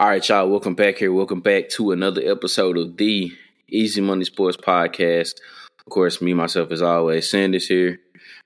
All 0.00 0.06
right, 0.06 0.28
y'all. 0.28 0.48
Welcome 0.48 0.76
back 0.76 0.98
here. 0.98 1.12
Welcome 1.12 1.40
back 1.40 1.70
to 1.70 1.90
another 1.90 2.22
episode 2.24 2.78
of 2.78 2.98
the 2.98 3.32
Easy 3.68 4.00
Money 4.00 4.24
Sports 4.24 4.56
Podcast. 4.56 5.40
Of 5.80 5.86
course, 5.90 6.22
me 6.22 6.34
myself 6.34 6.70
as 6.70 6.80
always, 6.80 7.28
Sanders 7.28 7.66
here. 7.66 7.98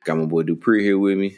Got 0.06 0.16
my 0.16 0.24
boy 0.24 0.44
Dupree 0.44 0.82
here 0.82 0.98
with 0.98 1.18
me. 1.18 1.36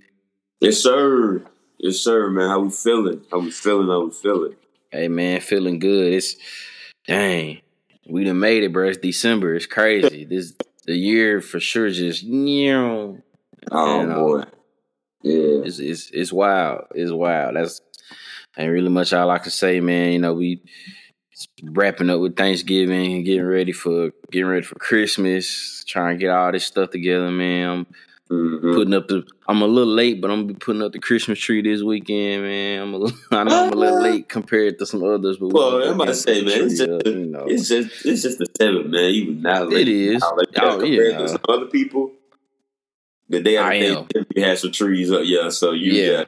Yes, 0.61 0.79
sir. 0.79 1.45
Yes, 1.79 1.97
sir, 1.97 2.31
man. 2.31 2.49
How 2.49 2.61
we 2.61 2.71
feeling? 2.71 3.23
How 3.29 3.41
we 3.41 3.51
feeling? 3.51 3.89
How 3.89 4.05
we 4.05 4.13
feeling? 4.13 4.55
Hey, 4.93 5.09
man, 5.09 5.41
feeling 5.41 5.81
good. 5.81 6.13
It's 6.13 6.37
dang, 7.09 7.63
we 8.09 8.23
done 8.23 8.39
made 8.39 8.63
it, 8.63 8.73
bro. 8.73 8.91
It's 8.91 8.99
December. 8.99 9.57
It's 9.57 9.67
crazy. 9.67 10.25
this 10.31 10.55
the 10.85 10.95
year 10.95 11.41
for 11.41 11.59
sure. 11.59 11.91
Just 11.91 12.23
you 12.23 12.73
know, 12.73 13.19
Oh 13.73 13.97
you 13.97 14.03
um, 14.03 14.09
know, 14.11 14.15
boy. 14.21 14.45
Yeah. 15.23 15.65
It's 15.65 15.81
it's 15.81 16.11
it's 16.13 16.33
wild. 16.33 16.85
It's 16.95 17.11
wild. 17.11 17.57
That's 17.57 17.81
ain't 18.59 18.73
really 18.73 18.89
much 18.89 19.13
all 19.13 19.31
I 19.31 19.39
can 19.39 19.51
say, 19.51 19.81
man. 19.81 20.13
You 20.13 20.19
know, 20.21 20.35
we 20.35 20.63
wrapping 21.63 22.11
up 22.11 22.21
with 22.21 22.37
Thanksgiving 22.37 23.15
and 23.15 23.25
getting 23.25 23.45
ready 23.45 23.73
for 23.73 24.11
getting 24.31 24.49
ready 24.49 24.65
for 24.65 24.77
Christmas, 24.77 25.85
trying 25.87 26.17
to 26.17 26.21
get 26.21 26.31
all 26.31 26.53
this 26.53 26.65
stuff 26.65 26.91
together, 26.91 27.31
man. 27.31 27.69
I'm 27.71 27.87
Mhm. 28.31 28.75
putting 28.75 28.95
up 28.95 29.07
the 29.09 29.23
I'm 29.49 29.61
a 29.61 29.67
little 29.67 29.93
late, 29.93 30.21
but 30.21 30.31
I'm 30.31 30.39
gonna 30.43 30.55
be 30.55 30.59
putting 30.59 30.81
up 30.83 30.93
the 30.93 30.99
Christmas 30.99 31.39
tree 31.39 31.61
this 31.61 31.83
weekend, 31.83 32.43
man. 32.45 32.83
I'm 32.83 32.95
a 32.95 32.97
little, 32.99 33.19
I 33.31 33.45
know 33.45 33.67
I'm 33.67 33.73
a 33.73 33.77
little 33.77 34.01
late 34.01 34.29
compared 34.31 34.79
to 34.79 34.87
some 34.87 35.03
others, 35.05 35.37
but 35.37 35.53
Well, 35.53 35.83
I'm 35.83 35.95
about 35.95 36.07
to 36.07 36.15
say, 36.15 36.41
man, 36.43 36.63
it's 36.63 36.79
just, 36.79 36.89
up, 36.91 37.07
you 37.07 37.27
know. 37.27 37.45
it's 37.47 37.69
just 37.69 38.07
it's 38.07 38.23
just 38.23 38.39
the 38.39 38.47
seventh, 38.57 38.87
man. 38.87 39.13
You 39.13 39.27
was 39.35 39.37
not 39.43 39.69
late. 39.69 39.89
It 39.89 39.93
is. 39.93 40.21
Not 40.23 40.39
late 40.39 40.49
Oh, 40.57 40.79
compared 40.79 41.11
yeah. 41.13 41.19
to 41.19 41.29
some 41.29 41.41
other 41.49 41.67
people. 41.67 42.13
The 43.29 43.41
day 43.41 43.57
I 43.59 43.75
am. 43.75 44.07
You 44.35 44.43
had 44.45 44.59
some 44.59 44.73
trees 44.73 45.11
up, 45.13 45.23
yeah. 45.25 45.49
So 45.51 45.73
you 45.73 45.93
Yeah. 45.93 46.25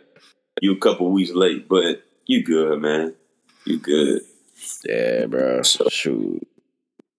you 0.60 0.72
a 0.72 0.78
couple 0.78 1.10
weeks 1.10 1.30
late, 1.32 1.66
but 1.68 2.02
you 2.26 2.44
good, 2.44 2.80
man. 2.80 3.14
You 3.64 3.78
good. 3.78 4.22
Yeah, 4.84 5.26
bro. 5.26 5.62
So, 5.62 5.88
Shoot. 5.88 6.46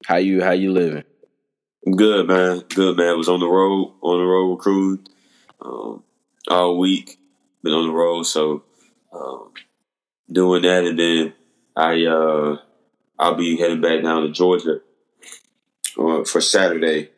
How 0.05 0.17
you 0.17 0.41
how 0.43 0.51
you 0.51 0.71
living? 0.71 1.03
I'm 1.85 1.93
Good 1.93 2.27
man, 2.27 2.63
good 2.69 2.97
man. 2.97 3.17
Was 3.17 3.29
on 3.29 3.39
the 3.39 3.47
road, 3.47 3.93
on 4.01 4.19
the 4.19 4.25
road 4.25 4.51
recruiting 4.51 5.07
um, 5.61 6.03
all 6.49 6.77
week. 6.77 7.19
Been 7.63 7.73
on 7.73 7.87
the 7.87 7.93
road, 7.93 8.23
so 8.23 8.63
um, 9.13 9.51
doing 10.31 10.61
that, 10.61 10.85
and 10.85 10.99
then 10.99 11.33
I 11.75 12.05
uh, 12.05 12.57
I'll 13.19 13.35
be 13.35 13.57
heading 13.57 13.81
back 13.81 14.03
down 14.03 14.23
to 14.23 14.31
Georgia 14.31 14.81
uh, 15.97 16.23
for 16.23 16.41
Saturday. 16.41 17.09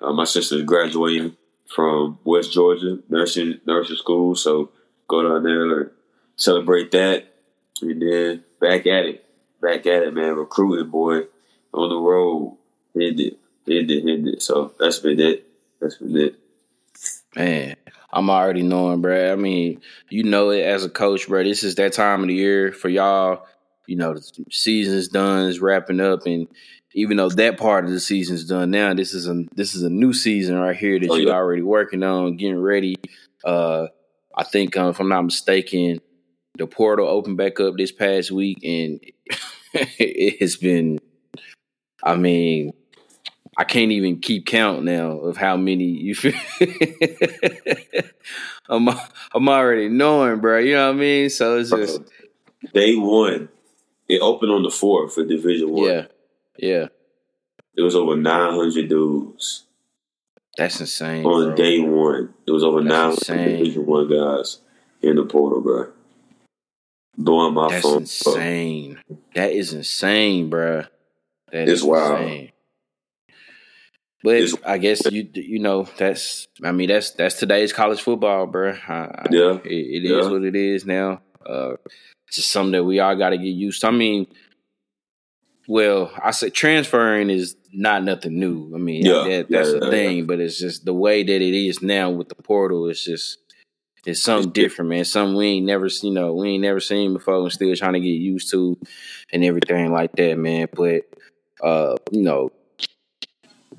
Uh, 0.00 0.12
my 0.12 0.24
sister's 0.24 0.62
graduating 0.62 1.36
from 1.74 2.18
West 2.24 2.52
Georgia 2.52 2.98
nursing 3.08 3.60
nursing 3.66 3.96
school, 3.96 4.34
so 4.34 4.70
go 5.08 5.22
down 5.22 5.42
there 5.42 5.80
and 5.80 5.90
celebrate 6.36 6.90
that, 6.92 7.27
and 7.82 8.02
then 8.02 8.44
back 8.60 8.86
at 8.86 9.06
it, 9.06 9.24
back 9.60 9.86
at 9.86 10.02
it, 10.02 10.14
man. 10.14 10.34
Recruiting 10.36 10.90
boy 10.90 11.22
on 11.72 11.88
the 11.88 11.96
road, 11.96 12.56
hit 12.94 13.20
it, 13.20 13.38
hit 13.66 13.90
it, 13.90 14.02
hit 14.04 14.26
it. 14.34 14.42
So 14.42 14.72
that's 14.78 14.98
been 14.98 15.20
it. 15.20 15.46
That's 15.80 15.96
been 15.96 16.16
it. 16.16 16.38
Man, 17.36 17.76
I'm 18.12 18.30
already 18.30 18.62
knowing, 18.62 19.00
bro. 19.00 19.32
I 19.32 19.36
mean, 19.36 19.80
you 20.08 20.22
know 20.24 20.50
it 20.50 20.62
as 20.62 20.84
a 20.84 20.90
coach, 20.90 21.28
bro. 21.28 21.44
This 21.44 21.62
is 21.62 21.74
that 21.76 21.92
time 21.92 22.22
of 22.22 22.28
the 22.28 22.34
year 22.34 22.72
for 22.72 22.88
y'all. 22.88 23.46
You 23.86 23.96
know, 23.96 24.14
the 24.14 24.44
season's 24.50 25.08
done, 25.08 25.48
it's 25.48 25.60
wrapping 25.60 26.00
up, 26.00 26.26
and 26.26 26.46
even 26.92 27.16
though 27.16 27.28
that 27.30 27.58
part 27.58 27.84
of 27.84 27.90
the 27.90 28.00
season's 28.00 28.44
done 28.44 28.70
now, 28.70 28.92
this 28.92 29.14
is 29.14 29.28
a 29.28 29.44
this 29.54 29.74
is 29.74 29.82
a 29.82 29.90
new 29.90 30.12
season 30.12 30.56
right 30.56 30.76
here 30.76 30.98
that 30.98 31.10
Oh, 31.10 31.16
you're 31.16 31.32
already 31.32 31.62
working 31.62 32.02
on, 32.02 32.36
getting 32.36 32.60
ready. 32.60 32.96
Uh, 33.44 33.86
I 34.34 34.44
think, 34.44 34.76
um, 34.76 34.90
if 34.90 35.00
I'm 35.00 35.08
not 35.08 35.22
mistaken, 35.22 36.00
the 36.58 36.66
portal 36.66 37.06
opened 37.08 37.36
back 37.36 37.60
up 37.60 37.76
this 37.76 37.92
past 37.92 38.30
week, 38.30 38.58
and 38.62 39.00
it 39.72 40.40
has 40.40 40.56
been. 40.56 40.98
I 42.02 42.14
mean, 42.16 42.72
I 43.56 43.64
can't 43.64 43.90
even 43.90 44.20
keep 44.20 44.46
count 44.46 44.84
now 44.84 45.18
of 45.18 45.36
how 45.36 45.56
many 45.56 45.84
you 45.84 46.14
feel. 46.14 46.32
I'm 48.68 48.88
I'm 49.34 49.48
already 49.48 49.88
knowing, 49.88 50.40
bro. 50.40 50.58
You 50.58 50.74
know 50.74 50.88
what 50.88 50.96
I 50.96 50.98
mean? 50.98 51.30
So 51.30 51.58
it's 51.58 51.70
just 51.70 52.00
Day 52.72 52.96
one, 52.96 53.48
it 54.08 54.20
opened 54.20 54.52
on 54.52 54.62
the 54.62 54.70
fourth 54.70 55.14
for 55.14 55.24
Division 55.24 55.70
One. 55.70 55.88
yeah, 55.88 56.06
yeah. 56.58 56.86
It 57.76 57.82
was 57.82 57.94
over 57.94 58.16
nine 58.16 58.54
hundred 58.54 58.88
dudes 58.88 59.64
That's 60.56 60.80
insane. 60.80 61.24
on 61.24 61.46
bro. 61.48 61.54
day 61.56 61.80
one. 61.80 62.34
It 62.46 62.50
was 62.50 62.64
over 62.64 62.82
That's 62.82 63.26
hundred 63.26 63.42
insane. 63.42 63.58
Division 63.58 63.86
One 63.86 64.08
guys 64.08 64.58
in 65.02 65.16
the 65.16 65.24
portal, 65.24 65.60
bro. 65.60 65.92
Blowing 67.18 67.54
my 67.54 67.68
That's 67.70 67.82
phone. 67.82 67.98
insane. 68.02 68.98
That 69.34 69.50
is 69.52 69.72
insane, 69.72 70.48
bro. 70.48 70.84
That 71.52 71.62
It's 71.68 71.80
is 71.80 71.84
wild. 71.84 72.20
insane. 72.22 72.52
But 74.22 74.36
It's- 74.36 74.54
I 74.64 74.78
guess 74.78 75.02
you 75.10 75.28
you 75.34 75.58
know 75.58 75.88
that's 75.96 76.46
I 76.64 76.72
mean 76.72 76.88
that's 76.88 77.10
that's 77.12 77.38
today's 77.38 77.72
college 77.72 78.00
football, 78.00 78.46
bro. 78.46 78.70
I, 78.88 79.26
Yeah. 79.30 79.58
it, 79.64 79.70
it 79.72 80.04
is 80.04 80.10
Yeah. 80.10 80.30
what 80.30 80.44
it 80.44 80.54
is 80.56 80.86
now. 80.86 81.20
Uh, 81.44 81.74
it's 82.26 82.36
just 82.36 82.50
something 82.50 82.72
that 82.72 82.84
we 82.84 83.00
all 83.00 83.16
got 83.16 83.30
to 83.30 83.38
get 83.38 83.44
used 83.46 83.80
to. 83.80 83.88
I 83.88 83.90
mean, 83.90 84.26
well, 85.66 86.12
I 86.22 86.30
said 86.32 86.52
transferring 86.54 87.30
is 87.30 87.56
not 87.72 88.04
nothing 88.04 88.38
new. 88.38 88.72
I 88.74 88.78
mean, 88.78 89.04
Yeah. 89.04 89.24
that, 89.28 89.46
that's 89.50 89.72
Yeah, 89.72 89.78
the 89.80 89.84
yeah, 89.86 89.90
thing, 89.90 90.26
but 90.26 90.40
it's 90.40 90.58
just 90.58 90.84
the 90.84 90.94
way 90.94 91.22
that 91.22 91.42
it 91.42 91.54
is 91.54 91.82
now 91.82 92.10
with 92.10 92.28
the 92.28 92.34
portal. 92.36 92.88
It's 92.88 93.04
just 93.04 93.38
it's 94.08 94.22
something 94.22 94.50
different, 94.52 94.88
man. 94.88 95.04
Something 95.04 95.36
we 95.36 95.46
ain't 95.46 95.66
never, 95.66 95.86
you 96.02 96.10
know, 96.10 96.32
we 96.32 96.50
ain't 96.50 96.62
never 96.62 96.80
seen 96.80 97.12
before, 97.12 97.42
and 97.42 97.52
still 97.52 97.76
trying 97.76 97.92
to 97.92 98.00
get 98.00 98.06
used 98.06 98.50
to, 98.50 98.78
and 99.32 99.44
everything 99.44 99.92
like 99.92 100.12
that, 100.12 100.38
man. 100.38 100.68
But 100.72 101.02
uh, 101.62 101.96
you 102.10 102.22
know, 102.22 102.50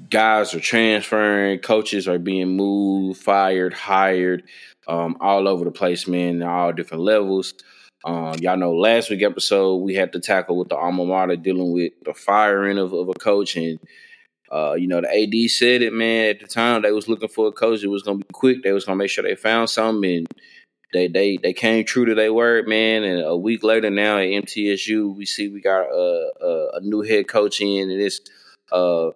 guys 0.09 0.53
are 0.53 0.59
transferring, 0.59 1.59
coaches 1.59 2.07
are 2.07 2.19
being 2.19 2.55
moved, 2.55 3.19
fired, 3.19 3.73
hired, 3.73 4.43
um, 4.87 5.17
all 5.19 5.47
over 5.47 5.65
the 5.65 5.71
place, 5.71 6.07
man, 6.07 6.43
all 6.43 6.73
different 6.73 7.03
levels. 7.03 7.55
Um, 8.05 8.35
y'all 8.35 8.55
know 8.55 8.73
last 8.73 9.09
week 9.09 9.23
episode 9.23 9.77
we 9.77 9.95
had 9.95 10.13
to 10.13 10.19
tackle 10.19 10.57
with 10.57 10.69
the 10.69 10.77
alma 10.77 11.05
mater 11.05 11.35
dealing 11.35 11.73
with 11.73 11.91
the 12.05 12.13
firing 12.13 12.77
of, 12.77 12.93
of 12.93 13.09
a 13.09 13.13
coach 13.13 13.57
and 13.57 13.77
uh, 14.51 14.73
you 14.73 14.87
know, 14.87 15.01
the 15.01 15.07
AD 15.07 15.49
said 15.51 15.81
it, 15.81 15.93
man. 15.93 16.29
At 16.29 16.39
the 16.39 16.47
time, 16.47 16.81
they 16.81 16.91
was 16.91 17.07
looking 17.07 17.29
for 17.29 17.47
a 17.47 17.51
coach. 17.51 17.83
It 17.83 17.87
was 17.87 18.03
gonna 18.03 18.19
be 18.19 18.25
quick. 18.33 18.63
They 18.63 18.71
was 18.71 18.85
gonna 18.85 18.97
make 18.97 19.09
sure 19.09 19.23
they 19.23 19.35
found 19.35 19.69
something, 19.69 20.09
and 20.17 20.27
they 20.93 21.07
they 21.07 21.37
they 21.37 21.53
came 21.53 21.85
true 21.85 22.05
to 22.05 22.15
their 22.15 22.33
word, 22.33 22.67
man. 22.67 23.03
And 23.03 23.21
a 23.21 23.37
week 23.37 23.63
later, 23.63 23.89
now 23.89 24.17
at 24.17 24.25
MTSU, 24.25 25.15
we 25.15 25.25
see 25.25 25.49
we 25.49 25.61
got 25.61 25.83
a 25.83 26.31
a, 26.41 26.69
a 26.77 26.81
new 26.81 27.01
head 27.01 27.27
coach 27.27 27.61
in, 27.61 27.91
and 27.91 28.01
it's 28.01 28.21
uh 28.71 29.11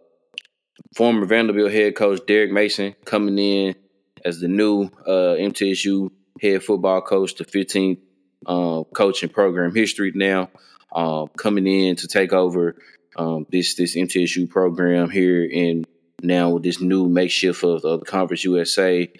former 0.95 1.25
Vanderbilt 1.25 1.71
head 1.71 1.95
coach 1.95 2.21
Derek 2.27 2.51
Mason 2.51 2.95
coming 3.05 3.37
in 3.37 3.75
as 4.23 4.39
the 4.39 4.47
new 4.47 4.85
uh, 5.05 5.35
MTSU 5.37 6.09
head 6.41 6.63
football 6.63 7.01
coach, 7.01 7.35
the 7.35 7.45
15th 7.45 7.99
uh, 8.45 8.83
coach 8.93 9.23
in 9.23 9.29
program 9.29 9.73
history 9.73 10.11
now, 10.15 10.49
um, 10.93 11.27
coming 11.37 11.67
in 11.67 11.95
to 11.97 12.07
take 12.07 12.33
over 12.33 12.75
um, 13.15 13.45
this 13.49 13.75
this 13.75 13.95
MTSU 13.95 14.49
program 14.49 15.09
here 15.09 15.49
and 15.53 15.85
now 16.21 16.49
with 16.49 16.63
this 16.63 16.81
new 16.81 17.07
makeshift 17.07 17.63
of, 17.63 17.83
of 17.83 17.99
the 18.01 18.05
Conference 18.05 18.43
USA. 18.43 19.11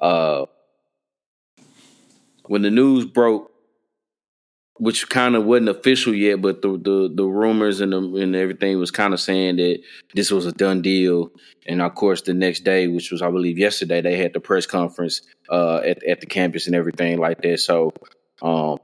Uh, 0.00 0.46
when 2.46 2.62
the 2.62 2.70
news 2.70 3.04
broke, 3.04 3.50
which 4.78 5.08
kind 5.08 5.36
of 5.36 5.44
wasn't 5.44 5.68
official 5.68 6.14
yet, 6.14 6.40
but 6.40 6.62
the 6.62 6.70
the, 6.76 7.12
the 7.14 7.24
rumors 7.24 7.80
and 7.80 7.92
the, 7.92 7.98
and 8.16 8.34
everything 8.34 8.78
was 8.78 8.90
kind 8.90 9.14
of 9.14 9.20
saying 9.20 9.56
that 9.56 9.80
this 10.14 10.30
was 10.30 10.46
a 10.46 10.52
done 10.52 10.82
deal. 10.82 11.30
And 11.66 11.80
of 11.80 11.94
course, 11.94 12.22
the 12.22 12.34
next 12.34 12.60
day, 12.60 12.88
which 12.88 13.12
was 13.12 13.22
I 13.22 13.30
believe 13.30 13.58
yesterday, 13.58 14.00
they 14.00 14.16
had 14.16 14.32
the 14.32 14.40
press 14.40 14.66
conference 14.66 15.22
uh, 15.48 15.76
at 15.78 16.02
at 16.04 16.20
the 16.20 16.26
campus 16.26 16.66
and 16.66 16.74
everything 16.74 17.18
like 17.18 17.42
that. 17.42 17.60
So, 17.60 17.92
um, 18.40 18.78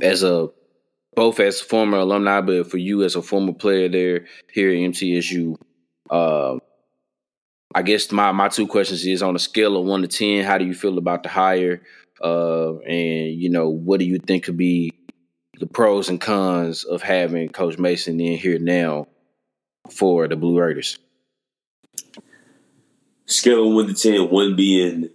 as 0.00 0.22
a 0.22 0.50
both 1.14 1.40
as 1.40 1.60
former 1.60 1.98
alumni, 1.98 2.40
but 2.40 2.70
for 2.70 2.78
you 2.78 3.02
as 3.02 3.16
a 3.16 3.22
former 3.22 3.52
player 3.52 3.88
there 3.88 4.26
here 4.52 4.70
at 4.70 4.76
MTSU, 4.76 5.56
um, 6.10 6.60
I 7.74 7.82
guess 7.82 8.10
my 8.10 8.32
my 8.32 8.48
two 8.48 8.66
questions 8.66 9.06
is 9.06 9.22
on 9.22 9.36
a 9.36 9.38
scale 9.38 9.76
of 9.76 9.86
one 9.86 10.02
to 10.02 10.08
ten, 10.08 10.44
how 10.44 10.58
do 10.58 10.64
you 10.64 10.74
feel 10.74 10.98
about 10.98 11.22
the 11.22 11.28
hire? 11.28 11.82
Uh, 12.22 12.78
and 12.80 13.34
you 13.34 13.48
know, 13.48 13.68
what 13.68 14.00
do 14.00 14.06
you 14.06 14.18
think 14.18 14.44
could 14.44 14.56
be 14.56 14.92
the 15.58 15.66
pros 15.66 16.08
and 16.08 16.20
cons 16.20 16.84
of 16.84 17.02
having 17.02 17.48
Coach 17.48 17.78
Mason 17.78 18.20
in 18.20 18.38
here 18.38 18.58
now 18.58 19.06
for 19.90 20.26
the 20.26 20.36
Blue 20.36 20.58
Raiders? 20.58 20.98
Scale 23.26 23.68
of 23.68 23.74
one 23.74 23.86
to 23.86 23.94
ten, 23.94 24.30
one 24.30 24.56
being 24.56 25.10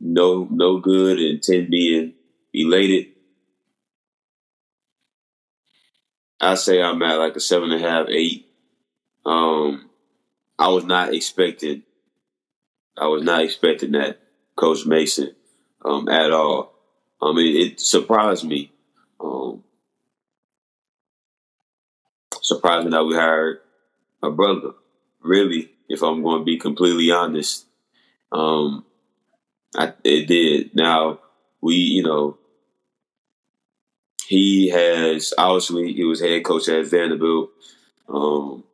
no 0.00 0.48
no 0.50 0.78
good 0.80 1.18
and 1.18 1.42
ten 1.42 1.68
being 1.70 2.14
elated. 2.52 3.13
I 6.44 6.54
say 6.54 6.82
I'm 6.82 7.02
at 7.02 7.18
like 7.18 7.36
a 7.36 7.40
seven 7.40 7.72
and 7.72 7.84
a 7.84 7.88
half, 7.88 8.06
eight. 8.08 8.46
Um, 9.24 9.88
I 10.58 10.68
was 10.68 10.84
not 10.84 11.14
expecting. 11.14 11.82
I 12.96 13.06
was 13.06 13.22
not 13.22 13.42
expecting 13.42 13.92
that, 13.92 14.20
Coach 14.56 14.86
Mason, 14.86 15.34
um, 15.84 16.08
at 16.08 16.30
all. 16.30 16.74
I 17.20 17.32
mean, 17.32 17.56
it 17.56 17.80
surprised 17.80 18.44
me. 18.44 18.72
Um, 19.18 19.64
surprised 22.42 22.84
me 22.84 22.90
that 22.92 23.04
we 23.04 23.14
hired 23.14 23.58
a 24.22 24.30
brother. 24.30 24.72
Really, 25.20 25.70
if 25.88 26.02
I'm 26.02 26.22
going 26.22 26.40
to 26.40 26.44
be 26.44 26.58
completely 26.58 27.10
honest, 27.10 27.66
um, 28.30 28.84
I, 29.74 29.94
it 30.04 30.26
did. 30.26 30.74
Now 30.76 31.20
we, 31.60 31.76
you 31.76 32.02
know, 32.02 32.38
he 34.26 34.68
has 34.70 35.34
obviously 35.36 35.92
he 35.92 36.04
was 36.04 36.20
head 36.20 36.44
coach 36.44 36.68
at 36.68 36.86
Vanderbilt, 36.86 37.50
um, 38.08 38.64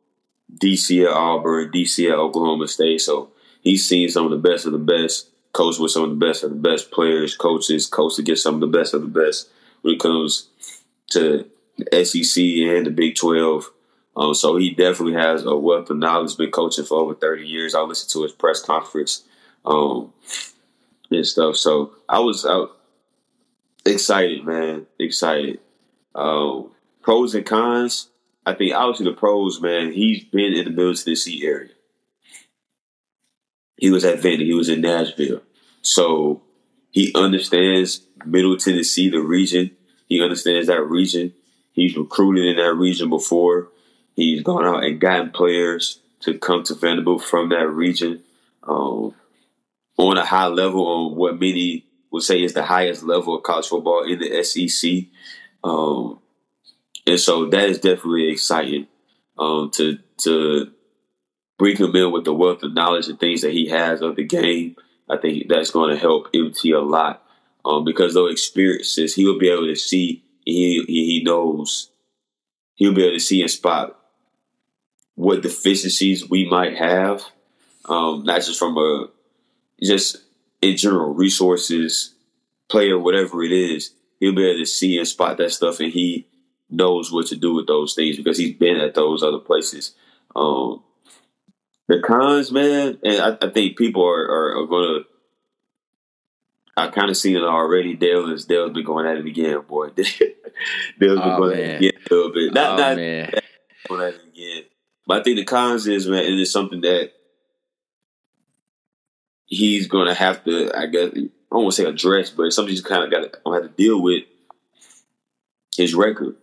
DC 0.55 1.05
at 1.05 1.11
Auburn, 1.11 1.71
DC 1.71 2.09
at 2.11 2.17
Oklahoma 2.17 2.67
State. 2.67 3.01
So 3.01 3.31
he's 3.61 3.87
seen 3.87 4.09
some 4.09 4.25
of 4.25 4.31
the 4.31 4.49
best 4.49 4.65
of 4.65 4.71
the 4.71 4.77
best. 4.77 5.29
coached 5.53 5.79
with 5.79 5.91
some 5.91 6.03
of 6.03 6.09
the 6.11 6.25
best 6.25 6.43
of 6.43 6.49
the 6.49 6.55
best 6.55 6.91
players, 6.91 7.35
coaches, 7.35 7.85
coach 7.85 8.17
against 8.19 8.43
some 8.43 8.55
of 8.55 8.61
the 8.61 8.67
best 8.67 8.93
of 8.93 9.01
the 9.01 9.07
best 9.07 9.49
when 9.81 9.95
it 9.95 9.99
comes 9.99 10.47
to 11.09 11.49
the 11.77 12.05
SEC 12.05 12.41
and 12.41 12.85
the 12.85 12.91
Big 12.91 13.15
Twelve. 13.15 13.69
Um, 14.15 14.33
so 14.33 14.57
he 14.57 14.71
definitely 14.71 15.13
has 15.13 15.45
a 15.45 15.55
wealth 15.55 15.89
of 15.89 15.97
knowledge. 15.97 16.37
Been 16.37 16.51
coaching 16.51 16.85
for 16.85 16.99
over 16.99 17.15
thirty 17.15 17.47
years. 17.47 17.75
I 17.75 17.81
listened 17.81 18.11
to 18.11 18.23
his 18.23 18.31
press 18.33 18.61
conference 18.61 19.23
um, 19.65 20.13
and 21.09 21.25
stuff. 21.25 21.55
So 21.57 21.93
I 22.07 22.19
was 22.19 22.45
out 22.45 22.77
excited, 23.85 24.45
man, 24.45 24.87
excited. 24.99 25.59
Um, 26.13 26.71
pros 27.01 27.35
and 27.35 27.45
cons. 27.45 28.09
I 28.45 28.53
think 28.53 28.73
obviously 28.73 29.05
the 29.05 29.17
pros, 29.17 29.61
man. 29.61 29.91
He's 29.91 30.23
been 30.23 30.53
in 30.53 30.65
the 30.65 30.71
Middle 30.71 30.95
Tennessee 30.95 31.45
area. 31.45 31.69
He 33.77 33.89
was 33.89 34.05
at 34.05 34.19
Vandy. 34.19 34.45
He 34.45 34.53
was 34.53 34.69
in 34.69 34.81
Nashville. 34.81 35.41
So 35.81 36.41
he 36.91 37.11
understands 37.15 38.01
Middle 38.25 38.57
Tennessee, 38.57 39.09
the 39.09 39.21
region. 39.21 39.71
He 40.07 40.21
understands 40.21 40.67
that 40.67 40.83
region. 40.83 41.33
He's 41.73 41.95
recruited 41.95 42.45
in 42.45 42.57
that 42.57 42.75
region 42.75 43.09
before. 43.09 43.69
He's 44.15 44.43
gone 44.43 44.65
out 44.65 44.83
and 44.83 44.99
gotten 44.99 45.31
players 45.31 45.99
to 46.21 46.37
come 46.37 46.63
to 46.63 46.75
Vanderbilt 46.75 47.23
from 47.23 47.49
that 47.49 47.67
region 47.69 48.21
um, 48.63 49.15
on 49.97 50.17
a 50.17 50.25
high 50.25 50.47
level 50.47 50.85
on 50.85 51.15
what 51.15 51.39
many 51.39 51.85
would 52.11 52.23
say 52.23 52.43
is 52.43 52.53
the 52.53 52.63
highest 52.63 53.03
level 53.03 53.35
of 53.35 53.43
college 53.43 53.67
football 53.67 54.03
in 54.03 54.19
the 54.19 54.43
SEC. 54.43 55.05
Um, 55.63 56.19
and 57.07 57.19
so 57.19 57.49
that 57.49 57.69
is 57.69 57.79
definitely 57.79 58.29
exciting 58.29 58.87
um, 59.37 59.71
to 59.71 59.97
to 60.17 60.71
bring 61.57 61.77
him 61.77 61.95
in 61.95 62.11
with 62.11 62.25
the 62.25 62.33
wealth 62.33 62.63
of 62.63 62.73
knowledge 62.73 63.07
and 63.07 63.19
things 63.19 63.41
that 63.41 63.51
he 63.51 63.69
has 63.69 64.01
of 64.01 64.15
the 64.15 64.23
game. 64.23 64.75
I 65.09 65.17
think 65.17 65.47
that's 65.47 65.71
going 65.71 65.93
to 65.93 65.99
help 65.99 66.27
MT 66.33 66.71
a 66.71 66.79
lot 66.79 67.23
um, 67.65 67.83
because 67.83 68.13
those 68.13 68.31
experiences 68.31 69.15
he'll 69.15 69.39
be 69.39 69.49
able 69.49 69.67
to 69.67 69.75
see. 69.75 70.23
He 70.45 70.83
he 70.87 71.21
knows 71.23 71.91
he'll 72.75 72.93
be 72.93 73.03
able 73.03 73.15
to 73.15 73.19
see 73.19 73.41
and 73.41 73.51
spot 73.51 73.97
what 75.15 75.43
deficiencies 75.43 76.27
we 76.27 76.49
might 76.49 76.77
have, 76.77 77.23
um, 77.85 78.23
not 78.23 78.41
just 78.41 78.57
from 78.57 78.77
a 78.77 79.07
just 79.83 80.17
in 80.61 80.77
general 80.77 81.13
resources, 81.13 82.13
player, 82.69 82.97
whatever 82.97 83.43
it 83.43 83.51
is. 83.51 83.93
He'll 84.19 84.35
be 84.35 84.45
able 84.45 84.59
to 84.59 84.65
see 84.65 84.97
and 84.97 85.07
spot 85.07 85.37
that 85.37 85.51
stuff, 85.51 85.79
and 85.79 85.91
he 85.91 86.27
knows 86.69 87.11
what 87.11 87.27
to 87.27 87.35
do 87.35 87.53
with 87.53 87.67
those 87.67 87.93
things 87.93 88.17
because 88.17 88.37
he's 88.37 88.55
been 88.55 88.77
at 88.77 88.93
those 88.93 89.23
other 89.23 89.39
places. 89.39 89.95
Um, 90.35 90.83
the 91.87 91.99
cons, 91.99 92.51
man, 92.51 92.99
and 93.03 93.21
I, 93.21 93.47
I 93.47 93.49
think 93.49 93.77
people 93.77 94.05
are, 94.05 94.23
are, 94.23 94.61
are 94.61 94.67
going 94.67 95.03
to. 95.03 95.05
I 96.77 96.87
kind 96.87 97.09
of 97.09 97.17
seen 97.17 97.35
it 97.35 97.43
already. 97.43 97.95
Dale 97.95 98.31
is 98.31 98.45
Dale's 98.45 98.71
been 98.71 98.85
going 98.85 99.05
at 99.05 99.17
it 99.17 99.25
again, 99.25 99.59
boy. 99.67 99.89
Dale's 99.89 100.13
been 100.97 101.19
oh, 101.19 101.37
going 101.37 101.57
man. 101.57 101.59
at 101.59 101.69
it 101.69 101.75
again 101.77 102.01
a 102.09 102.13
little 102.13 102.31
bit. 102.31 102.53
Not, 102.53 102.73
oh, 102.73 102.77
not 102.77 102.95
man. 102.95 103.33
going 103.89 104.01
at 104.01 104.13
it 104.13 104.21
again. 104.31 104.63
But 105.05 105.19
I 105.19 105.23
think 105.23 105.37
the 105.37 105.43
cons 105.43 105.87
is, 105.87 106.07
man, 106.07 106.23
and 106.23 106.35
it 106.35 106.41
is 106.41 106.51
something 106.51 106.81
that 106.81 107.11
he's 109.51 109.85
going 109.87 110.07
to 110.07 110.13
have 110.13 110.43
to, 110.45 110.71
I 110.75 110.87
guess, 110.87 111.11
I 111.13 111.19
don't 111.51 111.63
want 111.63 111.75
to 111.75 111.83
say 111.83 111.87
address, 111.87 112.31
but 112.31 112.51
something 112.51 112.71
he's 112.71 112.81
kind 112.81 113.03
of 113.03 113.11
got 113.11 113.31
to 113.33 113.51
have 113.51 113.63
to 113.63 113.69
deal 113.69 114.01
with 114.01 114.23
his 115.75 115.93
record. 115.93 116.37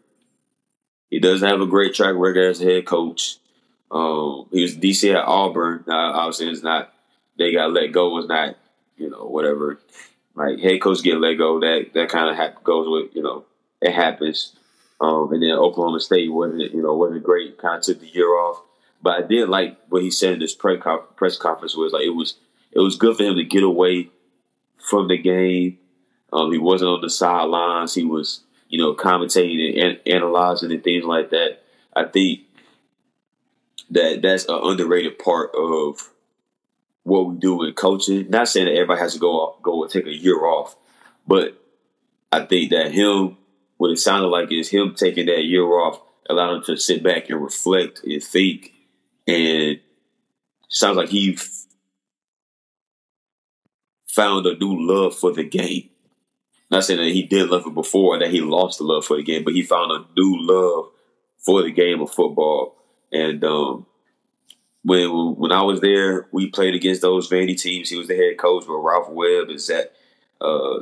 He 1.11 1.19
doesn't 1.19 1.49
have 1.49 1.63
a 1.63 1.67
great 1.67 1.95
track 1.95 2.15
record 2.15 2.51
as 2.51 2.61
a 2.61 2.65
head 2.67 2.87
coach. 2.87 3.39
Um, 3.91 4.47
he 4.53 4.61
was 4.61 4.77
DC 4.77 5.11
at 5.13 5.25
Auburn. 5.25 5.85
Now, 5.87 6.13
obviously, 6.13 6.51
it's 6.51 6.63
not 6.63 6.93
they 7.39 7.53
got 7.53 7.73
let 7.73 7.93
go. 7.93 8.19
It's 8.19 8.29
not 8.29 8.57
you 8.99 9.09
know 9.09 9.25
whatever. 9.25 9.81
Like 10.35 10.59
head 10.59 10.83
coach 10.83 11.03
get 11.03 11.19
let 11.19 11.35
go. 11.35 11.61
That 11.61 11.87
that 11.95 12.11
kind 12.11 12.29
of 12.29 12.37
ha- 12.37 12.61
goes 12.63 12.89
with 12.89 13.17
you 13.17 13.23
know 13.23 13.47
it 13.81 13.95
happens. 13.95 14.53
Um, 15.01 15.33
and 15.33 15.43
then 15.43 15.53
Oklahoma 15.53 16.01
State 16.01 16.31
wasn't 16.31 16.61
you 16.75 16.83
know 16.83 16.95
wasn't 16.95 17.23
great. 17.23 17.57
Kind 17.57 17.79
of 17.79 17.83
took 17.83 18.01
the 18.01 18.09
year 18.09 18.29
off. 18.29 18.61
But 19.01 19.25
I 19.25 19.27
did 19.27 19.49
like 19.49 19.79
what 19.89 20.03
he 20.03 20.11
said 20.11 20.35
in 20.35 20.41
this 20.41 20.55
press 20.55 21.39
conference 21.39 21.75
was 21.75 21.93
like 21.95 22.05
it 22.05 22.15
was 22.15 22.35
it 22.73 22.81
was 22.81 22.97
good 22.97 23.17
for 23.17 23.23
him 23.23 23.37
to 23.37 23.45
get 23.45 23.63
away 23.63 24.11
from 24.79 25.09
the 25.09 25.19
game. 25.19 25.79
Um, 26.33 26.53
he 26.53 26.59
wasn't 26.59 26.91
on 26.91 27.01
the 27.01 27.11
sidelines. 27.11 27.95
He 27.95 28.05
was 28.05 28.41
you 28.69 28.79
know 28.79 28.95
commentating 28.95 29.83
and 29.83 29.99
analyzing 30.07 30.73
and 30.73 30.85
things 30.85 31.05
like 31.05 31.31
that. 31.31 31.63
I 31.95 32.05
think 32.05 32.41
that 33.91 34.21
that's 34.23 34.45
an 34.45 34.61
underrated 34.63 35.19
part 35.19 35.51
of 35.55 36.13
what 37.03 37.27
we 37.27 37.37
do 37.37 37.65
in 37.65 37.73
coaching. 37.73 38.29
Not 38.29 38.49
saying 38.49 38.67
that 38.67 38.75
everybody 38.75 39.01
has 39.01 39.15
to 39.15 39.19
go 39.19 39.33
off, 39.33 39.63
go 39.63 39.83
and 39.83 39.91
take 39.91 40.07
a 40.07 40.15
year 40.15 40.45
off, 40.45 40.77
but 41.27 41.61
I 42.31 42.45
think 42.45 42.71
that 42.71 42.93
him, 42.93 43.37
what 43.79 43.91
it 43.91 43.99
sounded 43.99 44.29
like 44.29 44.53
is 44.53 44.69
him 44.69 44.95
taking 44.95 45.27
that 45.27 45.45
year 45.45 45.65
off, 45.65 46.01
allowed 46.29 46.57
him 46.57 46.63
to 46.65 46.77
sit 46.77 47.03
back 47.03 47.31
and 47.31 47.43
reflect 47.43 48.05
and 48.05 48.23
think, 48.23 48.73
and 49.27 49.81
sounds 50.69 50.97
like 50.97 51.09
he 51.09 51.39
found 54.19 54.47
a 54.47 54.57
new 54.57 54.77
love 54.87 55.15
for 55.15 55.33
the 55.33 55.45
game. 55.45 55.89
Not 56.71 56.85
saying 56.85 57.01
that 57.01 57.13
he 57.13 57.23
did 57.23 57.49
love 57.49 57.67
it 57.67 57.75
before, 57.75 58.19
that 58.19 58.31
he 58.31 58.41
lost 58.41 58.79
the 58.79 58.85
love 58.85 59.05
for 59.05 59.17
the 59.17 59.23
game, 59.23 59.45
but 59.45 59.55
he 59.55 59.63
found 59.63 59.91
a 59.93 60.05
new 60.17 60.37
love 60.41 60.91
for 61.39 61.63
the 61.63 61.71
game 61.71 62.01
of 62.01 62.11
football 62.11 62.79
and 63.13 63.43
um, 63.45 63.87
when 64.83 65.09
when 65.37 65.53
I 65.53 65.63
was 65.63 65.81
there, 65.81 66.29
we 66.33 66.51
played 66.51 66.75
against 66.75 67.03
those 67.03 67.29
Vandy 67.29 67.59
teams. 67.59 67.91
He 67.91 67.97
was 67.97 68.09
the 68.09 68.17
head 68.17 68.39
coach 68.39 68.67
with 68.67 68.79
Ralph 68.81 69.09
Webb 69.09 69.49
and 69.49 69.61
Zach 69.61 69.87
uh, 70.41 70.81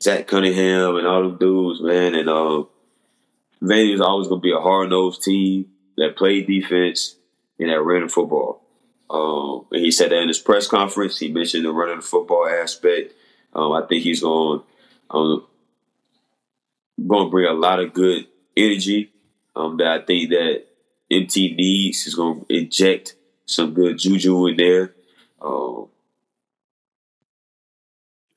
Zach 0.00 0.26
Cunningham 0.26 0.96
and 0.96 1.06
all 1.06 1.22
them 1.22 1.38
dudes, 1.38 1.80
man. 1.80 2.14
And 2.14 2.28
um, 2.28 2.68
Vandy 3.62 3.92
was 3.92 4.00
always 4.00 4.28
going 4.28 4.40
to 4.40 4.44
be 4.44 4.52
a 4.52 4.60
hard 4.60 4.90
nosed 4.90 5.22
team 5.22 5.66
that 5.96 6.16
played 6.16 6.46
defense 6.46 7.16
and 7.58 7.70
that 7.70 7.82
ran 7.82 8.02
the 8.02 8.08
football. 8.08 8.61
Um, 9.10 9.66
and 9.70 9.84
he 9.84 9.90
said 9.90 10.10
that 10.10 10.22
in 10.22 10.28
his 10.28 10.38
press 10.38 10.66
conference. 10.66 11.18
He 11.18 11.30
mentioned 11.30 11.64
the 11.64 11.72
running 11.72 11.96
the 11.96 12.02
football 12.02 12.46
aspect. 12.46 13.14
Um, 13.54 13.72
I 13.72 13.86
think 13.86 14.02
he's 14.02 14.20
going 14.20 14.62
um, 15.10 15.46
going 17.06 17.26
to 17.26 17.30
bring 17.30 17.46
a 17.46 17.52
lot 17.52 17.80
of 17.80 17.92
good 17.92 18.26
energy. 18.56 19.12
Um, 19.54 19.76
that 19.76 19.86
I 19.86 20.04
think 20.04 20.30
that 20.30 20.64
MT 21.10 21.54
needs. 21.54 22.04
He's 22.04 22.14
going 22.14 22.44
to 22.44 22.56
inject 22.56 23.16
some 23.44 23.74
good 23.74 23.98
juju 23.98 24.46
in 24.46 24.56
there. 24.56 24.94
Um, 25.40 25.88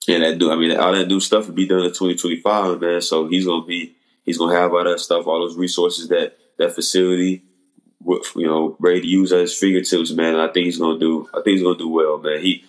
and 0.07 0.23
that 0.23 0.37
do, 0.37 0.51
I 0.51 0.55
mean, 0.55 0.77
all 0.77 0.93
that 0.93 1.07
new 1.07 1.19
stuff 1.19 1.47
will 1.47 1.55
be 1.55 1.67
done 1.67 1.79
in 1.79 1.89
2025, 1.89 2.79
man. 2.81 3.01
So 3.01 3.27
he's 3.27 3.45
going 3.45 3.61
to 3.61 3.67
be, 3.67 3.95
he's 4.23 4.37
going 4.37 4.53
to 4.53 4.59
have 4.59 4.73
all 4.73 4.83
that 4.83 4.99
stuff, 4.99 5.25
all 5.25 5.39
those 5.39 5.57
resources, 5.57 6.07
that, 6.09 6.37
that 6.57 6.75
facility, 6.75 7.43
you 8.05 8.47
know, 8.47 8.75
ready 8.79 9.01
to 9.01 9.07
use 9.07 9.31
at 9.31 9.41
his 9.41 9.57
fingertips, 9.57 10.11
man. 10.11 10.33
And 10.33 10.41
I 10.41 10.47
think 10.47 10.65
he's 10.65 10.77
to 10.77 10.99
do, 10.99 11.29
I 11.33 11.41
think 11.41 11.57
he's 11.57 11.61
to 11.61 11.75
do 11.75 11.89
well, 11.89 12.17
man. 12.19 12.41
He, 12.41 12.65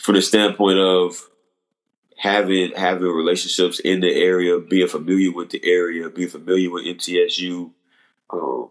from 0.00 0.14
the 0.14 0.22
standpoint 0.22 0.78
of 0.78 1.28
having 2.16 2.72
having 2.72 3.06
relationships 3.06 3.80
in 3.80 4.00
the 4.00 4.14
area, 4.14 4.58
being 4.58 4.88
familiar 4.88 5.32
with 5.32 5.50
the 5.50 5.60
area, 5.64 6.08
being 6.08 6.28
familiar 6.28 6.70
with 6.70 6.84
MTSU, 6.84 7.70
um, 8.30 8.70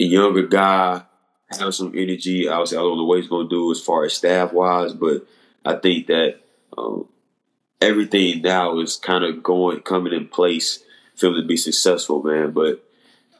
a 0.00 0.04
younger 0.04 0.46
guy, 0.46 1.02
have 1.50 1.74
some 1.74 1.92
energy. 1.96 2.48
Obviously, 2.48 2.78
I 2.78 2.80
don't 2.80 2.98
know 2.98 3.04
what 3.04 3.20
he's 3.20 3.28
to 3.28 3.48
do 3.48 3.70
as 3.70 3.80
far 3.80 4.04
as 4.04 4.14
staff 4.14 4.52
wise, 4.52 4.92
but 4.92 5.26
I 5.64 5.76
think 5.76 6.08
that 6.08 6.40
um, 6.76 7.08
everything 7.80 8.42
now 8.42 8.78
is 8.80 8.96
kind 8.96 9.24
of 9.24 9.42
going, 9.42 9.80
coming 9.80 10.12
in 10.12 10.28
place 10.28 10.82
for 11.16 11.26
him 11.26 11.34
to 11.34 11.46
be 11.46 11.56
successful, 11.56 12.22
man. 12.22 12.50
But 12.50 12.84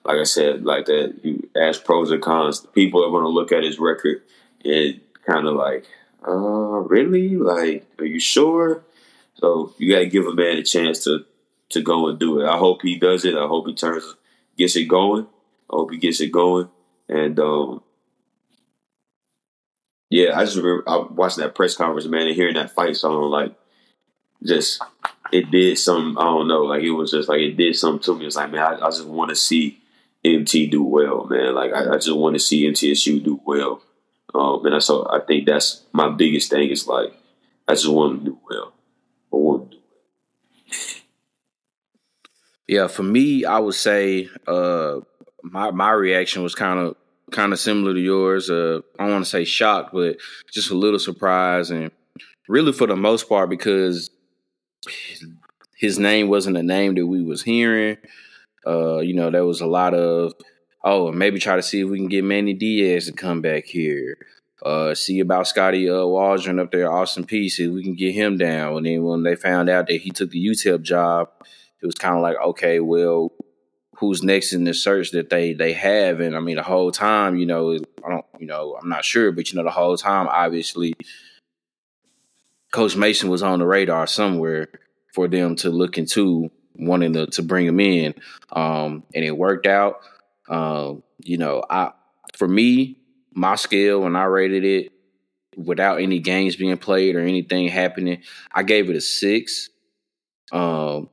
like 0.05 0.19
I 0.19 0.25
said, 0.25 0.65
like 0.65 0.87
that, 0.87 1.21
you 1.23 1.49
ask 1.57 1.85
pros 1.85 2.11
and 2.11 2.23
cons. 2.23 2.61
People 2.75 3.05
are 3.05 3.11
going 3.11 3.25
to 3.25 3.29
look 3.29 3.53
at 3.53 3.65
his 3.65 3.79
record 3.79 4.23
and 4.65 5.01
kind 5.27 5.47
of 5.47 5.55
like, 5.55 5.87
uh, 6.27 6.33
really? 6.33 7.37
Like, 7.37 7.87
are 7.99 8.05
you 8.05 8.21
sure? 8.21 8.83
So 9.37 9.75
you 9.79 9.93
got 9.93 10.01
to 10.01 10.07
give 10.07 10.27
a 10.27 10.35
man 10.35 10.59
a 10.59 10.63
chance 10.63 11.05
to 11.05 11.25
to 11.71 11.83
go 11.83 12.09
and 12.09 12.19
do 12.19 12.41
it. 12.41 12.47
I 12.47 12.57
hope 12.57 12.83
he 12.83 12.99
does 12.99 13.25
it. 13.25 13.35
I 13.35 13.47
hope 13.47 13.67
he 13.67 13.75
turns 13.75 14.15
gets 14.57 14.77
it 14.77 14.85
going. 14.85 15.27
I 15.71 15.77
hope 15.77 15.91
he 15.91 15.99
gets 15.99 16.21
it 16.21 16.31
going. 16.31 16.69
And 17.09 17.39
um, 17.41 17.83
yeah, 20.11 20.39
I 20.39 20.45
just 20.45 20.57
remember 20.57 20.89
I 20.89 20.99
watching 21.11 21.43
that 21.43 21.55
press 21.55 21.75
conference, 21.75 22.07
man, 22.07 22.27
and 22.27 22.37
hearing 22.37 22.55
that 22.55 22.75
fight 22.75 22.97
song. 22.97 23.31
Like 23.31 23.55
just 24.43 24.83
it 25.33 25.51
did 25.51 25.79
some. 25.79 26.17
I 26.19 26.25
don't 26.25 26.49
know. 26.49 26.63
Like 26.63 26.83
it 26.83 26.91
was 26.91 27.11
just 27.11 27.29
like 27.29 27.41
it 27.41 27.57
did 27.57 27.75
something 27.77 28.03
to 28.03 28.19
me. 28.19 28.27
It's 28.27 28.37
like 28.37 28.53
man, 28.53 28.63
I, 28.63 28.87
I 28.87 28.91
just 28.91 29.07
want 29.07 29.31
to 29.31 29.37
see 29.37 29.81
MT 30.25 30.69
do 30.69 30.83
well, 30.83 31.27
man. 31.27 31.55
Like 31.55 31.73
I, 31.73 31.91
I 31.91 31.95
just 31.95 32.17
want 32.17 32.35
to 32.35 32.41
see 32.41 32.69
MTSU 32.69 33.23
do 33.23 33.41
well. 33.45 33.83
Um, 34.35 34.65
and 34.67 34.75
I 34.75 34.79
so 34.79 35.07
I 35.09 35.21
think 35.21 35.47
that's 35.47 35.83
my 35.93 36.09
biggest 36.09 36.51
thing. 36.51 36.71
Is 36.71 36.87
like 36.87 37.13
I 37.69 37.75
just 37.75 37.89
want 37.89 38.21
to 38.21 38.31
do 38.31 38.39
well. 38.49 38.73
I 39.33 39.37
want 39.37 39.71
to 39.71 39.77
do 39.77 39.83
well. 39.83 41.03
Yeah, 42.67 42.87
for 42.87 43.03
me, 43.03 43.45
I 43.45 43.59
would 43.59 43.75
say 43.75 44.29
uh, 44.47 45.01
my 45.43 45.71
my 45.71 45.91
reaction 45.93 46.43
was 46.43 46.55
kind 46.55 46.81
of 46.81 46.97
kind 47.31 47.53
of 47.53 47.59
similar 47.59 47.95
to 47.95 48.01
yours. 48.01 48.51
Uh, 48.51 48.81
I 48.99 49.09
want 49.09 49.25
to 49.25 49.31
say 49.31 49.45
shocked, 49.45 49.93
but 49.93 50.17
just 50.53 50.71
a 50.71 50.75
little 50.75 50.99
surprised, 50.99 51.71
and 51.71 51.91
really 52.49 52.73
for 52.73 52.87
the 52.87 52.97
most 52.97 53.29
part 53.29 53.51
because 53.51 54.11
his 55.77 55.99
name 55.99 56.29
wasn't 56.29 56.57
a 56.57 56.63
name 56.63 56.95
that 56.95 57.07
we 57.07 57.23
was 57.23 57.43
hearing. 57.43 57.99
Uh, 58.67 58.99
you 58.99 59.15
know, 59.15 59.31
there 59.31 59.45
was 59.45 59.61
a 59.61 59.67
lot 59.67 59.95
of 59.95 60.33
oh, 60.85 61.11
maybe 61.11 61.41
try 61.41 61.57
to 61.57 61.63
see 61.63 61.81
if 61.81 61.89
we 61.89 61.99
can 61.99 62.09
get 62.09 62.25
Manny 62.25 62.53
Diaz 62.53 63.07
to 63.07 63.13
come 63.13 63.41
back 63.41 63.65
here. 63.65 64.19
Uh, 64.63 64.95
see 64.95 65.21
about 65.21 65.49
Scotty 65.49 65.91
uh, 65.91 66.07
Walden 66.07 66.59
up 66.59 66.71
there, 66.71 66.91
Austin 66.91 67.25
Peay, 67.25 67.51
see 67.51 67.65
if 67.65 67.73
we 67.73 67.83
can 67.83 67.95
get 67.95 68.15
him 68.15 68.39
down. 68.39 68.77
And 68.77 68.87
then 68.87 69.03
when 69.03 69.23
they 69.23 69.35
found 69.35 69.69
out 69.69 69.89
that 69.89 70.01
he 70.01 70.11
took 70.11 70.31
the 70.31 70.47
UTEP 70.47 70.83
job, 70.83 71.29
it 71.83 71.87
was 71.87 71.97
kind 71.97 72.17
of 72.17 72.23
like, 72.23 72.37
okay, 72.37 72.81
well, 72.81 73.33
who's 73.99 74.23
next 74.23 74.53
in 74.53 74.65
the 74.65 74.73
search 74.73 75.11
that 75.11 75.29
they 75.31 75.53
they 75.53 75.73
have? 75.73 76.21
And 76.21 76.37
I 76.37 76.41
mean, 76.41 76.57
the 76.57 76.63
whole 76.63 76.93
time, 76.93 77.37
you 77.37 77.47
know, 77.47 77.75
I 78.05 78.11
don't, 78.11 78.27
you 78.39 78.47
know, 78.47 78.79
I'm 78.81 78.89
not 78.89 79.05
sure, 79.05 79.33
but 79.33 79.51
you 79.51 79.57
know, 79.57 79.65
the 79.65 79.71
whole 79.71 79.97
time, 79.97 80.29
obviously, 80.29 80.95
Coach 82.73 82.97
Mason 82.97 83.29
was 83.29 83.43
on 83.43 83.59
the 83.59 83.67
radar 83.67 84.07
somewhere 84.07 84.69
for 85.13 85.29
them 85.29 85.57
to 85.57 85.71
look 85.71 85.99
into 85.99 86.51
wanting 86.75 87.13
to, 87.15 87.27
to 87.27 87.43
bring 87.43 87.67
him 87.67 87.81
in, 87.81 88.15
um, 88.53 89.05
and 89.15 89.25
it 89.25 89.37
worked 89.37 89.67
out. 89.67 90.01
Um, 90.49 91.03
you 91.19 91.39
know, 91.39 91.63
I 91.69 91.93
for 92.35 92.49
me, 92.49 92.99
my 93.33 93.57
scale 93.57 94.01
when 94.01 94.17
I 94.17 94.25
rated 94.25 94.65
it 94.65 94.93
without 95.57 96.01
any 96.01 96.19
games 96.19 96.57
being 96.57 96.77
played 96.77 97.17
or 97.17 97.21
anything 97.21 97.69
happening, 97.69 98.23
I 98.53 98.63
gave 98.63 98.91
it 98.91 98.97
a 98.97 99.01
six. 99.01 99.71
Um, 100.53 101.11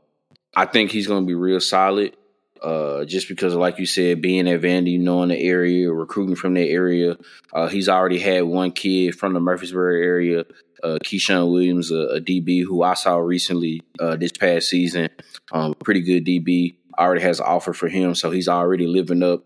I 0.56 0.66
think 0.66 0.92
he's 0.92 1.08
going 1.08 1.24
to 1.24 1.28
be 1.28 1.36
real 1.36 1.60
solid. 1.60 2.16
Uh, 2.62 3.06
just 3.06 3.28
because, 3.28 3.56
like 3.56 3.80
you 3.80 3.88
said, 3.88 4.22
being 4.22 4.48
at 4.48 4.62
Vandy, 4.62 5.00
knowing 5.00 5.30
the 5.30 5.38
area, 5.38 5.92
recruiting 5.92 6.36
from 6.36 6.54
that 6.54 6.68
area, 6.68 7.18
uh, 7.54 7.68
he's 7.68 7.90
already 7.90 8.20
had 8.20 8.44
one 8.44 8.72
kid 8.72 9.16
from 9.16 9.34
the 9.34 9.40
Murfreesboro 9.40 9.96
area, 9.96 10.46
uh, 10.84 10.98
Keyshawn 11.04 11.52
Williams, 11.52 11.92
a, 11.92 12.08
a, 12.08 12.22
DB 12.22 12.64
who 12.64 12.84
I 12.84 12.94
saw 12.94 13.18
recently 13.18 13.82
uh, 14.00 14.16
this 14.16 14.32
past 14.32 14.70
season. 14.70 15.10
Um, 15.52 15.74
pretty 15.76 16.02
good 16.02 16.26
DB. 16.26 16.76
Already 16.98 17.22
has 17.22 17.40
an 17.40 17.46
offer 17.48 17.74
for 17.74 17.88
him, 17.88 18.16
so 18.16 18.32
he's 18.32 18.48
already 18.48 18.88
living 18.88 19.24
up 19.24 19.44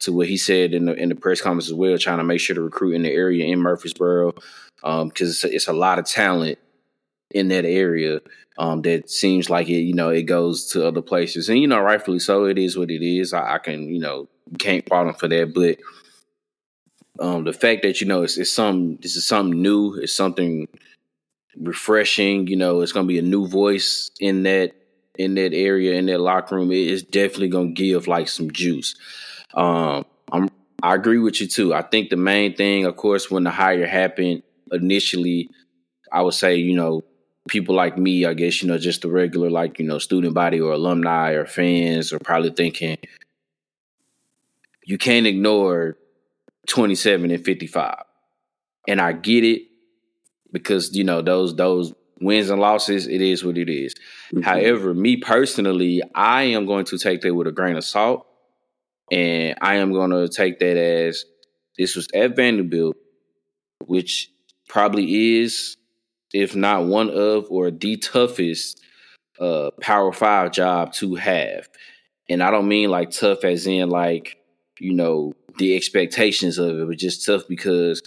to 0.00 0.12
what 0.12 0.28
he 0.28 0.36
said 0.36 0.74
in 0.74 0.86
the 0.86 0.94
in 0.94 1.08
the 1.08 1.14
press 1.14 1.40
conference 1.40 1.66
as 1.66 1.74
well, 1.74 1.96
trying 1.98 2.18
to 2.18 2.24
make 2.24 2.40
sure 2.40 2.54
to 2.54 2.62
recruit 2.62 2.94
in 2.94 3.02
the 3.02 3.10
area 3.10 3.46
in 3.46 3.60
Murfreesboro 3.60 4.32
because 4.32 5.02
um, 5.02 5.10
it's, 5.16 5.44
it's 5.44 5.68
a 5.68 5.72
lot 5.72 5.98
of 5.98 6.06
talent 6.06 6.58
in 7.30 7.48
that 7.48 7.64
area 7.64 8.20
um, 8.58 8.82
that 8.82 9.10
seems 9.10 9.50
like 9.50 9.68
it, 9.68 9.80
you 9.80 9.94
know, 9.94 10.10
it 10.10 10.22
goes 10.22 10.66
to 10.72 10.86
other 10.86 11.02
places, 11.02 11.48
and 11.48 11.58
you 11.58 11.66
know, 11.66 11.80
rightfully 11.80 12.18
so. 12.18 12.44
It 12.44 12.58
is 12.58 12.76
what 12.76 12.90
it 12.90 13.04
is. 13.04 13.32
I, 13.32 13.54
I 13.54 13.58
can, 13.58 13.88
you 13.88 14.00
know, 14.00 14.28
can't 14.58 14.88
fault 14.88 15.08
him 15.08 15.14
for 15.14 15.28
that, 15.28 15.52
but 15.54 15.78
um, 17.20 17.44
the 17.44 17.52
fact 17.52 17.82
that 17.82 18.00
you 18.00 18.06
know 18.06 18.22
it's, 18.22 18.36
it's 18.36 18.52
some 18.52 18.96
this 18.96 19.16
is 19.16 19.26
something 19.26 19.60
new, 19.60 19.94
it's 19.94 20.14
something 20.14 20.68
refreshing. 21.56 22.46
You 22.46 22.56
know, 22.56 22.80
it's 22.80 22.92
to 22.92 23.04
be 23.04 23.18
a 23.18 23.22
new 23.22 23.46
voice 23.46 24.10
in 24.20 24.42
that 24.44 24.72
in 25.18 25.34
that 25.34 25.54
area 25.54 25.94
in 25.94 26.06
that 26.06 26.20
locker 26.20 26.56
room. 26.56 26.72
It 26.72 26.86
is 26.86 27.02
definitely 27.02 27.50
to 27.50 27.72
give 27.72 28.06
like 28.06 28.28
some 28.28 28.50
juice. 28.50 28.94
Um, 29.54 30.04
I'm 30.32 30.48
I 30.82 30.94
agree 30.94 31.18
with 31.18 31.40
you 31.40 31.46
too. 31.46 31.74
I 31.74 31.82
think 31.82 32.10
the 32.10 32.16
main 32.16 32.54
thing, 32.54 32.84
of 32.84 32.96
course, 32.96 33.30
when 33.30 33.44
the 33.44 33.50
hire 33.50 33.86
happened 33.86 34.42
initially, 34.70 35.50
I 36.12 36.22
would 36.22 36.34
say 36.34 36.56
you 36.56 36.76
know 36.76 37.02
people 37.48 37.74
like 37.74 37.96
me, 37.96 38.24
I 38.24 38.34
guess, 38.34 38.62
you 38.62 38.68
know, 38.68 38.78
just 38.78 39.02
the 39.02 39.08
regular, 39.08 39.50
like, 39.50 39.78
you 39.78 39.86
know, 39.86 39.98
student 39.98 40.34
body 40.34 40.60
or 40.60 40.72
alumni 40.72 41.32
or 41.32 41.46
fans 41.46 42.12
are 42.12 42.18
probably 42.18 42.50
thinking, 42.50 42.98
you 44.84 44.98
can't 44.98 45.26
ignore 45.26 45.96
27 46.66 47.30
and 47.30 47.44
55. 47.44 48.02
And 48.88 49.00
I 49.00 49.12
get 49.12 49.44
it 49.44 49.62
because, 50.52 50.96
you 50.96 51.04
know, 51.04 51.22
those, 51.22 51.54
those 51.56 51.92
wins 52.20 52.50
and 52.50 52.60
losses, 52.60 53.06
it 53.06 53.20
is 53.20 53.44
what 53.44 53.58
it 53.58 53.68
is. 53.68 53.94
Mm-hmm. 54.32 54.42
However, 54.42 54.94
me 54.94 55.16
personally, 55.16 56.02
I 56.14 56.44
am 56.44 56.66
going 56.66 56.84
to 56.86 56.98
take 56.98 57.20
that 57.22 57.34
with 57.34 57.46
a 57.46 57.52
grain 57.52 57.76
of 57.76 57.84
salt. 57.84 58.26
And 59.10 59.56
I 59.60 59.76
am 59.76 59.92
going 59.92 60.10
to 60.10 60.28
take 60.28 60.58
that 60.58 60.76
as 60.76 61.24
this 61.78 61.94
was 61.94 62.08
at 62.14 62.34
Vanderbilt, 62.34 62.96
which 63.86 64.30
probably 64.68 65.38
is 65.40 65.76
if 66.32 66.54
not 66.54 66.84
one 66.84 67.10
of 67.10 67.46
or 67.50 67.70
the 67.70 67.96
toughest 67.96 68.80
uh 69.40 69.70
power 69.80 70.12
five 70.12 70.52
job 70.52 70.92
to 70.92 71.14
have. 71.14 71.68
And 72.28 72.42
I 72.42 72.50
don't 72.50 72.68
mean 72.68 72.90
like 72.90 73.10
tough 73.10 73.44
as 73.44 73.66
in 73.66 73.88
like, 73.88 74.38
you 74.78 74.92
know, 74.92 75.32
the 75.58 75.76
expectations 75.76 76.58
of 76.58 76.78
it, 76.78 76.88
but 76.88 76.98
just 76.98 77.24
tough 77.24 77.42
because 77.48 78.02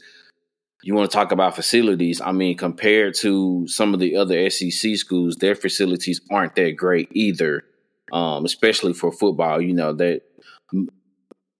you 0.83 0.93
want 0.93 1.09
to 1.09 1.15
talk 1.15 1.31
about 1.31 1.55
facilities. 1.55 2.21
I 2.21 2.31
mean, 2.31 2.57
compared 2.57 3.13
to 3.15 3.67
some 3.67 3.93
of 3.93 3.99
the 3.99 4.15
other 4.15 4.49
SEC 4.49 4.95
schools, 4.95 5.35
their 5.35 5.55
facilities 5.55 6.21
aren't 6.31 6.55
that 6.55 6.77
great 6.77 7.09
either. 7.11 7.63
Um, 8.11 8.43
especially 8.43 8.93
for 8.93 9.11
football, 9.11 9.61
you 9.61 9.73
know, 9.73 9.93
that 9.93 10.23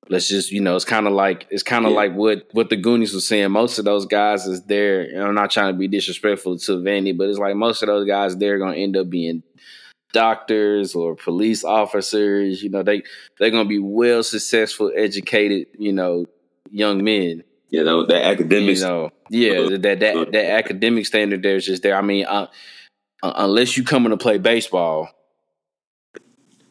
let's 0.10 0.28
just 0.28 0.52
you 0.52 0.60
know 0.60 0.76
it's 0.76 0.86
kind 0.86 1.08
of 1.08 1.14
like 1.14 1.46
it's 1.52 1.64
kind 1.64 1.86
of 1.86 1.92
yeah. 1.92 1.98
like 1.98 2.14
what 2.16 2.48
what 2.52 2.70
the 2.70 2.76
Goonies 2.76 3.14
was 3.14 3.28
saying. 3.28 3.52
Most 3.52 3.78
of 3.80 3.86
those 3.86 4.06
guys 4.06 4.46
is 4.48 4.64
there. 4.64 5.02
And 5.02 5.22
I'm 5.22 5.36
not 5.36 5.52
trying 5.52 5.74
to 5.74 5.78
be 5.78 5.88
disrespectful 5.88 6.58
to 6.58 6.72
Vandy, 6.78 7.16
but 7.16 7.30
it's 7.30 7.38
like 7.40 7.56
most 7.56 7.84
of 7.84 7.88
those 7.88 8.08
guys 8.08 8.36
they're 8.36 8.60
gonna 8.60 8.78
end 8.78 8.98
up 8.98 9.10
being 9.10 9.44
doctors 10.14 10.96
or 10.96 11.16
police 11.16 11.64
officers. 11.64 12.64
You 12.64 12.70
know 12.70 12.84
they 12.84 13.04
they're 13.40 13.52
gonna 13.52 13.70
be 13.70 13.80
well 13.80 14.24
successful, 14.24 14.92
educated. 14.96 15.68
You 15.78 15.94
know 15.94 16.26
young 16.72 17.04
men. 17.04 17.44
You 17.70 17.84
know 17.84 18.06
the 18.06 18.24
academics. 18.24 18.82
You 18.82 18.88
know, 18.88 19.10
yeah, 19.30 19.78
that 19.78 20.00
that 20.00 20.32
that 20.32 20.46
academic 20.52 21.06
standard 21.06 21.44
there's 21.44 21.66
just 21.66 21.84
there. 21.84 21.96
I 21.96 22.02
mean, 22.02 22.26
uh, 22.26 22.48
unless 23.22 23.78
you 23.78 23.84
coming 23.84 24.12
to 24.12 24.18
play 24.18 24.38
baseball 24.38 25.10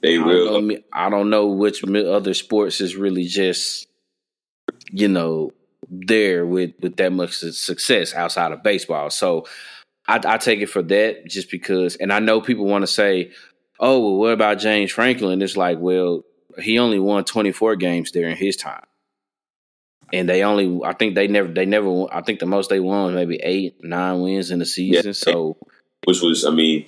they 0.02 0.18
will. 0.18 0.48
I 0.48 0.52
don't, 0.52 0.68
know, 0.68 0.78
I 0.92 1.10
don't 1.10 1.30
know 1.30 1.46
which 1.48 1.84
other 1.84 2.34
sports 2.34 2.80
is 2.80 2.96
really 2.96 3.24
just, 3.24 3.88
you 4.90 5.08
know, 5.08 5.52
there 5.90 6.44
with 6.46 6.72
with 6.80 6.96
that 6.96 7.12
much 7.12 7.32
success 7.34 8.14
outside 8.14 8.52
of 8.52 8.62
baseball. 8.62 9.10
So 9.10 9.46
I, 10.08 10.20
I 10.24 10.38
take 10.38 10.60
it 10.60 10.70
for 10.70 10.82
that, 10.82 11.26
just 11.26 11.50
because. 11.50 11.96
And 11.96 12.12
I 12.12 12.18
know 12.18 12.40
people 12.40 12.64
want 12.64 12.82
to 12.82 12.86
say, 12.86 13.32
"Oh, 13.78 14.00
well, 14.00 14.16
what 14.16 14.32
about 14.32 14.58
James 14.58 14.90
Franklin?" 14.90 15.42
It's 15.42 15.56
like, 15.56 15.78
well, 15.78 16.24
he 16.58 16.78
only 16.78 16.98
won 16.98 17.24
twenty 17.24 17.52
four 17.52 17.76
games 17.76 18.10
during 18.10 18.36
his 18.36 18.56
time, 18.56 18.86
and 20.12 20.28
they 20.28 20.42
only. 20.42 20.80
I 20.84 20.94
think 20.94 21.14
they 21.14 21.28
never. 21.28 21.48
They 21.48 21.66
never. 21.66 22.06
I 22.12 22.22
think 22.22 22.40
the 22.40 22.46
most 22.46 22.70
they 22.70 22.80
won 22.80 23.06
was 23.06 23.14
maybe 23.14 23.36
eight, 23.36 23.84
nine 23.84 24.20
wins 24.22 24.50
in 24.50 24.58
the 24.58 24.66
season. 24.66 25.06
Yeah. 25.06 25.12
So, 25.12 25.58
which 26.04 26.22
was, 26.22 26.44
I 26.44 26.50
mean 26.50 26.86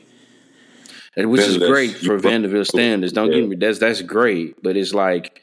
which 1.17 1.41
is 1.41 1.59
great 1.59 1.97
for 1.97 2.19
Vanderbilt 2.19 2.67
standards. 2.67 3.13
Don't 3.13 3.33
yeah. 3.33 3.41
get 3.41 3.49
me 3.49 3.57
that's 3.57 3.79
that's 3.79 4.03
great, 4.03 4.63
but 4.63 4.77
it's 4.77 4.95
like 4.95 5.43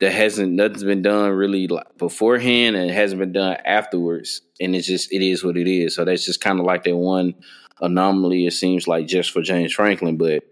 that 0.00 0.12
hasn't 0.12 0.52
nothing's 0.52 0.84
been 0.84 1.02
done 1.02 1.30
really 1.30 1.66
like 1.66 1.98
beforehand 1.98 2.76
and 2.76 2.90
it 2.90 2.94
hasn't 2.94 3.18
been 3.18 3.32
done 3.32 3.56
afterwards, 3.64 4.42
and 4.60 4.74
it's 4.76 4.86
just 4.86 5.12
it 5.12 5.22
is 5.22 5.42
what 5.42 5.56
it 5.56 5.68
is. 5.68 5.94
So 5.94 6.04
that's 6.04 6.24
just 6.24 6.40
kind 6.40 6.60
of 6.60 6.66
like 6.66 6.84
that 6.84 6.96
one 6.96 7.34
anomaly. 7.80 8.46
It 8.46 8.52
seems 8.52 8.86
like 8.86 9.06
just 9.06 9.30
for 9.30 9.42
James 9.42 9.72
Franklin, 9.72 10.16
but 10.16 10.44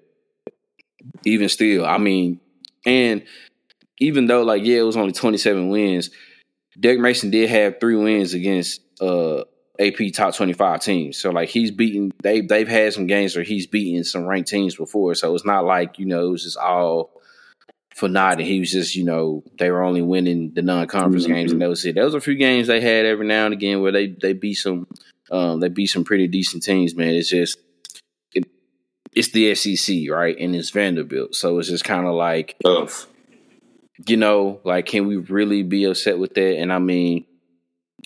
even 1.24 1.48
still, 1.48 1.86
I 1.86 1.98
mean, 1.98 2.40
and 2.84 3.24
even 3.98 4.26
though 4.26 4.42
like 4.42 4.64
yeah, 4.64 4.78
it 4.78 4.82
was 4.82 4.96
only 4.96 5.12
twenty 5.12 5.38
seven 5.38 5.68
wins, 5.68 6.10
Derek 6.78 7.00
Mason 7.00 7.30
did 7.30 7.48
have 7.48 7.78
three 7.80 7.96
wins 7.96 8.34
against 8.34 8.80
uh 9.00 9.42
AP 9.78 10.12
top 10.14 10.34
25 10.34 10.80
teams. 10.80 11.18
So 11.18 11.30
like 11.30 11.48
he's 11.48 11.70
beaten 11.70 12.12
they 12.22 12.40
they've 12.40 12.68
had 12.68 12.92
some 12.94 13.06
games 13.06 13.36
where 13.36 13.44
he's 13.44 13.66
beaten 13.66 14.04
some 14.04 14.26
ranked 14.26 14.48
teams 14.48 14.74
before. 14.74 15.14
So 15.14 15.34
it's 15.34 15.44
not 15.44 15.64
like, 15.64 15.98
you 15.98 16.06
know, 16.06 16.26
it 16.26 16.30
was 16.30 16.44
just 16.44 16.56
all 16.56 17.15
for 17.96 18.10
nothing. 18.10 18.44
He 18.44 18.60
was 18.60 18.70
just, 18.70 18.94
you 18.94 19.04
know, 19.04 19.42
they 19.58 19.70
were 19.70 19.82
only 19.82 20.02
winning 20.02 20.52
the 20.52 20.60
non 20.60 20.86
conference 20.86 21.24
mm-hmm. 21.24 21.32
games 21.32 21.52
and 21.52 21.62
that 21.62 21.68
was 21.70 21.84
it. 21.86 21.94
There 21.94 22.04
was 22.04 22.12
a 22.12 22.20
few 22.20 22.34
games 22.34 22.66
they 22.66 22.80
had 22.80 23.06
every 23.06 23.26
now 23.26 23.46
and 23.46 23.54
again 23.54 23.80
where 23.80 23.90
they 23.90 24.08
they 24.08 24.34
beat 24.34 24.56
some 24.56 24.86
um 25.30 25.60
they 25.60 25.70
beat 25.70 25.86
some 25.86 26.04
pretty 26.04 26.28
decent 26.28 26.62
teams, 26.62 26.94
man. 26.94 27.14
It's 27.14 27.30
just 27.30 27.58
it, 28.34 28.44
it's 29.14 29.30
the 29.30 29.54
SEC, 29.54 30.10
right? 30.10 30.36
And 30.38 30.54
it's 30.54 30.68
Vanderbilt. 30.68 31.34
So 31.34 31.58
it's 31.58 31.70
just 31.70 31.84
kind 31.84 32.06
of 32.06 32.14
like 32.14 32.56
Tough. 32.62 33.06
you 34.06 34.18
know, 34.18 34.60
like 34.62 34.84
can 34.84 35.06
we 35.06 35.16
really 35.16 35.62
be 35.62 35.84
upset 35.84 36.18
with 36.18 36.34
that? 36.34 36.58
And 36.58 36.70
I 36.70 36.78
mean 36.78 37.24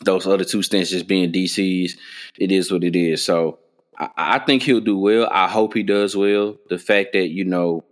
those 0.05 0.25
other 0.25 0.45
two 0.45 0.63
stints 0.63 0.91
just 0.91 1.09
being 1.09 1.33
DCs, 1.33 1.95
it 2.39 2.53
is 2.53 2.71
what 2.71 2.85
it 2.85 2.95
is. 2.95 3.25
So 3.25 3.59
I, 3.99 4.09
I 4.17 4.39
think 4.39 4.63
he'll 4.63 4.81
do 4.81 4.97
well. 4.97 5.29
I 5.29 5.49
hope 5.49 5.75
he 5.75 5.83
does 5.83 6.17
well. 6.17 6.59
The 6.69 6.79
fact 6.79 7.15
that 7.15 7.27
you 7.31 7.45
know 7.45 7.83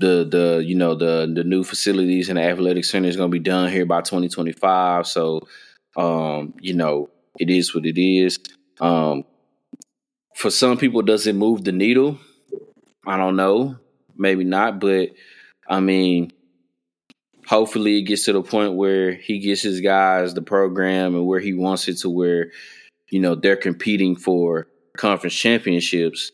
the 0.00 0.26
the 0.28 0.64
you 0.64 0.74
know 0.74 0.94
the 0.94 1.30
the 1.32 1.44
new 1.44 1.62
facilities 1.62 2.28
and 2.28 2.38
the 2.38 2.42
athletic 2.42 2.84
center 2.84 3.08
is 3.08 3.16
going 3.16 3.30
to 3.30 3.32
be 3.32 3.38
done 3.38 3.70
here 3.70 3.86
by 3.86 4.00
2025. 4.00 5.06
So 5.06 5.46
um, 5.96 6.54
you 6.60 6.74
know 6.74 7.10
it 7.38 7.50
is 7.50 7.74
what 7.74 7.86
it 7.86 8.00
is. 8.00 8.38
Um, 8.80 9.24
for 10.34 10.50
some 10.50 10.78
people, 10.78 11.02
does 11.02 11.26
it 11.26 11.34
move 11.34 11.64
the 11.64 11.72
needle? 11.72 12.18
I 13.06 13.16
don't 13.16 13.36
know. 13.36 13.76
Maybe 14.16 14.44
not, 14.44 14.80
but 14.80 15.10
I 15.68 15.80
mean, 15.80 16.32
hopefully 17.46 17.98
it 17.98 18.02
gets 18.02 18.24
to 18.24 18.32
the 18.32 18.42
point 18.42 18.74
where 18.74 19.12
he 19.12 19.38
gets 19.38 19.62
his 19.62 19.80
guys 19.80 20.34
the 20.34 20.42
program 20.42 21.14
and 21.14 21.26
where 21.26 21.40
he 21.40 21.52
wants 21.52 21.88
it 21.88 21.98
to 21.98 22.10
where 22.10 22.50
you 23.10 23.20
know 23.20 23.34
they're 23.34 23.56
competing 23.56 24.16
for 24.16 24.66
conference 24.96 25.34
championships 25.34 26.32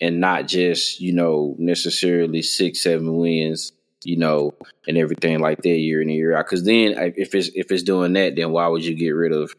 and 0.00 0.20
not 0.20 0.46
just 0.46 1.00
you 1.00 1.12
know 1.12 1.54
necessarily 1.58 2.42
six 2.42 2.82
seven 2.82 3.16
wins 3.16 3.72
you 4.04 4.16
know 4.16 4.54
and 4.86 4.96
everything 4.96 5.40
like 5.40 5.62
that 5.62 5.68
year 5.68 6.00
in 6.00 6.08
and 6.08 6.16
year 6.16 6.36
out. 6.36 6.46
Because 6.46 6.64
then 6.64 6.94
if 7.16 7.34
it's 7.34 7.48
if 7.54 7.70
it's 7.70 7.82
doing 7.82 8.12
that 8.14 8.36
then 8.36 8.52
why 8.52 8.66
would 8.68 8.84
you 8.84 8.94
get 8.94 9.10
rid 9.10 9.32
of 9.32 9.54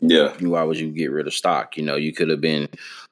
yeah. 0.00 0.32
why 0.40 0.64
would 0.64 0.78
you 0.78 0.90
get 0.90 1.12
rid 1.12 1.26
of 1.26 1.34
stock? 1.34 1.76
You 1.76 1.84
know 1.84 1.96
you 1.96 2.12
could 2.12 2.28
have 2.28 2.40
been 2.40 2.68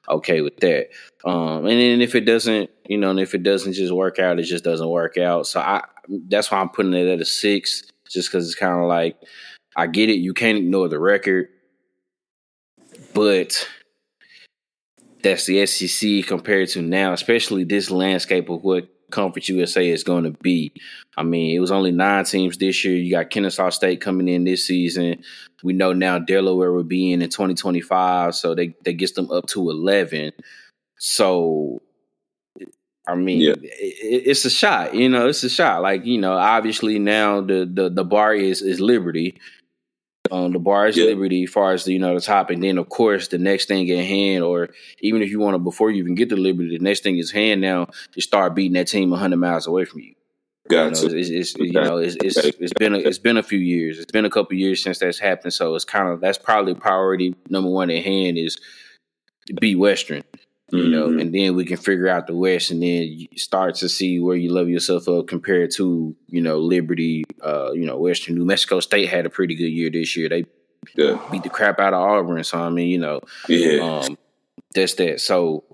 okay 0.09 0.41
with 0.41 0.57
that. 0.57 0.89
Um 1.23 1.65
and 1.65 1.79
then 1.79 2.01
if 2.01 2.15
it 2.15 2.25
doesn't 2.25 2.69
you 2.87 2.97
know 2.97 3.11
and 3.11 3.19
if 3.19 3.33
it 3.33 3.43
doesn't 3.43 3.73
just 3.73 3.93
work 3.93 4.19
out 4.19 4.39
it 4.39 4.43
just 4.43 4.63
doesn't 4.63 4.89
work 4.89 5.17
out. 5.17 5.47
So 5.47 5.59
i 5.59 5.83
that's 6.27 6.51
why 6.51 6.59
i'm 6.59 6.69
putting 6.69 6.93
it 6.93 7.07
at 7.07 7.21
a 7.21 7.25
six 7.25 7.83
just 8.09 8.29
because 8.29 8.45
it's 8.45 8.55
kind 8.55 8.81
of 8.81 8.87
like 8.87 9.17
i 9.75 9.87
get 9.87 10.09
it 10.09 10.17
you 10.17 10.33
can't 10.33 10.57
ignore 10.57 10.89
the 10.89 10.99
record 10.99 11.47
but 13.13 13.67
that's 15.23 15.45
the 15.45 15.65
SEC 15.65 16.25
compared 16.27 16.69
to 16.69 16.81
now, 16.81 17.13
especially 17.13 17.63
this 17.63 17.91
landscape 17.91 18.49
of 18.49 18.63
what 18.63 18.89
Conference 19.11 19.49
USA 19.49 19.87
is 19.87 20.03
going 20.03 20.23
to 20.23 20.31
be. 20.31 20.73
I 21.15 21.23
mean, 21.23 21.55
it 21.55 21.59
was 21.59 21.71
only 21.71 21.91
nine 21.91 22.25
teams 22.25 22.57
this 22.57 22.83
year. 22.83 22.95
You 22.95 23.11
got 23.11 23.29
Kennesaw 23.29 23.69
State 23.69 24.01
coming 24.01 24.27
in 24.27 24.43
this 24.43 24.65
season. 24.65 25.23
We 25.63 25.73
know 25.73 25.93
now 25.93 26.17
Delaware 26.19 26.71
will 26.71 26.83
be 26.83 27.11
in 27.11 27.21
in 27.21 27.29
2025, 27.29 28.33
so 28.33 28.55
they 28.55 28.75
that 28.85 28.93
gets 28.93 29.11
them 29.11 29.29
up 29.29 29.47
to 29.47 29.69
11. 29.69 30.31
So, 30.97 31.81
I 33.07 33.15
mean, 33.15 33.41
yeah. 33.41 33.53
it, 33.61 34.23
it's 34.27 34.45
a 34.45 34.49
shot. 34.49 34.95
You 34.95 35.09
know, 35.09 35.27
it's 35.27 35.43
a 35.43 35.49
shot. 35.49 35.81
Like 35.81 36.05
you 36.05 36.19
know, 36.19 36.33
obviously 36.33 36.97
now 36.97 37.41
the 37.41 37.69
the 37.71 37.89
the 37.89 38.05
bar 38.05 38.33
is 38.33 38.61
is 38.61 38.79
Liberty 38.79 39.37
um, 40.31 40.53
the 40.53 40.59
bar 40.59 40.87
is 40.87 40.97
yeah. 40.97 41.05
Liberty, 41.05 41.43
as 41.43 41.49
far 41.49 41.73
as 41.73 41.83
the, 41.83 41.93
you 41.93 41.99
know 41.99 42.15
the 42.15 42.21
top, 42.21 42.49
and 42.49 42.63
then 42.63 42.77
of 42.77 42.89
course 42.89 43.27
the 43.27 43.37
next 43.37 43.67
thing 43.67 43.89
at 43.91 44.05
hand, 44.05 44.43
or 44.43 44.69
even 44.99 45.21
if 45.21 45.29
you 45.29 45.39
want 45.39 45.55
to 45.55 45.59
before 45.59 45.91
you 45.91 46.01
even 46.01 46.15
get 46.15 46.29
to 46.29 46.37
Liberty, 46.37 46.77
the 46.77 46.83
next 46.83 47.03
thing 47.03 47.17
is 47.17 47.31
hand 47.31 47.61
now 47.61 47.87
to 48.13 48.21
start 48.21 48.55
beating 48.55 48.73
that 48.73 48.87
team 48.87 49.11
hundred 49.11 49.37
miles 49.37 49.67
away 49.67 49.85
from 49.85 50.01
you. 50.01 50.15
Gotcha. 50.69 51.01
You 51.01 51.09
know, 51.09 51.17
it's, 51.17 51.29
it's 51.29 51.55
you 51.57 51.73
know 51.73 51.97
it's, 51.97 52.15
it's 52.23 52.37
it's 52.37 52.73
been 52.73 52.95
a, 52.95 52.99
it's 52.99 53.17
been 53.17 53.37
a 53.37 53.43
few 53.43 53.59
years. 53.59 53.99
It's 53.99 54.11
been 54.11 54.25
a 54.25 54.29
couple 54.29 54.55
years 54.55 54.81
since 54.81 54.99
that's 54.99 55.19
happened, 55.19 55.53
so 55.53 55.75
it's 55.75 55.85
kind 55.85 56.07
of 56.07 56.21
that's 56.21 56.37
probably 56.37 56.75
priority 56.75 57.35
number 57.49 57.69
one 57.69 57.89
at 57.89 58.03
hand 58.03 58.37
is 58.37 58.57
beat 59.59 59.75
Western 59.75 60.23
you 60.71 60.89
know, 60.89 61.09
mm-hmm. 61.09 61.19
and 61.19 61.35
then 61.35 61.55
we 61.55 61.65
can 61.65 61.77
figure 61.77 62.07
out 62.07 62.27
the 62.27 62.35
West, 62.35 62.71
and 62.71 62.81
then 62.81 63.27
start 63.35 63.75
to 63.75 63.89
see 63.89 64.19
where 64.19 64.37
you 64.37 64.49
love 64.49 64.69
yourself 64.69 65.07
up 65.09 65.27
compared 65.27 65.71
to 65.71 66.15
you 66.27 66.41
know 66.41 66.59
Liberty, 66.59 67.23
uh, 67.41 67.71
you 67.73 67.85
know 67.85 67.97
Western 67.97 68.35
New 68.35 68.45
Mexico 68.45 68.79
State 68.79 69.09
had 69.09 69.25
a 69.25 69.29
pretty 69.29 69.55
good 69.55 69.65
year 69.69 69.89
this 69.89 70.15
year. 70.15 70.29
They 70.29 70.45
yeah. 70.95 71.19
beat 71.29 71.43
the 71.43 71.49
crap 71.49 71.79
out 71.79 71.93
of 71.93 72.01
Auburn, 72.01 72.43
so 72.43 72.59
I 72.59 72.69
mean, 72.69 72.87
you 72.87 72.99
know, 72.99 73.19
yeah, 73.49 73.79
um, 73.81 74.17
that's 74.73 74.93
that. 74.95 75.19
So 75.19 75.65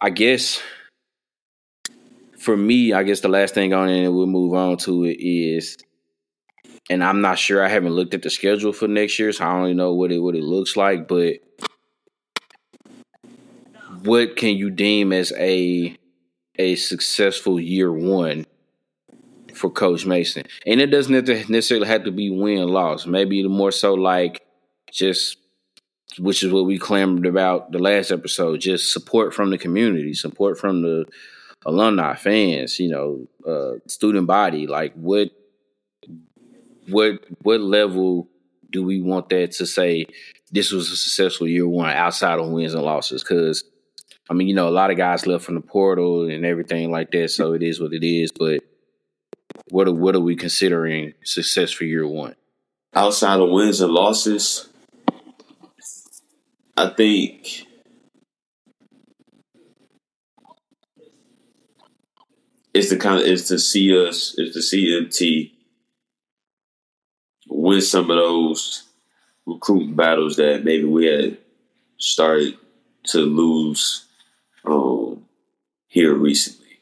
I 0.00 0.10
guess 0.10 0.62
for 2.38 2.56
me, 2.56 2.92
I 2.92 3.02
guess 3.02 3.20
the 3.20 3.28
last 3.28 3.54
thing 3.54 3.72
on 3.72 3.88
it, 3.88 4.04
and 4.04 4.14
we'll 4.14 4.26
move 4.26 4.54
on 4.54 4.76
to 4.78 5.04
it 5.04 5.18
is, 5.20 5.78
and 6.88 7.02
I'm 7.02 7.20
not 7.20 7.40
sure. 7.40 7.64
I 7.64 7.68
haven't 7.68 7.92
looked 7.92 8.14
at 8.14 8.22
the 8.22 8.30
schedule 8.30 8.72
for 8.72 8.86
next 8.86 9.18
year, 9.18 9.32
so 9.32 9.44
I 9.44 9.52
don't 9.60 9.76
know 9.76 9.94
what 9.94 10.12
it 10.12 10.20
what 10.20 10.36
it 10.36 10.44
looks 10.44 10.76
like, 10.76 11.08
but 11.08 11.38
what 14.02 14.36
can 14.36 14.56
you 14.56 14.70
deem 14.70 15.12
as 15.12 15.32
a 15.36 15.96
a 16.58 16.74
successful 16.76 17.60
year 17.60 17.92
one 17.92 18.46
for 19.54 19.70
Coach 19.70 20.06
Mason? 20.06 20.44
And 20.66 20.80
it 20.80 20.86
doesn't 20.86 21.28
necessarily 21.48 21.86
have 21.86 22.04
to 22.04 22.10
be 22.10 22.30
win 22.30 22.68
loss. 22.68 23.06
Maybe 23.06 23.46
more 23.46 23.72
so 23.72 23.94
like 23.94 24.42
just 24.90 25.36
which 26.18 26.42
is 26.42 26.52
what 26.52 26.66
we 26.66 26.78
clamored 26.78 27.26
about 27.26 27.70
the 27.70 27.78
last 27.78 28.10
episode, 28.10 28.60
just 28.60 28.92
support 28.92 29.34
from 29.34 29.50
the 29.50 29.58
community, 29.58 30.14
support 30.14 30.58
from 30.58 30.82
the 30.82 31.04
alumni, 31.64 32.14
fans, 32.14 32.80
you 32.80 32.88
know, 32.88 33.26
uh, 33.46 33.78
student 33.86 34.26
body. 34.26 34.66
Like 34.66 34.94
what 34.94 35.30
what 36.88 37.20
what 37.42 37.60
level 37.60 38.28
do 38.70 38.82
we 38.82 39.00
want 39.00 39.28
that 39.30 39.52
to 39.52 39.66
say 39.66 40.06
this 40.50 40.72
was 40.72 40.90
a 40.90 40.96
successful 40.96 41.46
year 41.46 41.68
one 41.68 41.90
outside 41.90 42.38
of 42.38 42.48
wins 42.48 42.74
and 42.74 42.82
losses? 42.82 43.22
Because 43.22 43.64
I 44.30 44.34
mean, 44.34 44.48
you 44.48 44.54
know, 44.54 44.68
a 44.68 44.70
lot 44.70 44.90
of 44.90 44.96
guys 44.96 45.26
left 45.26 45.44
from 45.44 45.54
the 45.54 45.60
portal 45.60 46.28
and 46.28 46.44
everything 46.44 46.90
like 46.90 47.10
that, 47.12 47.30
so 47.30 47.54
it 47.54 47.62
is 47.62 47.80
what 47.80 47.94
it 47.94 48.04
is. 48.04 48.30
But 48.30 48.60
what 49.70 49.88
are 49.88 49.92
what 49.92 50.14
are 50.14 50.20
we 50.20 50.36
considering 50.36 51.14
success 51.24 51.70
for 51.72 51.84
year 51.84 52.06
one? 52.06 52.34
Outside 52.94 53.40
of 53.40 53.50
wins 53.50 53.80
and 53.80 53.92
losses, 53.92 54.68
I 56.76 56.90
think 56.90 57.66
it's 62.74 62.90
the 62.90 62.96
kind 62.96 63.20
of 63.20 63.26
is 63.26 63.48
to 63.48 63.58
see 63.58 63.96
us 63.96 64.34
is 64.38 64.54
to 64.54 64.62
see 64.62 64.96
MT 64.96 65.54
win 67.48 67.80
some 67.80 68.10
of 68.10 68.16
those 68.16 68.84
recruiting 69.46 69.94
battles 69.94 70.36
that 70.36 70.64
maybe 70.64 70.84
we 70.84 71.06
had 71.06 71.38
started 71.96 72.56
to 73.04 73.18
lose 73.20 74.07
um, 74.70 75.24
here 75.86 76.14
recently. 76.14 76.80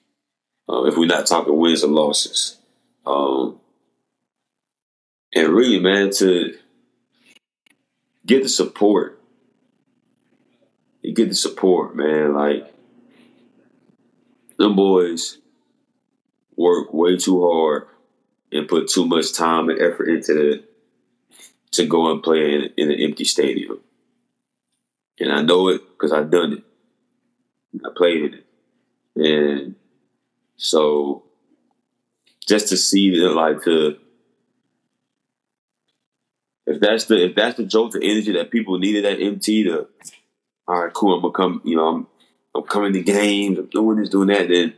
Uh, 0.68 0.84
if 0.84 0.96
we're 0.96 1.06
not 1.06 1.26
talking 1.26 1.56
wins 1.56 1.82
and 1.82 1.94
losses, 1.94 2.58
um, 3.06 3.60
and 5.34 5.48
really, 5.48 5.78
man, 5.78 6.10
to 6.10 6.56
get 8.24 8.42
the 8.42 8.48
support, 8.48 9.20
you 11.02 11.14
get 11.14 11.28
the 11.28 11.34
support, 11.34 11.94
man. 11.94 12.34
Like 12.34 12.72
them 14.58 14.74
boys 14.74 15.38
work 16.56 16.92
way 16.92 17.16
too 17.16 17.42
hard 17.42 17.86
and 18.50 18.68
put 18.68 18.88
too 18.88 19.06
much 19.06 19.32
time 19.32 19.68
and 19.68 19.80
effort 19.80 20.08
into 20.08 20.52
it 20.52 20.70
to 21.72 21.86
go 21.86 22.10
and 22.10 22.22
play 22.22 22.54
in, 22.54 22.70
in 22.76 22.90
an 22.90 23.00
empty 23.00 23.24
stadium. 23.24 23.80
And 25.20 25.32
I 25.32 25.42
know 25.42 25.68
it 25.68 25.82
because 25.90 26.12
I've 26.12 26.30
done 26.30 26.52
it. 26.54 26.64
I 27.84 27.88
played 27.96 28.22
in 28.22 28.34
it, 28.34 28.46
and 29.16 29.74
so 30.56 31.24
just 32.46 32.68
to 32.68 32.76
see 32.76 33.10
the 33.10 33.30
like 33.30 33.62
to 33.64 33.98
if 36.66 36.80
that's 36.80 37.04
the 37.04 37.24
if 37.24 37.34
that's 37.34 37.56
the 37.56 37.64
jolt 37.64 37.92
the 37.92 38.00
energy 38.02 38.32
that 38.32 38.50
people 38.50 38.78
needed 38.78 39.04
at 39.04 39.20
MT 39.20 39.64
to 39.64 39.86
all 40.66 40.84
right 40.84 40.92
cool 40.92 41.14
I'm 41.14 41.22
gonna 41.22 41.32
come 41.32 41.60
you 41.64 41.76
know 41.76 41.88
I'm 41.88 42.06
I'm 42.54 42.62
coming 42.62 42.92
to 42.92 43.02
games 43.02 43.58
I'm 43.58 43.66
doing 43.66 43.98
this 43.98 44.08
doing 44.08 44.28
that 44.28 44.48
then 44.48 44.74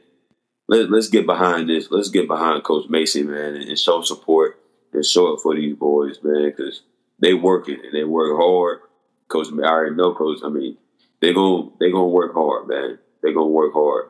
let 0.68 0.90
let's 0.90 1.08
get 1.08 1.26
behind 1.26 1.68
this. 1.68 1.90
Let's 1.90 2.10
get 2.10 2.28
behind 2.28 2.62
Coach 2.62 2.88
Mason 2.88 3.30
man 3.30 3.56
and, 3.56 3.68
and 3.68 3.78
show 3.78 4.02
support 4.02 4.60
and 4.92 5.04
show 5.04 5.32
up 5.32 5.40
for 5.40 5.56
these 5.56 5.74
boys 5.74 6.18
man 6.22 6.52
because 6.54 6.82
they 7.18 7.34
working 7.34 7.80
and 7.82 7.92
they 7.92 8.04
work 8.04 8.38
hard. 8.38 8.80
Coach 9.28 9.48
I 9.52 9.66
already 9.66 9.96
know 9.96 10.14
Coach 10.14 10.40
I 10.44 10.50
mean 10.50 10.76
they're 11.20 11.34
gonna 11.34 11.70
they're 11.78 11.92
gonna 11.92 12.08
work 12.08 12.34
hard, 12.34 12.68
man. 12.68 12.98
They're 13.22 13.34
gonna 13.34 13.46
work 13.46 13.72
hard. 13.72 14.08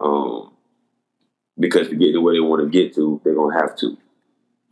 Um, 0.00 0.52
because 1.58 1.88
to 1.88 1.96
get 1.96 2.12
to 2.12 2.20
where 2.20 2.34
they 2.34 2.40
want 2.40 2.62
to 2.62 2.68
get 2.68 2.94
to, 2.96 3.20
they're 3.24 3.34
gonna 3.34 3.60
have 3.60 3.76
to. 3.78 3.96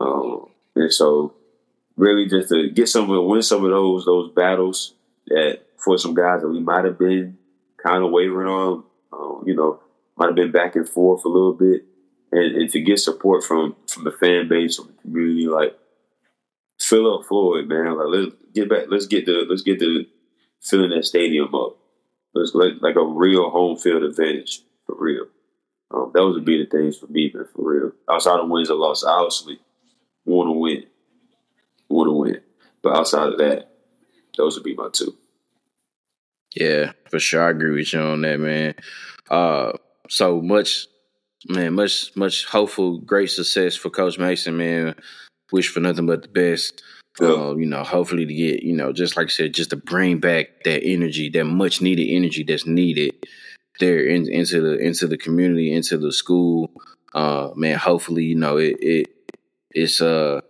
Um, 0.01 0.47
and 0.75 0.93
so 0.93 1.35
really 1.97 2.27
just 2.27 2.49
to 2.49 2.71
get 2.71 2.89
some 2.89 3.11
of 3.11 3.25
win 3.25 3.43
some 3.43 3.65
of 3.65 3.71
those 3.71 4.05
those 4.05 4.33
battles 4.33 4.95
that 5.27 5.61
for 5.77 5.99
some 5.99 6.15
guys 6.15 6.43
that 6.43 6.49
we 6.49 6.61
might 6.61 6.85
have 6.85 6.99
been 6.99 7.37
kind 7.83 8.05
of 8.05 8.11
wavering 8.11 8.49
on, 8.49 8.85
um, 9.13 9.43
you 9.47 9.55
know, 9.55 9.81
might 10.17 10.27
have 10.27 10.35
been 10.35 10.53
back 10.53 10.77
and 10.77 10.89
forth 10.89 11.25
a 11.25 11.29
little 11.29 11.53
bit, 11.53 11.85
and, 12.31 12.57
and 12.57 12.71
to 12.71 12.81
get 12.81 12.99
support 12.99 13.45
from 13.45 13.77
from 13.87 14.05
the 14.05 14.13
fan 14.13 14.49
base, 14.49 14.77
from 14.77 14.87
the 14.89 15.03
community, 15.03 15.47
like 15.47 15.77
fill 16.81 17.19
up 17.19 17.27
Floyd, 17.27 17.69
man. 17.69 17.97
Like 17.97 18.07
let's 18.09 18.37
get 18.55 18.69
back, 18.69 18.85
let's 18.89 19.07
get 19.07 19.27
the 19.27 19.45
let's 19.49 19.63
get 19.63 19.79
the 19.79 20.07
filling 20.63 20.91
that 20.91 21.05
stadium 21.05 21.55
up. 21.55 21.77
It's 22.35 22.55
like, 22.55 22.75
like 22.81 22.97
a 22.97 23.05
real 23.05 23.51
home 23.51 23.77
field 23.77 24.03
advantage 24.03 24.63
for 24.87 24.97
real. 24.99 25.27
Um, 25.91 26.11
those 26.15 26.35
would 26.35 26.47
be 26.47 26.65
the 26.65 26.71
things 26.71 26.97
for 26.97 27.07
me, 27.09 27.31
man, 27.35 27.47
for 27.55 27.71
real. 27.71 27.93
Outside 28.09 28.41
of 28.41 28.49
wins 28.49 28.71
or 28.71 28.77
losses, 28.77 29.05
obviously, 29.05 29.61
want 30.25 30.49
to 30.49 30.53
win, 30.53 30.85
want 31.89 32.09
to 32.09 32.13
win. 32.13 32.41
But 32.83 32.97
outside 32.97 33.29
of 33.33 33.39
that, 33.39 33.69
those 34.37 34.55
would 34.55 34.65
be 34.65 34.75
my 34.75 34.89
two. 34.93 35.15
Yeah, 36.55 36.93
for 37.11 37.19
sure. 37.19 37.47
I 37.47 37.51
agree 37.51 37.73
with 37.73 37.93
you 37.93 38.01
on 38.01 38.23
that, 38.23 38.41
man. 38.41 38.75
Uh, 39.31 39.73
so 40.09 40.41
much, 40.41 40.87
man, 41.49 41.75
much, 41.75 42.17
much 42.17 42.47
hopeful, 42.47 42.99
great 42.99 43.31
success 43.31 43.77
for 43.77 43.91
Coach 43.91 44.19
Mason, 44.19 44.57
man. 44.57 44.95
Wish 45.51 45.69
for 45.69 45.81
nothing 45.81 46.07
but 46.07 46.23
the 46.23 46.29
best. 46.29 46.83
Yeah. 47.21 47.29
Uh, 47.29 47.55
you 47.57 47.67
know, 47.67 47.83
hopefully 47.85 48.25
to 48.25 48.35
get, 48.35 48.63
you 48.63 48.75
know, 48.75 48.93
just 48.93 49.17
like 49.17 49.27
I 49.27 49.31
said, 49.31 49.55
just 49.55 49.71
to 49.71 49.77
bring 49.77 50.19
back 50.19 50.65
that 50.65 50.83
energy, 50.83 51.29
that 51.31 51.45
much 51.45 51.83
needed 51.83 52.09
energy 52.09 52.43
that's 52.43 52.67
needed 52.67 53.15
there 53.81 54.01
in, 54.01 54.31
into 54.31 54.61
the 54.63 54.79
into 54.79 55.07
the 55.07 55.19
community, 55.19 55.73
into 55.73 55.99
the 55.99 56.13
school. 56.13 56.71
Uh, 57.15 57.51
man, 57.55 57.77
hopefully, 57.77 58.25
you 58.25 58.37
know, 58.37 58.57
it 58.57 58.77
it 58.81 59.07
it's 59.71 60.01
uh 60.01 60.41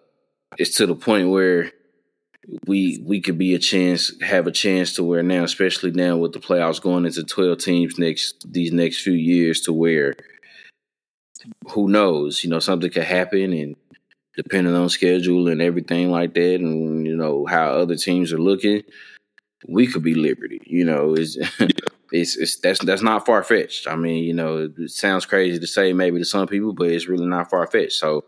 it's 0.57 0.77
to 0.77 0.87
the 0.87 0.95
point 0.95 1.31
where 1.31 1.73
we 2.67 3.03
we 3.05 3.21
could 3.21 3.39
be 3.39 3.55
a 3.55 3.59
chance 3.59 4.13
have 4.23 4.47
a 4.47 4.53
chance 4.53 4.95
to 4.95 5.03
where 5.03 5.23
now, 5.23 5.43
especially 5.43 5.91
now 5.91 6.17
with 6.17 6.33
the 6.33 6.39
playoffs 6.39 6.81
going 6.81 7.07
into 7.07 7.25
twelve 7.25 7.59
teams 7.59 7.99
next 7.99 8.53
these 8.53 8.73
next 8.73 9.03
few 9.03 9.15
years, 9.15 9.63
to 9.63 9.73
where 9.73 10.15
who 11.71 11.89
knows, 11.89 12.45
you 12.45 12.51
know, 12.51 12.61
something 12.61 12.91
could 12.91 13.03
happen 13.03 13.53
and 13.53 13.77
depending 14.37 14.75
on 14.75 14.89
schedule 14.89 15.49
and 15.49 15.61
everything 15.61 16.11
like 16.11 16.35
that, 16.35 16.55
and 16.57 17.07
you 17.07 17.17
know 17.17 17.47
how 17.47 17.71
other 17.71 17.97
teams 17.97 18.33
are 18.33 18.39
looking, 18.39 18.83
we 19.69 19.87
could 19.87 20.03
be 20.03 20.15
Liberty. 20.15 20.61
You 20.65 20.85
know, 20.85 21.15
it's 21.15 21.37
it's, 22.13 22.37
it's 22.37 22.57
that's 22.61 22.85
that's 22.85 23.03
not 23.03 23.27
far 23.27 23.43
fetched. 23.43 23.87
I 23.87 23.97
mean, 23.97 24.25
you 24.25 24.35
know, 24.35 24.71
it 24.77 24.91
sounds 24.91 25.27
crazy 25.27 25.59
to 25.59 25.67
say 25.67 25.93
maybe 25.93 26.19
to 26.19 26.25
some 26.25 26.47
people, 26.47 26.73
but 26.73 26.89
it's 26.89 27.09
really 27.09 27.27
not 27.27 27.51
far 27.51 27.67
fetched. 27.67 27.95
So, 27.95 28.25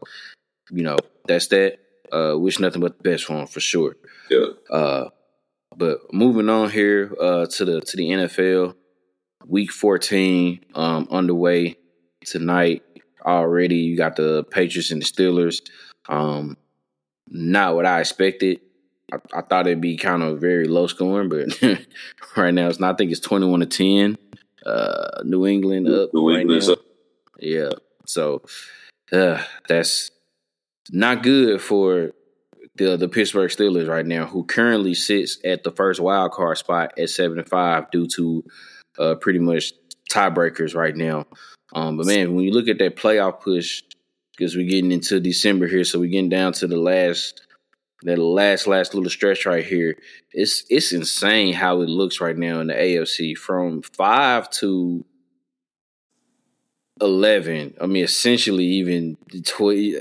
you 0.70 0.82
know, 0.82 0.96
that's 1.26 1.48
that. 1.48 1.78
Uh, 2.12 2.38
wish 2.38 2.60
nothing 2.60 2.80
but 2.80 2.98
the 2.98 3.10
best 3.10 3.24
for 3.24 3.40
him 3.40 3.46
for 3.46 3.60
sure. 3.60 3.96
Yeah. 4.30 4.46
Uh, 4.70 5.08
but 5.76 6.12
moving 6.12 6.48
on 6.48 6.70
here 6.70 7.14
uh, 7.20 7.46
to 7.46 7.64
the 7.64 7.80
to 7.80 7.96
the 7.96 8.10
NFL, 8.10 8.74
Week 9.46 9.72
14 9.72 10.64
um, 10.74 11.08
underway 11.10 11.76
tonight 12.24 12.82
already. 13.24 13.76
You 13.76 13.96
got 13.96 14.16
the 14.16 14.44
Patriots 14.44 14.90
and 14.90 15.02
the 15.02 15.06
Steelers. 15.06 15.60
Um, 16.08 16.56
not 17.28 17.74
what 17.74 17.86
I 17.86 18.00
expected. 18.00 18.60
I, 19.12 19.16
I 19.34 19.42
thought 19.42 19.66
it'd 19.66 19.80
be 19.80 19.96
kind 19.96 20.22
of 20.22 20.40
very 20.40 20.66
low 20.66 20.86
scoring, 20.86 21.28
but 21.28 21.60
right 22.36 22.54
now 22.54 22.68
it's 22.68 22.80
not. 22.80 22.94
I 22.94 22.96
think 22.96 23.10
it's 23.10 23.20
21 23.20 23.60
to 23.60 23.66
10. 23.66 24.18
Uh, 24.64 25.22
New 25.24 25.46
England 25.46 25.88
up. 25.88 26.10
New 26.14 26.30
right 26.30 26.40
England's 26.40 26.68
now. 26.68 26.74
up. 26.74 26.80
Yeah. 27.38 27.70
So 28.06 28.42
uh, 29.12 29.42
that's 29.68 30.10
not 30.90 31.22
good 31.22 31.60
for 31.60 32.12
the 32.76 32.96
the 32.96 33.08
Pittsburgh 33.08 33.50
Steelers 33.50 33.88
right 33.88 34.06
now, 34.06 34.26
who 34.26 34.44
currently 34.44 34.94
sits 34.94 35.38
at 35.44 35.64
the 35.64 35.70
first 35.70 36.00
wild 36.00 36.32
card 36.32 36.58
spot 36.58 36.98
at 36.98 37.10
seven 37.10 37.38
and 37.38 37.48
five 37.48 37.90
due 37.90 38.06
to 38.08 38.44
uh, 38.98 39.14
pretty 39.16 39.38
much 39.38 39.72
tiebreakers 40.10 40.74
right 40.74 40.96
now. 40.96 41.26
Um, 41.74 41.96
but 41.96 42.06
man, 42.06 42.34
when 42.34 42.44
you 42.44 42.52
look 42.52 42.68
at 42.68 42.78
that 42.78 42.96
playoff 42.96 43.40
push, 43.40 43.82
because 44.36 44.56
we're 44.56 44.68
getting 44.68 44.92
into 44.92 45.20
December 45.20 45.66
here, 45.66 45.84
so 45.84 45.98
we're 46.00 46.10
getting 46.10 46.28
down 46.28 46.52
to 46.54 46.66
the 46.66 46.76
last 46.76 47.42
that 48.02 48.18
last 48.18 48.66
last 48.66 48.94
little 48.94 49.08
stretch 49.10 49.46
right 49.46 49.64
here. 49.64 49.96
It's 50.32 50.64
it's 50.68 50.92
insane 50.92 51.54
how 51.54 51.80
it 51.80 51.88
looks 51.88 52.20
right 52.20 52.36
now 52.36 52.60
in 52.60 52.66
the 52.66 52.74
AFC 52.74 53.36
from 53.36 53.82
five 53.82 54.50
to 54.50 55.04
11 57.00 57.74
i 57.80 57.86
mean 57.86 58.04
essentially 58.04 58.64
even 58.64 59.16
20 59.44 59.96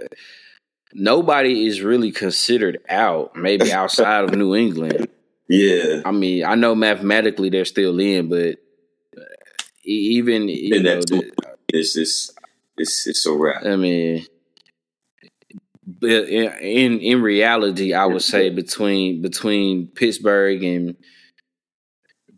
nobody 0.94 1.66
is 1.66 1.82
really 1.82 2.12
considered 2.12 2.78
out 2.88 3.36
maybe 3.36 3.74
outside 3.82 4.24
of 4.26 4.36
new 4.36 4.56
england 4.56 5.08
Yeah. 5.50 6.02
i 6.06 6.12
mean 6.12 6.46
i 6.46 6.54
know 6.54 6.76
mathematically 6.76 7.50
they're 7.50 7.66
still 7.66 8.00
in 8.00 8.30
but 8.30 8.58
uh, 9.18 9.22
e- 9.84 10.18
even 10.18 10.48
you 10.48 10.84
know 10.84 11.02
It's 11.70 11.96
just 11.96 12.38
it's 12.78 13.08
it's 13.08 13.26
a 13.26 13.34
wrap. 13.34 13.66
i 13.66 13.76
mean 13.76 14.26
in, 16.02 17.00
in 17.00 17.22
reality 17.22 17.94
i 17.94 18.06
would 18.06 18.22
say 18.22 18.50
between 18.50 19.22
between 19.22 19.88
pittsburgh 19.88 20.64
and 20.64 20.96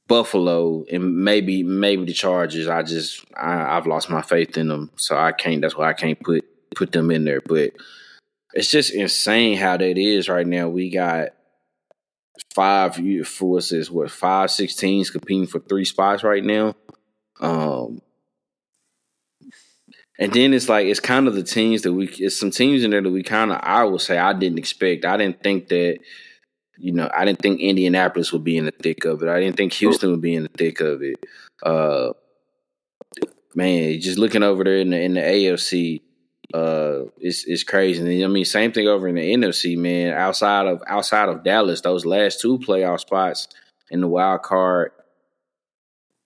Buffalo 0.08 0.86
and 0.91 1.24
maybe 1.24 1.63
maybe 1.63 2.06
the 2.06 2.13
Chargers. 2.13 2.67
I 2.67 2.84
just 2.84 3.26
I, 3.36 3.78
I've 3.78 3.88
lost 3.88 4.10
my 4.10 4.21
faith 4.21 4.58
in 4.58 4.67
them, 4.67 4.91
so 4.98 5.17
I 5.17 5.32
can't. 5.32 5.62
That's 5.62 5.76
why 5.76 5.89
I 5.89 5.93
can't 5.93 6.19
put 6.19 6.45
put 6.76 6.91
them 6.91 7.10
in 7.10 7.26
there. 7.26 7.41
But 7.41 7.71
it's 8.54 8.69
just 8.69 8.93
insane 8.93 9.58
how 9.58 9.78
that 9.78 9.98
is 9.98 10.30
right 10.30 10.45
now. 10.45 10.69
We 10.69 10.91
got 10.91 11.30
five 12.54 12.95
for 13.26 13.52
what's 13.52 13.69
this? 13.69 13.89
What 13.89 14.12
five 14.12 14.52
sixteens 14.52 15.10
competing 15.10 15.48
for 15.48 15.60
three 15.60 15.86
spots 15.86 16.24
right 16.24 16.43
now. 16.43 16.76
Um, 17.41 18.02
and 20.17 20.32
then 20.32 20.54
it's 20.54 20.69
like 20.69 20.88
it's 20.88 20.99
kind 20.99 21.28
of 21.28 21.36
the 21.36 21.43
teams 21.43 21.82
that 21.82 21.93
we. 21.93 22.08
It's 22.08 22.39
some 22.39 22.51
teams 22.51 22.84
in 22.84 22.91
there 22.91 23.01
that 23.01 23.10
we 23.10 23.23
kind 23.23 23.51
of 23.51 23.60
I 23.62 23.84
would 23.84 24.01
say 24.01 24.17
I 24.17 24.34
didn't 24.34 24.60
expect. 24.60 25.06
I 25.06 25.17
didn't 25.17 25.43
think 25.43 25.67
that 25.69 25.99
you 26.78 26.91
know, 26.91 27.10
I 27.13 27.25
didn't 27.25 27.39
think 27.39 27.60
Indianapolis 27.62 28.34
would 28.34 28.43
be 28.43 28.58
in 28.58 28.65
the 28.65 28.71
thick 28.71 29.06
of 29.06 29.21
it. 29.23 29.30
I 29.30 29.39
didn't 29.39 29.58
think 29.58 29.73
Houston 29.73 30.12
would 30.12 30.21
be 30.21 30.36
in 30.36 30.43
the 30.43 30.49
thick 30.49 30.82
of 30.82 31.01
it. 31.01 31.15
Uh, 31.63 32.13
man, 33.54 33.99
just 33.99 34.17
looking 34.17 34.43
over 34.43 34.63
there 34.63 34.78
in 34.78 34.89
the 34.89 35.01
in 35.01 35.13
the 35.13 35.21
AFC, 35.21 36.01
uh, 36.54 37.10
it's 37.17 37.45
it's 37.45 37.63
crazy. 37.63 38.01
And 38.01 38.23
I 38.23 38.28
mean, 38.28 38.45
same 38.45 38.71
thing 38.71 38.88
over 38.88 39.08
in 39.08 39.15
the 39.15 39.34
NFC, 39.34 39.78
man. 39.78 40.13
Outside 40.13 40.67
of 40.67 40.82
outside 40.88 41.30
of 41.30 41.43
Dallas, 41.43 41.82
those 41.82 42.06
last 42.06 42.41
two 42.41 42.60
playoff 42.60 43.01
spots 43.01 43.47
in 43.89 44.01
the 44.01 44.08
wild 44.08 44.43
card 44.43 44.91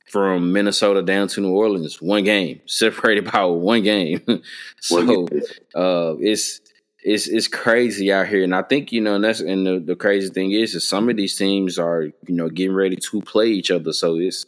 from 0.10 0.52
Minnesota 0.52 1.02
down 1.02 1.28
to 1.30 1.42
New 1.42 1.52
Orleans, 1.52 2.02
one 2.02 2.24
game 2.24 2.62
separated 2.66 3.32
by 3.32 3.46
one 3.46 3.84
game. 3.84 4.22
so 4.82 5.28
uh, 5.76 6.16
it's 6.20 6.62
it's 7.02 7.28
it's 7.28 7.48
crazy 7.48 8.12
out 8.12 8.28
here, 8.28 8.44
and 8.44 8.54
I 8.54 8.64
think 8.64 8.92
you 8.92 9.02
know, 9.02 9.16
and 9.16 9.24
that's 9.24 9.40
and 9.40 9.66
the, 9.66 9.80
the 9.80 9.96
crazy 9.96 10.30
thing 10.30 10.52
is, 10.52 10.76
is 10.76 10.88
some 10.88 11.10
of 11.10 11.16
these 11.16 11.38
teams 11.38 11.80
are 11.80 12.04
you 12.04 12.36
know 12.36 12.50
getting 12.50 12.76
ready 12.76 12.98
to 12.98 13.22
play 13.22 13.48
each 13.48 13.72
other, 13.72 13.94
so 13.94 14.18
it's 14.18 14.46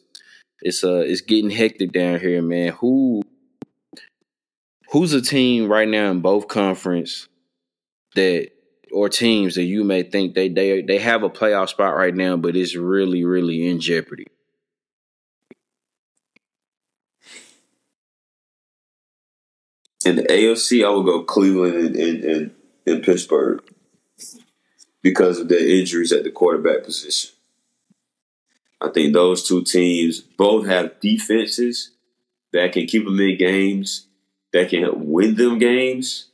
it's 0.62 0.84
uh 0.84 0.98
it's 1.06 1.22
getting 1.22 1.50
hectic 1.50 1.92
down 1.92 2.20
here, 2.20 2.42
man. 2.42 2.74
Who 2.74 3.24
who's 4.90 5.14
a 5.14 5.22
team 5.22 5.70
right 5.70 5.88
now 5.88 6.12
in 6.12 6.22
both 6.22 6.48
conference 6.48 7.30
that 8.16 8.50
or 8.92 9.08
teams 9.08 9.56
that 9.56 9.64
you 9.64 9.86
may 9.86 10.04
think 10.04 10.34
they 10.34 10.50
they 10.50 10.82
they 10.82 11.00
have 11.00 11.24
a 11.24 11.30
playoff 11.30 11.70
spot 11.70 11.96
right 11.96 12.14
now, 12.14 12.36
but 12.36 12.58
it's 12.58 12.76
really 12.76 13.24
really 13.24 13.68
in 13.68 13.80
jeopardy. 13.80 14.28
In 20.06 20.16
the 20.16 20.24
AFC, 20.24 20.86
I 20.86 20.90
would 20.90 21.06
go 21.06 21.24
Cleveland 21.24 21.76
and, 21.76 21.96
and, 21.96 22.24
and, 22.24 22.52
and 22.88 23.04
Pittsburgh 23.04 23.62
because 25.02 25.40
of 25.40 25.48
their 25.48 25.60
injuries 25.60 26.12
at 26.12 26.24
the 26.24 26.32
quarterback 26.32 26.84
position. 26.84 27.32
I 28.80 28.90
think 28.90 29.14
those 29.14 29.48
two 29.48 29.64
teams 29.64 30.20
both 30.20 30.66
have 30.66 31.00
defenses 31.00 31.92
that 32.52 32.74
can 32.74 32.88
keep 32.88 33.06
them 33.06 33.20
in 33.20 33.38
games, 33.38 34.08
that 34.54 34.70
can 34.70 35.12
win 35.12 35.36
them 35.36 35.60
games. 35.60 36.28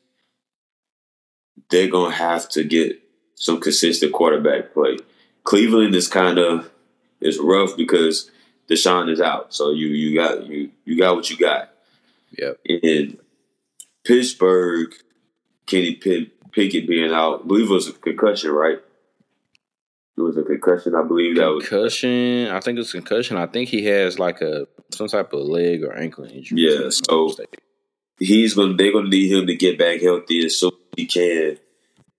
They're 1.69 1.89
gonna 1.89 2.15
have 2.15 2.47
to 2.49 2.63
get 2.63 3.01
some 3.35 3.59
consistent 3.59 4.13
quarterback 4.13 4.73
play. 4.73 4.97
Cleveland 5.43 5.93
is 5.93 6.07
kind 6.07 6.37
of 6.37 6.69
is 7.19 7.37
rough 7.37 7.75
because 7.75 8.31
Deshaun 8.69 9.09
is 9.09 9.19
out, 9.19 9.53
so 9.53 9.71
you 9.71 9.87
you 9.87 10.17
got 10.17 10.45
you 10.47 10.71
you 10.85 10.97
got 10.97 11.15
what 11.15 11.29
you 11.29 11.37
got. 11.37 11.71
Yep. 12.37 12.59
And 12.83 13.17
Pittsburgh, 14.07 14.93
Kenny 15.65 15.95
Pick- 15.95 16.51
Pickett 16.51 16.87
being 16.87 17.11
out, 17.11 17.41
I 17.43 17.47
believe 17.47 17.69
it 17.69 17.73
was 17.73 17.89
a 17.89 17.93
concussion, 17.93 18.51
right? 18.51 18.79
It 20.17 20.21
was 20.21 20.37
a 20.37 20.43
concussion, 20.43 20.95
I 20.95 21.03
believe 21.03 21.35
that 21.35 21.45
was. 21.47 21.67
Concussion. 21.67 22.47
I 22.47 22.59
think 22.61 22.79
it's 22.79 22.89
a 22.93 22.97
concussion. 22.97 23.37
I 23.37 23.45
think 23.45 23.69
he 23.69 23.85
has 23.85 24.17
like 24.17 24.41
a 24.41 24.67
some 24.91 25.07
type 25.07 25.33
of 25.33 25.41
leg 25.41 25.83
or 25.83 25.93
ankle 25.93 26.23
injury. 26.23 26.61
Yeah, 26.61 26.69
if 26.71 26.77
I'm 26.79 26.83
not 26.85 26.93
so- 27.35 27.45
He's 28.19 28.55
gonna 28.55 28.75
they're 28.75 28.91
gonna 28.91 29.09
need 29.09 29.31
him 29.31 29.45
to 29.45 29.55
get 29.55 29.77
back 29.77 30.01
healthy 30.01 30.43
as 30.43 30.57
soon 30.59 30.71
as 30.71 30.93
he 30.97 31.05
can 31.05 31.57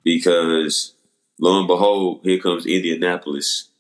because 0.05 0.95
lo 1.41 1.59
and 1.59 1.67
behold, 1.67 2.21
here 2.23 2.39
comes 2.39 2.67
Indianapolis 2.67 3.71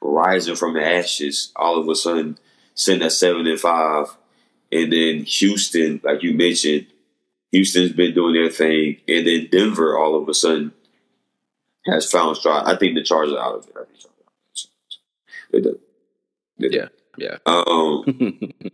rising 0.00 0.56
from 0.56 0.72
the 0.72 0.82
ashes 0.82 1.52
all 1.54 1.78
of 1.78 1.86
a 1.88 1.94
sudden, 1.94 2.38
sitting 2.74 3.02
at 3.02 3.12
seven 3.12 3.46
and 3.46 3.60
five. 3.60 4.06
And 4.72 4.90
then 4.90 5.24
Houston, 5.24 6.00
like 6.02 6.22
you 6.22 6.32
mentioned, 6.32 6.86
Houston's 7.52 7.92
been 7.92 8.14
doing 8.14 8.34
their 8.34 8.50
thing, 8.50 8.98
and 9.08 9.26
then 9.26 9.48
Denver 9.50 9.96
all 9.96 10.20
of 10.20 10.28
a 10.28 10.34
sudden 10.34 10.72
has 11.86 12.10
found 12.10 12.36
stride. 12.36 12.64
I 12.66 12.76
think 12.76 12.94
the 12.94 13.02
Chargers 13.02 13.34
are 13.34 13.38
out 13.38 13.54
of 13.56 13.68
it. 13.68 13.74
I 13.76 13.84
think 13.84 13.92
the 13.92 14.02
Chargers 14.02 14.98
are 15.52 15.60
out. 15.60 15.78
They're 16.58 16.70
done. 16.70 16.88
yeah, 16.88 16.88
yeah. 17.16 17.36
Um, 17.46 18.52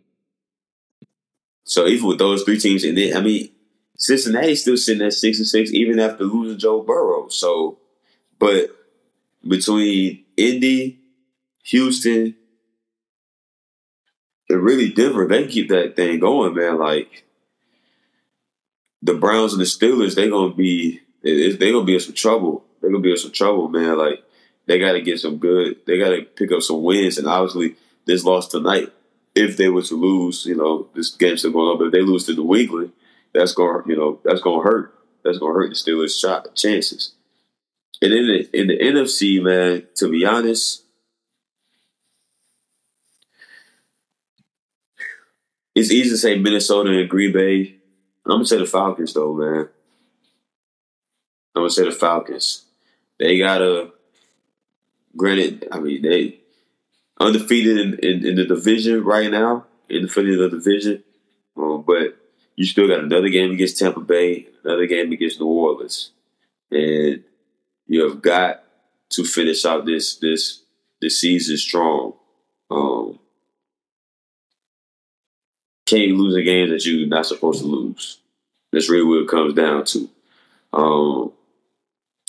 so 1.64 1.86
even 1.86 2.08
with 2.08 2.18
those 2.18 2.42
three 2.42 2.58
teams, 2.58 2.84
and 2.84 2.96
then 2.96 3.16
I 3.16 3.20
mean, 3.20 3.50
Cincinnati's 3.96 4.62
still 4.62 4.76
sitting 4.76 5.06
at 5.06 5.12
six 5.12 5.38
and 5.38 5.46
six, 5.46 5.70
even 5.72 6.00
after 6.00 6.24
losing 6.24 6.58
Joe 6.58 6.82
Burrow. 6.82 7.28
So, 7.28 7.78
but 8.38 8.74
between 9.46 10.24
Indy, 10.36 10.98
Houston, 11.64 12.34
and 14.48 14.62
really 14.62 14.90
Denver, 14.90 15.26
they 15.26 15.46
keep 15.46 15.68
that 15.68 15.96
thing 15.96 16.18
going, 16.18 16.54
man. 16.54 16.78
Like 16.78 17.24
the 19.02 19.14
Browns 19.14 19.52
and 19.52 19.60
the 19.60 19.66
Steelers, 19.66 20.14
they 20.14 20.28
gonna 20.28 20.54
be 20.54 21.00
they 21.22 21.56
gonna 21.56 21.84
be 21.84 21.94
in 21.94 22.00
some 22.00 22.14
trouble. 22.14 22.64
They're 22.80 22.90
gonna 22.90 23.02
be 23.02 23.10
in 23.10 23.16
some 23.16 23.32
trouble, 23.32 23.68
man. 23.68 23.98
Like 23.98 24.22
they 24.66 24.78
got 24.78 24.92
to 24.92 25.00
get 25.00 25.20
some 25.20 25.38
good. 25.38 25.76
They 25.86 25.98
got 25.98 26.10
to 26.10 26.22
pick 26.22 26.52
up 26.52 26.62
some 26.62 26.82
wins, 26.82 27.18
and 27.18 27.26
obviously 27.26 27.76
this 28.06 28.24
loss 28.24 28.48
tonight. 28.48 28.92
If 29.34 29.56
they 29.56 29.68
were 29.68 29.82
to 29.82 29.94
lose, 29.94 30.44
you 30.44 30.56
know, 30.56 30.88
this 30.94 31.10
game's 31.10 31.40
still 31.40 31.52
going 31.52 31.68
on. 31.68 31.78
But 31.78 31.86
if 31.86 31.92
they 31.92 32.02
lose 32.02 32.26
to 32.26 32.34
New 32.34 32.54
England, 32.54 32.92
that's 33.32 33.54
gonna 33.54 33.82
you 33.86 33.96
know, 33.96 34.20
that's 34.24 34.42
to 34.42 34.60
hurt. 34.60 34.94
That's 35.24 35.38
to 35.38 35.46
hurt 35.46 35.70
the 35.70 35.74
Steelers' 35.74 36.20
shot 36.20 36.54
chances. 36.54 37.14
And 38.00 38.12
in 38.12 38.26
the 38.26 38.60
in 38.60 38.66
the 38.68 38.78
NFC, 38.78 39.42
man, 39.42 39.86
to 39.96 40.10
be 40.10 40.26
honest, 40.26 40.84
it's 45.74 45.90
easy 45.90 46.10
to 46.10 46.18
say 46.18 46.38
Minnesota 46.38 46.90
and 46.90 47.08
Green 47.08 47.32
Bay. 47.32 47.76
I'm 48.24 48.32
gonna 48.32 48.44
say 48.46 48.58
the 48.58 48.66
Falcons, 48.66 49.12
though, 49.12 49.34
man. 49.34 49.68
I'm 51.54 51.62
gonna 51.62 51.70
say 51.70 51.84
the 51.84 51.92
Falcons. 51.92 52.64
They 53.18 53.38
gotta 53.38 53.92
Granted, 55.16 55.68
I 55.70 55.78
mean 55.78 56.02
they 56.02 56.40
undefeated 57.20 57.78
in, 57.78 57.98
in, 57.98 58.26
in 58.26 58.36
the 58.36 58.46
division 58.46 59.04
right 59.04 59.30
now, 59.30 59.66
undefeated 59.90 59.96
in 59.96 60.02
the 60.02 60.08
finish 60.08 60.34
of 60.34 60.50
the 60.50 60.56
division, 60.56 61.04
um, 61.56 61.84
but 61.86 62.16
you 62.56 62.64
still 62.64 62.88
got 62.88 63.04
another 63.04 63.28
game 63.28 63.50
against 63.50 63.78
Tampa 63.78 64.00
Bay, 64.00 64.48
another 64.64 64.86
game 64.86 65.12
against 65.12 65.38
New 65.38 65.46
Orleans, 65.46 66.12
and 66.70 67.22
you 67.86 68.08
have 68.08 68.22
got 68.22 68.64
to 69.10 69.24
finish 69.24 69.66
out 69.66 69.84
this 69.84 70.16
this 70.16 70.62
this 71.02 71.20
season 71.20 71.58
strong. 71.58 72.14
Um, 72.70 73.18
can't 75.86 76.12
lose 76.12 76.34
a 76.34 76.42
game 76.42 76.70
that 76.70 76.84
you're 76.84 77.06
not 77.06 77.26
supposed 77.26 77.60
to 77.60 77.66
lose. 77.66 78.18
That's 78.72 78.88
really 78.88 79.04
what 79.04 79.22
it 79.22 79.28
comes 79.28 79.54
down 79.54 79.84
to. 79.86 80.10
Um, 80.72 81.32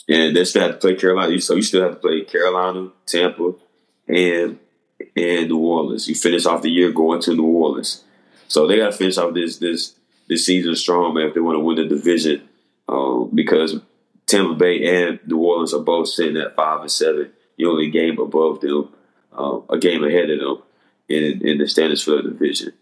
and 0.10 0.36
they 0.36 0.44
still 0.44 0.63
have 0.63 0.72
to 0.72 0.78
play 0.78 0.96
Carolina. 0.96 1.39
So 1.39 1.56
you 1.56 1.62
still 1.62 1.84
have 1.84 1.94
to 1.94 2.00
play 2.00 2.22
Carolina, 2.22 2.89
Tampa, 3.06 3.54
and 4.08 4.60
and 5.16 5.50
New 5.50 5.60
Orleans. 5.60 6.08
You 6.08 6.16
finish 6.16 6.46
off 6.46 6.62
the 6.62 6.70
year 6.70 6.92
going 6.92 7.22
to 7.22 7.36
New 7.36 7.46
Orleans. 7.46 8.04
So 8.48 8.68
they 8.68 8.78
got 8.78 8.92
to 8.92 8.98
finish 8.98 9.18
off 9.18 9.34
this 9.34 9.58
this 9.58 9.96
this 10.28 10.46
season 10.46 10.76
strong, 10.76 11.13
man. 11.13 11.28
If 11.28 11.34
they 11.34 11.39
want 11.39 11.56
to 11.56 11.60
win 11.60 11.78
the 11.78 11.86
division, 11.86 12.48
um, 12.89 13.32
because 13.34 13.80
Tampa 14.26 14.56
Bay 14.56 15.08
and 15.08 15.20
New 15.26 15.38
Orleans 15.38 15.74
are 15.74 15.80
both 15.80 16.10
sitting 16.10 16.38
at 16.38 16.56
five 16.56 16.82
and 16.82 16.92
seven. 16.92 17.32
You 17.56 17.70
only 17.70 17.89
game 17.89 18.20
above 18.20 18.62
them, 18.62 18.89
uh, 19.38 19.60
a 19.70 19.78
game 19.78 20.04
ahead 20.04 20.30
of 20.30 20.39
them 20.39 20.63
in 21.08 21.48
in 21.48 21.58
the 21.60 21.68
standings 21.68 22.04
for 22.04 22.18
the 22.18 22.24
division. 22.24 22.74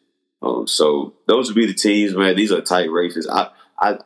Um, 0.41 0.67
so 0.67 1.13
those 1.27 1.47
would 1.47 1.55
be 1.55 1.67
the 1.67 1.73
teams, 1.73 2.15
man. 2.15 2.35
These 2.35 2.51
are 2.51 2.61
tight 2.61 2.91
races. 2.91 3.27
I 3.27 3.49
I 3.79 3.99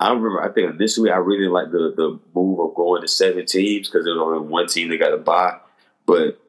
I 0.00 0.08
remember. 0.08 0.42
I 0.42 0.52
think 0.52 0.70
initially 0.70 1.10
I 1.10 1.16
really 1.18 1.48
liked 1.48 1.72
the 1.72 1.92
the 1.96 2.20
move 2.34 2.60
of 2.60 2.74
going 2.74 3.02
to 3.02 3.08
seven 3.08 3.46
teams 3.46 3.88
because 3.88 4.04
there's 4.04 4.18
only 4.18 4.40
one 4.40 4.66
team 4.68 4.90
that 4.90 4.98
got 4.98 5.14
a 5.14 5.18
buy, 5.18 5.58
but 6.06 6.40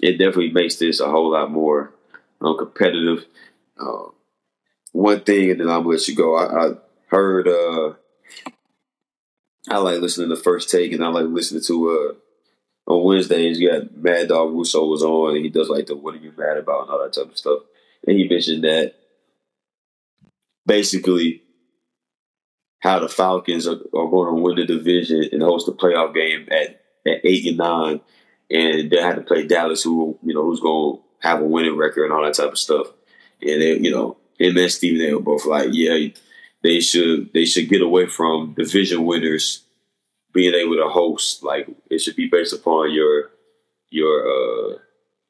it 0.00 0.12
definitely 0.12 0.52
makes 0.52 0.76
this 0.76 1.00
a 1.00 1.10
whole 1.10 1.32
lot 1.32 1.50
more 1.50 1.92
um, 2.40 2.56
competitive. 2.58 3.26
One 4.92 5.20
thing, 5.20 5.50
and 5.50 5.60
then 5.60 5.68
I'm 5.68 5.82
gonna 5.82 5.90
let 5.90 6.08
you 6.08 6.16
go. 6.16 6.36
I, 6.36 6.68
I 6.68 6.72
heard. 7.08 7.48
Uh, 7.48 7.94
I 9.68 9.78
like 9.78 10.00
listening 10.00 10.30
to 10.30 10.36
First 10.36 10.70
Take, 10.70 10.92
and 10.92 11.04
I 11.04 11.08
like 11.08 11.26
listening 11.26 11.62
to 11.66 12.16
uh, 12.88 12.92
on 12.92 13.04
Wednesdays. 13.04 13.60
You 13.60 13.70
got 13.70 13.96
Mad 13.96 14.28
Dog 14.28 14.52
Russo 14.52 14.86
was 14.86 15.02
on, 15.02 15.36
and 15.36 15.44
he 15.44 15.50
does 15.50 15.68
like 15.68 15.86
the 15.86 15.96
"What 15.96 16.14
are 16.14 16.18
you 16.18 16.32
mad 16.36 16.56
about?" 16.56 16.82
and 16.82 16.90
all 16.90 17.02
that 17.02 17.12
type 17.12 17.30
of 17.30 17.36
stuff. 17.36 17.60
And 18.06 18.16
he 18.16 18.28
mentioned 18.28 18.64
that 18.64 18.94
basically 20.64 21.42
how 22.80 23.00
the 23.00 23.08
Falcons 23.08 23.66
are, 23.66 23.80
are 23.94 24.10
going 24.10 24.34
to 24.34 24.40
win 24.40 24.56
the 24.56 24.64
division 24.64 25.28
and 25.32 25.42
host 25.42 25.68
a 25.68 25.72
playoff 25.72 26.14
game 26.14 26.48
at, 26.50 26.82
at 27.06 27.20
eight 27.24 27.46
and 27.46 27.58
nine, 27.58 28.00
and 28.50 28.90
they 28.90 29.00
had 29.00 29.16
to 29.16 29.22
play 29.22 29.46
Dallas, 29.46 29.82
who 29.82 30.18
you 30.22 30.34
know 30.34 30.44
who's 30.44 30.60
going 30.60 30.96
to 30.96 31.28
have 31.28 31.40
a 31.40 31.44
winning 31.44 31.76
record 31.76 32.04
and 32.04 32.12
all 32.12 32.22
that 32.22 32.34
type 32.34 32.52
of 32.52 32.58
stuff. 32.58 32.88
And 33.42 33.60
they, 33.60 33.78
you 33.78 33.90
know, 33.90 34.16
him 34.38 34.56
and 34.56 34.70
they 34.80 35.14
were 35.14 35.20
both 35.20 35.46
like, 35.46 35.70
yeah, 35.72 36.08
they 36.62 36.80
should 36.80 37.32
they 37.32 37.44
should 37.44 37.68
get 37.68 37.82
away 37.82 38.06
from 38.06 38.54
division 38.54 39.04
winners 39.04 39.64
being 40.32 40.54
able 40.54 40.76
to 40.76 40.88
host. 40.88 41.42
Like 41.42 41.68
it 41.90 41.98
should 42.00 42.16
be 42.16 42.28
based 42.28 42.52
upon 42.52 42.92
your 42.92 43.30
your 43.90 44.26
uh 44.26 44.78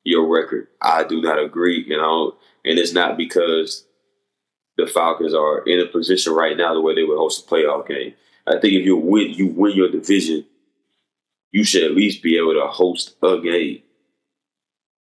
your 0.06 0.26
record. 0.26 0.68
I 0.80 1.04
do 1.04 1.20
not 1.20 1.38
agree, 1.38 1.84
you 1.86 1.96
know, 1.96 2.36
and 2.64 2.78
it's 2.78 2.92
not 2.92 3.16
because 3.16 3.84
the 4.76 4.86
Falcons 4.86 5.34
are 5.34 5.62
in 5.66 5.80
a 5.80 5.86
position 5.86 6.32
right 6.32 6.56
now 6.56 6.74
the 6.74 6.80
way 6.80 6.94
they 6.94 7.02
would 7.02 7.18
host 7.18 7.44
a 7.44 7.50
playoff 7.50 7.88
game. 7.88 8.14
I 8.46 8.52
think 8.52 8.74
if 8.74 8.84
you 8.84 8.96
win, 8.96 9.32
you 9.32 9.48
win 9.48 9.76
your 9.76 9.90
division, 9.90 10.46
you 11.50 11.64
should 11.64 11.82
at 11.82 11.96
least 11.96 12.22
be 12.22 12.38
able 12.38 12.54
to 12.54 12.66
host 12.68 13.16
a 13.22 13.40
game. 13.40 13.82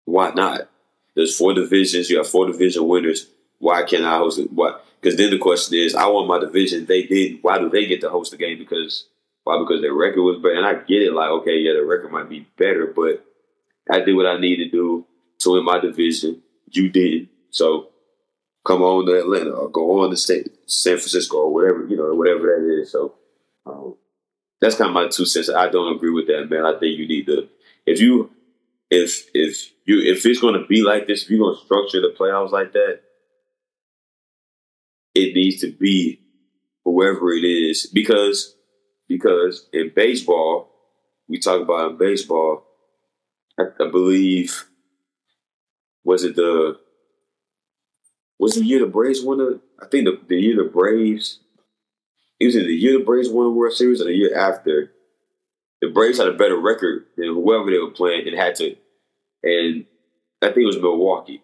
Why 0.06 0.32
not? 0.32 0.70
There's 1.16 1.38
four 1.38 1.54
divisions. 1.54 2.10
You 2.10 2.18
have 2.18 2.28
four 2.28 2.48
division 2.48 2.88
winners. 2.88 3.28
Why 3.60 3.84
can't 3.84 4.06
I 4.06 4.18
host 4.18 4.40
it? 4.40 4.52
Why? 4.54 4.80
Because 5.02 5.18
then 5.18 5.32
the 5.32 5.38
question 5.38 5.78
is, 5.78 5.96
I 5.96 6.06
want 6.08 6.28
my 6.28 6.40
division. 6.40 6.86
They 6.86 7.04
did. 7.04 7.40
Why 7.42 7.58
do 7.60 7.70
they 7.70 7.86
get 7.86 8.00
to 8.02 8.10
host 8.10 8.32
the 8.32 8.38
game? 8.38 8.58
Because 8.58 9.08
why? 9.44 9.60
Because 9.60 9.82
their 9.82 9.94
record 9.94 10.22
was 10.22 10.38
better. 10.38 10.56
And 10.56 10.66
I 10.66 10.76
get 10.76 11.02
it. 11.02 11.14
Like, 11.14 11.30
okay, 11.30 11.58
yeah, 11.58 11.74
the 11.74 11.86
record 11.86 12.12
might 12.12 12.30
be 12.30 12.48
better, 12.58 12.88
but 12.88 13.26
I 13.90 14.00
did 14.00 14.16
what 14.16 14.26
I 14.26 14.40
needed 14.40 14.72
to 14.72 14.78
do 14.78 15.06
to 15.40 15.52
win 15.52 15.66
my 15.66 15.80
division. 15.80 16.42
You 16.70 16.90
did. 16.90 17.30
So 17.50 17.90
come 18.66 18.82
on 18.82 19.06
to 19.06 19.20
Atlanta 19.20 19.52
or 19.52 19.70
go 19.70 20.04
on 20.04 20.12
to 20.12 20.18
San 20.18 20.44
Francisco 20.66 21.38
or 21.38 21.54
whatever, 21.54 21.86
you 21.86 21.98
know, 21.98 22.14
whatever 22.16 22.48
that 22.48 22.82
is. 22.82 22.92
So 22.92 23.16
um, 23.66 23.96
that's 24.62 24.76
kind 24.76 24.90
of 24.90 24.94
my 24.94 25.08
two 25.10 25.26
cents. 25.26 25.50
I 25.50 25.70
don't 25.70 25.96
agree 25.96 26.12
with 26.12 26.28
that, 26.28 26.50
man. 26.50 26.66
I 26.66 26.80
think 26.80 26.98
you 26.98 27.08
need 27.08 27.26
to, 27.28 27.50
if 27.86 28.00
you, 28.00 28.32
if, 28.90 29.28
if 29.34 29.72
you, 29.86 30.00
if 30.00 30.26
it's 30.26 30.40
going 30.40 30.60
to 30.60 30.66
be 30.66 30.82
like 30.82 31.08
this, 31.08 31.24
if 31.24 31.30
you're 31.30 31.40
going 31.40 31.58
to 31.58 31.66
structure 31.66 32.02
the 32.02 32.16
playoffs 32.18 32.52
like 32.52 32.72
that, 32.74 33.02
it 35.14 35.36
needs 35.36 35.62
to 35.62 35.72
be 35.72 36.22
whoever 36.86 37.34
it 37.34 37.44
is 37.44 37.86
because, 37.88 38.56
because 39.08 39.68
in 39.74 39.92
baseball, 39.96 40.70
we 41.28 41.40
talk 41.40 41.62
about 41.62 41.92
in 41.92 41.98
baseball, 41.98 42.66
I, 43.60 43.64
I 43.80 43.90
believe, 43.90 44.66
was 46.04 46.24
it 46.24 46.36
the 46.36 46.80
was 48.40 48.56
the 48.56 48.66
year 48.66 48.80
the 48.80 48.88
Braves 48.88 49.24
won 49.24 49.38
the? 49.38 49.62
I 49.82 49.88
think 49.88 50.06
the, 50.06 50.20
the 50.28 50.40
year 50.40 50.56
the 50.56 50.70
Braves. 50.70 51.40
It 52.40 52.46
was 52.48 52.56
in 52.56 52.64
the 52.64 52.74
year 52.74 52.98
the 52.98 53.06
Braves 53.06 53.30
won 53.30 53.46
the 53.46 53.52
World 53.52 53.74
Series 53.74 54.02
or 54.02 54.06
the 54.06 54.14
year 54.14 54.36
after. 54.36 54.92
The 55.82 55.90
Braves 55.90 56.18
had 56.18 56.28
a 56.28 56.34
better 56.34 56.58
record 56.58 57.06
than 57.18 57.28
whoever 57.28 57.70
they 57.70 57.78
were 57.78 57.92
playing 57.92 58.28
and 58.28 58.38
had 58.38 58.56
to. 58.56 58.76
And 59.44 59.86
I 60.42 60.48
think 60.48 60.60
it 60.60 60.66
was 60.66 60.78
Milwaukee 60.78 61.44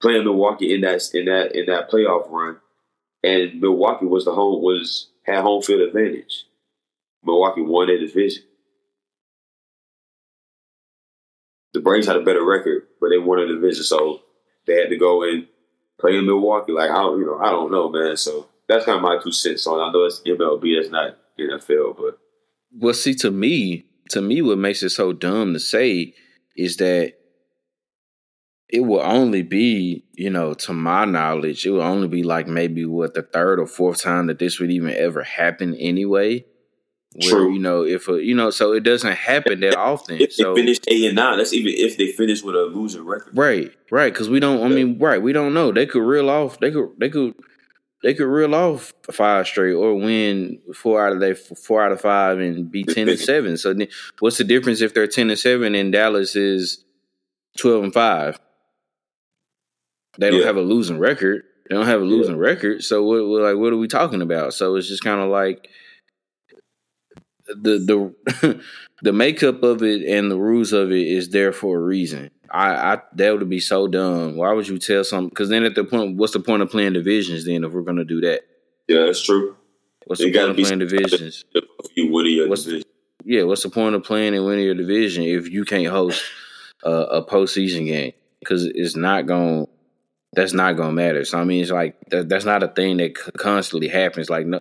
playing 0.00 0.24
Milwaukee 0.24 0.74
in 0.74 0.80
that 0.80 1.02
in 1.14 1.26
that 1.26 1.54
in 1.54 1.66
that 1.66 1.90
playoff 1.90 2.30
run, 2.30 2.56
and 3.22 3.60
Milwaukee 3.60 4.06
was 4.06 4.24
the 4.24 4.34
home 4.34 4.62
was 4.62 5.08
had 5.22 5.42
home 5.42 5.62
field 5.62 5.82
advantage. 5.82 6.46
Milwaukee 7.22 7.62
won 7.62 7.88
their 7.88 7.98
division. 7.98 8.42
The 11.72 11.80
Braves 11.80 12.06
had 12.06 12.16
a 12.16 12.24
better 12.24 12.44
record, 12.44 12.86
but 13.00 13.10
they 13.10 13.18
won 13.18 13.38
a 13.38 13.46
division, 13.46 13.84
so 13.84 14.22
they 14.66 14.74
had 14.74 14.90
to 14.90 14.96
go 14.96 15.22
and 15.22 15.46
play 16.00 16.16
in 16.16 16.26
Milwaukee. 16.26 16.72
Like 16.72 16.90
I 16.90 16.94
don't, 16.94 17.20
you 17.20 17.26
know, 17.26 17.38
I 17.38 17.50
don't 17.50 17.70
know, 17.70 17.88
man. 17.88 18.16
So 18.16 18.48
that's 18.68 18.84
kind 18.84 18.96
of 18.96 19.02
my 19.02 19.18
two 19.22 19.32
cents 19.32 19.66
on. 19.66 19.80
I 19.80 19.92
know 19.92 20.04
it's 20.04 20.20
MLB, 20.20 20.62
it's 20.78 20.90
not 20.90 21.16
NFL, 21.38 21.96
but 21.96 22.18
well, 22.72 22.94
see, 22.94 23.14
to 23.16 23.30
me, 23.30 23.86
to 24.10 24.20
me, 24.20 24.42
what 24.42 24.58
makes 24.58 24.82
it 24.82 24.90
so 24.90 25.12
dumb 25.12 25.52
to 25.54 25.60
say 25.60 26.14
is 26.56 26.76
that 26.76 27.14
it 28.68 28.80
will 28.80 29.00
only 29.00 29.42
be, 29.42 30.04
you 30.12 30.30
know, 30.30 30.54
to 30.54 30.72
my 30.72 31.04
knowledge, 31.04 31.66
it 31.66 31.70
will 31.70 31.82
only 31.82 32.06
be 32.06 32.22
like 32.22 32.46
maybe 32.46 32.84
what 32.84 33.14
the 33.14 33.22
third 33.22 33.58
or 33.58 33.66
fourth 33.66 34.02
time 34.02 34.28
that 34.28 34.38
this 34.38 34.60
would 34.60 34.70
even 34.70 34.90
ever 34.90 35.24
happen 35.24 35.74
anyway. 35.74 36.44
Where, 37.14 37.30
True. 37.30 37.52
You 37.52 37.58
know, 37.58 37.82
if 37.82 38.08
a, 38.08 38.22
you 38.22 38.36
know, 38.36 38.50
so 38.50 38.72
it 38.72 38.84
doesn't 38.84 39.16
happen 39.16 39.60
that 39.60 39.76
often. 39.76 40.20
If 40.20 40.32
so, 40.32 40.54
they 40.54 40.60
finish 40.60 40.78
eight 40.86 41.06
and 41.06 41.16
nine, 41.16 41.38
that's 41.38 41.52
even 41.52 41.72
if 41.76 41.96
they 41.96 42.12
finish 42.12 42.42
with 42.42 42.54
a 42.54 42.62
losing 42.66 43.04
record. 43.04 43.36
Right, 43.36 43.72
right. 43.90 44.12
Because 44.12 44.28
we 44.28 44.38
don't. 44.38 44.64
I 44.64 44.68
mean, 44.68 44.96
right. 44.98 45.20
We 45.20 45.32
don't 45.32 45.52
know. 45.52 45.72
They 45.72 45.86
could 45.86 46.02
reel 46.02 46.30
off. 46.30 46.60
They 46.60 46.70
could. 46.70 46.90
They 46.98 47.08
could. 47.08 47.34
They 48.02 48.14
could 48.14 48.28
reel 48.28 48.54
off 48.54 48.94
five 49.10 49.46
straight 49.46 49.74
or 49.74 49.94
win 49.94 50.60
four 50.72 51.04
out 51.04 51.12
of 51.12 51.20
their 51.20 51.34
four 51.34 51.84
out 51.84 51.92
of 51.92 52.00
five 52.00 52.38
and 52.38 52.70
be 52.70 52.84
ten 52.84 53.08
and 53.08 53.18
seven. 53.18 53.56
So 53.56 53.74
then, 53.74 53.88
what's 54.20 54.38
the 54.38 54.44
difference 54.44 54.80
if 54.80 54.94
they're 54.94 55.08
ten 55.08 55.30
and 55.30 55.38
seven 55.38 55.74
and 55.74 55.92
Dallas 55.92 56.36
is 56.36 56.84
twelve 57.58 57.82
and 57.82 57.92
five? 57.92 58.38
They 60.16 60.30
don't 60.30 60.40
yeah. 60.40 60.46
have 60.46 60.56
a 60.56 60.62
losing 60.62 60.98
record. 60.98 61.42
They 61.68 61.74
don't 61.74 61.86
have 61.86 62.00
a 62.02 62.04
losing 62.04 62.36
yeah. 62.36 62.42
record. 62.42 62.84
So 62.84 63.02
what, 63.02 63.26
what? 63.26 63.42
Like, 63.42 63.56
what 63.56 63.72
are 63.72 63.76
we 63.78 63.88
talking 63.88 64.22
about? 64.22 64.54
So 64.54 64.76
it's 64.76 64.88
just 64.88 65.04
kind 65.04 65.20
of 65.20 65.28
like 65.28 65.68
the 67.54 68.14
the 68.40 68.60
the 69.02 69.12
makeup 69.12 69.62
of 69.62 69.82
it 69.82 70.02
and 70.02 70.30
the 70.30 70.38
rules 70.38 70.72
of 70.72 70.90
it 70.90 71.06
is 71.06 71.30
there 71.30 71.52
for 71.52 71.78
a 71.78 71.80
reason. 71.80 72.30
I, 72.50 72.94
I 72.94 72.98
that 73.14 73.38
would 73.38 73.48
be 73.48 73.60
so 73.60 73.86
dumb. 73.86 74.36
Why 74.36 74.52
would 74.52 74.68
you 74.68 74.78
tell 74.78 75.04
something? 75.04 75.28
Because 75.28 75.48
then 75.48 75.64
at 75.64 75.74
the 75.74 75.84
point, 75.84 76.16
what's 76.16 76.32
the 76.32 76.40
point 76.40 76.62
of 76.62 76.70
playing 76.70 76.94
divisions? 76.94 77.44
Then 77.44 77.64
if 77.64 77.72
we're 77.72 77.82
gonna 77.82 78.04
do 78.04 78.20
that, 78.22 78.42
yeah, 78.88 79.06
that's 79.06 79.22
true. 79.22 79.56
What's 80.06 80.20
the 80.20 80.32
point 80.32 80.50
of 80.50 80.56
playing 80.56 80.78
divisions? 80.80 81.44
You 81.94 82.12
winning 82.12 82.34
your 82.34 82.48
what's, 82.48 82.64
division. 82.64 82.88
Yeah, 83.24 83.44
what's 83.44 83.62
the 83.62 83.70
point 83.70 83.94
of 83.94 84.02
playing 84.02 84.34
and 84.34 84.44
winning 84.44 84.64
your 84.64 84.74
division 84.74 85.24
if 85.24 85.48
you 85.48 85.64
can't 85.64 85.86
host 85.86 86.24
uh, 86.84 87.06
a 87.06 87.24
postseason 87.24 87.86
game? 87.86 88.12
Because 88.40 88.64
it's 88.64 88.96
not 88.96 89.26
going. 89.26 89.66
That's 90.32 90.52
not 90.52 90.76
gonna 90.76 90.92
matter. 90.92 91.24
So 91.24 91.38
I 91.38 91.44
mean, 91.44 91.62
it's 91.62 91.70
like 91.70 91.96
that, 92.10 92.28
that's 92.28 92.44
not 92.44 92.62
a 92.62 92.68
thing 92.68 92.98
that 92.98 93.14
constantly 93.36 93.88
happens. 93.88 94.30
Like 94.30 94.46
no, 94.46 94.60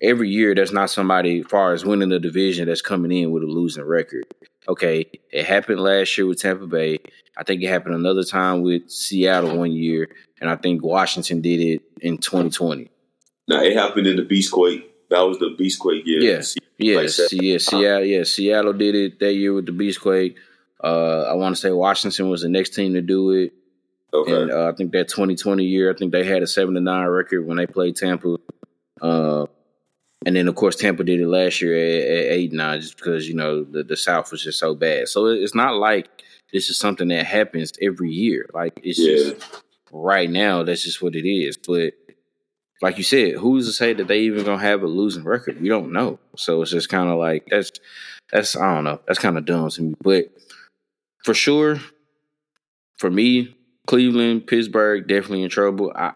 every 0.00 0.28
year, 0.28 0.54
there's 0.54 0.72
not 0.72 0.90
somebody 0.90 1.40
as 1.40 1.46
far 1.46 1.72
as 1.72 1.84
winning 1.84 2.10
the 2.10 2.20
division 2.20 2.68
that's 2.68 2.82
coming 2.82 3.10
in 3.10 3.32
with 3.32 3.42
a 3.42 3.46
losing 3.46 3.84
record. 3.84 4.24
Okay, 4.68 5.06
it 5.32 5.44
happened 5.44 5.80
last 5.80 6.16
year 6.16 6.26
with 6.26 6.40
Tampa 6.40 6.66
Bay. 6.66 6.98
I 7.36 7.42
think 7.42 7.62
it 7.62 7.68
happened 7.68 7.94
another 7.94 8.22
time 8.22 8.62
with 8.62 8.90
Seattle 8.90 9.58
one 9.58 9.72
year, 9.72 10.08
and 10.40 10.50
I 10.50 10.56
think 10.56 10.84
Washington 10.84 11.40
did 11.40 11.60
it 11.60 11.82
in 12.00 12.18
2020. 12.18 12.90
Now 13.48 13.62
it 13.62 13.74
happened 13.74 14.06
in 14.06 14.16
the 14.16 14.22
Beastquake. 14.22 14.84
That 15.10 15.22
was 15.22 15.38
the 15.38 15.56
Beastquake 15.58 16.04
year. 16.04 16.20
Yeah, 16.20 16.42
yeah, 16.78 16.96
like 16.96 17.10
yeah, 17.32 17.58
Seattle. 17.58 18.04
Yeah, 18.04 18.22
Seattle 18.22 18.74
did 18.74 18.94
it 18.94 19.18
that 19.20 19.34
year 19.34 19.54
with 19.54 19.66
the 19.66 19.72
Beastquake. 19.72 20.36
Uh, 20.82 21.22
I 21.22 21.32
want 21.32 21.56
to 21.56 21.60
say 21.60 21.70
Washington 21.70 22.28
was 22.28 22.42
the 22.42 22.48
next 22.48 22.74
team 22.74 22.92
to 22.92 23.00
do 23.00 23.32
it. 23.32 23.52
Okay. 24.12 24.42
And 24.42 24.50
uh, 24.50 24.68
I 24.68 24.72
think 24.72 24.92
that 24.92 25.08
2020 25.08 25.64
year, 25.64 25.92
I 25.92 25.96
think 25.96 26.12
they 26.12 26.24
had 26.24 26.42
a 26.42 26.46
seven 26.46 26.74
to 26.74 26.80
nine 26.80 27.06
record 27.06 27.46
when 27.46 27.58
they 27.58 27.66
played 27.66 27.96
Tampa. 27.96 28.36
Uh, 29.00 29.46
and 30.26 30.34
then 30.34 30.48
of 30.48 30.54
course 30.54 30.76
Tampa 30.76 31.04
did 31.04 31.20
it 31.20 31.28
last 31.28 31.60
year 31.60 31.76
at, 31.76 32.08
at 32.08 32.32
eight 32.32 32.52
nine, 32.52 32.80
just 32.80 32.96
because 32.96 33.28
you 33.28 33.34
know 33.34 33.64
the, 33.64 33.84
the 33.84 33.96
South 33.96 34.30
was 34.32 34.42
just 34.42 34.58
so 34.58 34.74
bad. 34.74 35.08
So 35.08 35.26
it's 35.26 35.54
not 35.54 35.76
like 35.76 36.08
this 36.52 36.70
is 36.70 36.78
something 36.78 37.08
that 37.08 37.26
happens 37.26 37.72
every 37.80 38.10
year. 38.10 38.48
Like 38.52 38.80
it's 38.82 38.98
yeah. 38.98 39.16
just 39.16 39.62
right 39.92 40.28
now. 40.28 40.64
That's 40.64 40.82
just 40.82 41.02
what 41.02 41.14
it 41.14 41.28
is. 41.28 41.56
But 41.56 41.94
like 42.80 42.98
you 42.98 43.04
said, 43.04 43.34
who's 43.34 43.66
to 43.66 43.72
say 43.72 43.92
that 43.92 44.08
they 44.08 44.20
even 44.20 44.44
gonna 44.44 44.58
have 44.58 44.82
a 44.82 44.86
losing 44.86 45.24
record? 45.24 45.60
We 45.60 45.68
don't 45.68 45.92
know. 45.92 46.18
So 46.36 46.62
it's 46.62 46.70
just 46.70 46.88
kind 46.88 47.08
of 47.08 47.18
like 47.18 47.46
that's 47.50 47.72
that's 48.32 48.56
I 48.56 48.74
don't 48.74 48.84
know. 48.84 49.00
That's 49.06 49.20
kind 49.20 49.38
of 49.38 49.44
dumb 49.44 49.70
to 49.70 49.82
me. 49.82 49.94
But 50.02 50.32
for 51.24 51.34
sure, 51.34 51.80
for 52.96 53.10
me, 53.10 53.56
Cleveland, 53.88 54.46
Pittsburgh, 54.46 55.08
definitely 55.08 55.42
in 55.42 55.48
trouble. 55.48 55.90
I 55.96 56.12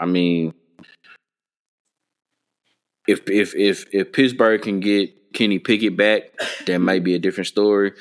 I 0.00 0.06
mean, 0.06 0.52
if 3.06 3.30
if 3.30 3.54
if 3.54 3.86
if 3.94 4.12
Pittsburgh 4.12 4.60
can 4.60 4.80
get 4.80 5.32
Kenny 5.32 5.60
Pickett 5.60 5.96
back, 5.96 6.22
that 6.66 6.80
might 6.80 7.04
be 7.04 7.14
a 7.14 7.20
different 7.20 7.46
story. 7.46 7.92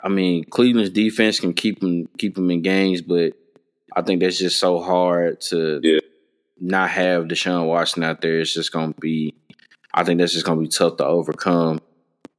I 0.00 0.08
mean, 0.08 0.44
Cleveland's 0.44 0.90
defense 0.90 1.40
can 1.40 1.54
keep 1.54 1.80
them 1.80 2.06
keep 2.18 2.36
them 2.36 2.52
in 2.52 2.62
games, 2.62 3.02
but 3.02 3.32
I 3.96 4.02
think 4.02 4.20
that's 4.20 4.38
just 4.38 4.60
so 4.60 4.80
hard 4.80 5.40
to 5.48 5.80
yeah. 5.82 5.98
not 6.60 6.90
have 6.90 7.24
Deshaun 7.24 7.66
Watson 7.66 8.04
out 8.04 8.20
there. 8.20 8.38
It's 8.38 8.54
just 8.54 8.70
going 8.70 8.94
to 8.94 9.00
be. 9.00 9.34
I 9.92 10.04
think 10.04 10.20
that's 10.20 10.34
just 10.34 10.46
going 10.46 10.58
to 10.58 10.62
be 10.62 10.68
tough 10.68 10.98
to 10.98 11.04
overcome. 11.04 11.80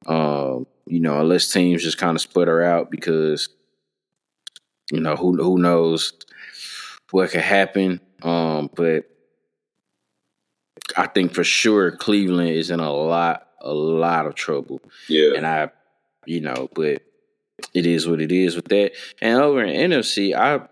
Um, 0.06 0.68
you 0.86 1.02
know, 1.02 1.20
unless 1.20 1.52
teams 1.52 1.84
just 1.84 1.98
kind 1.98 2.16
of 2.16 2.22
split 2.22 2.48
her 2.48 2.64
out 2.64 2.90
because 2.90 3.50
you 4.92 5.00
know 5.00 5.16
who 5.16 5.36
who 5.36 5.58
knows 5.58 6.14
what 7.12 7.32
could 7.32 7.42
happen. 7.42 8.00
Um, 8.22 8.70
but 8.76 9.06
I 10.96 11.08
think 11.08 11.34
for 11.34 11.44
sure 11.44 11.92
Cleveland 11.92 12.50
is 12.50 12.70
in 12.70 12.80
a 12.80 12.92
lot 12.92 13.48
a 13.62 13.74
lot 13.74 14.26
of 14.26 14.36
trouble. 14.36 14.82
Yeah, 15.08 15.34
and 15.36 15.46
I, 15.46 15.70
you 16.26 16.42
know, 16.42 16.70
but 16.74 17.02
it 17.74 17.86
is 17.86 18.08
what 18.08 18.22
it 18.22 18.32
is 18.32 18.56
with 18.56 18.68
that. 18.70 18.94
And 19.22 19.40
over 19.40 19.64
in 19.64 19.92
NFC, 19.92 20.36
I 20.36 20.68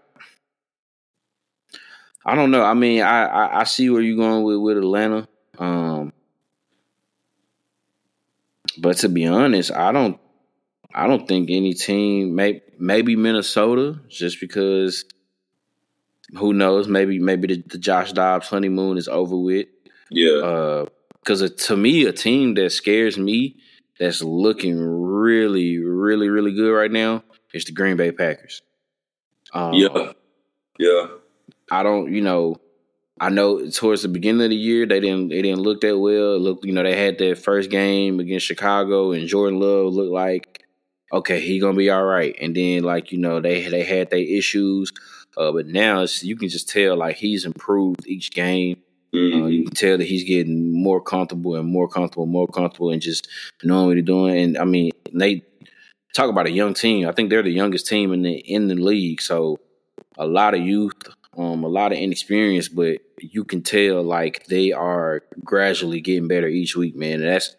I 2.25 2.35
don't 2.35 2.51
know. 2.51 2.63
I 2.63 2.73
mean, 2.73 3.01
I 3.01 3.25
I, 3.25 3.59
I 3.61 3.63
see 3.65 3.89
where 3.89 4.01
you're 4.01 4.17
going 4.17 4.43
with 4.43 4.57
with 4.57 4.77
Atlanta. 4.77 5.27
Um, 5.57 6.13
but 8.77 8.97
to 8.97 9.09
be 9.09 9.25
honest, 9.25 9.71
I 9.71 9.91
don't 9.91 10.19
I 10.97 11.07
don't 11.07 11.27
think 11.27 11.49
any 11.51 11.73
team, 11.73 12.35
may, 12.35 12.61
maybe 12.79 13.17
Minnesota, 13.17 13.99
just 14.07 14.39
because 14.39 15.03
who 16.37 16.53
knows? 16.53 16.87
Maybe 16.87 17.19
maybe 17.19 17.47
the, 17.47 17.63
the 17.67 17.77
Josh 17.77 18.13
Dobbs 18.13 18.47
honeymoon 18.47 18.97
is 18.97 19.09
over 19.09 19.37
with. 19.37 19.67
Yeah. 20.09 20.85
Because 21.19 21.43
uh, 21.43 21.49
to 21.67 21.75
me, 21.75 22.05
a 22.05 22.13
team 22.13 22.53
that 22.53 22.71
scares 22.71 23.17
me, 23.17 23.57
that's 23.99 24.23
looking 24.23 24.79
really, 24.79 25.79
really, 25.79 26.29
really 26.29 26.53
good 26.53 26.71
right 26.71 26.91
now, 26.91 27.23
is 27.53 27.65
the 27.65 27.73
Green 27.73 27.97
Bay 27.97 28.13
Packers. 28.13 28.61
Um, 29.53 29.73
yeah. 29.73 30.13
Yeah. 30.79 31.07
I 31.71 31.83
don't, 31.83 32.13
you 32.13 32.21
know, 32.21 32.55
I 33.19 33.29
know 33.29 33.69
towards 33.69 34.01
the 34.01 34.07
beginning 34.07 34.43
of 34.43 34.49
the 34.49 34.55
year 34.55 34.85
they 34.85 34.99
didn't 34.99 35.29
they 35.29 35.41
didn't 35.41 35.61
look 35.61 35.81
that 35.81 35.97
well. 35.97 36.39
Look, 36.39 36.63
you 36.63 36.71
know, 36.71 36.83
they 36.83 36.95
had 36.95 37.17
that 37.17 37.39
first 37.39 37.69
game 37.69 38.19
against 38.21 38.45
Chicago 38.45 39.11
and 39.11 39.27
Jordan 39.27 39.59
Love 39.59 39.93
looked 39.93 40.11
like 40.11 40.64
okay, 41.11 41.39
he 41.39 41.59
gonna 41.59 41.77
be 41.77 41.89
all 41.89 42.03
right. 42.03 42.35
And 42.39 42.55
then 42.55 42.83
like 42.83 43.11
you 43.11 43.17
know 43.17 43.39
they 43.39 43.67
they 43.69 43.83
had 43.83 44.09
their 44.09 44.19
issues, 44.19 44.91
uh, 45.37 45.51
but 45.51 45.67
now 45.67 46.05
you 46.21 46.35
can 46.35 46.49
just 46.49 46.69
tell 46.69 46.97
like 46.97 47.17
he's 47.17 47.45
improved 47.45 48.07
each 48.07 48.31
game. 48.31 48.81
Mm-hmm. 49.13 49.43
Uh, 49.43 49.47
you 49.47 49.63
can 49.65 49.75
tell 49.75 49.97
that 49.97 50.07
he's 50.07 50.23
getting 50.23 50.73
more 50.73 51.01
comfortable 51.01 51.55
and 51.55 51.67
more 51.67 51.87
comfortable, 51.87 52.25
more 52.25 52.47
comfortable, 52.47 52.91
and 52.91 53.01
just 53.01 53.27
knowing 53.63 53.87
what 53.87 53.97
he's 53.97 54.05
doing. 54.05 54.37
And 54.37 54.57
I 54.57 54.65
mean, 54.65 54.91
they 55.13 55.43
talk 56.13 56.29
about 56.29 56.47
a 56.47 56.51
young 56.51 56.73
team. 56.73 57.07
I 57.07 57.11
think 57.11 57.29
they're 57.29 57.43
the 57.43 57.51
youngest 57.51 57.87
team 57.87 58.13
in 58.13 58.23
the 58.23 58.33
in 58.33 58.67
the 58.67 58.75
league. 58.75 59.21
So 59.21 59.59
a 60.17 60.25
lot 60.25 60.53
of 60.53 60.61
youth, 60.61 60.95
um, 61.37 61.63
a 61.63 61.67
lot 61.67 61.91
of 61.91 61.97
inexperience, 61.97 62.69
but 62.69 62.99
you 63.19 63.43
can 63.43 63.61
tell 63.61 64.03
like 64.03 64.45
they 64.47 64.71
are 64.71 65.23
gradually 65.43 66.01
getting 66.01 66.27
better 66.27 66.47
each 66.47 66.75
week, 66.75 66.95
man. 66.95 67.21
And 67.21 67.29
that's 67.29 67.55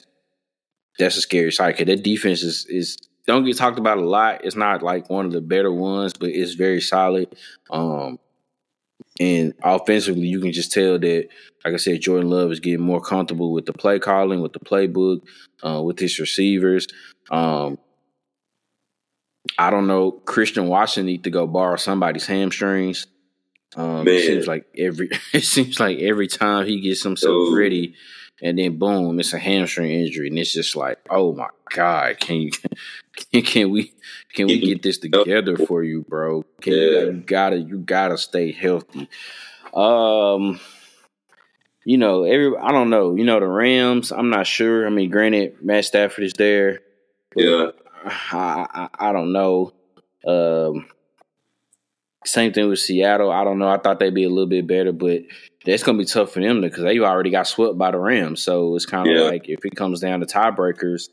that's 0.98 1.16
a 1.16 1.20
scary 1.20 1.52
sight. 1.52 1.76
Cause 1.76 1.86
that 1.86 2.02
defense 2.02 2.42
is 2.42 2.66
is 2.66 2.98
don't 3.26 3.44
get 3.44 3.56
talked 3.56 3.78
about 3.78 3.98
a 3.98 4.04
lot. 4.04 4.44
It's 4.44 4.56
not 4.56 4.82
like 4.82 5.10
one 5.10 5.26
of 5.26 5.32
the 5.32 5.40
better 5.40 5.72
ones, 5.72 6.12
but 6.12 6.30
it's 6.30 6.54
very 6.54 6.80
solid. 6.80 7.34
Um, 7.70 8.18
and 9.18 9.54
offensively, 9.62 10.26
you 10.26 10.40
can 10.40 10.52
just 10.52 10.72
tell 10.72 10.98
that, 10.98 11.28
like 11.64 11.74
I 11.74 11.78
said, 11.78 12.00
Jordan 12.00 12.30
Love 12.30 12.52
is 12.52 12.60
getting 12.60 12.84
more 12.84 13.00
comfortable 13.00 13.52
with 13.52 13.66
the 13.66 13.72
play 13.72 13.98
calling, 13.98 14.40
with 14.40 14.52
the 14.52 14.60
playbook, 14.60 15.22
uh, 15.62 15.82
with 15.82 15.98
his 15.98 16.18
receivers. 16.18 16.86
Um, 17.30 17.78
I 19.58 19.70
don't 19.70 19.86
know. 19.86 20.10
Christian 20.12 20.66
Watson 20.66 21.06
need 21.06 21.24
to 21.24 21.30
go 21.30 21.46
borrow 21.46 21.76
somebody's 21.76 22.26
hamstrings. 22.26 23.06
Um, 23.74 24.06
it 24.06 24.26
seems 24.26 24.46
like 24.46 24.66
every 24.76 25.10
it 25.32 25.44
seems 25.44 25.80
like 25.80 25.98
every 25.98 26.28
time 26.28 26.66
he 26.66 26.80
gets 26.80 27.02
himself 27.02 27.32
Ooh. 27.32 27.56
ready, 27.56 27.94
and 28.42 28.58
then 28.58 28.78
boom, 28.78 29.18
it's 29.18 29.32
a 29.32 29.38
hamstring 29.38 29.90
injury, 29.90 30.28
and 30.28 30.38
it's 30.38 30.52
just 30.52 30.76
like, 30.76 30.98
oh 31.10 31.32
my 31.32 31.48
god, 31.70 32.18
can 32.20 32.36
you 32.36 32.50
can, 32.50 33.42
can 33.42 33.70
we 33.70 33.94
can 34.34 34.46
we 34.46 34.60
get 34.60 34.82
this 34.82 34.98
together 34.98 35.56
for 35.56 35.82
you, 35.82 36.04
bro? 36.08 36.44
Can 36.60 36.72
yeah. 36.74 36.78
you, 36.78 37.06
you 37.06 37.12
gotta 37.12 37.58
you 37.58 37.78
gotta 37.78 38.18
stay 38.18 38.52
healthy. 38.52 39.08
Um, 39.72 40.60
you 41.84 41.98
know, 41.98 42.24
every 42.24 42.56
I 42.56 42.72
don't 42.72 42.90
know, 42.90 43.14
you 43.14 43.24
know, 43.24 43.40
the 43.40 43.46
Rams. 43.46 44.12
I'm 44.12 44.30
not 44.30 44.46
sure. 44.46 44.86
I 44.86 44.90
mean, 44.90 45.10
granted, 45.10 45.56
Matt 45.62 45.84
Stafford 45.84 46.24
is 46.24 46.32
there. 46.34 46.80
Yeah, 47.34 47.70
I, 48.04 48.66
I, 48.70 49.08
I 49.08 49.12
don't 49.12 49.32
know. 49.32 49.72
Um, 50.26 50.86
same 52.24 52.52
thing 52.52 52.68
with 52.68 52.80
Seattle. 52.80 53.30
I 53.30 53.44
don't 53.44 53.58
know. 53.58 53.68
I 53.68 53.78
thought 53.78 54.00
they'd 54.00 54.12
be 54.12 54.24
a 54.24 54.28
little 54.28 54.48
bit 54.48 54.66
better, 54.66 54.92
but 54.92 55.22
that's 55.66 55.82
going 55.82 55.98
to 55.98 56.02
be 56.02 56.08
tough 56.08 56.32
for 56.32 56.40
them 56.40 56.60
because 56.60 56.84
they 56.84 56.98
already 57.00 57.30
got 57.30 57.48
swept 57.48 57.76
by 57.76 57.90
the 57.90 57.98
Rams. 57.98 58.42
So 58.42 58.76
it's 58.76 58.86
kind 58.86 59.08
of 59.08 59.16
yeah. 59.16 59.22
like 59.22 59.48
if 59.48 59.64
it 59.64 59.74
comes 59.74 60.00
down 60.00 60.20
to 60.20 60.26
tiebreakers, 60.26 61.08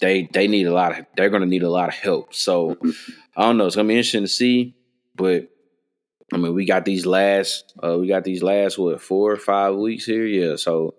they 0.00 0.28
they 0.32 0.46
need 0.46 0.66
a 0.66 0.72
lot 0.72 0.98
of 0.98 1.06
they're 1.16 1.30
going 1.30 1.42
to 1.42 1.48
need 1.48 1.64
a 1.64 1.70
lot 1.70 1.88
of 1.88 1.94
help. 1.94 2.34
So 2.34 2.76
I 3.36 3.42
don't 3.42 3.58
know. 3.58 3.66
It's 3.66 3.74
going 3.74 3.86
to 3.86 3.92
be 3.92 3.96
interesting 3.96 4.22
to 4.22 4.28
see, 4.28 4.76
but 5.14 5.48
I 6.32 6.36
mean, 6.36 6.54
we 6.54 6.64
got 6.64 6.84
these 6.84 7.04
last 7.04 7.74
uh, 7.82 7.98
we 7.98 8.06
got 8.06 8.24
these 8.24 8.42
last 8.42 8.78
what 8.78 9.00
four 9.00 9.32
or 9.32 9.36
five 9.36 9.74
weeks 9.74 10.06
here, 10.06 10.24
yeah. 10.24 10.56
So 10.56 10.94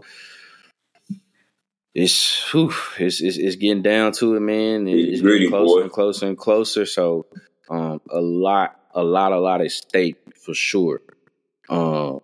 it's 1.93 2.51
whew, 2.51 2.73
it's, 2.99 3.21
it's, 3.21 3.37
it's 3.37 3.55
getting 3.55 3.81
down 3.81 4.11
to 4.13 4.35
it, 4.35 4.41
man. 4.41 4.87
It's, 4.87 5.13
it's 5.13 5.21
getting 5.21 5.49
closer 5.49 5.75
boy. 5.75 5.81
and 5.81 5.91
closer 5.91 6.27
and 6.27 6.37
closer. 6.37 6.85
So 6.85 7.25
um, 7.69 8.01
a 8.09 8.19
lot, 8.19 8.79
a 8.93 9.03
lot, 9.03 9.31
a 9.31 9.39
lot 9.39 9.61
at 9.61 9.71
stake 9.71 10.17
for 10.35 10.53
sure. 10.53 11.01
Um, 11.69 12.21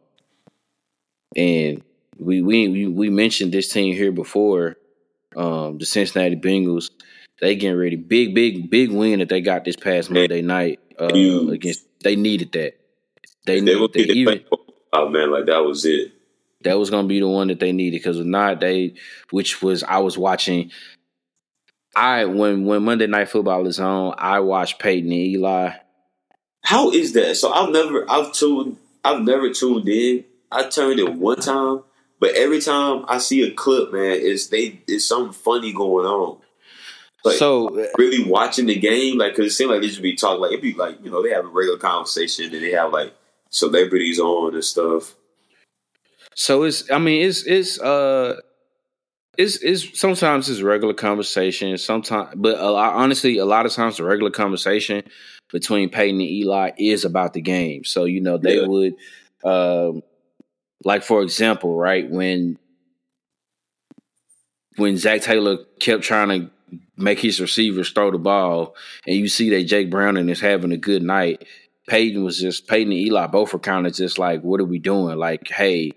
and 1.35 1.83
we 2.17 2.41
we 2.41 2.87
we 2.87 3.09
mentioned 3.09 3.51
this 3.51 3.69
team 3.69 3.95
here 3.95 4.11
before. 4.11 4.77
Um, 5.35 5.79
the 5.79 5.85
Cincinnati 5.85 6.35
Bengals, 6.35 6.91
they 7.41 7.55
getting 7.55 7.77
ready. 7.77 7.95
Big, 7.95 8.35
big, 8.35 8.69
big 8.69 8.91
win 8.91 9.19
that 9.19 9.29
they 9.29 9.41
got 9.41 9.65
this 9.65 9.75
past 9.75 10.11
Monday 10.11 10.41
night 10.41 10.79
uh, 10.99 11.07
against. 11.07 11.85
They 12.03 12.15
needed 12.15 12.51
that. 12.51 12.75
They, 13.45 13.59
they 13.59 13.61
needed 13.61 13.93
that. 13.93 14.11
Even, 14.11 14.43
oh 14.93 15.09
man, 15.09 15.31
like 15.31 15.47
that 15.47 15.63
was 15.65 15.85
it. 15.85 16.11
That 16.61 16.77
was 16.77 16.89
gonna 16.89 17.07
be 17.07 17.19
the 17.19 17.27
one 17.27 17.47
that 17.47 17.59
they 17.59 17.71
needed 17.71 17.97
because 17.97 18.19
if 18.19 18.25
not, 18.25 18.59
they 18.59 18.93
which 19.31 19.61
was 19.61 19.83
I 19.83 19.99
was 19.99 20.17
watching. 20.17 20.71
I 21.95 22.25
when 22.25 22.65
when 22.65 22.83
Monday 22.83 23.07
Night 23.07 23.29
Football 23.29 23.67
is 23.67 23.79
on, 23.79 24.15
I 24.17 24.39
watch 24.39 24.79
Peyton 24.79 25.11
and 25.11 25.19
Eli. 25.19 25.71
How 26.61 26.91
is 26.91 27.13
that? 27.13 27.35
So 27.35 27.51
I've 27.51 27.71
never 27.71 28.09
I've 28.09 28.31
tuned 28.33 28.77
I've 29.04 29.22
never 29.22 29.51
tuned 29.51 29.88
in. 29.89 30.26
I 30.51 30.68
turned 30.70 30.99
it 30.99 31.14
one 31.14 31.39
time, 31.39 31.84
but 32.20 32.36
every 32.36 32.62
time 32.62 33.06
I 33.08 33.18
see 33.18 33.41
a 33.41 33.51
clip, 33.51 33.91
man, 33.91 34.18
it's 34.22 34.47
they 34.47 34.82
it's 34.88 35.08
something 35.08 35.34
funny 35.34 35.74
going 35.74 36.06
on. 36.06 36.39
Like, 37.24 37.38
so 37.38 37.70
really 37.97 38.24
watching 38.30 38.66
the 38.66 38.76
game, 38.76 39.18
like, 39.18 39.36
cause 39.36 39.45
it 39.45 39.51
seems 39.51 39.72
like 39.72 39.82
they 39.82 39.88
should 39.88 40.04
be 40.04 40.16
talking, 40.16 40.41
like, 40.41 40.51
it'd 40.51 40.62
be 40.62 40.74
like, 40.74 40.97
you 41.01 41.10
know, 41.10 41.24
they 41.24 41.30
have 41.30 41.45
a 41.45 41.47
regular 41.47 41.78
conversation 41.78 42.54
and 42.54 42.64
they 42.64 42.72
have 42.72 42.91
like 42.91 43.14
celebrities 43.49 44.20
on 44.20 44.54
and 44.54 44.64
stuff. 44.64 45.16
So 46.36 46.64
it's, 46.64 46.91
I 46.91 46.97
mean, 46.97 47.26
it's, 47.26 47.43
it's, 47.43 47.80
uh, 47.80 48.41
it's, 49.38 49.57
it's 49.57 49.99
sometimes 49.99 50.49
it's 50.49 50.61
regular 50.61 50.93
conversation, 50.93 51.77
sometimes, 51.77 52.29
but 52.36 52.59
a 52.59 52.69
lot, 52.69 52.93
honestly, 52.93 53.38
a 53.38 53.45
lot 53.45 53.65
of 53.65 53.71
times 53.71 53.97
the 53.97 54.03
regular 54.03 54.31
conversation 54.31 55.03
between 55.51 55.89
Peyton 55.89 56.21
and 56.21 56.29
Eli 56.29 56.71
is 56.77 57.05
about 57.05 57.34
the 57.34 57.41
game. 57.41 57.84
So, 57.84 58.05
you 58.05 58.21
know, 58.21 58.38
they 58.38 58.59
yeah. 58.59 58.67
would, 58.67 58.95
um, 59.43 60.03
like, 60.84 61.03
for 61.03 61.21
example, 61.21 61.75
right, 61.75 62.09
when, 62.09 62.57
when 64.77 64.97
Zac 64.97 65.21
Taylor 65.21 65.57
kept 65.79 66.03
trying 66.03 66.29
to 66.29 66.49
make 66.97 67.19
his 67.19 67.39
receivers 67.39 67.91
throw 67.91 68.11
the 68.11 68.17
ball, 68.17 68.75
and 69.07 69.15
you 69.15 69.27
see 69.27 69.49
that 69.51 69.63
Jake 69.63 69.89
Browning 69.89 70.29
is 70.29 70.41
having 70.41 70.71
a 70.71 70.77
good 70.77 71.03
night. 71.03 71.45
Peyton 71.88 72.23
was 72.23 72.39
just 72.39 72.67
Peyton 72.67 72.91
and 72.91 73.01
Eli 73.01 73.27
both 73.27 73.53
were 73.53 73.59
kind 73.59 73.86
of 73.86 73.93
just 73.93 74.17
like, 74.17 74.41
what 74.41 74.61
are 74.61 74.65
we 74.65 74.79
doing? 74.79 75.17
Like, 75.17 75.47
hey, 75.49 75.91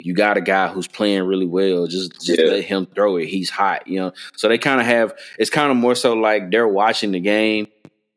you 0.00 0.14
got 0.14 0.36
a 0.36 0.40
guy 0.40 0.68
who's 0.68 0.88
playing 0.88 1.24
really 1.24 1.46
well. 1.46 1.86
Just 1.86 2.12
just 2.20 2.40
yeah. 2.40 2.50
let 2.50 2.64
him 2.64 2.86
throw 2.86 3.16
it. 3.16 3.26
He's 3.26 3.50
hot, 3.50 3.86
you 3.86 3.98
know. 4.00 4.12
So 4.36 4.48
they 4.48 4.58
kind 4.58 4.80
of 4.80 4.86
have 4.86 5.14
it's 5.38 5.50
kind 5.50 5.70
of 5.70 5.76
more 5.76 5.94
so 5.94 6.14
like 6.14 6.50
they're 6.50 6.68
watching 6.68 7.12
the 7.12 7.20
game, 7.20 7.68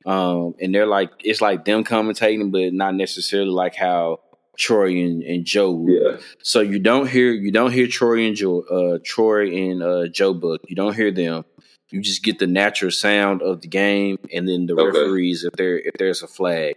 um, 0.05 0.55
and 0.61 0.73
they're 0.73 0.87
like 0.87 1.11
it's 1.19 1.41
like 1.41 1.65
them 1.65 1.83
commentating, 1.83 2.51
but 2.51 2.73
not 2.73 2.95
necessarily 2.95 3.51
like 3.51 3.75
how 3.75 4.19
Troy 4.57 4.89
and, 4.89 5.23
and 5.23 5.45
Joe. 5.45 5.85
Yeah. 5.87 6.17
So 6.41 6.61
you 6.61 6.79
don't 6.79 7.09
hear 7.09 7.31
you 7.31 7.51
don't 7.51 7.71
hear 7.71 7.87
Troy 7.87 8.25
and 8.25 8.35
Joe, 8.35 8.61
uh, 8.61 8.99
Troy 9.03 9.51
and 9.51 9.83
uh, 9.83 10.07
Joe 10.07 10.33
Buck. 10.33 10.61
You 10.67 10.75
don't 10.75 10.95
hear 10.95 11.11
them. 11.11 11.45
You 11.89 12.01
just 12.01 12.23
get 12.23 12.39
the 12.39 12.47
natural 12.47 12.91
sound 12.91 13.41
of 13.41 13.61
the 13.61 13.67
game, 13.67 14.17
and 14.33 14.47
then 14.47 14.65
the 14.65 14.73
okay. 14.73 14.99
referees 14.99 15.43
if 15.43 15.53
there 15.53 15.77
if 15.77 15.93
there's 15.99 16.23
a 16.23 16.27
flag 16.27 16.75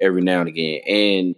every 0.00 0.22
now 0.22 0.40
and 0.40 0.48
again. 0.48 0.80
And 0.86 1.34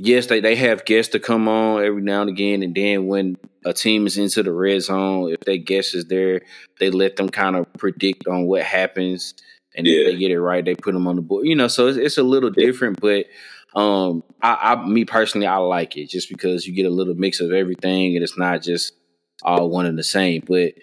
yes, 0.00 0.26
they, 0.26 0.40
they 0.40 0.56
have 0.56 0.84
guests 0.84 1.12
to 1.12 1.20
come 1.20 1.48
on 1.48 1.84
every 1.84 2.02
now 2.02 2.22
and 2.22 2.30
again, 2.30 2.62
and 2.62 2.74
then 2.74 3.06
when 3.06 3.36
a 3.64 3.72
team 3.72 4.06
is 4.06 4.16
into 4.16 4.42
the 4.42 4.52
red 4.52 4.82
zone, 4.82 5.30
if 5.30 5.40
their 5.40 5.58
guest 5.58 5.94
is 5.94 6.06
there, 6.06 6.40
they 6.78 6.90
let 6.90 7.16
them 7.16 7.28
kind 7.28 7.56
of 7.56 7.72
predict 7.74 8.26
on 8.26 8.46
what 8.46 8.62
happens, 8.62 9.34
and 9.76 9.86
yeah. 9.86 10.00
if 10.00 10.06
they 10.06 10.16
get 10.16 10.30
it 10.30 10.40
right, 10.40 10.64
they 10.64 10.74
put 10.74 10.94
them 10.94 11.06
on 11.06 11.16
the 11.16 11.22
board. 11.22 11.46
You 11.46 11.54
know, 11.54 11.68
so 11.68 11.88
it's, 11.88 11.98
it's 11.98 12.18
a 12.18 12.22
little 12.22 12.50
different, 12.50 13.00
but 13.00 13.26
um, 13.74 14.24
I, 14.42 14.74
I, 14.74 14.86
me 14.86 15.04
personally, 15.04 15.46
I 15.46 15.56
like 15.56 15.96
it 15.96 16.08
just 16.08 16.28
because 16.28 16.66
you 16.66 16.74
get 16.74 16.86
a 16.86 16.90
little 16.90 17.14
mix 17.14 17.40
of 17.40 17.52
everything, 17.52 18.16
and 18.16 18.22
it's 18.22 18.38
not 18.38 18.62
just 18.62 18.94
all 19.42 19.70
one 19.70 19.86
and 19.86 19.98
the 19.98 20.04
same, 20.04 20.42
but 20.46 20.74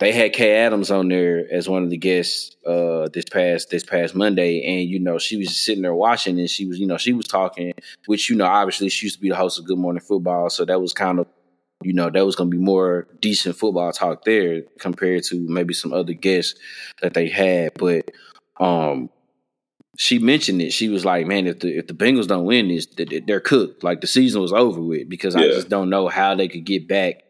they 0.00 0.12
had 0.12 0.32
Kay 0.32 0.56
Adams 0.56 0.90
on 0.90 1.08
there 1.08 1.46
as 1.52 1.68
one 1.68 1.84
of 1.84 1.90
the 1.90 1.98
guests 1.98 2.56
uh, 2.66 3.08
this 3.12 3.26
past 3.26 3.68
this 3.68 3.84
past 3.84 4.14
Monday, 4.14 4.62
and 4.64 4.88
you 4.88 4.98
know 4.98 5.18
she 5.18 5.36
was 5.36 5.56
sitting 5.56 5.82
there 5.82 5.94
watching, 5.94 6.38
and 6.38 6.48
she 6.48 6.66
was 6.66 6.78
you 6.78 6.86
know 6.86 6.96
she 6.96 7.12
was 7.12 7.26
talking, 7.26 7.74
which 8.06 8.30
you 8.30 8.36
know 8.36 8.46
obviously 8.46 8.88
she 8.88 9.06
used 9.06 9.16
to 9.16 9.22
be 9.22 9.28
the 9.28 9.36
host 9.36 9.58
of 9.58 9.66
Good 9.66 9.78
Morning 9.78 10.00
Football, 10.00 10.48
so 10.48 10.64
that 10.64 10.80
was 10.80 10.94
kind 10.94 11.20
of 11.20 11.26
you 11.82 11.92
know 11.92 12.08
that 12.08 12.24
was 12.24 12.34
going 12.34 12.50
to 12.50 12.56
be 12.56 12.62
more 12.62 13.06
decent 13.20 13.56
football 13.56 13.92
talk 13.92 14.24
there 14.24 14.62
compared 14.78 15.22
to 15.24 15.38
maybe 15.48 15.74
some 15.74 15.92
other 15.92 16.14
guests 16.14 16.58
that 17.02 17.12
they 17.12 17.28
had, 17.28 17.74
but 17.74 18.10
um, 18.58 19.10
she 19.98 20.18
mentioned 20.18 20.62
it. 20.62 20.72
She 20.72 20.88
was 20.88 21.04
like, 21.04 21.26
"Man, 21.26 21.46
if 21.46 21.60
the 21.60 21.76
if 21.76 21.88
the 21.88 21.94
Bengals 21.94 22.26
don't 22.26 22.46
win 22.46 22.68
this, 22.68 22.86
they're 23.26 23.40
cooked. 23.40 23.84
Like 23.84 24.00
the 24.00 24.06
season 24.06 24.40
was 24.40 24.52
over 24.52 24.80
with 24.80 25.10
because 25.10 25.34
yeah. 25.34 25.42
I 25.42 25.48
just 25.48 25.68
don't 25.68 25.90
know 25.90 26.08
how 26.08 26.34
they 26.34 26.48
could 26.48 26.64
get 26.64 26.88
back." 26.88 27.22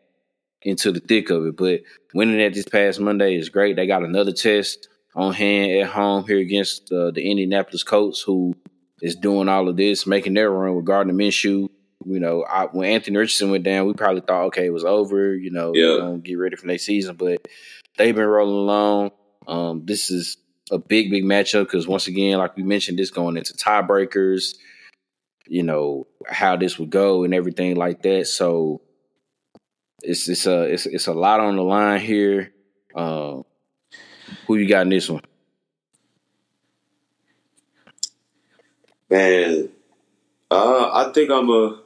Into 0.62 0.92
the 0.92 1.00
thick 1.00 1.30
of 1.30 1.46
it. 1.46 1.56
But 1.56 1.82
winning 2.14 2.38
that 2.38 2.54
this 2.54 2.66
past 2.66 3.00
Monday 3.00 3.36
is 3.36 3.48
great. 3.48 3.76
They 3.76 3.86
got 3.86 4.02
another 4.02 4.32
test 4.32 4.88
on 5.14 5.32
hand 5.32 5.72
at 5.72 5.88
home 5.88 6.26
here 6.26 6.38
against 6.38 6.92
uh, 6.92 7.10
the 7.10 7.28
Indianapolis 7.30 7.82
Colts, 7.82 8.20
who 8.20 8.54
is 9.00 9.16
doing 9.16 9.48
all 9.48 9.68
of 9.68 9.76
this, 9.76 10.06
making 10.06 10.34
their 10.34 10.50
run 10.50 10.74
with 10.74 10.84
Gardner 10.84 11.14
Minshew. 11.14 11.68
You 12.06 12.20
know, 12.20 12.44
I, 12.44 12.64
when 12.66 12.88
Anthony 12.90 13.18
Richardson 13.18 13.50
went 13.50 13.64
down, 13.64 13.86
we 13.86 13.92
probably 13.92 14.22
thought, 14.22 14.46
okay, 14.46 14.66
it 14.66 14.72
was 14.72 14.84
over. 14.84 15.34
You 15.34 15.50
know, 15.50 15.74
yeah. 15.74 16.16
get 16.22 16.38
ready 16.38 16.56
for 16.56 16.66
next 16.66 16.84
season. 16.84 17.16
But 17.16 17.46
they've 17.98 18.14
been 18.14 18.24
rolling 18.24 18.56
along. 18.56 19.10
Um, 19.46 19.84
this 19.84 20.10
is 20.10 20.38
a 20.70 20.78
big, 20.78 21.10
big 21.10 21.24
matchup 21.24 21.64
because 21.64 21.86
once 21.86 22.06
again, 22.06 22.38
like 22.38 22.56
we 22.56 22.62
mentioned, 22.62 22.98
this 22.98 23.10
going 23.10 23.36
into 23.36 23.54
tiebreakers. 23.54 24.54
You 25.46 25.64
know 25.64 26.06
how 26.28 26.56
this 26.56 26.78
would 26.78 26.90
go 26.90 27.24
and 27.24 27.34
everything 27.34 27.74
like 27.74 28.02
that. 28.02 28.28
So 28.28 28.82
it's 30.02 30.28
it's 30.28 30.46
a 30.46 30.62
it's 30.62 30.86
it's 30.86 31.06
a 31.06 31.12
lot 31.12 31.40
on 31.40 31.56
the 31.56 31.62
line 31.62 32.00
here. 32.00 32.52
Uh, 32.94 33.42
who 34.46 34.56
you 34.56 34.68
got 34.68 34.82
in 34.82 34.90
this 34.90 35.08
one? 35.08 35.22
Man, 39.08 39.68
uh, 40.50 40.90
I 40.92 41.12
think 41.12 41.30
I'm 41.30 41.50
a. 41.50 41.80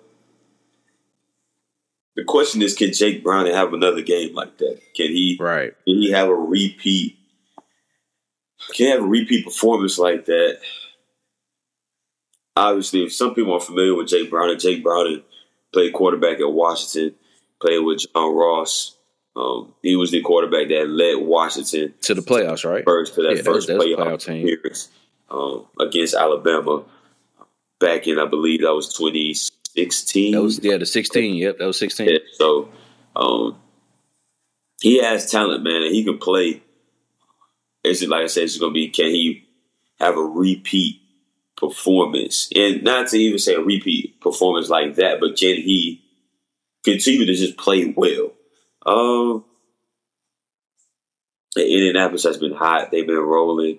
The 2.16 2.24
question 2.24 2.62
is, 2.62 2.74
can 2.74 2.92
Jake 2.92 3.24
Brown 3.24 3.46
have 3.46 3.72
another 3.72 4.02
game 4.02 4.34
like 4.34 4.58
that? 4.58 4.80
Can 4.94 5.08
he? 5.08 5.36
Right. 5.40 5.72
Can 5.84 5.96
he 5.96 6.12
have 6.12 6.28
a 6.28 6.34
repeat? 6.34 7.18
Can 8.72 8.86
he 8.86 8.90
have 8.90 9.02
a 9.02 9.06
repeat 9.06 9.44
performance 9.44 9.98
like 9.98 10.26
that? 10.26 10.58
Obviously, 12.56 13.02
if 13.02 13.12
some 13.12 13.34
people 13.34 13.54
are 13.54 13.60
familiar 13.60 13.96
with 13.96 14.08
Jake 14.08 14.30
Brown, 14.30 14.50
and 14.50 14.60
Jake 14.60 14.82
Brown 14.82 15.22
played 15.72 15.92
quarterback 15.92 16.38
at 16.38 16.52
Washington 16.52 17.16
played 17.64 17.78
with 17.78 18.00
John 18.12 18.34
Ross. 18.34 18.96
Um, 19.36 19.74
he 19.82 19.96
was 19.96 20.10
the 20.10 20.20
quarterback 20.20 20.68
that 20.68 20.88
led 20.88 21.16
Washington 21.16 21.94
to 22.02 22.14
the 22.14 22.22
playoffs, 22.22 22.68
right? 22.68 22.84
First 22.84 23.14
to 23.14 23.22
that 23.22 23.36
yeah, 23.36 23.42
first 23.42 23.66
that 23.66 23.78
was, 23.78 23.86
that 23.86 23.98
playoff, 23.98 24.22
playoff 24.22 24.42
appearance 24.42 24.88
um, 25.30 25.66
against 25.80 26.14
Alabama 26.14 26.84
back 27.80 28.06
in, 28.06 28.18
I 28.20 28.26
believe 28.26 28.60
that 28.60 28.74
was 28.74 28.94
2016. 28.94 30.32
That 30.32 30.42
was 30.42 30.60
yeah, 30.62 30.76
the 30.76 30.86
16. 30.86 31.34
Yep, 31.34 31.58
that 31.58 31.66
was 31.66 31.78
16. 31.78 32.08
Yeah, 32.08 32.18
so 32.34 32.68
um, 33.16 33.58
he 34.80 35.02
has 35.02 35.30
talent, 35.30 35.64
man, 35.64 35.82
and 35.82 35.94
he 35.94 36.04
can 36.04 36.18
play. 36.18 36.62
Is 37.82 38.02
it 38.02 38.08
like 38.08 38.22
I 38.22 38.26
said? 38.26 38.44
It's 38.44 38.58
going 38.58 38.72
to 38.72 38.74
be 38.74 38.88
can 38.88 39.06
he 39.06 39.48
have 39.98 40.16
a 40.16 40.22
repeat 40.22 41.00
performance, 41.56 42.50
and 42.54 42.84
not 42.84 43.08
to 43.08 43.16
even 43.16 43.38
say 43.38 43.54
a 43.54 43.60
repeat 43.60 44.20
performance 44.20 44.68
like 44.68 44.94
that, 44.94 45.18
but 45.18 45.36
can 45.36 45.56
he 45.56 46.03
continue 46.84 47.26
to 47.26 47.34
just 47.34 47.56
play 47.56 47.92
well. 47.96 48.32
Um, 48.86 49.44
Indianapolis 51.56 52.24
has 52.24 52.38
been 52.38 52.54
hot. 52.54 52.90
They've 52.90 53.06
been 53.06 53.16
rolling. 53.16 53.78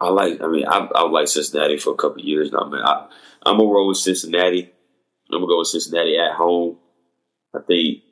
I 0.00 0.08
like. 0.08 0.40
I 0.42 0.48
mean, 0.48 0.66
I've, 0.66 0.90
I've 0.94 1.10
liked 1.10 1.28
Cincinnati 1.28 1.78
for 1.78 1.92
a 1.92 1.96
couple 1.96 2.22
years 2.22 2.50
now, 2.50 2.64
man. 2.64 2.82
I, 2.82 3.08
I'm 3.44 3.58
gonna 3.58 3.70
roll 3.70 3.88
with 3.88 3.98
Cincinnati. 3.98 4.64
I'm 5.30 5.38
gonna 5.38 5.46
go 5.46 5.58
with 5.58 5.68
Cincinnati 5.68 6.18
at 6.18 6.34
home. 6.34 6.78
I 7.54 7.60
think 7.60 8.02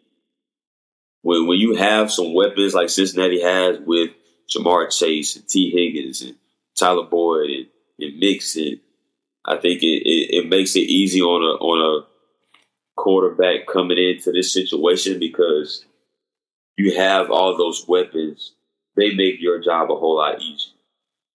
when 1.23 1.49
when 1.49 1.59
you 1.59 1.75
have 1.75 2.13
some 2.13 2.33
weapons 2.33 2.75
like 2.75 2.91
Cincinnati 2.91 3.43
has 3.43 3.79
with 3.85 4.11
Ja'Marr 4.49 4.97
Chase 4.97 5.37
and 5.37 5.49
Tee 5.49 5.71
Higgins 5.71 6.23
and 6.23 6.37
Tyler 6.79 7.07
Boyd 7.07 7.51
and, 7.51 7.67
and 7.99 8.21
Mixon 8.21 8.81
I 9.45 9.57
think 9.57 9.83
it, 9.83 10.03
it, 10.09 10.45
it 10.45 10.49
makes 10.49 10.77
it 10.77 10.81
easy 10.81 11.21
on 11.21 11.43
a 11.43 11.65
on 11.65 12.05
a 12.05 12.07
quarterback 12.97 13.67
coming 13.67 13.99
into 13.99 14.33
this 14.33 14.53
situation 14.53 15.19
because 15.19 15.85
you 16.77 16.97
have 16.97 17.31
all 17.31 17.57
those 17.57 17.87
weapons. 17.89 18.53
They 18.97 19.15
make 19.15 19.41
your 19.41 19.61
job 19.63 19.91
a 19.91 19.97
whole 19.97 20.17
lot 20.17 20.41
easier. 20.41 20.75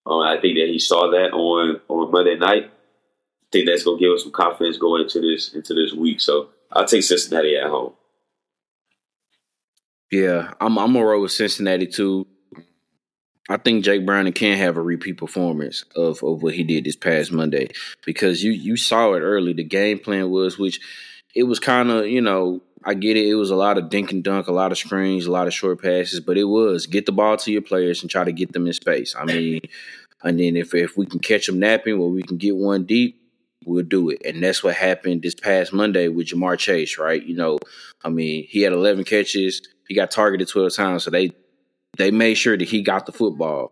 Um, 0.06 0.22
I 0.22 0.38
think 0.40 0.58
that 0.58 0.68
he 0.68 0.78
saw 0.80 1.10
that 1.12 1.34
on 1.34 1.82
on 1.88 2.12
Monday 2.12 2.38
night. 2.38 2.66
I 2.66 3.48
think 3.52 3.68
that's 3.68 3.84
gonna 3.84 4.00
give 4.00 4.12
us 4.12 4.24
some 4.24 4.32
confidence 4.32 4.78
going 4.78 5.04
into 5.04 5.20
this 5.20 5.54
into 5.54 5.74
this 5.74 5.94
week. 5.94 6.20
So 6.20 6.50
I'll 6.72 6.86
take 6.86 7.04
Cincinnati 7.04 7.56
at 7.56 7.70
home. 7.70 7.94
Yeah, 10.12 10.54
I'm 10.62 10.78
I'm 10.78 10.94
gonna 10.94 11.06
roll 11.06 11.22
with 11.24 11.32
Cincinnati 11.32 11.88
too. 11.88 12.28
I 13.48 13.58
think 13.58 13.84
Jake 13.84 14.06
Browning 14.06 14.34
can 14.34 14.58
have 14.58 14.76
a 14.76 14.82
repeat 14.82 15.18
performance 15.18 15.86
of, 15.96 16.24
of 16.24 16.42
what 16.42 16.56
he 16.56 16.64
did 16.64 16.84
this 16.84 16.96
past 16.96 17.32
Monday 17.32 17.70
because 18.06 18.44
you 18.44 18.52
you 18.52 18.76
saw 18.76 19.14
it 19.14 19.20
early. 19.20 19.54
The 19.54 19.64
game 19.64 20.00
plan 20.00 20.30
was, 20.30 20.58
which 20.58 20.80
it 21.36 21.44
was 21.44 21.60
kind 21.60 21.92
of 21.92 22.08
you 22.08 22.22
know 22.22 22.62
I 22.84 22.94
get 22.94 23.18
it. 23.18 23.28
It 23.28 23.36
was 23.36 23.52
a 23.52 23.56
lot 23.56 23.78
of 23.78 23.90
dink 23.90 24.12
and 24.12 24.24
dunk, 24.24 24.48
a 24.48 24.52
lot 24.52 24.72
of 24.72 24.78
screens, 24.78 25.26
a 25.26 25.32
lot 25.32 25.48
of 25.48 25.54
short 25.54 25.82
passes, 25.82 26.20
but 26.20 26.38
it 26.38 26.46
was 26.46 26.88
get 26.88 27.06
the 27.06 27.12
ball 27.12 27.38
to 27.38 27.52
your 27.52 27.62
players 27.62 28.02
and 28.02 28.10
try 28.10 28.24
to 28.24 28.32
get 28.32 28.54
them 28.54 28.68
in 28.68 28.74
space. 28.74 29.16
I 29.16 29.26
mean, 29.26 29.62
and 30.24 30.40
then 30.40 30.56
if 30.56 30.74
if 30.74 30.98
we 30.98 31.06
can 31.06 31.20
catch 31.20 31.46
them 31.46 31.60
napping, 31.60 32.00
or 32.00 32.10
we 32.10 32.24
can 32.24 32.38
get 32.38 32.56
one 32.56 32.86
deep, 32.86 33.22
we'll 33.66 33.84
do 33.84 34.10
it. 34.10 34.22
And 34.26 34.44
that's 34.44 34.64
what 34.64 34.76
happened 34.76 35.22
this 35.22 35.36
past 35.36 35.74
Monday 35.74 36.08
with 36.08 36.28
Ja'Marr 36.28 36.58
Chase, 36.58 36.98
right? 36.98 37.24
You 37.24 37.36
know, 37.36 37.60
I 38.04 38.10
mean, 38.10 38.46
he 38.50 38.62
had 38.62 38.74
11 38.74 39.04
catches, 39.04 39.62
he 39.88 39.96
got 39.96 40.12
targeted 40.12 40.48
12 40.48 40.74
times, 40.74 41.04
so 41.04 41.12
they 41.12 41.32
they 41.98 42.12
made 42.12 42.36
sure 42.36 42.58
that 42.58 42.68
he 42.68 42.82
got 42.82 43.06
the 43.06 43.12
football. 43.12 43.72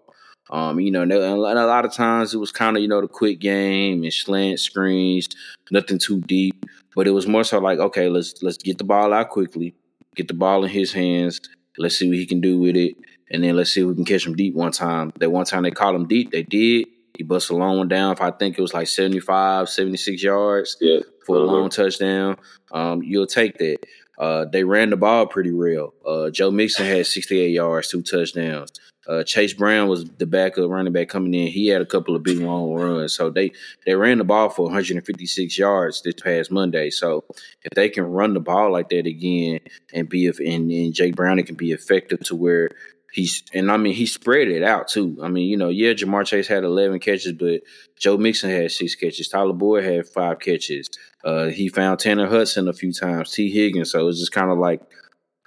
Um, 0.49 0.80
you 0.80 0.91
know, 0.91 1.01
and 1.03 1.11
a 1.13 1.36
lot 1.65 1.86
of 1.86 1.93
times 1.93 2.34
it 2.34 2.38
was 2.38 2.51
kind 2.51 2.76
of 2.76 2.82
you 2.84 2.88
know 2.89 3.01
the 3.01 3.07
quick 3.07 3.39
game 3.39 4.03
and 4.03 4.13
slant 4.13 4.59
screens, 4.59 5.30
nothing 5.71 5.99
too 5.99 6.19
deep. 6.21 6.65
But 6.95 7.07
it 7.07 7.11
was 7.11 7.26
more 7.28 7.43
so 7.43 7.59
like, 7.59 7.80
okay, 7.80 8.09
let's 8.09 8.43
let's 8.43 8.57
get 8.57 8.78
the 8.78 8.84
ball 8.84 9.13
out 9.13 9.30
quickly, 9.30 9.74
get 10.15 10.28
the 10.28 10.34
ball 10.34 10.63
in 10.63 10.69
his 10.69 10.91
hands. 10.91 11.41
Let's 11.78 11.97
see 11.97 12.07
what 12.07 12.17
he 12.17 12.26
can 12.26 12.39
do 12.41 12.59
with 12.59 12.76
it, 12.76 12.95
and 13.32 13.43
then 13.43 13.55
let's 13.55 13.71
see 13.71 13.82
if 13.82 13.88
we 13.88 13.95
can 13.95 14.05
catch 14.05 14.28
him 14.28 14.36
deep 14.36 14.53
one 14.53 14.71
time. 14.74 15.11
That 15.19 15.32
one 15.32 15.45
time 15.45 15.63
they 15.63 15.71
called 15.71 15.95
him 15.95 16.07
deep, 16.07 16.32
they 16.32 16.43
did. 16.43 16.88
He 17.17 17.24
busted 17.24 17.55
a 17.55 17.57
long 17.59 17.78
one 17.78 17.88
down. 17.88 18.11
If 18.13 18.21
I 18.21 18.32
think 18.32 18.57
it 18.57 18.61
was 18.61 18.74
like 18.74 18.88
75, 18.88 19.69
76 19.69 20.21
yards 20.24 20.78
Yeah. 20.82 20.99
for 21.26 21.38
a 21.38 21.39
long 21.43 21.69
touchdown, 21.69 22.38
um, 22.71 23.01
you'll 23.03 23.28
take 23.28 23.57
that. 23.59 23.78
Uh, 24.18 24.45
they 24.45 24.64
ran 24.64 24.89
the 24.89 24.97
ball 24.97 25.26
pretty 25.26 25.51
real. 25.51 25.93
Uh, 26.05 26.30
Joe 26.30 26.51
Mixon 26.51 26.86
had 26.86 27.05
68 27.05 27.49
yards, 27.49 27.89
two 27.89 28.01
touchdowns. 28.01 28.72
Uh, 29.05 29.24
Chase 29.24 29.53
Brown 29.53 29.89
was 29.89 30.05
the 30.18 30.26
backup 30.26 30.70
running 30.70 30.93
back 30.93 31.09
coming 31.09 31.34
in. 31.34 31.47
He 31.47 31.68
had 31.68 31.82
a 31.82 31.86
couple 31.86 32.16
of 32.16 32.24
big 32.24 32.39
long 32.39 32.74
runs. 32.74 33.14
So 33.14 33.30
they 33.30 33.51
they 33.86 33.95
ran 33.95 34.18
the 34.18 34.24
ball 34.24 34.49
for 34.49 34.64
156 34.64 35.57
yards 35.57 36.01
this 36.01 36.14
past 36.14 36.51
Monday. 36.51 36.89
So 36.89 37.26
if 37.64 37.72
they 37.76 37.89
can 37.89 38.05
run 38.05 38.34
the 38.34 38.39
ball 38.39 38.72
like 38.72 38.89
that 38.89 39.05
again 39.05 39.59
and 39.93 40.07
be 40.07 40.28
if 40.28 40.39
and, 40.39 40.72
and 40.72 40.93
Jake 40.93 41.16
Browning 41.16 41.45
can 41.45 41.55
be 41.55 41.72
effective 41.72 42.22
to 42.22 42.36
where 42.36 42.70
he's 43.14 43.43
and 43.53 43.72
I 43.72 43.78
mean 43.78 43.93
he 43.93 44.05
spread 44.05 44.47
it 44.47 44.64
out 44.64 44.88
too. 44.88 45.18
I 45.22 45.28
mean 45.30 45.47
you 45.47 45.55
know 45.55 45.70
yeah 45.70 45.93
Ja'Marr 45.93 46.26
Chase 46.26 46.47
had 46.47 46.64
11 46.64 46.99
catches, 46.99 47.34
but 47.34 47.61
Joe 47.97 48.18
Mixon 48.18 48.49
had 48.49 48.72
six 48.72 48.95
catches. 48.95 49.30
Tyler 49.30 49.53
Boyd 49.53 49.84
had 49.84 50.07
five 50.07 50.39
catches. 50.39 50.89
Uh, 51.24 51.45
he 51.45 51.70
found 51.70 51.99
Tanner 51.99 52.28
Hudson 52.28 52.68
a 52.68 52.74
few 52.74 52.91
times. 52.91 53.32
Tee 53.32 53.51
Higgins. 53.51 53.91
So 53.91 54.07
it's 54.07 54.20
just 54.20 54.32
kind 54.32 54.51
of 54.51 54.57
like 54.57 54.82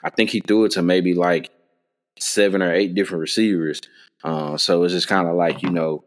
I 0.02 0.10
think 0.10 0.30
he 0.30 0.40
threw 0.40 0.64
it 0.64 0.72
to 0.72 0.82
maybe 0.82 1.14
like 1.14 1.50
seven 2.18 2.62
or 2.62 2.72
eight 2.72 2.94
different 2.94 3.20
receivers. 3.20 3.80
Uh, 4.24 4.56
so 4.56 4.84
it's 4.84 4.94
just 4.94 5.08
kind 5.08 5.28
of 5.28 5.34
like 5.34 5.62
you 5.62 5.70
know 5.70 6.04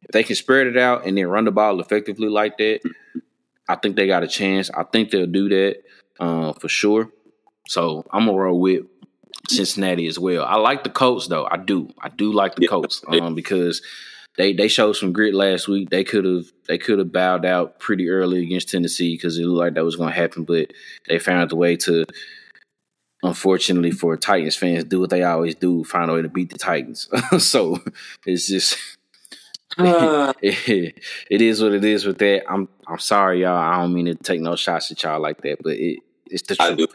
if 0.00 0.10
they 0.12 0.24
can 0.24 0.36
spread 0.36 0.66
it 0.66 0.78
out 0.78 1.06
and 1.06 1.16
then 1.16 1.28
run 1.28 1.44
the 1.44 1.52
ball 1.52 1.80
effectively 1.80 2.28
like 2.28 2.56
that, 2.58 2.80
I 3.68 3.76
think 3.76 3.96
they 3.96 4.06
got 4.06 4.24
a 4.24 4.28
chance. 4.28 4.70
I 4.70 4.84
think 4.84 5.10
they'll 5.10 5.26
do 5.26 5.48
that 5.50 5.82
uh, 6.18 6.54
for 6.54 6.68
sure. 6.68 7.10
So 7.68 8.04
I'm 8.12 8.26
gonna 8.26 8.38
roll 8.38 8.60
with 8.60 8.86
Cincinnati 9.48 10.06
as 10.06 10.18
well. 10.18 10.44
I 10.44 10.56
like 10.56 10.84
the 10.84 10.90
Colts 10.90 11.26
though. 11.28 11.46
I 11.50 11.56
do. 11.56 11.88
I 12.00 12.08
do 12.08 12.32
like 12.32 12.54
the 12.54 12.62
Yeah. 12.62 12.68
Colts 12.68 13.02
um, 13.08 13.34
because 13.34 13.82
they 14.36 14.52
they 14.52 14.68
showed 14.68 14.94
some 14.94 15.12
grit 15.12 15.34
last 15.34 15.68
week. 15.68 15.90
They 15.90 16.04
could 16.04 16.24
have 16.24 16.44
they 16.68 16.78
could 16.78 16.98
have 16.98 17.12
bowed 17.12 17.44
out 17.44 17.78
pretty 17.78 18.08
early 18.08 18.42
against 18.42 18.70
Tennessee 18.70 19.14
because 19.14 19.38
it 19.38 19.44
looked 19.44 19.58
like 19.66 19.74
that 19.74 19.84
was 19.84 19.96
going 19.96 20.10
to 20.10 20.16
happen, 20.18 20.44
but 20.44 20.72
they 21.08 21.18
found 21.18 21.50
the 21.50 21.56
way 21.56 21.76
to. 21.76 22.04
Unfortunately 23.24 23.92
for 23.92 24.16
Titans 24.16 24.56
fans, 24.56 24.82
do 24.82 24.98
what 24.98 25.10
they 25.10 25.22
always 25.22 25.54
do: 25.54 25.84
find 25.84 26.10
a 26.10 26.14
way 26.14 26.22
to 26.22 26.28
beat 26.28 26.50
the 26.50 26.58
Titans. 26.58 27.08
so 27.38 27.78
it's 28.26 28.48
just 28.48 28.76
Ah, 29.78 30.34
it, 30.42 30.96
it 31.30 31.40
is 31.40 31.62
what 31.62 31.72
it 31.72 31.84
is 31.84 32.04
with 32.04 32.18
that. 32.18 32.42
I'm 32.50 32.68
I'm 32.86 32.98
sorry, 32.98 33.42
y'all. 33.42 33.56
I 33.56 33.80
don't 33.80 33.94
mean 33.94 34.06
to 34.06 34.14
take 34.14 34.40
no 34.40 34.56
shots 34.56 34.90
at 34.90 35.02
y'all 35.02 35.20
like 35.20 35.40
that, 35.42 35.62
but 35.62 35.74
it 35.76 36.00
it's 36.32 36.42
the 36.48 36.56
truth. 36.56 36.90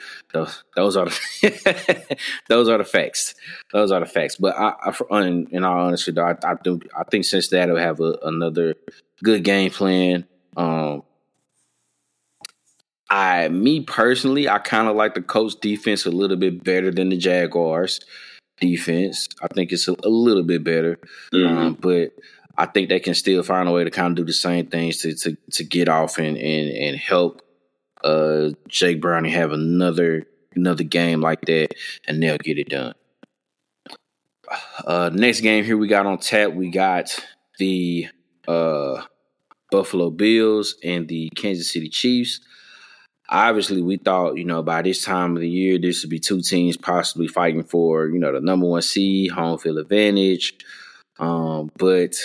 Those, 0.75 0.97
are 0.97 1.05
the 1.05 2.17
those 2.49 2.69
are 2.69 2.77
the 2.77 2.83
facts. 2.83 3.35
Those 3.71 3.91
are 3.91 3.99
the 3.99 4.05
facts. 4.05 4.35
But 4.35 4.57
I, 4.57 4.73
I 5.11 5.21
in, 5.27 5.47
in 5.51 5.63
all 5.63 5.79
honesty, 5.88 6.11
though, 6.11 6.25
I, 6.25 6.35
I 6.43 6.55
do 6.63 6.79
I 6.97 7.03
think 7.03 7.25
Cincinnati 7.25 7.71
will 7.71 7.79
have 7.79 7.99
a, 7.99 8.17
another 8.23 8.75
good 9.23 9.43
game 9.43 9.71
plan. 9.71 10.25
Um, 10.55 11.03
I 13.09 13.47
me 13.49 13.81
personally, 13.81 14.49
I 14.49 14.59
kind 14.59 14.88
of 14.88 14.95
like 14.95 15.13
the 15.13 15.21
Colts 15.21 15.55
defense 15.55 16.05
a 16.05 16.11
little 16.11 16.38
bit 16.38 16.63
better 16.63 16.91
than 16.91 17.09
the 17.09 17.17
Jaguars 17.17 18.01
defense. 18.59 19.29
I 19.41 19.47
think 19.47 19.71
it's 19.71 19.88
a, 19.88 19.95
a 20.03 20.09
little 20.09 20.43
bit 20.43 20.63
better. 20.63 20.99
mhm. 21.33 21.47
Um, 21.47 21.77
but 21.79 22.11
I 22.57 22.65
think 22.65 22.89
they 22.89 22.99
can 22.99 23.13
still 23.13 23.43
find 23.43 23.69
a 23.69 23.71
way 23.71 23.83
to 23.83 23.91
kind 23.91 24.11
of 24.11 24.15
do 24.15 24.25
the 24.25 24.33
same 24.33 24.67
things 24.67 24.97
to 25.01 25.13
to, 25.15 25.38
to 25.51 25.63
get 25.63 25.88
off 25.89 26.17
and 26.17 26.38
and 26.38 26.69
and 26.69 26.97
help 26.97 27.41
uh, 28.03 28.49
Jake 28.67 29.01
Browning 29.01 29.31
have 29.31 29.51
another 29.51 30.23
another 30.55 30.83
game 30.83 31.21
like 31.21 31.41
that, 31.41 31.69
and 32.07 32.21
they'll 32.21 32.37
get 32.37 32.57
it 32.57 32.69
done. 32.69 32.93
Uh, 34.85 35.09
next 35.13 35.41
game 35.41 35.63
here 35.63 35.77
we 35.77 35.87
got 35.87 36.05
on 36.05 36.17
tap. 36.17 36.53
We 36.53 36.71
got 36.71 37.19
the 37.59 38.07
uh, 38.47 39.03
Buffalo 39.71 40.09
Bills 40.09 40.75
and 40.83 41.07
the 41.07 41.29
Kansas 41.35 41.71
City 41.71 41.89
Chiefs. 41.89 42.39
Obviously, 43.29 43.81
we 43.81 43.97
thought 43.97 44.37
you 44.37 44.45
know 44.45 44.63
by 44.63 44.81
this 44.81 45.03
time 45.03 45.35
of 45.35 45.41
the 45.41 45.49
year 45.49 45.77
this 45.77 46.03
would 46.03 46.09
be 46.09 46.19
two 46.19 46.41
teams 46.41 46.77
possibly 46.77 47.27
fighting 47.27 47.63
for 47.63 48.07
you 48.07 48.19
know 48.19 48.31
the 48.31 48.39
number 48.39 48.65
one 48.65 48.81
seed, 48.81 49.31
home 49.31 49.57
field 49.57 49.77
advantage. 49.77 50.53
Um, 51.19 51.71
but 51.77 52.15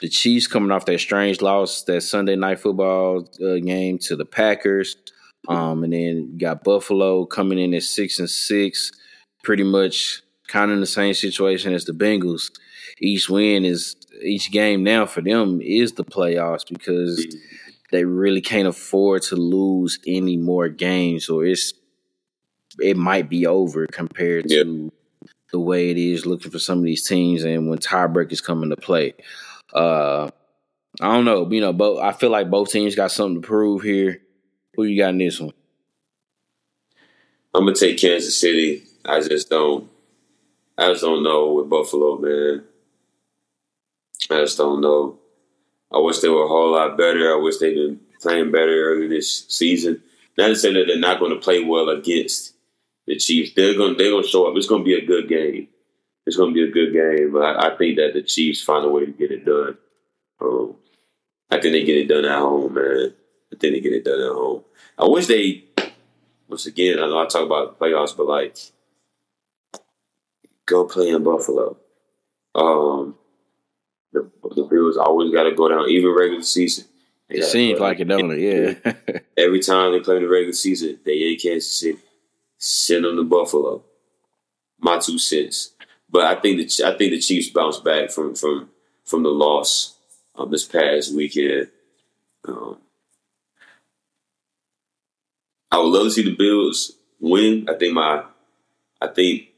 the 0.00 0.08
Chiefs 0.08 0.46
coming 0.46 0.70
off 0.70 0.86
that 0.86 1.00
strange 1.00 1.40
loss, 1.42 1.82
that 1.84 2.02
Sunday 2.02 2.36
night 2.36 2.60
football 2.60 3.28
uh, 3.42 3.58
game 3.58 3.98
to 3.98 4.16
the 4.16 4.24
Packers, 4.24 4.96
um, 5.48 5.84
and 5.84 5.92
then 5.92 6.30
you 6.32 6.38
got 6.38 6.64
Buffalo 6.64 7.24
coming 7.26 7.58
in 7.58 7.74
at 7.74 7.82
six 7.82 8.18
and 8.18 8.30
six, 8.30 8.92
pretty 9.42 9.64
much 9.64 10.22
kind 10.46 10.70
of 10.70 10.76
in 10.76 10.80
the 10.80 10.86
same 10.86 11.14
situation 11.14 11.72
as 11.72 11.84
the 11.84 11.92
Bengals. 11.92 12.50
Each 13.00 13.28
win 13.28 13.64
is 13.64 13.96
each 14.22 14.50
game 14.50 14.82
now 14.82 15.06
for 15.06 15.20
them 15.20 15.60
is 15.62 15.92
the 15.92 16.04
playoffs 16.04 16.68
because 16.68 17.24
they 17.90 18.04
really 18.04 18.40
can't 18.40 18.66
afford 18.68 19.22
to 19.22 19.36
lose 19.36 19.98
any 20.06 20.36
more 20.36 20.68
games, 20.68 21.28
or 21.28 21.44
it's 21.44 21.72
it 22.80 22.96
might 22.96 23.28
be 23.28 23.46
over 23.46 23.86
compared 23.86 24.48
to 24.48 24.92
the 25.52 25.58
way 25.58 25.90
it 25.90 25.96
is 25.96 26.26
looking 26.26 26.50
for 26.50 26.58
some 26.58 26.78
of 26.78 26.84
these 26.84 27.06
teams 27.06 27.42
and 27.42 27.68
when 27.68 27.78
tiebreakers 27.78 28.42
come 28.42 28.62
into 28.62 28.76
play. 28.76 29.14
Uh, 29.72 30.30
I 31.00 31.14
don't 31.14 31.24
know, 31.24 31.50
you 31.50 31.60
know, 31.60 31.72
both 31.72 32.00
I 32.00 32.12
feel 32.12 32.30
like 32.30 32.50
both 32.50 32.70
teams 32.70 32.94
got 32.94 33.12
something 33.12 33.42
to 33.42 33.46
prove 33.46 33.82
here. 33.82 34.22
Who 34.74 34.84
you 34.84 35.00
got 35.00 35.10
in 35.10 35.18
this 35.18 35.40
one? 35.40 35.52
I'm 37.54 37.64
gonna 37.64 37.74
take 37.74 37.98
Kansas 37.98 38.38
City. 38.38 38.84
I 39.04 39.20
just 39.20 39.50
don't. 39.50 39.88
I 40.76 40.88
just 40.88 41.02
don't 41.02 41.24
know 41.24 41.54
with 41.54 41.68
Buffalo, 41.68 42.18
man. 42.18 42.64
I 44.30 44.40
just 44.40 44.58
don't 44.58 44.80
know. 44.80 45.18
I 45.92 45.98
wish 45.98 46.18
they 46.18 46.28
were 46.28 46.44
a 46.44 46.48
whole 46.48 46.72
lot 46.72 46.96
better. 46.98 47.32
I 47.32 47.40
wish 47.40 47.58
they'd 47.58 47.74
been 47.74 48.00
playing 48.20 48.52
better 48.52 48.90
early 48.90 49.08
this 49.08 49.46
season. 49.48 50.02
Not 50.36 50.48
to 50.48 50.56
say 50.56 50.72
that 50.72 50.84
they're 50.86 50.98
not 50.98 51.18
going 51.18 51.32
to 51.32 51.40
play 51.40 51.64
well 51.64 51.88
against 51.88 52.54
the 53.06 53.16
Chiefs. 53.16 53.54
They're 53.54 53.74
going. 53.74 53.96
They're 53.96 54.10
going 54.10 54.22
to 54.22 54.28
show 54.28 54.46
up. 54.46 54.56
It's 54.56 54.68
going 54.68 54.82
to 54.82 54.84
be 54.84 54.94
a 54.94 55.06
good 55.06 55.28
game. 55.28 55.68
It's 56.28 56.36
going 56.36 56.52
to 56.52 56.54
be 56.54 56.68
a 56.68 56.70
good 56.70 56.92
game. 56.92 57.32
But 57.32 57.42
I, 57.42 57.72
I 57.72 57.76
think 57.76 57.96
that 57.96 58.12
the 58.12 58.22
Chiefs 58.22 58.62
find 58.62 58.84
a 58.84 58.88
way 58.88 59.06
to 59.06 59.12
get 59.12 59.32
it 59.32 59.44
done. 59.44 59.78
Um, 60.40 60.76
I 61.50 61.58
think 61.58 61.72
they 61.72 61.84
get 61.84 61.96
it 61.96 62.06
done 62.06 62.26
at 62.26 62.38
home, 62.38 62.74
man. 62.74 63.14
I 63.52 63.56
think 63.56 63.74
they 63.74 63.80
get 63.80 63.94
it 63.94 64.04
done 64.04 64.20
at 64.20 64.32
home. 64.32 64.62
I 64.98 65.06
wish 65.06 65.26
they 65.26 65.64
once 66.48 66.66
again, 66.66 66.98
I 66.98 67.06
know 67.06 67.18
I 67.18 67.26
talk 67.26 67.44
about 67.44 67.78
playoffs, 67.78 68.16
but 68.16 68.26
like, 68.26 68.56
go 70.66 70.84
play 70.84 71.10
in 71.10 71.22
Buffalo. 71.22 71.76
Um, 72.54 73.16
the, 74.12 74.30
the 74.54 74.64
Bills 74.64 74.96
always 74.96 75.32
got 75.32 75.44
to 75.44 75.54
go 75.54 75.68
down, 75.68 75.88
even 75.88 76.14
regular 76.14 76.42
season. 76.42 76.86
They 77.28 77.38
It 77.38 77.44
seems 77.44 77.78
like 77.78 78.00
it, 78.00 78.08
don't 78.08 78.30
it? 78.32 78.40
Yeah. 78.84 78.92
Every 79.36 79.60
time 79.60 79.92
they 79.92 80.00
play 80.00 80.16
in 80.16 80.22
the 80.22 80.28
regular 80.28 80.54
season, 80.54 80.98
they 81.04 81.30
in 81.30 81.38
Kansas 81.38 81.78
City. 81.78 81.98
Send 82.56 83.04
them 83.04 83.16
to 83.16 83.24
Buffalo. 83.24 83.84
My 84.80 84.98
two 84.98 85.18
cents. 85.18 85.74
But 86.10 86.22
I 86.22 86.40
think 86.40 86.58
the 86.58 86.86
I 86.86 86.96
think 86.96 87.12
the 87.12 87.20
Chiefs 87.20 87.50
bounce 87.50 87.78
back 87.78 88.10
from 88.10 88.34
from 88.34 88.70
from 89.04 89.22
the 89.22 89.30
loss 89.30 89.96
um, 90.34 90.50
this 90.50 90.64
past 90.64 91.14
weekend. 91.14 91.68
Um, 92.46 92.78
I 95.70 95.78
would 95.78 95.88
love 95.88 96.04
to 96.04 96.10
see 96.10 96.22
the 96.22 96.34
Bills 96.34 96.92
win. 97.20 97.68
I 97.68 97.74
think 97.74 97.94
my 97.94 98.24
I 99.00 99.08
think 99.08 99.48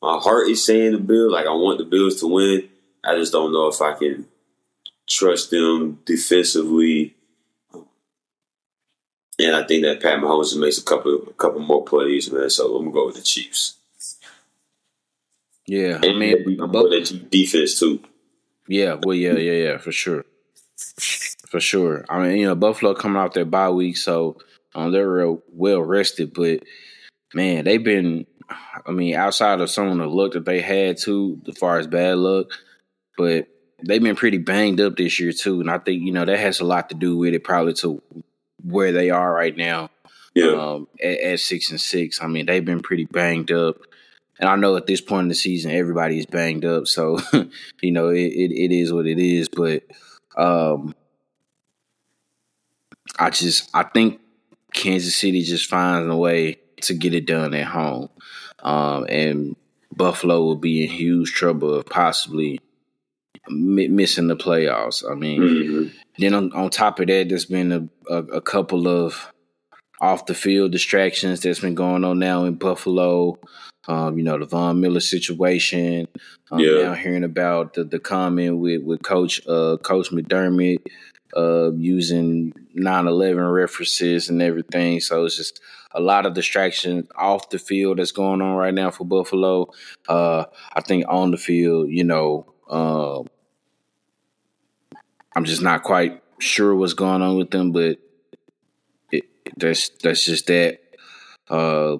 my 0.00 0.18
heart 0.18 0.48
is 0.48 0.64
saying 0.64 0.92
the 0.92 0.98
Bills. 0.98 1.32
Like 1.32 1.46
I 1.46 1.50
want 1.50 1.78
the 1.78 1.84
Bills 1.84 2.20
to 2.20 2.26
win. 2.26 2.68
I 3.04 3.16
just 3.16 3.32
don't 3.32 3.52
know 3.52 3.68
if 3.68 3.80
I 3.80 3.94
can 3.94 4.26
trust 5.08 5.50
them 5.50 6.00
defensively. 6.04 7.14
And 9.38 9.56
I 9.56 9.66
think 9.66 9.82
that 9.82 10.00
Pat 10.00 10.18
Mahomes 10.20 10.58
makes 10.58 10.78
a 10.78 10.84
couple 10.84 11.22
a 11.28 11.32
couple 11.32 11.60
more 11.60 11.84
plays, 11.84 12.30
man. 12.30 12.50
So 12.50 12.76
I'm 12.76 12.84
gonna 12.84 12.94
go 12.94 13.06
with 13.06 13.16
the 13.16 13.22
Chiefs. 13.22 13.76
Yeah. 15.66 15.98
I 16.02 16.06
And 16.06 16.18
mean, 16.18 16.60
I'm 16.60 16.70
going 16.70 16.90
that 16.90 17.30
defense 17.30 17.78
too. 17.78 18.00
Yeah, 18.68 18.96
well, 19.02 19.16
yeah, 19.16 19.34
yeah, 19.34 19.70
yeah, 19.70 19.78
for 19.78 19.92
sure, 19.92 20.24
for 21.48 21.60
sure. 21.60 22.04
I 22.08 22.20
mean, 22.20 22.38
you 22.38 22.46
know, 22.46 22.54
Buffalo 22.54 22.94
coming 22.94 23.16
off 23.18 23.34
their 23.34 23.44
bye 23.44 23.70
week, 23.70 23.96
so 23.96 24.38
um, 24.74 24.92
they're 24.92 25.10
real 25.10 25.42
well 25.52 25.82
rested. 25.82 26.32
But 26.34 26.62
man, 27.34 27.64
they've 27.64 27.82
been. 27.82 28.26
I 28.86 28.90
mean, 28.90 29.14
outside 29.14 29.60
of 29.60 29.70
some 29.70 29.88
of 29.88 29.96
the 29.96 30.06
luck 30.06 30.32
that 30.32 30.44
they 30.44 30.60
had 30.60 30.98
too, 30.98 31.40
as 31.48 31.56
far 31.56 31.78
as 31.78 31.86
bad 31.86 32.18
luck, 32.18 32.50
but 33.16 33.48
they've 33.86 34.02
been 34.02 34.16
pretty 34.16 34.38
banged 34.38 34.80
up 34.80 34.96
this 34.96 35.18
year 35.18 35.32
too, 35.32 35.60
and 35.60 35.70
I 35.70 35.78
think 35.78 36.02
you 36.02 36.12
know 36.12 36.24
that 36.24 36.38
has 36.38 36.60
a 36.60 36.64
lot 36.64 36.88
to 36.90 36.94
do 36.94 37.16
with 37.16 37.34
it, 37.34 37.44
probably 37.44 37.74
to 37.74 38.02
where 38.62 38.92
they 38.92 39.10
are 39.10 39.32
right 39.32 39.56
now. 39.56 39.90
Yeah. 40.34 40.52
Um, 40.52 40.88
at, 41.02 41.20
at 41.20 41.40
six 41.40 41.70
and 41.70 41.80
six, 41.80 42.22
I 42.22 42.26
mean 42.26 42.46
they've 42.46 42.64
been 42.64 42.80
pretty 42.80 43.04
banged 43.04 43.52
up, 43.52 43.76
and 44.38 44.48
I 44.48 44.56
know 44.56 44.76
at 44.76 44.86
this 44.86 45.00
point 45.00 45.24
in 45.24 45.28
the 45.28 45.34
season 45.34 45.70
everybody 45.72 46.18
is 46.18 46.26
banged 46.26 46.64
up, 46.64 46.86
so 46.86 47.18
you 47.82 47.92
know 47.92 48.08
it, 48.08 48.20
it, 48.20 48.52
it 48.52 48.72
is 48.72 48.92
what 48.92 49.06
it 49.06 49.18
is. 49.18 49.48
But 49.48 49.84
um, 50.36 50.94
I 53.18 53.30
just 53.30 53.70
I 53.74 53.84
think 53.84 54.20
Kansas 54.72 55.14
City 55.14 55.42
just 55.42 55.68
finds 55.68 56.12
a 56.12 56.16
way 56.16 56.58
to 56.82 56.94
get 56.94 57.14
it 57.14 57.26
done 57.26 57.54
at 57.54 57.66
home, 57.66 58.08
um, 58.62 59.06
and 59.08 59.56
Buffalo 59.94 60.42
will 60.42 60.56
be 60.56 60.84
in 60.84 60.90
huge 60.90 61.32
trouble 61.32 61.74
of 61.74 61.86
possibly 61.86 62.60
missing 63.48 64.28
the 64.28 64.36
playoffs. 64.36 65.08
I 65.08 65.14
mean, 65.14 65.40
mm-hmm. 65.40 65.96
then 66.18 66.34
on, 66.34 66.52
on, 66.52 66.70
top 66.70 67.00
of 67.00 67.08
that, 67.08 67.28
there's 67.28 67.46
been 67.46 67.72
a, 67.72 67.88
a, 68.12 68.22
a, 68.24 68.40
couple 68.40 68.86
of 68.86 69.32
off 70.00 70.26
the 70.26 70.34
field 70.34 70.72
distractions 70.72 71.40
that's 71.40 71.60
been 71.60 71.74
going 71.74 72.04
on 72.04 72.18
now 72.18 72.44
in 72.44 72.54
Buffalo. 72.54 73.38
Um, 73.88 74.16
you 74.16 74.24
know, 74.24 74.38
the 74.38 74.46
Von 74.46 74.80
Miller 74.80 75.00
situation. 75.00 76.06
I'm 76.50 76.60
yeah. 76.60 76.82
now 76.82 76.94
hearing 76.94 77.24
about 77.24 77.74
the, 77.74 77.84
the 77.84 77.98
comment 77.98 78.58
with, 78.58 78.82
with 78.82 79.02
Coach 79.02 79.40
uh, 79.48 79.76
Coach 79.82 80.10
McDermott 80.10 80.86
uh, 81.36 81.72
using 81.72 82.52
9-11 82.76 83.52
references 83.52 84.28
and 84.28 84.40
everything. 84.42 85.00
So 85.00 85.24
it's 85.24 85.36
just 85.36 85.60
a 85.92 86.00
lot 86.00 86.26
of 86.26 86.34
distraction 86.34 87.08
off 87.16 87.50
the 87.50 87.58
field 87.58 87.98
that's 87.98 88.12
going 88.12 88.40
on 88.40 88.54
right 88.56 88.74
now 88.74 88.90
for 88.90 89.04
Buffalo. 89.04 89.68
Uh, 90.08 90.44
I 90.72 90.80
think 90.80 91.04
on 91.08 91.30
the 91.30 91.36
field, 91.36 91.90
you 91.90 92.04
know, 92.04 92.52
uh, 92.68 93.22
I'm 95.34 95.44
just 95.44 95.62
not 95.62 95.82
quite 95.82 96.22
sure 96.38 96.74
what's 96.74 96.94
going 96.94 97.22
on 97.22 97.36
with 97.36 97.50
them, 97.50 97.72
but 97.72 97.98
it, 99.10 99.24
that's 99.56 99.90
that's 100.02 100.24
just 100.24 100.46
that. 100.46 100.80
Uh, 101.48 101.98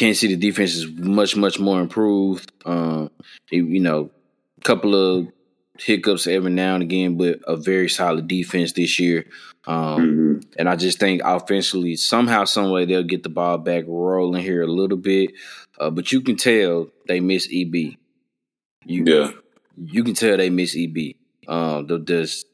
Kansas 0.00 0.20
City 0.20 0.36
defense 0.36 0.74
is 0.74 0.90
much 0.90 1.36
much 1.36 1.60
more 1.60 1.78
improved. 1.78 2.50
Um, 2.64 3.10
you 3.50 3.80
know, 3.80 4.10
a 4.56 4.60
couple 4.62 4.94
of 4.94 5.28
hiccups 5.78 6.26
every 6.26 6.50
now 6.50 6.72
and 6.74 6.82
again, 6.82 7.18
but 7.18 7.40
a 7.46 7.54
very 7.54 7.90
solid 7.90 8.26
defense 8.26 8.72
this 8.72 8.98
year. 8.98 9.26
Um, 9.66 10.00
mm-hmm. 10.00 10.50
And 10.58 10.70
I 10.70 10.76
just 10.76 10.98
think 10.98 11.20
offensively, 11.22 11.96
somehow, 11.96 12.46
some 12.46 12.70
way, 12.70 12.86
they'll 12.86 13.02
get 13.02 13.24
the 13.24 13.28
ball 13.28 13.58
back 13.58 13.84
rolling 13.86 14.42
here 14.42 14.62
a 14.62 14.66
little 14.66 14.96
bit. 14.96 15.32
Uh, 15.78 15.90
but 15.90 16.10
you 16.12 16.22
can 16.22 16.36
tell 16.36 16.88
they 17.06 17.20
miss 17.20 17.46
EB. 17.52 17.74
You, 18.86 19.04
yeah, 19.04 19.32
you 19.76 20.02
can 20.02 20.14
tell 20.14 20.38
they 20.38 20.48
miss 20.48 20.74
EB. 20.74 21.14
Um, 21.46 21.86
the, 21.86 21.98
the 21.98 22.44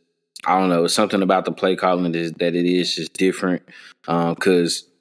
I 0.44 0.58
don't 0.58 0.68
know, 0.68 0.84
it's 0.86 0.94
something 0.94 1.22
about 1.22 1.44
the 1.44 1.52
play 1.52 1.76
calling 1.76 2.10
that, 2.10 2.38
that 2.40 2.56
it 2.56 2.66
is 2.66 2.96
just 2.96 3.12
different. 3.12 3.62
Um, 4.08 4.34
because 4.34 4.82
um, 4.82 4.95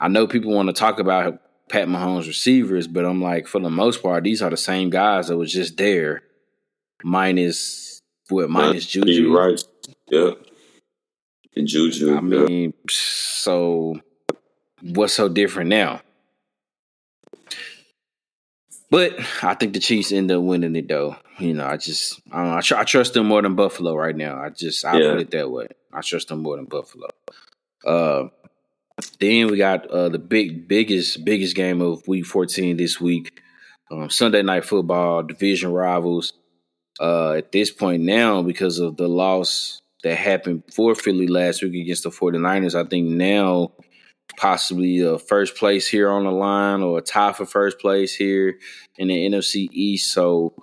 I 0.00 0.08
know 0.08 0.26
people 0.26 0.52
want 0.52 0.68
to 0.68 0.72
talk 0.72 0.98
about 0.98 1.40
Pat 1.68 1.88
Mahomes 1.88 2.26
receivers, 2.26 2.86
but 2.86 3.04
I'm 3.04 3.20
like, 3.20 3.46
for 3.46 3.60
the 3.60 3.70
most 3.70 4.02
part, 4.02 4.24
these 4.24 4.42
are 4.42 4.50
the 4.50 4.56
same 4.56 4.90
guys 4.90 5.28
that 5.28 5.36
was 5.36 5.52
just 5.52 5.76
there, 5.76 6.22
minus 7.02 8.02
what 8.28 8.50
minus 8.50 8.84
uh, 8.84 9.04
Juju, 9.04 9.36
right? 9.36 9.62
Yeah, 10.08 10.32
and 11.54 11.66
Juju. 11.66 12.16
I 12.16 12.20
mean, 12.20 12.74
so 12.88 14.00
what's 14.82 15.14
so 15.14 15.28
different 15.28 15.70
now? 15.70 16.02
But 18.90 19.18
I 19.42 19.54
think 19.54 19.72
the 19.72 19.80
Chiefs 19.80 20.12
end 20.12 20.30
up 20.30 20.42
winning 20.42 20.76
it 20.76 20.88
though. 20.88 21.16
You 21.38 21.54
know, 21.54 21.66
I 21.66 21.76
just 21.76 22.20
I, 22.32 22.44
know, 22.44 22.56
I, 22.56 22.60
tr- 22.60 22.76
I 22.76 22.84
trust 22.84 23.14
them 23.14 23.26
more 23.26 23.42
than 23.42 23.56
Buffalo 23.56 23.94
right 23.94 24.16
now. 24.16 24.40
I 24.40 24.50
just 24.50 24.84
I 24.84 24.98
yeah. 24.98 25.10
put 25.10 25.20
it 25.20 25.30
that 25.32 25.50
way. 25.50 25.66
I 25.92 26.00
trust 26.02 26.28
them 26.28 26.42
more 26.42 26.56
than 26.56 26.66
Buffalo. 26.66 27.08
Uh, 27.84 28.28
then 29.20 29.48
we 29.48 29.56
got 29.56 29.86
uh, 29.88 30.08
the 30.08 30.18
big 30.18 30.68
biggest 30.68 31.24
biggest 31.24 31.54
game 31.54 31.80
of 31.80 32.06
Week 32.08 32.24
14 32.24 32.76
this 32.76 33.00
week. 33.00 33.40
Um, 33.90 34.10
Sunday 34.10 34.42
night 34.42 34.64
football 34.64 35.22
division 35.22 35.72
rivals. 35.72 36.32
Uh, 36.98 37.32
at 37.32 37.52
this 37.52 37.70
point 37.70 38.02
now, 38.02 38.42
because 38.42 38.78
of 38.78 38.96
the 38.96 39.06
loss 39.06 39.82
that 40.02 40.16
happened 40.16 40.62
for 40.72 40.94
Philly 40.94 41.26
last 41.26 41.62
week 41.62 41.74
against 41.74 42.04
the 42.04 42.10
49ers, 42.10 42.74
I 42.74 42.88
think 42.88 43.08
now 43.08 43.72
possibly 44.38 45.00
a 45.00 45.18
first 45.18 45.56
place 45.56 45.86
here 45.86 46.10
on 46.10 46.24
the 46.24 46.30
line 46.30 46.82
or 46.82 46.98
a 46.98 47.02
tie 47.02 47.32
for 47.32 47.44
first 47.44 47.78
place 47.78 48.14
here 48.14 48.58
in 48.96 49.08
the 49.08 49.28
NFC 49.28 49.68
East. 49.72 50.12
So 50.12 50.54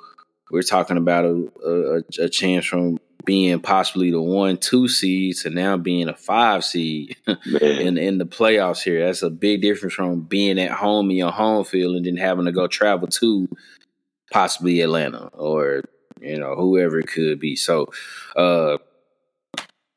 we're 0.52 0.64
talking 0.64 0.98
about 0.98 1.26
a, 1.26 1.52
a, 1.66 2.24
a 2.24 2.30
chance 2.30 2.66
from 2.66 3.00
being 3.26 3.60
possibly 3.60 4.12
the 4.12 4.22
one 4.22 4.58
two 4.58 4.88
seed 4.88 5.38
to 5.38 5.50
now 5.50 5.78
being 5.78 6.10
a 6.10 6.14
five 6.14 6.64
seed 6.64 7.16
in 7.62 7.98
in 7.98 8.18
the 8.18 8.26
playoffs 8.26 8.84
here. 8.84 9.06
That's 9.06 9.24
a 9.24 9.30
big 9.30 9.62
difference 9.62 9.94
from 9.94 10.22
being 10.22 10.60
at 10.60 10.72
home 10.72 11.10
in 11.10 11.18
your 11.18 11.32
home 11.32 11.64
field 11.66 11.96
and 11.96 12.06
then 12.06 12.18
having 12.18 12.46
to 12.46 12.52
go 12.52 12.68
travel 12.68 13.08
to 13.08 13.50
possibly 14.32 14.82
Atlanta 14.82 15.28
or 15.34 15.84
you 16.22 16.38
know 16.38 16.56
whoever 16.56 17.00
it 17.00 17.08
could 17.08 17.40
be. 17.40 17.56
So, 17.56 17.92
uh, 18.36 18.78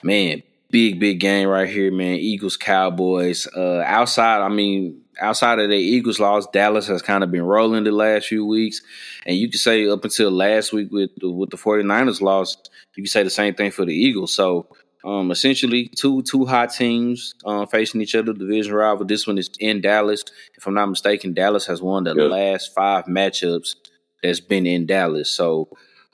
man, 0.02 0.42
big 0.70 1.00
big 1.00 1.20
game 1.20 1.48
right 1.48 1.68
here, 1.68 1.90
man. 1.90 2.16
Eagles 2.16 2.56
Cowboys. 2.56 3.46
Uh, 3.56 3.82
outside, 3.86 4.42
I 4.42 4.48
mean, 4.48 5.02
outside 5.20 5.58
of 5.58 5.70
the 5.70 5.76
Eagles 5.76 6.20
loss, 6.20 6.46
Dallas 6.52 6.86
has 6.88 7.02
kind 7.02 7.24
of 7.24 7.30
been 7.30 7.42
rolling 7.42 7.84
the 7.84 7.92
last 7.92 8.26
few 8.28 8.44
weeks, 8.44 8.80
and 9.24 9.36
you 9.36 9.50
could 9.50 9.60
say 9.60 9.88
up 9.88 10.04
until 10.04 10.30
last 10.30 10.72
week 10.72 10.90
with 10.90 11.10
with 11.22 11.50
the 11.50 11.56
49ers 11.56 12.20
loss, 12.20 12.56
you 12.96 13.02
could 13.02 13.10
say 13.10 13.22
the 13.22 13.30
same 13.30 13.54
thing 13.54 13.70
for 13.70 13.84
the 13.84 13.94
Eagles. 13.94 14.34
So. 14.34 14.68
Um, 15.04 15.30
essentially, 15.30 15.86
two 15.86 16.22
two 16.22 16.46
hot 16.46 16.72
teams 16.72 17.34
uh, 17.44 17.64
facing 17.66 18.00
each 18.00 18.16
other, 18.16 18.32
division 18.32 18.74
rival. 18.74 19.04
This 19.04 19.24
one 19.24 19.38
is 19.38 19.48
in 19.60 19.80
Dallas. 19.80 20.24
If 20.56 20.66
I'm 20.66 20.74
not 20.74 20.86
mistaken, 20.86 21.32
Dallas 21.32 21.64
has 21.66 21.80
won 21.80 22.02
the 22.02 22.14
last 22.14 22.74
five 22.74 23.04
matchups 23.04 23.76
that's 24.20 24.40
been 24.40 24.66
in 24.66 24.84
Dallas. 24.84 25.30
So 25.30 25.68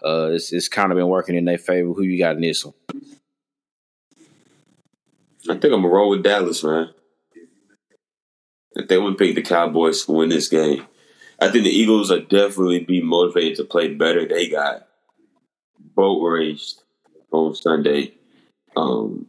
uh, 0.04 0.32
it's, 0.32 0.52
it's 0.52 0.68
kind 0.68 0.92
of 0.92 0.96
been 0.96 1.08
working 1.08 1.36
in 1.36 1.46
their 1.46 1.56
favor. 1.56 1.94
Who 1.94 2.02
you 2.02 2.18
got 2.18 2.36
in 2.36 2.42
this 2.42 2.66
one? 2.66 2.74
I 5.48 5.54
think 5.54 5.64
I'm 5.64 5.82
gonna 5.82 5.88
roll 5.88 6.10
with 6.10 6.22
Dallas, 6.22 6.62
man. 6.62 6.90
If 8.74 8.88
they 8.88 8.98
would 8.98 9.18
pick 9.18 9.34
the 9.34 9.42
Cowboys 9.42 10.04
to 10.04 10.12
win 10.12 10.30
this 10.30 10.48
game, 10.48 10.86
I 11.40 11.50
think 11.50 11.64
the 11.64 11.70
Eagles 11.70 12.10
are 12.10 12.20
definitely 12.20 12.80
be 12.80 13.02
motivated 13.02 13.56
to 13.56 13.64
play 13.64 13.92
better. 13.92 14.26
They 14.26 14.48
got 14.48 14.88
boat 15.94 16.22
raced 16.22 16.82
on 17.30 17.54
Sunday. 17.54 18.14
Um, 18.76 19.26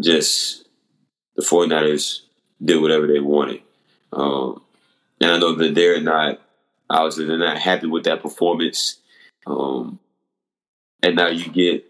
just 0.00 0.66
the 1.36 1.42
49ers 1.42 2.22
did 2.62 2.80
whatever 2.80 3.06
they 3.06 3.20
wanted. 3.20 3.62
Um, 4.12 4.62
and 5.20 5.30
I 5.30 5.38
know 5.38 5.54
that 5.54 5.74
they're 5.74 6.00
not, 6.00 6.40
obviously, 6.88 7.26
they're 7.26 7.38
not 7.38 7.58
happy 7.58 7.86
with 7.86 8.04
that 8.04 8.22
performance. 8.22 8.98
Um, 9.46 9.98
and 11.02 11.16
now 11.16 11.28
you 11.28 11.50
get 11.50 11.84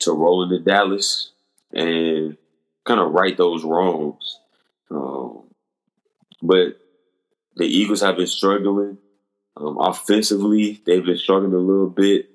to 0.00 0.12
roll 0.12 0.42
into 0.42 0.60
Dallas 0.60 1.32
and 1.72 2.36
kind 2.84 3.00
of 3.00 3.12
right 3.12 3.36
those 3.36 3.64
wrongs. 3.64 4.40
But 6.42 6.78
the 7.56 7.66
Eagles 7.66 8.00
have 8.00 8.16
been 8.16 8.26
struggling 8.26 8.98
um, 9.56 9.78
offensively. 9.78 10.80
They've 10.84 11.04
been 11.04 11.18
struggling 11.18 11.52
a 11.52 11.58
little 11.58 11.90
bit. 11.90 12.30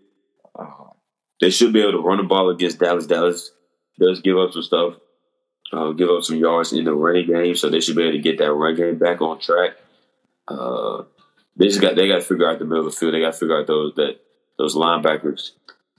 Uh, 0.58 0.91
they 1.39 1.49
should 1.49 1.74
be 1.74 1.82
able 1.82 1.93
to 1.93 2.01
run 2.01 2.18
the 2.18 2.24
ball 2.24 2.49
against 2.49 2.80
Dallas. 2.80 3.08
Dallas 3.08 3.51
does 3.99 4.22
give 4.22 4.38
up 4.38 4.51
some 4.51 4.64
stuff, 4.64 4.95
uh, 5.72 5.91
give 5.91 6.10
up 6.10 6.24
some 6.24 6.38
yards 6.38 6.74
in 6.74 6.86
the 6.86 6.93
running 6.93 7.28
game, 7.28 7.56
so 7.56 7.70
they 7.70 7.80
should 7.80 7.95
be 7.95 8.04
able 8.04 8.14
to 8.14 8.20
get 8.20 8.38
that 8.39 8.51
run 8.51 8.76
game 8.76 8.97
back 8.97 9.22
on 9.22 9.39
track. 9.39 9.72
Uh, 10.47 11.04
they 11.56 11.68
just 11.68 11.82
got 11.82 11.95
they 11.95 12.08
got 12.08 12.16
to 12.16 12.22
figure 12.22 12.49
out 12.49 12.60
the 12.60 12.66
middle 12.66 12.86
of 12.86 12.91
the 12.91 12.97
field. 12.97 13.14
They 13.14 13.22
got 13.22 13.34
to 13.34 13.39
figure 13.39 13.60
out 13.60 13.68
those 13.68 13.93
that 13.95 14.20
those 14.58 14.76
linebackers. 14.76 15.51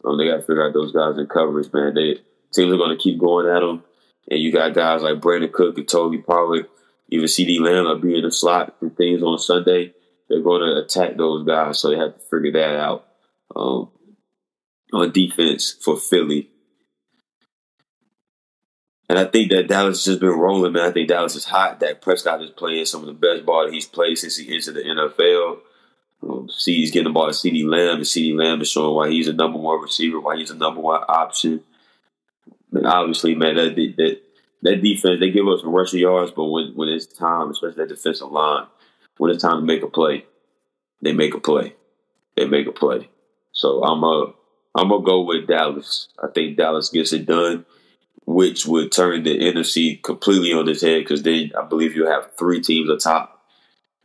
Um, 0.04 0.18
they 0.18 0.26
got 0.26 0.36
to 0.36 0.42
figure 0.42 0.66
out 0.66 0.74
those 0.74 0.92
guys 0.92 1.18
in 1.18 1.26
coverage. 1.26 1.72
Man, 1.72 1.94
they 1.94 2.20
teams 2.52 2.72
are 2.72 2.76
going 2.76 2.96
to 2.96 3.02
keep 3.02 3.18
going 3.18 3.48
at 3.48 3.60
them. 3.60 3.82
And 4.30 4.40
you 4.40 4.52
got 4.52 4.74
guys 4.74 5.02
like 5.02 5.20
Brandin 5.20 5.52
Cook 5.52 5.76
and 5.76 5.88
Tony 5.88 6.18
Pollard, 6.18 6.66
even 7.14 7.26
CeeDee 7.26 7.60
Lamb 7.60 7.86
are 7.86 7.96
being 7.96 8.16
in 8.16 8.24
the 8.24 8.32
slot 8.32 8.74
and 8.80 8.96
things 8.96 9.22
on 9.22 9.38
Sunday. 9.38 9.94
They're 10.28 10.42
going 10.42 10.62
to 10.62 10.82
attack 10.82 11.16
those 11.16 11.46
guys, 11.46 11.78
so 11.78 11.90
they 11.90 11.96
have 11.96 12.14
to 12.14 12.20
figure 12.20 12.52
that 12.52 12.76
out 12.76 13.06
um, 13.54 13.90
on 14.92 15.12
defense 15.12 15.72
for 15.72 15.96
Philly. 15.96 16.50
And 19.08 19.18
I 19.18 19.26
think 19.26 19.50
that 19.50 19.68
Dallas 19.68 19.98
has 19.98 20.14
just 20.14 20.20
been 20.20 20.30
rolling, 20.30 20.72
man. 20.72 20.88
I 20.88 20.90
think 20.90 21.08
Dallas 21.08 21.36
is 21.36 21.44
hot. 21.44 21.78
Dak 21.78 22.00
Prescott 22.00 22.42
is 22.42 22.50
playing 22.50 22.86
some 22.86 23.02
of 23.02 23.06
the 23.06 23.12
best 23.12 23.44
ball 23.44 23.64
that 23.64 23.72
he's 23.72 23.86
played 23.86 24.16
since 24.16 24.36
he 24.36 24.52
entered 24.52 24.74
the 24.74 24.80
NFL. 24.80 25.58
Um, 26.22 26.48
see, 26.50 26.76
he's 26.76 26.90
getting 26.90 27.08
the 27.08 27.12
ball 27.12 27.26
to 27.26 27.32
CeeDee 27.32 27.68
Lamb, 27.68 27.96
and 27.96 28.04
CeeDee 28.04 28.36
Lamb 28.36 28.62
is 28.62 28.70
showing 28.70 28.94
why 28.94 29.10
he's 29.10 29.28
a 29.28 29.34
number 29.34 29.58
one 29.58 29.82
receiver, 29.82 30.20
why 30.20 30.36
he's 30.36 30.50
a 30.50 30.56
number 30.56 30.80
one 30.80 31.02
option. 31.06 31.62
And 32.72 32.86
obviously, 32.86 33.34
man, 33.34 33.56
that 33.56 33.76
that 33.76 34.20
that 34.64 34.82
defense 34.82 35.20
they 35.20 35.30
give 35.30 35.46
up 35.46 35.60
some 35.60 35.70
rushing 35.70 36.00
yards, 36.00 36.32
but 36.32 36.46
when 36.46 36.72
when 36.74 36.88
it's 36.88 37.06
time, 37.06 37.50
especially 37.50 37.76
that 37.76 37.88
defensive 37.88 38.32
line, 38.32 38.66
when 39.18 39.30
it's 39.30 39.42
time 39.42 39.60
to 39.60 39.66
make 39.66 39.82
a 39.82 39.88
play, 39.88 40.24
they 41.02 41.12
make 41.12 41.34
a 41.34 41.40
play. 41.40 41.74
They 42.36 42.46
make 42.46 42.66
a 42.66 42.72
play. 42.72 43.08
So 43.52 43.84
I'm 43.84 44.02
a 44.02 44.32
I'm 44.74 44.88
gonna 44.88 45.04
go 45.04 45.22
with 45.22 45.46
Dallas. 45.46 46.08
I 46.20 46.28
think 46.34 46.56
Dallas 46.56 46.88
gets 46.88 47.12
it 47.12 47.26
done, 47.26 47.64
which 48.26 48.66
would 48.66 48.90
turn 48.90 49.22
the 49.22 49.38
NFC 49.38 50.02
completely 50.02 50.52
on 50.52 50.68
its 50.68 50.82
head 50.82 51.00
because 51.00 51.22
then 51.22 51.52
I 51.56 51.64
believe 51.64 51.94
you 51.94 52.06
have 52.06 52.34
three 52.36 52.60
teams 52.60 52.90
atop 52.90 53.42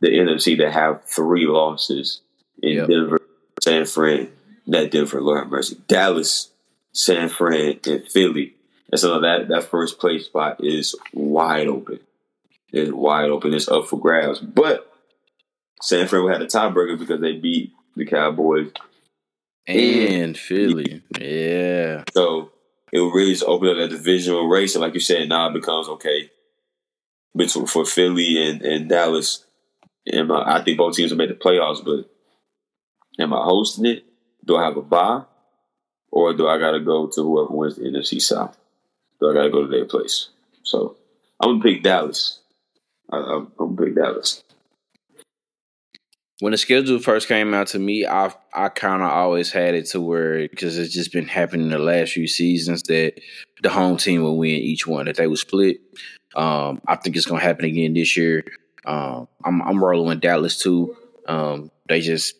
the 0.00 0.08
NFC 0.08 0.56
that 0.58 0.72
have 0.72 1.04
three 1.04 1.46
losses 1.46 2.20
in 2.62 2.76
yep. 2.76 2.88
Denver, 2.88 3.20
San 3.62 3.84
Fran, 3.86 4.30
not 4.66 4.90
Denver, 4.90 5.20
Lord 5.20 5.40
have 5.40 5.50
mercy, 5.50 5.76
Dallas, 5.88 6.50
San 6.92 7.28
Fran, 7.28 7.80
and 7.86 8.06
Philly. 8.06 8.54
And 8.90 8.98
so 9.00 9.20
that 9.20 9.48
that 9.48 9.64
first 9.64 9.98
place 9.98 10.26
spot 10.26 10.62
is 10.64 10.94
wide 11.12 11.68
open. 11.68 12.00
It's 12.72 12.90
wide 12.90 13.30
open. 13.30 13.54
It's 13.54 13.68
up 13.68 13.86
for 13.86 13.98
grabs. 13.98 14.40
But 14.40 14.92
San 15.82 16.06
Fran 16.08 16.28
had 16.28 16.42
a 16.42 16.46
tiebreaker 16.46 16.98
because 16.98 17.20
they 17.20 17.32
beat 17.32 17.72
the 17.96 18.04
Cowboys 18.04 18.70
and 19.66 20.36
Philly. 20.36 21.02
Yeah. 21.18 22.04
So 22.12 22.52
it 22.92 22.98
really 22.98 23.32
just 23.32 23.44
open 23.44 23.68
up 23.68 23.76
that 23.76 23.90
divisional 23.90 24.48
race. 24.48 24.74
And 24.74 24.82
like 24.82 24.94
you 24.94 25.00
said, 25.00 25.28
now 25.28 25.48
it 25.48 25.54
becomes 25.54 25.88
okay 25.88 26.30
between 27.36 27.66
for 27.66 27.84
Philly 27.84 28.50
and, 28.50 28.62
and 28.62 28.88
Dallas. 28.88 29.44
And 30.06 30.28
my, 30.28 30.42
I 30.44 30.64
think 30.64 30.78
both 30.78 30.96
teams 30.96 31.10
will 31.10 31.18
make 31.18 31.28
the 31.28 31.34
playoffs, 31.34 31.84
but 31.84 32.10
am 33.22 33.32
I 33.32 33.42
hosting 33.44 33.86
it? 33.86 34.04
Do 34.44 34.56
I 34.56 34.64
have 34.64 34.76
a 34.76 34.82
bye? 34.82 35.24
Or 36.10 36.34
do 36.34 36.48
I 36.48 36.58
gotta 36.58 36.80
go 36.80 37.06
to 37.06 37.22
whoever 37.22 37.54
wins 37.54 37.76
the 37.76 37.82
NFC 37.82 38.20
South? 38.20 38.56
Do 39.20 39.30
I 39.30 39.34
gotta 39.34 39.50
go 39.50 39.62
to 39.62 39.68
their 39.68 39.84
place? 39.84 40.28
So 40.62 40.96
I'm 41.40 41.60
gonna 41.60 41.62
pick 41.62 41.82
Dallas. 41.82 42.40
I, 43.10 43.18
I'm, 43.18 43.52
I'm 43.58 43.74
gonna 43.76 43.86
pick 43.86 43.94
Dallas 43.96 44.42
when 46.40 46.52
the 46.52 46.58
schedule 46.58 46.98
first 46.98 47.28
came 47.28 47.54
out 47.54 47.68
to 47.68 47.78
me, 47.78 48.06
I 48.06 48.32
I 48.52 48.70
kind 48.70 49.02
of 49.02 49.10
always 49.10 49.52
had 49.52 49.74
it 49.74 49.86
to 49.90 50.00
where 50.00 50.48
because 50.48 50.78
it's 50.78 50.92
just 50.92 51.12
been 51.12 51.28
happening 51.28 51.68
the 51.68 51.78
last 51.78 52.12
few 52.12 52.26
seasons 52.26 52.82
that 52.84 53.20
the 53.62 53.68
home 53.68 53.98
team 53.98 54.22
will 54.22 54.38
win 54.38 54.50
each 54.50 54.86
one 54.86 55.04
that 55.06 55.16
they 55.16 55.26
would 55.26 55.38
split. 55.38 55.80
Um, 56.34 56.80
I 56.86 56.96
think 56.96 57.16
it's 57.16 57.26
gonna 57.26 57.40
happen 57.40 57.66
again 57.66 57.94
this 57.94 58.16
year. 58.16 58.44
Um, 58.86 59.28
I'm 59.44 59.60
I'm 59.62 59.84
rolling 59.84 60.08
with 60.08 60.20
Dallas 60.20 60.58
too. 60.58 60.96
Um, 61.28 61.70
they 61.88 62.00
just 62.00 62.34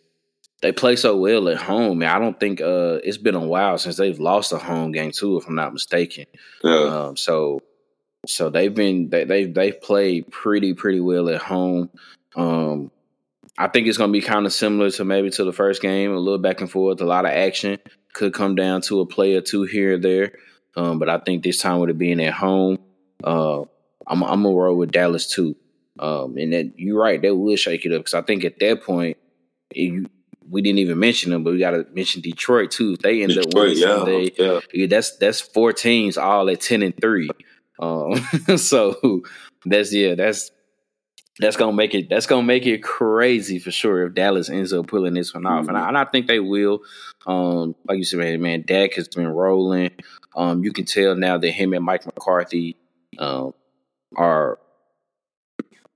they 0.63 0.73
play 0.73 0.97
so 0.97 1.17
well 1.17 1.49
at 1.49 1.57
home. 1.57 2.03
I 2.03 2.19
don't 2.19 2.39
think 2.39 2.61
uh, 2.61 2.99
it's 3.03 3.17
been 3.17 3.35
a 3.35 3.41
while 3.41 3.79
since 3.79 3.97
they've 3.97 4.19
lost 4.19 4.53
a 4.53 4.59
home 4.59 4.93
game 4.93 5.11
too, 5.11 5.37
if 5.37 5.47
I'm 5.47 5.55
not 5.55 5.73
mistaken. 5.73 6.27
Yeah. 6.63 7.07
Um, 7.07 7.17
so 7.17 7.63
so 8.27 8.51
they've 8.51 8.75
been 8.75 9.09
they 9.09 9.25
they've 9.25 9.53
they've 9.53 9.81
played 9.81 10.31
pretty 10.31 10.75
pretty 10.75 11.01
well 11.01 11.29
at 11.29 11.41
home. 11.41 11.91
Um, 12.37 12.91
I 13.59 13.69
think 13.69 13.87
it's 13.87 13.99
going 13.99 14.11
to 14.11 14.19
be 14.19 14.25
kind 14.25 14.47
of 14.47 14.53
similar 14.53 14.91
to 14.93 15.05
maybe 15.05 15.31
to 15.31 15.45
the 15.45 15.53
first 15.53 15.83
game, 15.83 16.13
a 16.13 16.19
little 16.19 16.39
back 16.39 16.61
and 16.61 16.71
forth, 16.71 17.01
a 17.01 17.05
lot 17.05 17.27
of 17.27 17.33
action. 17.33 17.79
Could 18.13 18.33
come 18.33 18.55
down 18.55 18.81
to 18.83 19.01
a 19.01 19.07
play 19.07 19.35
or 19.35 19.41
two 19.41 19.65
here 19.65 19.95
or 19.95 19.99
there. 19.99 20.33
Um, 20.77 20.99
but 20.99 21.09
I 21.09 21.19
think 21.19 21.43
this 21.43 21.59
time 21.59 21.79
with 21.79 21.91
it 21.91 21.99
being 21.99 22.21
at 22.21 22.33
home, 22.33 22.79
uh, 23.23 23.61
I'm, 24.07 24.23
I'm 24.23 24.43
gonna 24.43 24.55
roll 24.55 24.77
with 24.77 24.93
Dallas 24.93 25.27
too. 25.27 25.57
Um, 25.99 26.37
and 26.39 26.53
that 26.53 26.73
you're 26.77 27.01
right, 27.01 27.21
they 27.21 27.31
will 27.31 27.57
shake 27.57 27.85
it 27.85 27.93
up 27.93 28.01
because 28.01 28.15
I 28.15 28.23
think 28.23 28.45
at 28.45 28.59
that 28.61 28.83
point, 28.83 29.19
it, 29.71 30.11
we 30.51 30.63
didn't 30.63 30.81
even 30.81 30.99
mention 30.99 31.31
them, 31.31 31.45
but 31.45 31.53
we 31.53 31.59
got 31.59 31.71
to 31.71 31.87
mention 31.95 32.21
Detroit 32.21 32.71
too. 32.71 32.95
If 32.95 33.01
they 33.01 33.23
end 33.23 33.35
Detroit, 33.35 33.47
up 33.47 33.55
winning 33.55 33.79
yeah, 33.79 33.97
Sunday, 33.97 34.33
yeah. 34.39 34.61
yeah. 34.73 34.87
that's 34.87 35.17
that's 35.19 35.41
four 35.41 35.73
teams 35.73 36.17
all 36.17 36.51
at 36.51 36.61
ten 36.61 36.83
and 36.83 36.99
three. 37.01 37.31
Um, 37.79 38.17
so 38.57 39.23
that's 39.65 39.93
yeah, 39.93 40.15
that's 40.15 40.51
that's 41.39 41.57
gonna 41.57 41.73
make 41.73 41.95
it 41.95 42.09
that's 42.11 42.27
gonna 42.27 42.43
make 42.43 42.67
it 42.67 42.83
crazy 42.83 43.59
for 43.59 43.71
sure 43.71 44.07
if 44.07 44.15
Dallas 44.15 44.51
ends 44.51 44.73
up 44.73 44.89
pulling 44.89 45.15
this 45.15 45.33
one 45.33 45.47
off, 45.47 45.63
mm-hmm. 45.63 45.71
and, 45.71 45.79
I, 45.79 45.89
and, 45.89 45.99
I, 45.99 46.05
think 46.05 46.27
they 46.27 46.41
will. 46.41 46.81
Um, 47.27 47.75
like 47.89 47.99
you 47.99 48.05
said, 48.05 48.19
man, 48.19 48.43
man, 48.43 48.65
Dak 48.67 48.95
has 48.95 49.09
been 49.09 49.29
rolling. 49.29 49.91
Um, 50.37 50.63
you 50.65 50.73
can 50.73 50.85
tell 50.85 51.15
now 51.15 51.39
that 51.39 51.51
him 51.51 51.73
and 51.73 51.85
Mike 51.85 52.05
McCarthy 52.05 52.77
um, 53.19 53.55
are 54.17 54.59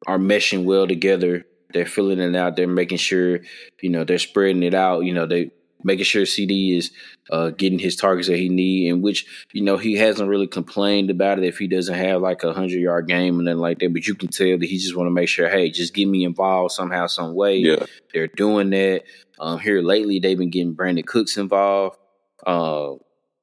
are 0.07 0.19
meshing 0.19 0.65
well 0.65 0.87
together. 0.87 1.45
They're 1.75 1.85
filling 1.85 2.20
it 2.20 2.35
out. 2.35 2.57
They're 2.57 2.66
making 2.66 2.99
sure, 2.99 3.41
you 3.83 3.91
know, 3.91 4.05
they're 4.05 4.18
spreading 4.18 4.62
it 4.62 4.72
out. 4.75 5.01
You 5.01 5.12
know, 5.12 5.27
they 5.27 5.51
making 5.85 6.05
sure 6.05 6.22
CeeDee 6.22 6.79
is 6.79 6.91
uh, 7.31 7.51
getting 7.51 7.79
his 7.79 7.95
targets 7.95 8.29
that 8.29 8.39
he 8.39 8.49
need, 8.49 8.91
and 8.91 9.03
which 9.03 9.27
you 9.53 9.62
know 9.62 9.77
he 9.77 9.95
hasn't 9.95 10.29
really 10.29 10.47
complained 10.47 11.11
about 11.11 11.39
it 11.39 11.45
if 11.45 11.59
he 11.59 11.68
doesn't 11.68 11.95
have 11.95 12.22
like 12.22 12.43
a 12.43 12.53
hundred 12.53 12.81
yard 12.81 13.07
game 13.07 13.39
and 13.39 13.47
then 13.47 13.59
like 13.59 13.79
that. 13.79 13.93
But 13.93 14.07
you 14.07 14.14
can 14.14 14.29
tell 14.29 14.59
that 14.59 14.66
he 14.66 14.79
just 14.79 14.97
want 14.97 15.07
to 15.07 15.12
make 15.12 15.29
sure, 15.29 15.49
hey, 15.49 15.70
just 15.70 15.95
get 15.95 16.07
me 16.07 16.25
involved 16.25 16.72
somehow, 16.72 17.07
some 17.07 17.35
way. 17.35 17.59
Yeah. 17.59 17.87
They're 18.12 18.27
doing 18.29 18.70
that. 18.70 19.03
Um, 19.39 19.59
here 19.59 19.83
lately, 19.83 20.18
they've 20.18 20.39
been 20.39 20.51
getting 20.51 20.75
Brandin 20.75 21.07
Cooks 21.07 21.37
involved. 21.37 21.99
Uh, 22.47 22.95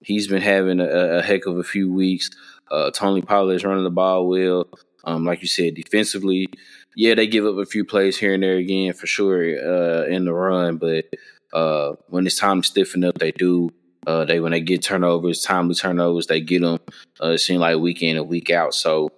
he's 0.02 0.28
been 0.28 0.42
having 0.42 0.80
a, 0.80 1.18
a, 1.18 1.22
heck 1.22 1.46
of 1.46 1.58
a 1.58 1.64
few 1.64 1.92
weeks. 1.92 2.30
Uh, 2.70 2.92
Tony 2.92 3.22
Pollard 3.22 3.56
is 3.56 3.66
running 3.66 3.84
the 3.84 3.90
ball 3.90 4.28
well. 4.28 4.68
Um, 5.04 5.26
like 5.26 5.42
you 5.42 5.48
said, 5.48 5.76
defensively, 5.76 6.48
yeah, 6.96 7.16
they 7.16 7.28
give 7.28 7.46
up 7.46 7.58
a 7.58 7.66
few 7.66 7.86
plays 7.86 8.18
here 8.18 8.34
and 8.34 8.44
there 8.44 8.58
again 8.58 8.94
for 8.94 9.08
sure 9.08 9.44
uh, 9.44 10.06
in 10.06 10.26
the 10.26 10.34
run, 10.34 10.78
but 10.78 11.06
uh, 11.54 11.94
when 12.08 12.26
it's 12.26 12.38
time 12.38 12.62
to 12.62 12.68
stiffen 12.68 13.04
up, 13.04 13.18
they 13.18 13.32
do. 13.32 13.70
Uh, 14.08 14.26
they 14.26 14.40
when 14.40 14.52
they 14.52 14.62
get 14.62 14.82
turnovers, 14.82 15.44
timely 15.44 15.76
turnovers, 15.76 16.28
they 16.28 16.42
get 16.42 16.62
them. 16.62 16.80
Uh, 17.22 17.32
it 17.32 17.38
seems 17.38 17.60
like 17.60 17.78
week 17.78 18.02
in 18.02 18.18
and 18.18 18.28
week 18.28 18.50
out. 18.50 18.74
So 18.74 19.12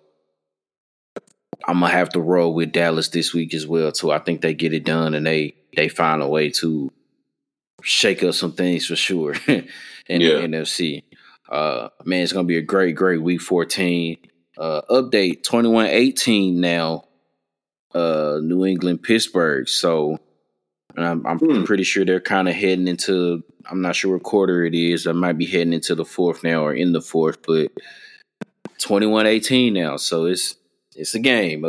I'm 1.66 1.80
gonna 1.80 1.92
have 1.92 2.10
to 2.10 2.20
roll 2.20 2.54
with 2.54 2.74
Dallas 2.74 3.10
this 3.10 3.34
week 3.34 3.54
as 3.54 3.66
well 3.66 3.92
too. 3.92 4.12
I 4.12 4.20
think 4.20 4.42
they 4.42 4.54
get 4.54 4.74
it 4.74 4.84
done 4.84 5.14
and 5.14 5.26
they 5.26 5.56
they 5.76 5.88
find 5.88 6.22
a 6.22 6.28
way 6.28 6.50
to 6.50 6.92
shake 7.82 8.24
up 8.24 8.34
some 8.34 8.52
things 8.52 8.88
for 8.88 8.96
sure 8.96 9.36
in 9.48 9.66
yeah. 10.08 10.36
the 10.36 10.48
NFC. 10.48 11.04
Uh, 11.50 11.90
man, 12.04 12.24
it's 12.24 12.34
gonna 12.34 12.46
be 12.46 12.58
a 12.58 12.62
great, 12.62 12.96
great 12.96 13.22
week 13.22 13.42
14. 13.42 14.18
Uh, 14.58 14.82
update 14.90 15.44
21-18 15.44 16.56
now. 16.56 17.06
Uh, 17.94 18.40
New 18.42 18.66
England, 18.66 19.04
Pittsburgh. 19.04 19.68
So 19.70 20.20
I'm, 20.98 21.26
I'm 21.26 21.40
hmm. 21.40 21.64
pretty 21.64 21.84
sure 21.84 22.06
they're 22.06 22.20
kind 22.20 22.48
of 22.48 22.56
heading 22.56 22.88
into. 22.88 23.44
I'm 23.70 23.82
not 23.82 23.96
sure 23.96 24.14
what 24.14 24.24
quarter 24.24 24.66
it 24.66 24.76
is. 24.76 25.08
I 25.08 25.14
might 25.14 25.38
be 25.38 25.46
heading 25.46 25.74
into 25.74 25.96
the 25.96 26.06
fourth 26.06 26.44
now 26.44 26.66
or 26.66 26.74
in 26.74 26.92
the 26.92 27.02
fourth, 27.02 27.42
but 27.46 27.72
21-18 28.80 29.74
now. 29.74 29.98
So 29.98 30.26
it's 30.26 30.56
it's 30.96 31.16
a 31.16 31.20
game. 31.20 31.62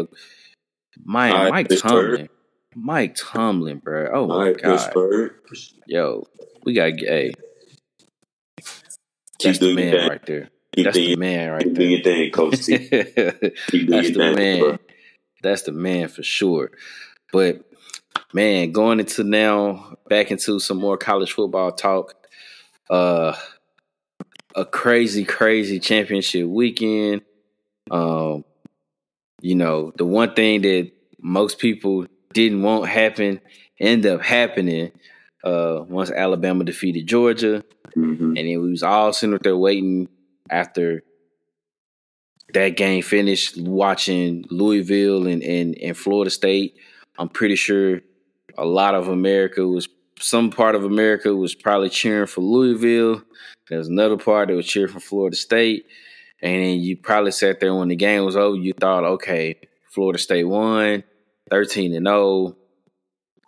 My, 1.05 1.31
Mike, 1.31 1.51
Mike 1.51 1.81
Tomlin, 1.81 2.29
Mike 2.75 3.15
Tomlin, 3.17 3.79
bro. 3.79 4.11
Oh 4.13 4.27
my 4.27 4.53
god, 4.53 4.79
Pittsburgh. 4.79 5.35
yo, 5.87 6.27
we 6.65 6.75
got 6.75 6.93
hey. 6.99 7.33
That's 9.43 9.59
the 9.59 9.75
man 9.75 9.93
thing. 9.93 10.09
right 10.09 10.27
there. 10.27 10.51
Keep 10.75 10.85
That's 10.85 10.97
the 10.97 11.17
man 11.17 11.51
right 11.51 11.59
there. 11.61 11.69
Keep 11.69 11.75
doing 11.77 11.91
your 11.91 12.03
thing, 12.03 12.31
Coach 12.31 12.65
T. 12.65 12.77
That's 12.89 14.11
the 14.11 14.33
man. 14.37 14.61
Bro. 14.61 14.79
That's 15.45 15.63
the 15.63 15.73
man 15.73 16.09
for 16.09 16.23
sure. 16.23 16.71
But 17.33 17.65
man, 18.33 18.73
going 18.73 19.01
into 19.01 19.25
now 19.25 19.97
back 20.09 20.31
into 20.31 20.59
some 20.61 20.79
more 20.79 20.97
college 20.97 21.33
football 21.33 21.73
talk. 21.73 22.15
Uh, 22.91 23.35
a 24.55 24.65
crazy, 24.65 25.25
crazy 25.25 25.81
championship 25.81 26.47
weekend. 26.47 27.23
Um, 27.91 28.45
you 29.41 29.55
know, 29.55 29.93
the 29.97 30.05
one 30.05 30.35
thing 30.35 30.63
that 30.63 30.93
most 31.21 31.59
people 31.59 32.07
didn't 32.33 32.63
want 32.63 32.89
happen 32.89 33.41
end 33.81 34.07
up 34.07 34.23
happening. 34.23 34.93
Uh, 35.43 35.85
once 35.89 36.11
Alabama 36.11 36.65
defeated 36.65 37.07
Georgia, 37.07 37.63
mm-hmm. 37.95 38.29
and 38.29 38.37
then 38.37 38.63
we 38.63 38.71
was 38.71 38.83
all 38.83 39.13
sitting 39.13 39.39
there 39.43 39.57
waiting 39.57 40.09
after 40.49 41.03
that 42.55 42.77
game 42.77 43.03
finished, 43.03 43.61
watching 43.61 44.45
Louisville 44.51 45.27
and, 45.27 45.43
and, 45.43 45.77
and 45.79 45.97
Florida 45.97 46.31
State. 46.31 46.77
I'm 47.19 47.29
pretty 47.29 47.57
sure 47.57 48.01
a 48.57 48.65
lot 48.65 48.95
of 48.95 49.09
America 49.09 49.67
was 49.67 49.89
some 50.19 50.51
part 50.51 50.75
of 50.75 50.85
America 50.85 51.35
was 51.35 51.55
probably 51.55 51.89
cheering 51.89 52.27
for 52.27 52.41
Louisville. 52.41 53.23
There's 53.69 53.89
another 53.89 54.17
part 54.17 54.49
that 54.49 54.55
was 54.55 54.67
cheering 54.67 54.93
for 54.93 55.01
Florida 55.01 55.37
State. 55.37 55.87
And 56.41 56.63
then 56.63 56.81
you 56.81 56.97
probably 56.97 57.31
sat 57.31 57.61
there 57.61 57.75
when 57.75 57.89
the 57.89 57.97
game 57.97 58.25
was 58.25 58.37
over, 58.37 58.57
you 58.57 58.73
thought, 58.73 59.05
okay, 59.05 59.57
Florida 59.91 60.19
State 60.19 60.45
won, 60.45 61.05
13 61.51 61.95
and 61.95 62.07
0. 62.07 62.57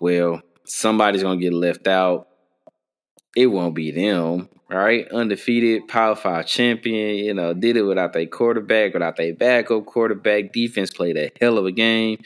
Well, 0.01 0.43
somebody's 0.65 1.23
gonna 1.23 1.41
get 1.41 1.53
left 1.53 1.87
out. 1.87 2.29
It 3.37 3.47
won't 3.47 3.75
be 3.75 3.91
them, 3.91 4.49
right? 4.71 5.11
Undefeated 5.13 5.89
Power 5.89 6.17
Five 6.17 6.47
champion, 6.47 7.25
you 7.25 7.35
know, 7.35 7.55
did 7.55 7.77
it 7.77 7.83
without 7.83 8.13
their 8.13 8.27
quarterback, 8.27 8.95
without 8.95 9.17
their 9.17 9.35
backup 9.35 9.87
quarterback. 9.87 10.53
Defense 10.53 10.91
played 10.91 11.17
a 11.17 11.31
hell 11.41 11.59
of 11.59 11.67
a 11.67 11.73
game 11.73 12.19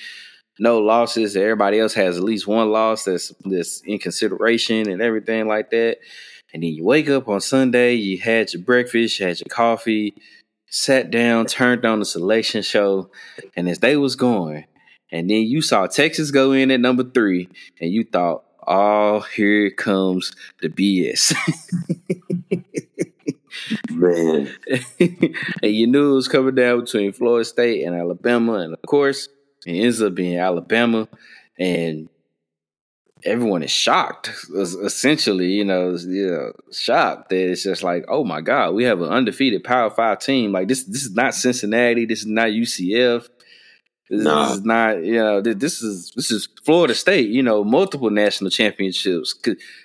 no 0.60 0.78
losses. 0.78 1.36
Everybody 1.36 1.80
else 1.80 1.94
has 1.94 2.18
at 2.18 2.22
least 2.22 2.46
one 2.46 2.70
loss 2.70 3.04
that's 3.04 3.32
that's 3.44 3.80
in 3.80 3.98
consideration 3.98 4.88
and 4.88 5.00
everything 5.02 5.48
like 5.48 5.70
that. 5.70 5.96
And 6.52 6.62
then 6.62 6.70
you 6.70 6.84
wake 6.84 7.08
up 7.08 7.28
on 7.28 7.40
Sunday, 7.40 7.94
you 7.94 8.18
had 8.18 8.52
your 8.52 8.62
breakfast, 8.62 9.18
you 9.18 9.26
had 9.26 9.40
your 9.40 9.48
coffee, 9.48 10.14
sat 10.68 11.10
down, 11.10 11.46
turned 11.46 11.84
on 11.86 12.00
the 12.00 12.04
selection 12.04 12.62
show, 12.62 13.10
and 13.56 13.68
as 13.68 13.78
they 13.78 13.96
was 13.96 14.16
going, 14.16 14.66
and 15.12 15.30
then 15.30 15.44
you 15.44 15.62
saw 15.62 15.86
Texas 15.86 16.30
go 16.30 16.52
in 16.52 16.70
at 16.70 16.80
number 16.80 17.04
three, 17.04 17.48
and 17.80 17.90
you 17.90 18.04
thought, 18.04 18.44
oh, 18.66 19.20
here 19.20 19.70
comes 19.70 20.32
the 20.60 20.68
BS. 20.68 21.34
Man. 23.90 24.52
and 25.62 25.72
you 25.72 25.86
knew 25.86 26.12
it 26.12 26.14
was 26.14 26.28
coming 26.28 26.54
down 26.54 26.80
between 26.80 27.12
Florida 27.12 27.44
State 27.44 27.84
and 27.84 27.94
Alabama. 27.94 28.54
And 28.54 28.74
of 28.74 28.82
course, 28.82 29.28
it 29.66 29.72
ends 29.72 30.02
up 30.02 30.14
being 30.14 30.38
Alabama. 30.38 31.08
And 31.58 32.08
everyone 33.24 33.62
is 33.62 33.70
shocked, 33.70 34.30
essentially, 34.54 35.52
you 35.52 35.64
know, 35.64 35.96
you 35.96 36.30
know, 36.30 36.52
shocked 36.72 37.30
that 37.30 37.50
it's 37.50 37.62
just 37.62 37.82
like, 37.82 38.04
oh 38.08 38.24
my 38.24 38.40
God, 38.40 38.74
we 38.74 38.84
have 38.84 39.00
an 39.00 39.10
undefeated 39.10 39.64
Power 39.64 39.90
Five 39.90 40.20
team. 40.20 40.52
Like 40.52 40.68
this, 40.68 40.84
this 40.84 41.04
is 41.04 41.14
not 41.14 41.34
Cincinnati. 41.34 42.06
This 42.06 42.20
is 42.20 42.26
not 42.26 42.48
UCF. 42.48 43.28
This, 44.10 44.24
nah. 44.24 44.52
is 44.52 44.64
not, 44.64 45.04
you 45.04 45.14
know, 45.14 45.40
this 45.40 45.82
is 45.82 46.10
this 46.16 46.32
is 46.32 46.48
Florida 46.64 46.96
State. 46.96 47.30
You 47.30 47.44
know, 47.44 47.62
multiple 47.62 48.10
national 48.10 48.50
championships, 48.50 49.36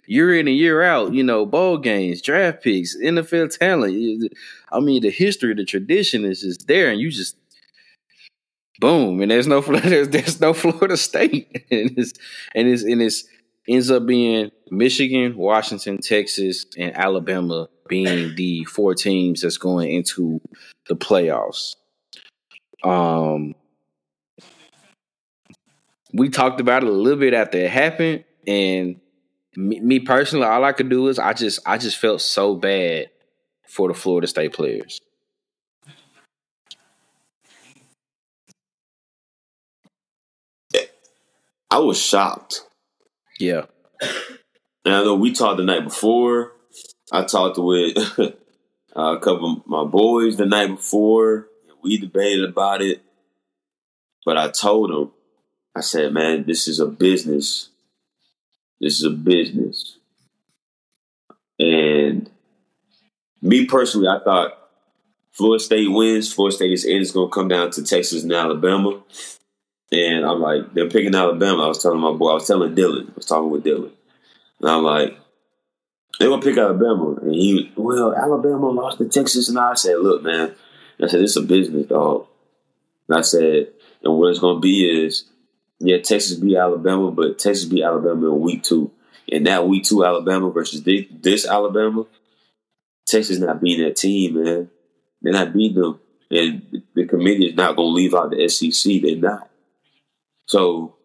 year 0.08 0.34
in 0.34 0.48
and 0.48 0.58
year 0.58 0.82
out. 0.82 1.14
You 1.14 1.24
know, 1.24 1.46
bowl 1.46 1.78
games, 1.78 2.24
draft 2.24 2.64
picks, 2.64 2.98
NFL 2.98 3.56
talent. 3.56 4.34
I 4.72 4.80
mean, 4.80 5.04
the 5.04 5.12
history, 5.12 5.54
the 5.54 5.64
tradition 5.64 6.26
is 6.26 6.42
just 6.42 6.68
there, 6.68 6.90
and 6.90 7.00
you 7.00 7.12
just 7.12 7.38
boom, 8.80 9.22
and 9.22 9.30
there's 9.30 9.46
no 9.46 9.62
there's, 9.62 10.10
there's 10.10 10.42
no 10.42 10.54
Florida 10.54 10.98
State, 10.98 11.66
and 11.72 11.92
it's 11.96 12.14
and 12.56 12.68
it's 12.68 12.82
and 12.82 13.04
it's 13.04 13.26
ends 13.68 13.92
up 13.92 14.08
being 14.08 14.50
Michigan, 14.72 15.38
Washington, 15.38 16.00
Texas, 16.00 16.66
and 16.80 16.98
Alabama 16.98 17.70
being 17.88 18.36
the 18.36 18.64
four 18.64 18.96
teams 18.96 19.42
that's 19.42 19.58
going 19.58 19.92
into 19.92 20.42
the 20.88 20.96
playoffs. 20.96 21.76
Um, 22.84 23.54
we 26.16 26.30
talked 26.30 26.62
about 26.62 26.84
it 26.84 26.90
a 26.90 26.92
little 26.92 27.20
bit 27.20 27.34
after 27.34 27.58
it 27.58 27.70
happened, 27.70 28.24
and 28.48 29.02
me, 29.56 29.80
me 29.80 30.00
personally, 30.00 30.46
all 30.46 30.64
I 30.64 30.72
could 30.72 30.90
do 30.90 31.08
is 31.08 31.20
I 31.20 31.34
just 31.34 31.60
I 31.66 31.78
just 31.78 31.98
felt 31.98 32.22
so 32.22 32.56
bad 32.56 33.10
for 33.68 33.90
the 33.90 33.94
Florida 33.94 34.28
State 34.28 34.54
players. 34.54 35.02
I 41.70 41.80
was 41.80 42.02
shocked. 42.02 42.62
Yeah. 43.38 43.66
And 44.86 44.96
I 44.96 45.04
know 45.04 45.16
we 45.16 45.34
talked 45.34 45.58
the 45.58 45.64
night 45.64 45.84
before. 45.84 46.54
I 47.12 47.26
talked 47.26 47.58
with 47.58 47.98
uh, 48.20 48.32
a 48.96 49.20
couple 49.20 49.58
of 49.58 49.68
my 49.68 49.84
boys 49.84 50.38
the 50.38 50.46
night 50.46 50.68
before. 50.68 51.50
And 51.68 51.78
we 51.84 51.98
debated 51.98 52.48
about 52.50 52.82
it. 52.82 53.02
But 54.26 54.38
I 54.38 54.52
told 54.52 54.90
them, 54.90 55.12
I 55.76 55.82
said, 55.82 56.14
man, 56.14 56.46
this 56.46 56.68
is 56.68 56.80
a 56.80 56.86
business. 56.86 57.70
This 58.80 59.00
is 59.00 59.04
a 59.04 59.10
business. 59.10 59.98
And 61.60 62.30
me 63.42 63.66
personally, 63.66 64.08
I 64.08 64.20
thought 64.24 64.58
Florida 65.32 65.64
State 65.64 65.92
wins. 65.92 66.34
Florida 66.34 66.56
State 66.56 66.72
is 66.72 66.86
in. 66.86 67.02
It's 67.02 67.12
going 67.12 67.30
to 67.30 67.34
come 67.34 67.48
down 67.48 67.72
to 67.72 67.84
Texas 67.84 68.24
and 68.24 68.32
Alabama. 68.32 69.04
And 69.92 70.26
I'm 70.26 70.40
like, 70.40 70.74
they're 70.74 70.90
picking 70.90 71.14
Alabama. 71.14 71.64
I 71.64 71.68
was 71.68 71.82
telling 71.82 72.00
my 72.00 72.12
boy, 72.14 72.32
I 72.32 72.34
was 72.36 72.48
telling 72.48 72.76
Dylan, 72.76 73.10
I 73.10 73.14
was 73.16 73.26
talking 73.26 73.50
with 73.50 73.64
Dylan. 73.64 73.92
And 74.62 74.70
I'm 74.70 74.84
like, 74.84 75.18
they're 76.20 76.30
going 76.30 76.42
to 76.42 76.48
pick 76.48 76.58
Alabama. 76.58 77.16
And 77.22 77.34
he, 77.34 77.72
well, 77.76 78.16
Alabama 78.16 78.70
lost 78.70 78.98
to 78.98 79.08
Texas. 79.08 79.50
And 79.50 79.60
I 79.60 79.74
said, 79.74 80.00
look, 80.00 80.24
man, 80.24 80.56
I 81.02 81.08
said, 81.08 81.22
it's 81.22 81.36
a 81.36 81.42
business, 81.42 81.88
dog. 81.88 82.28
And 83.08 83.18
I 83.18 83.22
said, 83.22 83.68
and 84.04 84.18
what 84.18 84.30
it's 84.30 84.40
going 84.40 84.58
to 84.58 84.62
be 84.62 85.06
is 85.06 85.26
yeah, 85.80 85.98
Texas 86.00 86.38
beat 86.38 86.58
Alabama, 86.58 87.12
but 87.12 87.38
Texas 87.38 87.66
beat 87.66 87.84
Alabama 87.84 88.34
in 88.34 88.40
week 88.40 88.64
two. 88.64 88.92
And 89.32 89.48
that 89.48 89.68
week 89.68 89.84
two 89.84 90.06
Alabama 90.06 90.50
versus 90.52 90.84
this, 90.84 91.06
this 91.12 91.48
Alabama, 91.48 92.06
Texas 93.08 93.40
not 93.40 93.62
beating 93.62 93.86
that 93.86 93.96
team, 93.96 94.44
man. 94.44 94.70
They're 95.22 95.34
not 95.34 95.54
beating 95.54 95.82
them. 95.82 96.00
And 96.32 96.84
the 96.96 97.06
committee 97.06 97.48
is 97.48 97.56
not 97.56 97.76
going 97.76 97.90
to 97.90 97.94
leave 97.94 98.16
out 98.16 98.32
the 98.32 98.48
SEC. 98.48 99.02
They're 99.02 99.16
not. 99.16 99.50
So 100.48 100.96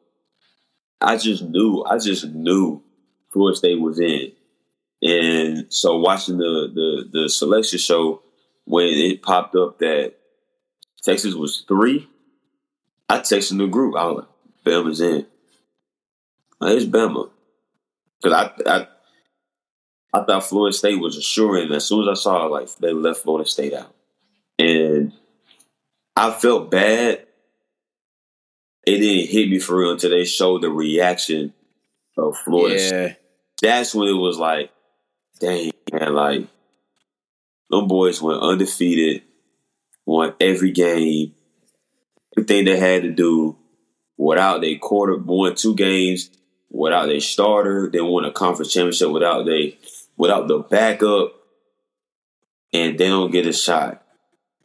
I 1.01 1.17
just 1.17 1.43
knew, 1.43 1.85
I 1.85 1.99
just 1.99 2.27
knew 2.27 2.83
Florida 3.33 3.57
State 3.57 3.81
was 3.81 3.99
in. 3.99 4.33
And 5.03 5.73
so 5.73 5.99
watching 5.99 6.37
the, 6.37 6.71
the, 6.75 7.21
the 7.21 7.29
selection 7.29 7.79
show, 7.79 8.23
when 8.65 8.87
it 8.87 9.23
popped 9.23 9.57
up 9.57 9.79
that 9.79 10.15
Texas 11.03 11.35
was 11.35 11.65
three, 11.67 12.09
I 13.09 13.19
texted 13.19 13.59
the 13.59 13.67
group. 13.67 13.97
I 13.97 14.05
was 14.07 14.17
like, 14.19 14.29
Bama's 14.65 15.01
in. 15.01 15.27
Like, 16.61 16.77
it's 16.77 16.87
Bama. 16.87 17.31
Because 18.23 18.53
I, 18.67 18.71
I, 18.71 18.87
I 20.13 20.25
thought 20.25 20.45
Florida 20.45 20.77
State 20.77 21.01
was 21.01 21.17
assuring. 21.17 21.73
As 21.73 21.87
soon 21.87 22.07
as 22.09 22.19
I 22.19 22.23
saw 22.23 22.47
it, 22.47 22.51
like 22.51 22.75
they 22.77 22.93
left 22.93 23.21
Florida 23.21 23.49
State 23.49 23.73
out, 23.73 23.95
and 24.59 25.13
I 26.17 26.31
felt 26.33 26.71
bad. 26.71 27.27
It 28.87 28.99
didn't 28.99 29.31
hit 29.31 29.49
me 29.49 29.59
for 29.59 29.79
real 29.79 29.93
until 29.93 30.11
they 30.11 30.25
showed 30.25 30.63
the 30.63 30.71
reaction 30.71 31.55
of 32.17 32.37
Florida. 32.39 32.75
Yeah. 32.75 32.87
State. 32.87 33.17
That's 33.63 33.95
when 33.95 34.09
it 34.09 34.13
was 34.13 34.39
like, 34.39 34.71
dang 35.39 35.71
man, 35.93 36.15
like 36.15 36.47
them 37.69 37.89
boys 37.89 38.21
went 38.21 38.43
undefeated, 38.43 39.23
won 40.07 40.35
every 40.41 40.73
game, 40.73 41.35
everything 42.37 42.65
they 42.65 42.79
had 42.79 43.03
to 43.03 43.11
do 43.11 43.57
without 44.21 44.61
their 44.61 44.77
quarter, 44.77 45.17
won 45.17 45.55
two 45.55 45.75
games 45.75 46.31
without 46.71 47.07
their 47.07 47.21
starter. 47.21 47.89
They 47.91 48.03
won 48.03 48.27
a 48.27 48.31
conference 48.31 48.73
championship 48.73 49.11
without 49.11 49.47
they 49.47 49.79
without 50.17 50.47
the 50.47 50.59
backup, 50.59 51.33
and 52.73 52.99
they 52.99 53.09
don't 53.09 53.31
get 53.31 53.47
a 53.47 53.53
shot 53.53 54.03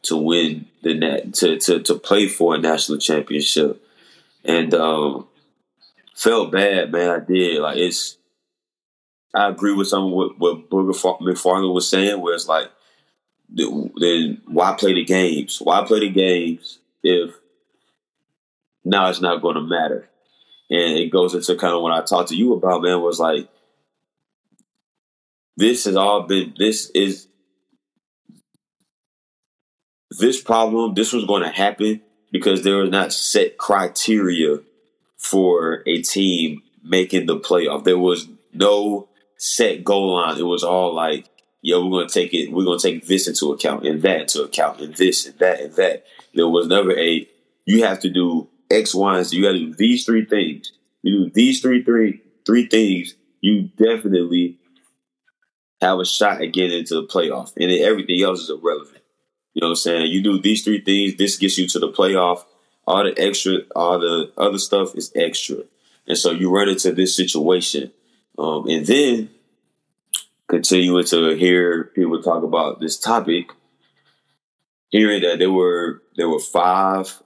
to 0.02 0.16
win 0.16 0.66
the 0.82 0.94
net 0.94 1.32
to 1.34 1.58
to 1.58 1.80
to 1.80 1.94
play 1.94 2.28
for 2.28 2.54
a 2.54 2.58
national 2.58 2.98
championship. 2.98 3.82
And 4.44 4.74
um, 4.74 5.26
felt 6.14 6.52
bad, 6.52 6.92
man. 6.92 7.10
I 7.10 7.18
did. 7.20 7.60
Like 7.60 7.78
it's. 7.78 8.18
I 9.34 9.48
agree 9.48 9.74
with 9.74 9.88
some 9.88 10.04
of 10.04 10.12
what, 10.12 10.38
what 10.38 10.70
Booger 10.70 10.94
McFarland 11.20 11.74
was 11.74 11.90
saying, 11.90 12.22
where 12.22 12.34
it's 12.34 12.48
like, 12.48 12.70
then 13.50 14.40
why 14.46 14.74
play 14.78 14.94
the 14.94 15.04
games? 15.04 15.58
Why 15.60 15.84
play 15.84 16.00
the 16.00 16.08
games 16.08 16.78
if 17.02 17.34
now 18.86 19.08
it's 19.10 19.20
not 19.20 19.42
going 19.42 19.56
to 19.56 19.60
matter. 19.60 20.08
And 20.70 20.96
it 20.96 21.10
goes 21.10 21.34
into 21.34 21.56
kind 21.56 21.74
of 21.74 21.82
what 21.82 21.92
I 21.92 22.04
talked 22.04 22.28
to 22.30 22.36
you 22.36 22.54
about, 22.54 22.82
man, 22.82 23.00
was 23.00 23.18
like, 23.18 23.48
this 25.56 25.84
has 25.84 25.96
all 25.96 26.22
been, 26.22 26.54
this 26.56 26.90
is, 26.90 27.26
this 30.18 30.40
problem, 30.40 30.94
this 30.94 31.12
was 31.12 31.24
going 31.24 31.42
to 31.42 31.48
happen 31.48 32.00
because 32.30 32.62
there 32.62 32.76
was 32.76 32.90
not 32.90 33.12
set 33.12 33.58
criteria 33.58 34.60
for 35.18 35.82
a 35.86 36.02
team 36.02 36.62
making 36.84 37.26
the 37.26 37.38
playoff. 37.38 37.84
There 37.84 37.98
was 37.98 38.28
no 38.52 39.08
set 39.36 39.82
goal 39.82 40.14
line. 40.14 40.38
It 40.38 40.42
was 40.42 40.62
all 40.62 40.94
like, 40.94 41.28
yo, 41.60 41.84
we're 41.84 41.90
going 41.90 42.08
to 42.08 42.14
take 42.14 42.32
it, 42.34 42.52
we're 42.52 42.64
going 42.64 42.78
to 42.78 42.90
take 42.90 43.06
this 43.06 43.26
into 43.26 43.52
account 43.52 43.84
and 43.84 44.00
that 44.02 44.20
into 44.22 44.42
account 44.42 44.80
and 44.80 44.94
this 44.94 45.26
and 45.26 45.38
that 45.38 45.60
and 45.60 45.74
that. 45.74 46.04
There 46.34 46.48
was 46.48 46.68
never 46.68 46.96
a, 46.96 47.28
you 47.64 47.84
have 47.84 47.98
to 48.00 48.10
do 48.10 48.48
X, 48.70 48.94
Y, 48.94 49.16
and 49.16 49.26
Z. 49.26 49.36
You 49.36 49.42
got 49.42 49.52
to 49.52 49.58
do 49.58 49.74
these 49.74 50.04
three 50.04 50.24
things. 50.24 50.72
You 51.02 51.24
do 51.24 51.30
these 51.30 51.60
three, 51.60 51.82
three, 51.82 52.22
three 52.44 52.66
things. 52.66 53.14
You 53.40 53.64
definitely 53.76 54.58
have 55.80 55.98
a 55.98 56.04
shot 56.04 56.42
at 56.42 56.52
getting 56.52 56.78
into 56.78 56.94
the 56.94 57.06
playoff, 57.06 57.52
and 57.56 57.70
then 57.70 57.82
everything 57.82 58.22
else 58.22 58.40
is 58.40 58.50
irrelevant. 58.50 59.02
You 59.54 59.60
know 59.60 59.68
what 59.68 59.72
I'm 59.72 59.76
saying? 59.76 60.10
You 60.10 60.22
do 60.22 60.40
these 60.40 60.64
three 60.64 60.80
things. 60.80 61.16
This 61.16 61.36
gets 61.36 61.58
you 61.58 61.68
to 61.68 61.78
the 61.78 61.92
playoff. 61.92 62.44
All 62.86 63.04
the 63.04 63.14
extra, 63.18 63.58
all 63.74 63.98
the 63.98 64.32
other 64.36 64.58
stuff 64.58 64.94
is 64.94 65.10
extra, 65.16 65.64
and 66.06 66.16
so 66.16 66.30
you 66.30 66.50
run 66.50 66.68
into 66.68 66.92
this 66.92 67.16
situation, 67.16 67.92
um, 68.38 68.68
and 68.68 68.86
then 68.86 69.30
continuing 70.46 71.04
to 71.06 71.34
hear 71.34 71.84
people 71.94 72.22
talk 72.22 72.44
about 72.44 72.80
this 72.80 72.98
topic, 72.98 73.50
hearing 74.88 75.22
that 75.22 75.40
there 75.40 75.50
were 75.50 76.02
there 76.16 76.28
were 76.28 76.38
five 76.38 77.20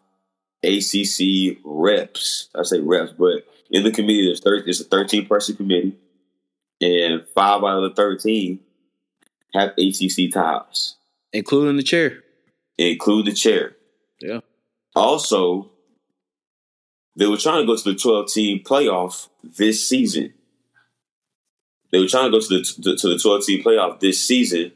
ACC 0.62 1.58
reps. 1.64 2.48
I 2.54 2.62
say 2.62 2.80
reps, 2.80 3.12
but 3.12 3.46
in 3.70 3.84
the 3.84 3.90
committee, 3.90 4.26
there's 4.26 4.40
30, 4.40 4.68
it's 4.68 4.80
a 4.80 4.84
13 4.84 5.26
person 5.26 5.56
committee, 5.56 5.96
and 6.80 7.26
five 7.34 7.62
out 7.62 7.82
of 7.82 7.94
the 7.94 7.94
13 7.94 8.60
have 9.54 9.70
ACC 9.78 10.32
ties, 10.32 10.96
including 11.32 11.76
the 11.76 11.82
chair. 11.82 12.22
Include 12.78 13.26
the 13.26 13.32
chair. 13.32 13.76
Yeah. 14.20 14.40
Also, 14.94 15.70
they 17.16 17.26
were 17.26 17.36
trying 17.36 17.62
to 17.62 17.66
go 17.66 17.76
to 17.76 17.92
the 17.92 17.98
12 17.98 18.32
team 18.32 18.62
playoff 18.64 19.28
this 19.42 19.86
season. 19.86 20.32
They 21.92 21.98
were 21.98 22.06
trying 22.06 22.30
to 22.30 22.38
go 22.38 22.40
to 22.40 22.48
the 22.48 22.96
to 22.96 23.08
the 23.08 23.18
12 23.18 23.44
team 23.44 23.62
playoff 23.62 24.00
this 24.00 24.22
season, 24.22 24.72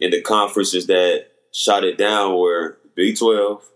and 0.00 0.12
the 0.12 0.20
conferences 0.20 0.86
that 0.86 1.26
shot 1.52 1.84
it 1.84 1.98
down 1.98 2.38
were 2.38 2.78
Big 2.94 3.18
12, 3.18 3.62
the 3.62 3.66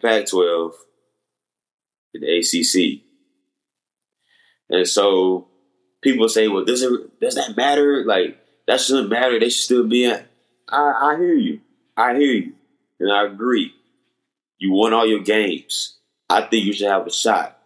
Pac 0.00 0.26
12, 0.26 0.74
and 2.14 2.22
the 2.22 2.38
ACC. 2.38 3.02
And 4.68 4.86
so 4.86 5.48
people 6.00 6.28
say, 6.28 6.48
"Well, 6.48 6.64
does 6.64 6.82
it 6.82 7.20
does 7.20 7.34
that 7.34 7.56
matter? 7.56 8.04
Like 8.04 8.38
that 8.66 8.80
shouldn't 8.80 9.10
matter. 9.10 9.38
They 9.38 9.48
should 9.48 9.64
still 9.64 9.86
be 9.86 10.04
in." 10.04 10.24
I, 10.68 11.14
I 11.14 11.16
hear 11.18 11.34
you. 11.34 11.60
I 11.96 12.14
hear 12.14 12.32
you, 12.32 12.52
and 13.00 13.12
I 13.12 13.26
agree. 13.26 13.74
You 14.58 14.72
won 14.72 14.92
all 14.92 15.06
your 15.06 15.22
games. 15.22 15.98
I 16.28 16.42
think 16.42 16.64
you 16.64 16.72
should 16.72 16.88
have 16.88 17.06
a 17.06 17.12
shot. 17.12 17.58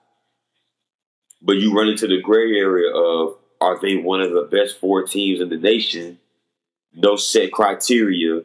But 1.43 1.57
you 1.57 1.77
run 1.77 1.89
into 1.89 2.07
the 2.07 2.21
gray 2.23 2.57
area 2.57 2.91
of 2.95 3.37
are 3.61 3.79
they 3.81 3.97
one 3.97 4.21
of 4.21 4.33
the 4.33 4.49
best 4.51 4.79
four 4.79 5.03
teams 5.05 5.41
in 5.41 5.51
the 5.51 5.59
nation? 5.59 6.19
No 6.95 7.17
set 7.17 7.53
criteria. 7.53 8.43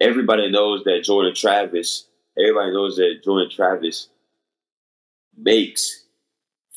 Everybody 0.00 0.50
knows 0.50 0.84
that 0.84 1.02
Jordan 1.04 1.34
Travis, 1.34 2.06
everybody 2.38 2.72
knows 2.72 2.96
that 2.96 3.20
Jordan 3.24 3.50
Travis 3.50 4.08
makes 5.36 6.04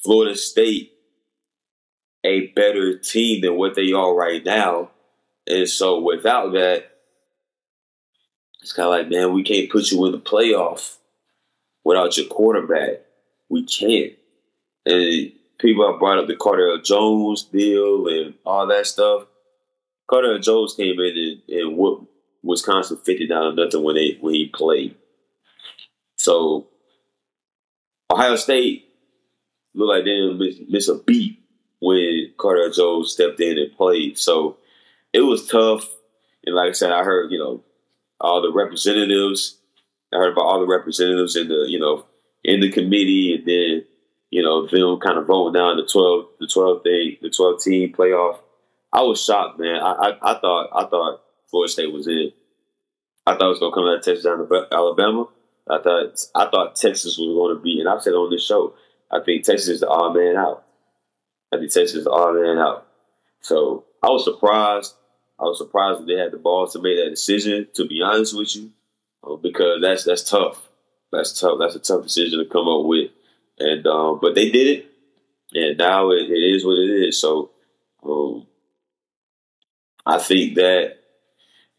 Florida 0.04 0.36
State 0.36 0.94
a 2.24 2.48
better 2.48 2.98
team 2.98 3.42
than 3.42 3.56
what 3.56 3.76
they 3.76 3.94
are 3.94 4.14
right 4.14 4.44
now. 4.44 4.92
And 5.48 5.68
so 5.68 6.02
without 6.02 6.52
that, 6.54 6.92
it's 8.62 8.74
kind 8.74 8.88
of 8.88 8.92
like, 8.92 9.10
man, 9.10 9.34
we 9.34 9.44
can't 9.44 9.70
put 9.70 9.90
you 9.90 10.06
in 10.06 10.12
the 10.12 10.20
playoff 10.20 10.98
without 11.84 12.18
your 12.18 12.28
quarterback. 12.28 13.02
We 13.48 13.66
can't. 13.66 14.14
And 14.86 15.32
people 15.58 15.90
have 15.90 16.00
brought 16.00 16.20
up 16.20 16.28
the 16.28 16.36
Cardale 16.36 16.84
Jones 16.84 17.44
deal 17.44 18.08
and 18.08 18.34
all 18.46 18.68
that 18.68 18.86
stuff. 18.86 19.28
Cardale 20.10 20.44
Jones 20.44 20.74
came 20.76 21.00
in 21.00 21.18
and, 21.18 21.42
and 21.48 21.78
whooped 21.78 22.12
Wisconsin 22.44 22.98
fifty 22.98 23.28
down 23.28 23.56
nothing 23.56 23.84
when 23.84 23.96
they 23.96 24.18
when 24.20 24.34
he 24.34 24.48
played. 24.48 24.96
So 26.20 26.68
Ohio 28.12 28.36
State 28.36 28.90
looked 29.74 29.96
like 29.96 30.04
they 30.04 30.12
didn't 30.12 30.38
miss, 30.38 30.56
miss 30.68 30.88
a 30.90 30.96
beat 30.96 31.40
when 31.80 32.34
Cardale 32.38 32.76
Jones 32.76 33.14
stepped 33.14 33.40
in 33.40 33.58
and 33.58 33.76
played. 33.76 34.18
So 34.18 34.58
it 35.14 35.22
was 35.22 35.48
tough. 35.48 35.88
And 36.46 36.56
like 36.56 36.70
I 36.70 36.74
said, 36.74 36.92
I 36.92 37.06
heard, 37.06 37.32
you 37.32 37.40
know, 37.40 37.64
all 38.20 38.42
the 38.42 38.52
representatives. 38.52 39.58
I 40.14 40.18
heard 40.18 40.34
about 40.34 40.46
all 40.46 40.60
the 40.60 40.68
representatives 40.68 41.38
in 41.38 41.48
the, 41.48 41.66
you 41.70 41.80
know, 41.80 42.06
in 42.44 42.60
the 42.60 42.70
committee 42.70 43.36
and 43.36 43.46
then, 43.46 43.86
you 44.30 44.44
know, 44.44 44.68
them 44.68 45.00
kind 45.00 45.18
of 45.18 45.28
voting 45.28 45.54
down 45.54 45.78
the 45.78 45.88
twelve 45.90 46.26
the 46.42 46.48
twelve 46.48 46.84
thing, 46.84 47.16
the 47.22 47.30
twelve 47.30 47.62
team 47.62 47.94
playoff. 47.94 48.40
I 48.92 49.04
was 49.04 49.24
shocked, 49.24 49.58
man. 49.58 49.82
I, 49.82 49.92
I, 49.92 50.32
I 50.32 50.40
thought 50.40 50.70
I 50.74 50.86
thought 50.86 51.22
Florida 51.50 51.72
State 51.72 51.94
was 51.94 52.08
in. 52.08 52.34
I 53.26 53.34
thought 53.34 53.46
it 53.46 53.50
was 53.50 53.60
gonna 53.60 53.74
come 53.74 53.86
out 53.86 54.00
of 54.00 54.04
Texas 54.04 54.26
down 54.26 54.46
to 54.46 54.68
Alabama. 54.74 55.28
I 55.70 55.82
thought 55.82 56.20
I 56.36 56.50
thought 56.50 56.76
Texas 56.76 57.18
was 57.18 57.28
going 57.28 57.56
to 57.56 57.62
be, 57.62 57.80
and 57.80 57.88
I've 57.88 58.02
said 58.02 58.14
on 58.14 58.32
this 58.32 58.46
show, 58.46 58.74
I 59.12 59.20
think 59.24 59.44
Texas 59.44 59.70
is 59.70 59.80
the 59.82 59.88
odd 59.88 60.16
man 60.16 60.36
out. 60.36 60.66
I 61.54 61.58
think 61.58 61.72
Texas 61.72 61.96
is 61.96 62.04
the 62.06 62.12
odd 62.12 62.36
man 62.36 62.58
out. 62.58 62.88
So 63.42 63.86
I 64.04 64.08
was 64.08 64.24
surprised. 64.24 64.96
I 65.40 65.44
was 65.44 65.58
surprised 65.58 66.02
that 66.02 66.08
they 66.08 66.20
had 66.20 66.32
the 66.32 66.38
balls 66.38 66.74
to 66.74 66.82
make 66.82 66.98
that 66.98 67.10
decision. 67.10 67.68
To 67.76 67.86
be 67.86 68.02
honest 68.02 68.36
with 68.36 68.56
you, 68.56 68.72
uh, 69.24 69.36
because 69.36 69.82
that's 69.82 70.04
that's 70.04 70.30
tough. 70.30 70.70
That's 71.12 71.40
tough. 71.40 71.58
That's 71.60 71.76
a 71.76 71.80
tough 71.80 72.04
decision 72.04 72.40
to 72.40 72.46
come 72.46 72.68
up 72.68 72.86
with. 72.86 73.12
And 73.60 73.86
um, 73.88 74.20
but 74.22 74.36
they 74.36 74.50
did 74.50 74.68
it, 74.68 74.92
and 75.54 75.78
now 75.78 76.12
it, 76.12 76.30
it 76.30 76.56
is 76.56 76.66
what 76.66 76.78
it 76.78 77.08
is. 77.08 77.20
So 77.20 77.52
um, 78.04 78.48
I 80.06 80.18
think 80.18 80.56
that 80.56 80.99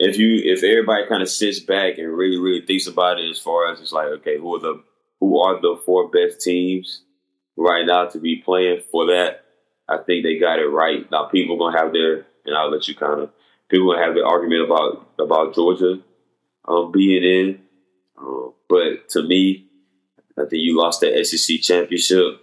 if 0.00 0.16
you 0.16 0.40
if 0.42 0.64
everybody 0.64 1.06
kind 1.06 1.22
of 1.22 1.28
sits 1.28 1.60
back 1.60 1.98
and 1.98 2.08
really 2.16 2.38
really 2.38 2.64
thinks 2.64 2.86
about 2.86 3.20
it, 3.20 3.28
as 3.28 3.38
far 3.38 3.70
as 3.70 3.80
it's 3.80 3.92
like, 3.92 4.06
okay, 4.06 4.38
who 4.38 4.56
are 4.56 4.60
the 4.60 4.82
who 5.20 5.38
are 5.38 5.60
the 5.60 5.80
four 5.84 6.08
best 6.08 6.40
teams 6.40 7.02
right 7.56 7.84
now 7.84 8.06
to 8.06 8.18
be 8.18 8.36
playing 8.36 8.80
for 8.90 9.06
that? 9.06 9.44
I 9.86 9.98
think 9.98 10.24
they 10.24 10.38
got 10.38 10.58
it 10.58 10.68
right. 10.68 11.08
Now 11.10 11.24
people 11.24 11.58
gonna 11.58 11.78
have 11.78 11.92
their, 11.92 12.26
and 12.46 12.56
I'll 12.56 12.70
let 12.70 12.88
you 12.88 12.94
kind 12.94 13.20
of 13.20 13.30
people 13.68 13.92
gonna 13.92 14.04
have 14.04 14.14
the 14.14 14.24
argument 14.24 14.62
about 14.64 15.06
about 15.18 15.54
Georgia 15.54 16.00
um, 16.66 16.90
being 16.90 17.22
in, 17.22 17.60
uh, 18.18 18.52
but 18.70 19.06
to 19.10 19.22
me, 19.22 19.66
I 20.38 20.42
think 20.42 20.62
you 20.62 20.78
lost 20.78 21.02
the 21.02 21.22
SEC 21.24 21.60
championship 21.60 22.40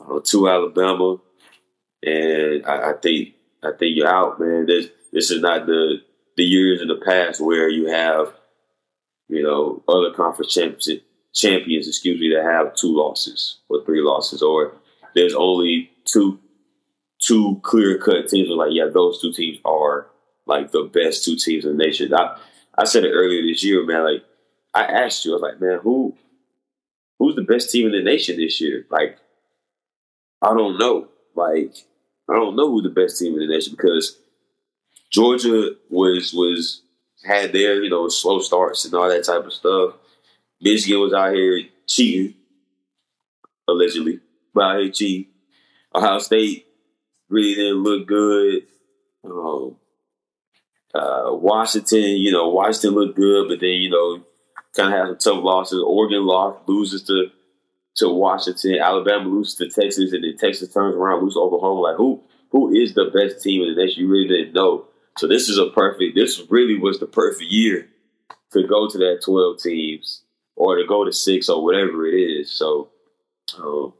uh, 0.00 0.18
to 0.24 0.48
Alabama, 0.48 1.18
and 2.02 2.66
I, 2.66 2.90
I, 2.90 2.92
think 2.94 3.34
I 3.62 3.70
think 3.78 3.96
you're 3.96 4.08
out, 4.08 4.40
man. 4.40 4.66
This 4.66 4.88
this 5.12 5.30
is 5.30 5.40
not 5.40 5.66
the 5.66 6.00
the 6.36 6.44
years 6.44 6.80
in 6.80 6.88
the 6.88 7.00
past 7.04 7.40
where 7.40 7.68
you 7.68 7.86
have 7.86 8.32
you 9.28 9.42
know 9.42 9.82
other 9.88 10.12
conference 10.12 10.52
champions 10.52 11.02
champions, 11.32 11.86
excuse 11.86 12.20
me, 12.20 12.32
that 12.34 12.44
have 12.44 12.74
two 12.74 12.94
losses 12.94 13.58
or 13.68 13.84
three 13.84 14.02
losses, 14.02 14.42
or 14.42 14.74
there's 15.14 15.34
only 15.34 15.90
two 16.04 16.38
two 17.20 17.60
clear 17.62 17.98
cut 17.98 18.28
teams. 18.28 18.50
Are 18.50 18.56
like 18.56 18.72
yeah, 18.72 18.86
those 18.92 19.20
two 19.20 19.32
teams 19.32 19.58
are 19.64 20.06
like 20.46 20.72
the 20.72 20.90
best 20.92 21.24
two 21.24 21.36
teams 21.36 21.64
in 21.64 21.76
the 21.76 21.84
nation. 21.84 22.12
I, 22.14 22.38
I 22.76 22.84
said 22.84 23.04
it 23.04 23.12
earlier 23.12 23.42
this 23.42 23.64
year, 23.64 23.84
man. 23.84 24.04
Like 24.04 24.24
I 24.74 24.84
asked 24.84 25.24
you, 25.24 25.32
I 25.32 25.34
was 25.34 25.42
like, 25.42 25.60
man, 25.60 25.80
who 25.82 26.16
who's 27.18 27.36
the 27.36 27.42
best 27.42 27.70
team 27.70 27.86
in 27.86 27.92
the 27.92 28.02
nation 28.02 28.36
this 28.36 28.60
year? 28.60 28.86
Like, 28.90 29.18
I 30.42 30.48
don't 30.48 30.78
know. 30.78 31.08
Like, 31.34 31.74
I 32.28 32.34
don't 32.34 32.56
know 32.56 32.70
who 32.70 32.82
the 32.82 32.88
best 32.88 33.18
team 33.18 33.34
in 33.34 33.40
the 33.40 33.54
nation 33.54 33.74
because 33.76 34.18
Georgia 35.10 35.70
was 35.88 36.32
was 36.32 36.82
had 37.24 37.52
their, 37.52 37.82
you 37.82 37.90
know, 37.90 38.08
slow 38.08 38.40
starts 38.40 38.84
and 38.84 38.94
all 38.94 39.08
that 39.08 39.24
type 39.24 39.44
of 39.44 39.52
stuff. 39.52 39.94
Michigan 40.60 41.00
was 41.00 41.12
out 41.12 41.34
here 41.34 41.62
cheating, 41.86 42.34
allegedly, 43.68 44.20
but 44.54 44.62
out 44.62 44.80
here 44.80 44.90
cheating. 44.90 45.26
Ohio 45.94 46.18
State 46.18 46.66
really 47.28 47.54
didn't 47.54 47.82
look 47.82 48.06
good. 48.06 48.62
Um, 49.24 49.76
uh, 50.94 51.30
Washington, 51.32 52.16
you 52.16 52.32
know, 52.32 52.48
Washington 52.48 52.90
looked 52.90 53.16
good, 53.16 53.48
but 53.48 53.60
then 53.60 53.70
you 53.70 53.90
know, 53.90 54.22
kind 54.74 54.94
of 54.94 55.08
had 55.08 55.22
some 55.22 55.36
tough 55.36 55.44
losses. 55.44 55.82
Oregon 55.84 56.26
lost, 56.26 56.68
loses 56.68 57.02
to 57.04 57.30
to 57.96 58.08
Washington. 58.08 58.78
Alabama 58.80 59.28
loses 59.28 59.56
to 59.56 59.68
Texas, 59.68 60.12
and 60.12 60.24
then 60.24 60.36
Texas 60.36 60.72
turns 60.72 60.94
around, 60.94 61.22
loses 61.22 61.36
Oklahoma. 61.36 61.80
Like 61.80 61.96
who 61.96 62.22
who 62.50 62.72
is 62.72 62.94
the 62.94 63.10
best 63.14 63.42
team 63.42 63.62
in 63.62 63.74
the 63.74 63.84
nation? 63.84 64.02
You 64.02 64.08
really 64.10 64.28
didn't 64.28 64.54
know. 64.54 64.86
So 65.18 65.26
this 65.26 65.48
is 65.48 65.58
a 65.58 65.70
perfect. 65.70 66.14
This 66.14 66.42
really 66.48 66.78
was 66.78 66.98
the 66.98 67.06
perfect 67.06 67.50
year 67.50 67.88
to 68.52 68.66
go 68.66 68.88
to 68.88 68.98
that 68.98 69.20
twelve 69.24 69.60
teams 69.60 70.22
or 70.56 70.76
to 70.76 70.86
go 70.86 71.04
to 71.04 71.12
six 71.12 71.48
or 71.48 71.62
whatever 71.64 72.06
it 72.06 72.14
is. 72.14 72.50
So. 72.50 72.90
Um, 73.58 73.94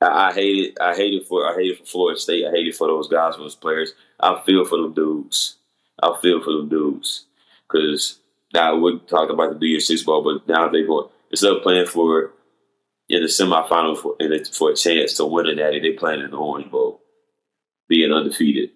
I, 0.00 0.32
hate 0.32 0.56
it. 0.56 0.78
I 0.80 0.94
hate 0.94 1.14
it 1.14 1.26
for 1.26 1.48
I 1.48 1.54
hate 1.54 1.72
it 1.72 1.78
for 1.78 1.84
Florida 1.84 2.18
State. 2.18 2.46
I 2.46 2.50
hate 2.50 2.66
it 2.66 2.76
for 2.76 2.88
those 2.88 3.08
guys, 3.08 3.36
those 3.36 3.54
players. 3.54 3.92
I 4.18 4.40
feel 4.44 4.64
for 4.64 4.78
them 4.78 4.94
dudes. 4.94 5.56
I 6.02 6.16
feel 6.20 6.42
for 6.42 6.52
them 6.52 6.68
dudes 6.68 7.26
because 7.68 8.18
now 8.52 8.76
we 8.76 8.98
talked 9.00 9.30
about 9.30 9.52
the 9.52 9.58
New 9.58 9.68
Year's 9.68 9.86
Six 9.86 10.02
ball, 10.02 10.22
but 10.22 10.48
now 10.48 10.68
they 10.68 10.82
go 10.82 11.10
instead 11.30 11.52
of 11.52 11.62
playing 11.62 11.86
for 11.86 12.32
in 13.08 13.22
the 13.22 13.28
semifinal 13.28 13.96
for 13.96 14.16
for 14.52 14.70
a 14.70 14.76
chance 14.76 15.14
to 15.14 15.24
win 15.24 15.46
a 15.46 15.54
natty, 15.54 15.80
they 15.80 15.92
playing 15.92 16.20
in 16.20 16.30
the 16.30 16.36
Orange 16.36 16.70
Bowl, 16.70 17.01
undefeated. 18.22 18.70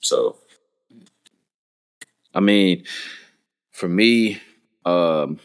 So, 0.00 0.36
I 2.34 2.40
mean, 2.40 2.84
for 3.72 3.88
me, 3.88 4.40
um, 4.84 5.40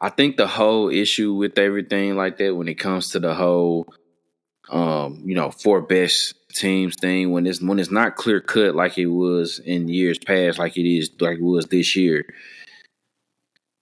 I 0.00 0.10
think 0.10 0.36
the 0.36 0.46
whole 0.46 0.90
issue 0.90 1.34
with 1.34 1.58
everything 1.58 2.16
like 2.16 2.38
that, 2.38 2.54
when 2.54 2.68
it 2.68 2.74
comes 2.74 3.10
to 3.10 3.20
the 3.20 3.34
whole 3.34 3.88
um, 4.68 5.22
you 5.24 5.34
know, 5.34 5.50
four 5.50 5.80
best 5.80 6.34
teams 6.54 6.96
thing 6.96 7.30
when 7.32 7.46
it's 7.46 7.60
when 7.60 7.78
it's 7.78 7.90
not 7.90 8.16
clear 8.16 8.40
cut 8.40 8.74
like 8.74 8.96
it 8.98 9.06
was 9.06 9.58
in 9.60 9.88
years 9.88 10.18
past, 10.18 10.58
like 10.58 10.76
it 10.76 10.88
is 10.88 11.10
like 11.20 11.38
it 11.38 11.44
was 11.44 11.66
this 11.66 11.94
year. 11.96 12.26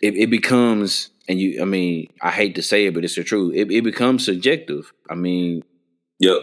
It, 0.03 0.17
it 0.17 0.29
becomes, 0.29 1.11
and 1.29 1.41
you, 1.41 1.63
I 1.63 1.65
mean, 1.65 2.13
I 2.21 2.31
hate 2.31 2.57
to 2.57 2.63
say 2.63 2.87
it, 2.87 2.95
but 2.95 3.05
it's 3.05 3.15
the 3.15 3.25
truth. 3.25 3.55
It, 3.55 3.71
it 3.71 3.85
becomes 3.85 4.27
subjective. 4.27 4.93
I 5.09 5.15
mean, 5.15 5.63
yep. 6.19 6.43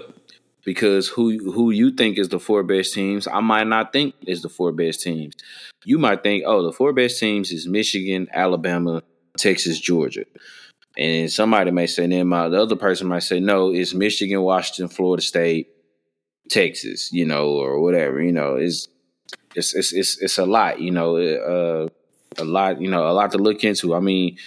Because 0.64 1.07
who 1.07 1.51
who 1.51 1.72
you 1.72 1.91
think 1.91 2.18
is 2.18 2.30
the 2.30 2.39
four 2.39 2.64
best 2.64 2.93
teams, 2.93 3.28
I 3.28 3.39
might 3.39 3.68
not 3.68 3.91
think 3.91 4.16
is 4.28 4.41
the 4.41 4.49
four 4.49 4.72
best 4.72 5.01
teams. 5.01 5.34
You 5.86 5.97
might 5.97 6.22
think, 6.22 6.43
oh, 6.45 6.62
the 6.64 6.72
four 6.72 6.93
best 6.93 7.20
teams 7.20 7.51
is 7.51 7.68
Michigan, 7.68 8.28
Alabama, 8.32 9.01
Texas, 9.38 9.80
Georgia. 9.80 10.26
And 10.97 11.32
somebody 11.32 11.72
may 11.72 11.88
say, 11.88 12.05
then 12.05 12.28
my 12.28 12.49
the 12.49 12.62
other 12.62 12.76
person 12.76 13.07
might 13.07 13.24
say, 13.24 13.39
no, 13.39 13.74
it's 13.74 13.93
Michigan, 13.93 14.41
Washington, 14.41 14.88
Florida 14.88 15.24
State, 15.24 15.70
Texas, 16.49 17.12
you 17.12 17.26
know, 17.26 17.49
or 17.49 17.80
whatever. 17.82 18.22
You 18.22 18.34
know, 18.34 18.55
it's 18.55 18.88
it's 19.55 19.74
it's 19.74 19.93
it's, 19.93 20.22
it's 20.22 20.38
a 20.38 20.45
lot, 20.45 20.80
you 20.80 20.91
know, 20.91 21.18
uh, 21.18 21.88
a 22.38 22.45
lot, 22.45 22.82
you 22.82 22.89
know, 22.89 23.07
a 23.07 23.14
lot 23.14 23.32
to 23.32 23.38
look 23.38 23.64
into. 23.64 23.95
I 23.95 23.99
mean, 23.99 24.38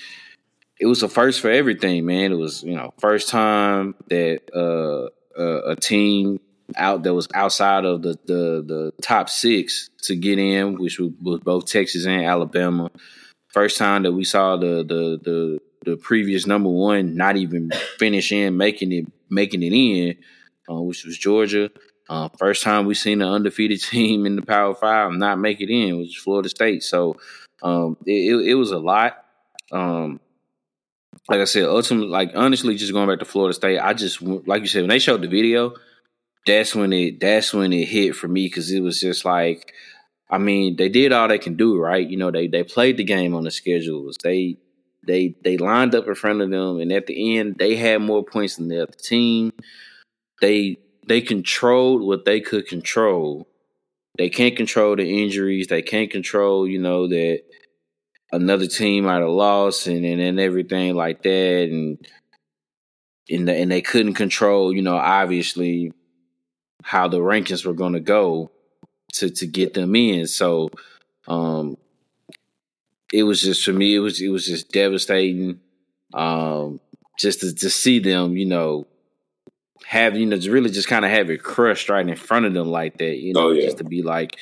it 0.79 0.87
was 0.87 1.03
a 1.03 1.09
first 1.09 1.41
for 1.41 1.51
everything, 1.51 2.07
man. 2.07 2.33
It 2.33 2.39
was, 2.39 2.63
you 2.63 2.75
know, 2.75 2.93
first 2.99 3.29
time 3.29 3.95
that 4.09 4.43
uh, 4.55 5.11
uh, 5.39 5.63
a 5.71 5.77
team 5.77 6.41
out 6.77 7.03
that 7.03 7.15
was 7.15 7.29
outside 7.35 7.85
of 7.85 8.03
the, 8.03 8.19
the 8.27 8.65
the 8.67 8.93
top 9.03 9.29
six 9.29 9.91
to 10.03 10.17
get 10.17 10.39
in, 10.39 10.79
which 10.79 10.99
was 10.99 11.11
both 11.21 11.67
Texas 11.67 12.07
and 12.07 12.25
Alabama. 12.25 12.91
First 13.49 13.79
time 13.79 14.03
that 14.05 14.13
we 14.13 14.25
saw 14.25 14.57
the 14.57 14.85
the 14.85 15.21
the 15.23 15.59
the 15.85 15.97
previous 15.97 16.47
number 16.47 16.71
one 16.71 17.15
not 17.17 17.37
even 17.37 17.71
finishing, 17.99 18.57
making 18.57 18.93
it 18.93 19.07
making 19.31 19.63
it 19.63 19.73
in, 19.73 20.17
uh, 20.71 20.81
which 20.81 21.05
was 21.05 21.19
Georgia. 21.19 21.71
Uh, 22.09 22.29
first 22.39 22.63
time 22.63 22.85
we 22.85 22.95
seen 22.95 23.23
an 23.23 23.29
undefeated 23.29 23.81
team 23.91 24.27
in 24.27 24.37
the 24.37 24.43
Power 24.43 24.75
Five 24.75 25.13
not 25.13 25.39
make 25.39 25.61
it 25.61 25.71
in 25.71 25.99
was 25.99 26.15
Florida 26.15 26.49
State. 26.49 26.83
So 26.83 27.17
um, 27.63 27.97
it, 28.07 28.33
it, 28.33 28.49
it 28.51 28.55
was 28.55 28.71
a 28.71 28.79
lot. 28.79 29.25
Um, 29.73 30.21
like 31.29 31.41
I 31.41 31.45
said, 31.45 31.65
ultimately, 31.65 32.09
like 32.09 32.33
honestly, 32.35 32.77
just 32.77 32.93
going 32.93 33.09
back 33.09 33.19
to 33.21 33.25
Florida 33.25 33.55
State, 33.55 33.79
I 33.79 33.95
just 33.95 34.21
like 34.23 34.63
you 34.63 34.69
said 34.69 34.83
when 34.83 34.91
they 34.91 34.99
showed 34.99 35.23
the 35.23 35.29
video, 35.29 35.75
that's 36.47 36.75
when 36.75 36.93
it 36.93 37.21
that's 37.21 37.55
when 37.55 37.73
it 37.73 37.89
hit 37.89 38.15
for 38.15 38.29
me 38.29 38.47
because 38.47 38.71
it 38.71 38.81
was 38.81 39.01
just 39.01 39.25
like, 39.25 39.73
I 40.31 40.39
mean, 40.39 40.77
they 40.77 40.89
did 40.89 41.13
all 41.13 41.29
they 41.29 41.39
can 41.39 41.57
do, 41.57 41.79
right? 41.79 42.07
You 42.07 42.17
know, 42.17 42.31
they 42.31 42.47
they 42.47 42.63
played 42.63 42.99
the 42.99 43.05
game 43.05 43.35
on 43.35 43.45
the 43.45 43.51
schedules. 43.51 44.17
They 44.23 44.59
they 45.07 45.35
they 45.43 45.57
lined 45.57 45.95
up 45.95 46.07
in 46.07 46.15
front 46.15 46.43
of 46.43 46.51
them, 46.51 46.79
and 46.81 46.93
at 46.93 47.07
the 47.07 47.39
end, 47.39 47.57
they 47.59 47.77
had 47.77 48.03
more 48.03 48.25
points 48.25 48.57
than 48.57 48.69
the 48.69 48.83
other 48.83 48.93
team. 48.93 49.53
They 50.41 50.77
they 51.07 51.21
controlled 51.21 52.03
what 52.03 52.25
they 52.25 52.41
could 52.41 52.67
control. 52.67 53.49
They 54.17 54.29
can't 54.29 54.57
control 54.57 54.95
the 54.95 55.23
injuries. 55.23 55.67
They 55.67 55.83
can't 55.83 56.11
control, 56.11 56.69
you 56.69 56.79
know, 56.81 57.09
that 57.09 57.43
another 58.35 58.67
team 58.67 59.05
might 59.05 59.21
have 59.21 59.29
lost 59.29 59.87
and, 59.87 60.05
and 60.05 60.21
and 60.21 60.41
everything 60.41 60.95
like 60.95 61.23
that, 61.23 61.69
and 61.71 62.07
and 63.31 63.49
the, 63.49 63.55
and 63.55 63.71
they 63.71 63.81
couldn't 63.81 64.15
control, 64.15 64.73
you 64.73 64.83
know, 64.83 64.97
obviously 64.97 65.93
how 66.83 67.09
the 67.09 67.19
rankings 67.19 67.65
were 67.65 67.73
going 67.73 67.95
to 67.95 68.01
go 68.01 68.51
to 69.15 69.31
to 69.31 69.47
get 69.47 69.75
them 69.75 69.95
in. 69.97 70.27
So, 70.27 70.71
um, 71.29 71.77
it 73.13 73.23
was 73.23 73.41
just 73.41 73.65
for 73.65 73.73
me, 73.73 73.95
it 73.95 74.01
was 74.01 74.21
it 74.21 74.29
was 74.29 74.47
just 74.47 74.71
devastating. 74.71 75.61
Um, 76.13 76.81
just 77.19 77.41
to, 77.41 77.55
to 77.55 77.71
see 77.71 77.99
them, 77.99 78.37
you 78.37 78.45
know, 78.45 78.87
have 79.87 80.17
you 80.17 80.27
know, 80.27 80.39
to 80.39 80.51
really 80.51 80.71
just 80.71 80.89
kind 80.89 81.05
of 81.05 81.11
have 81.11 81.31
it 81.31 81.43
crushed 81.43 81.89
right 81.89 82.09
in 82.09 82.17
front 82.17 82.47
of 82.47 82.55
them 82.55 82.69
like 82.69 82.99
that, 82.99 83.19
you 83.19 83.33
know, 83.33 83.49
oh, 83.49 83.51
yeah. 83.53 83.65
just 83.65 83.79
to 83.79 83.85
be 83.85 84.03
like 84.03 84.37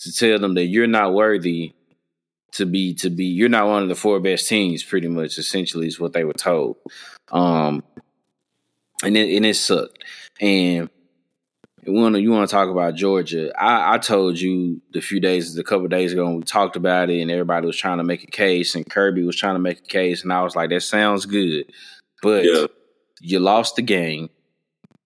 to 0.00 0.12
tell 0.12 0.38
them 0.38 0.54
that 0.54 0.66
you're 0.66 0.86
not 0.86 1.14
worthy 1.14 1.74
to 2.52 2.66
be 2.66 2.94
to 2.94 3.10
be 3.10 3.24
you're 3.24 3.48
not 3.48 3.66
one 3.66 3.82
of 3.82 3.88
the 3.88 3.94
four 3.94 4.20
best 4.20 4.48
teams 4.48 4.82
pretty 4.82 5.08
much 5.08 5.38
essentially 5.38 5.86
is 5.86 5.98
what 5.98 6.12
they 6.12 6.24
were 6.24 6.32
told 6.32 6.76
um 7.30 7.82
and 9.02 9.16
it, 9.16 9.36
and 9.36 9.46
it 9.46 9.54
sucked 9.54 10.04
and 10.40 10.88
when 11.84 12.14
you 12.14 12.30
want 12.30 12.48
to 12.48 12.54
talk 12.54 12.68
about 12.68 12.94
Georgia? 12.94 13.52
I, 13.60 13.94
I 13.94 13.98
told 13.98 14.38
you 14.38 14.80
the 14.92 15.00
few 15.00 15.20
days, 15.20 15.56
a 15.58 15.64
couple 15.64 15.88
days 15.88 16.12
ago, 16.12 16.30
we 16.30 16.42
talked 16.42 16.76
about 16.76 17.10
it, 17.10 17.20
and 17.20 17.30
everybody 17.30 17.66
was 17.66 17.76
trying 17.76 17.98
to 17.98 18.04
make 18.04 18.22
a 18.22 18.30
case, 18.30 18.74
and 18.74 18.88
Kirby 18.88 19.24
was 19.24 19.36
trying 19.36 19.56
to 19.56 19.60
make 19.60 19.78
a 19.78 19.82
case, 19.82 20.22
and 20.22 20.32
I 20.32 20.42
was 20.42 20.54
like, 20.54 20.70
that 20.70 20.82
sounds 20.82 21.26
good, 21.26 21.72
but 22.22 22.44
yeah. 22.44 22.66
you 23.20 23.40
lost 23.40 23.76
the 23.76 23.82
game. 23.82 24.30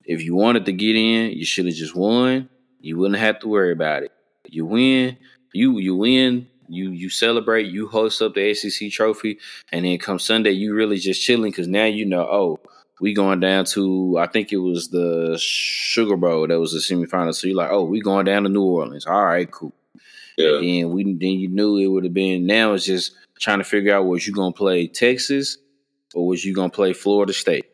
If 0.05 0.23
you 0.23 0.37
wanted 0.37 0.67
to 0.67 0.73
get 0.73 0.97
in, 0.97 1.33
you 1.33 1.45
should 1.45 1.67
have 1.67 1.75
just 1.75 1.97
won. 1.97 2.49
You 2.81 2.99
wouldn't 2.99 3.19
have 3.19 3.41
to 3.41 3.49
worry 3.49 3.73
about 3.73 4.05
it. 4.05 4.13
You 4.49 4.67
win, 4.67 5.17
you 5.53 5.79
you 5.79 5.97
win 5.97 6.47
you 6.69 6.91
you 6.91 7.11
celebrate, 7.11 7.67
you 7.67 7.89
host 7.89 8.23
up 8.23 8.35
the 8.35 8.51
ACC 8.51 8.93
trophy, 8.93 9.39
and 9.73 9.85
then 9.85 9.99
come 9.99 10.19
Sunday, 10.19 10.51
you 10.51 10.75
really 10.75 10.99
just 10.99 11.23
chilling 11.23 11.51
because 11.51 11.69
now 11.69 11.85
you 11.85 12.05
know, 12.05 12.23
oh, 12.23 12.61
we 13.01 13.13
going 13.13 13.41
down 13.41 13.65
to 13.67 14.17
I 14.19 14.27
think 14.27 14.53
it 14.53 14.59
was 14.59 14.89
the 14.89 15.37
Sugar 15.41 16.17
Bowl 16.17 16.47
that 16.47 16.61
was 16.61 16.73
the 16.73 16.79
semifinal. 16.79 17.35
So 17.35 17.47
you're 17.47 17.57
like, 17.57 17.71
oh, 17.71 17.85
we 17.85 18.01
going 18.01 18.25
down 18.27 18.45
to 18.45 18.49
New 18.49 18.63
Orleans. 18.63 19.07
All 19.07 19.25
right, 19.25 19.51
cool. 19.51 19.73
Yeah. 20.37 20.57
And 20.57 20.65
then 20.65 20.91
we 20.91 21.05
then 21.05 21.39
you 21.39 21.49
knew 21.49 21.79
it 21.79 21.87
would 21.87 22.05
have 22.05 22.15
been. 22.15 22.47
Now 22.47 22.75
it's 22.75 22.85
just 22.85 23.13
trying 23.39 23.59
to 23.59 23.65
figure 23.65 23.95
out 23.95 24.07
was 24.07 24.27
you 24.27 24.35
gonna 24.35 24.53
play 24.53 24.87
Texas 24.87 25.59
or 26.15 26.27
was 26.27 26.45
you 26.45 26.55
gonna 26.55 26.71
play 26.71 26.93
Florida 26.93 27.33
State. 27.33 27.67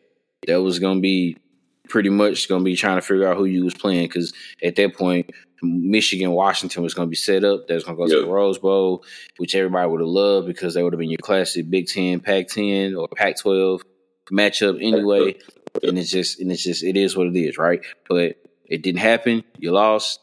That 0.47 0.61
was 0.61 0.79
gonna 0.79 0.99
be 0.99 1.37
pretty 1.89 2.09
much 2.09 2.47
gonna 2.47 2.63
be 2.63 2.75
trying 2.75 2.97
to 2.97 3.01
figure 3.01 3.27
out 3.27 3.37
who 3.37 3.45
you 3.45 3.63
was 3.63 3.73
playing 3.73 4.07
because 4.07 4.33
at 4.63 4.75
that 4.75 4.95
point 4.95 5.31
Michigan, 5.63 6.31
Washington 6.31 6.83
was 6.83 6.93
going 6.93 7.07
to 7.07 7.09
be 7.09 7.15
set 7.15 7.43
up. 7.43 7.67
That 7.67 7.75
was 7.75 7.83
going 7.83 7.97
to 7.97 8.03
go 8.03 8.07
yep. 8.07 8.19
to 8.19 8.25
the 8.25 8.31
Rose 8.31 8.57
Bowl, 8.57 9.03
which 9.37 9.55
everybody 9.55 9.89
would 9.89 10.01
have 10.01 10.09
loved 10.09 10.47
because 10.47 10.73
they 10.73 10.83
would 10.83 10.93
have 10.93 10.99
been 10.99 11.09
your 11.09 11.19
classic 11.19 11.69
Big 11.69 11.87
Ten, 11.87 12.19
Pac 12.19 12.47
ten, 12.49 12.95
or 12.95 13.07
Pac 13.07 13.39
twelve 13.39 13.81
matchup 14.31 14.75
anyway. 14.81 15.37
And 15.81 15.97
it's 15.97 16.11
just, 16.11 16.39
and 16.39 16.51
it's 16.51 16.63
just, 16.63 16.83
it 16.83 16.97
is 16.97 17.15
what 17.15 17.27
it 17.27 17.35
is, 17.35 17.57
right? 17.57 17.81
But 18.07 18.37
it 18.65 18.83
didn't 18.83 18.99
happen. 18.99 19.43
You 19.57 19.71
lost. 19.71 20.19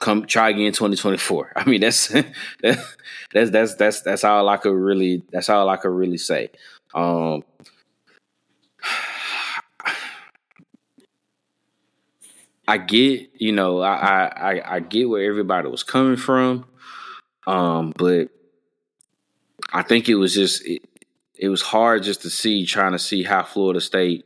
Come 0.00 0.26
try 0.26 0.50
again, 0.50 0.72
twenty 0.72 0.96
twenty 0.96 1.18
four. 1.18 1.52
I 1.56 1.64
mean, 1.64 1.80
that's 1.80 2.08
that's 2.62 2.96
that's 3.32 3.74
that's 3.74 4.00
that's 4.02 4.24
all 4.24 4.48
I 4.48 4.56
could 4.56 4.74
really. 4.74 5.22
That's 5.30 5.48
all 5.48 5.68
I 5.68 5.76
could 5.76 5.90
really 5.90 6.18
say. 6.18 6.50
Um, 6.94 7.44
I 12.72 12.78
get, 12.78 13.28
you 13.34 13.52
know, 13.52 13.82
I, 13.82 14.24
I 14.28 14.76
I 14.76 14.80
get 14.80 15.06
where 15.06 15.28
everybody 15.28 15.68
was 15.68 15.82
coming 15.82 16.16
from, 16.16 16.64
um, 17.46 17.92
but 17.98 18.30
I 19.74 19.82
think 19.82 20.08
it 20.08 20.14
was 20.14 20.32
just 20.32 20.66
it, 20.66 20.82
it 21.38 21.50
was 21.50 21.60
hard 21.60 22.02
just 22.02 22.22
to 22.22 22.30
see 22.30 22.64
trying 22.64 22.92
to 22.92 22.98
see 22.98 23.24
how 23.24 23.42
Florida 23.42 23.78
State 23.78 24.24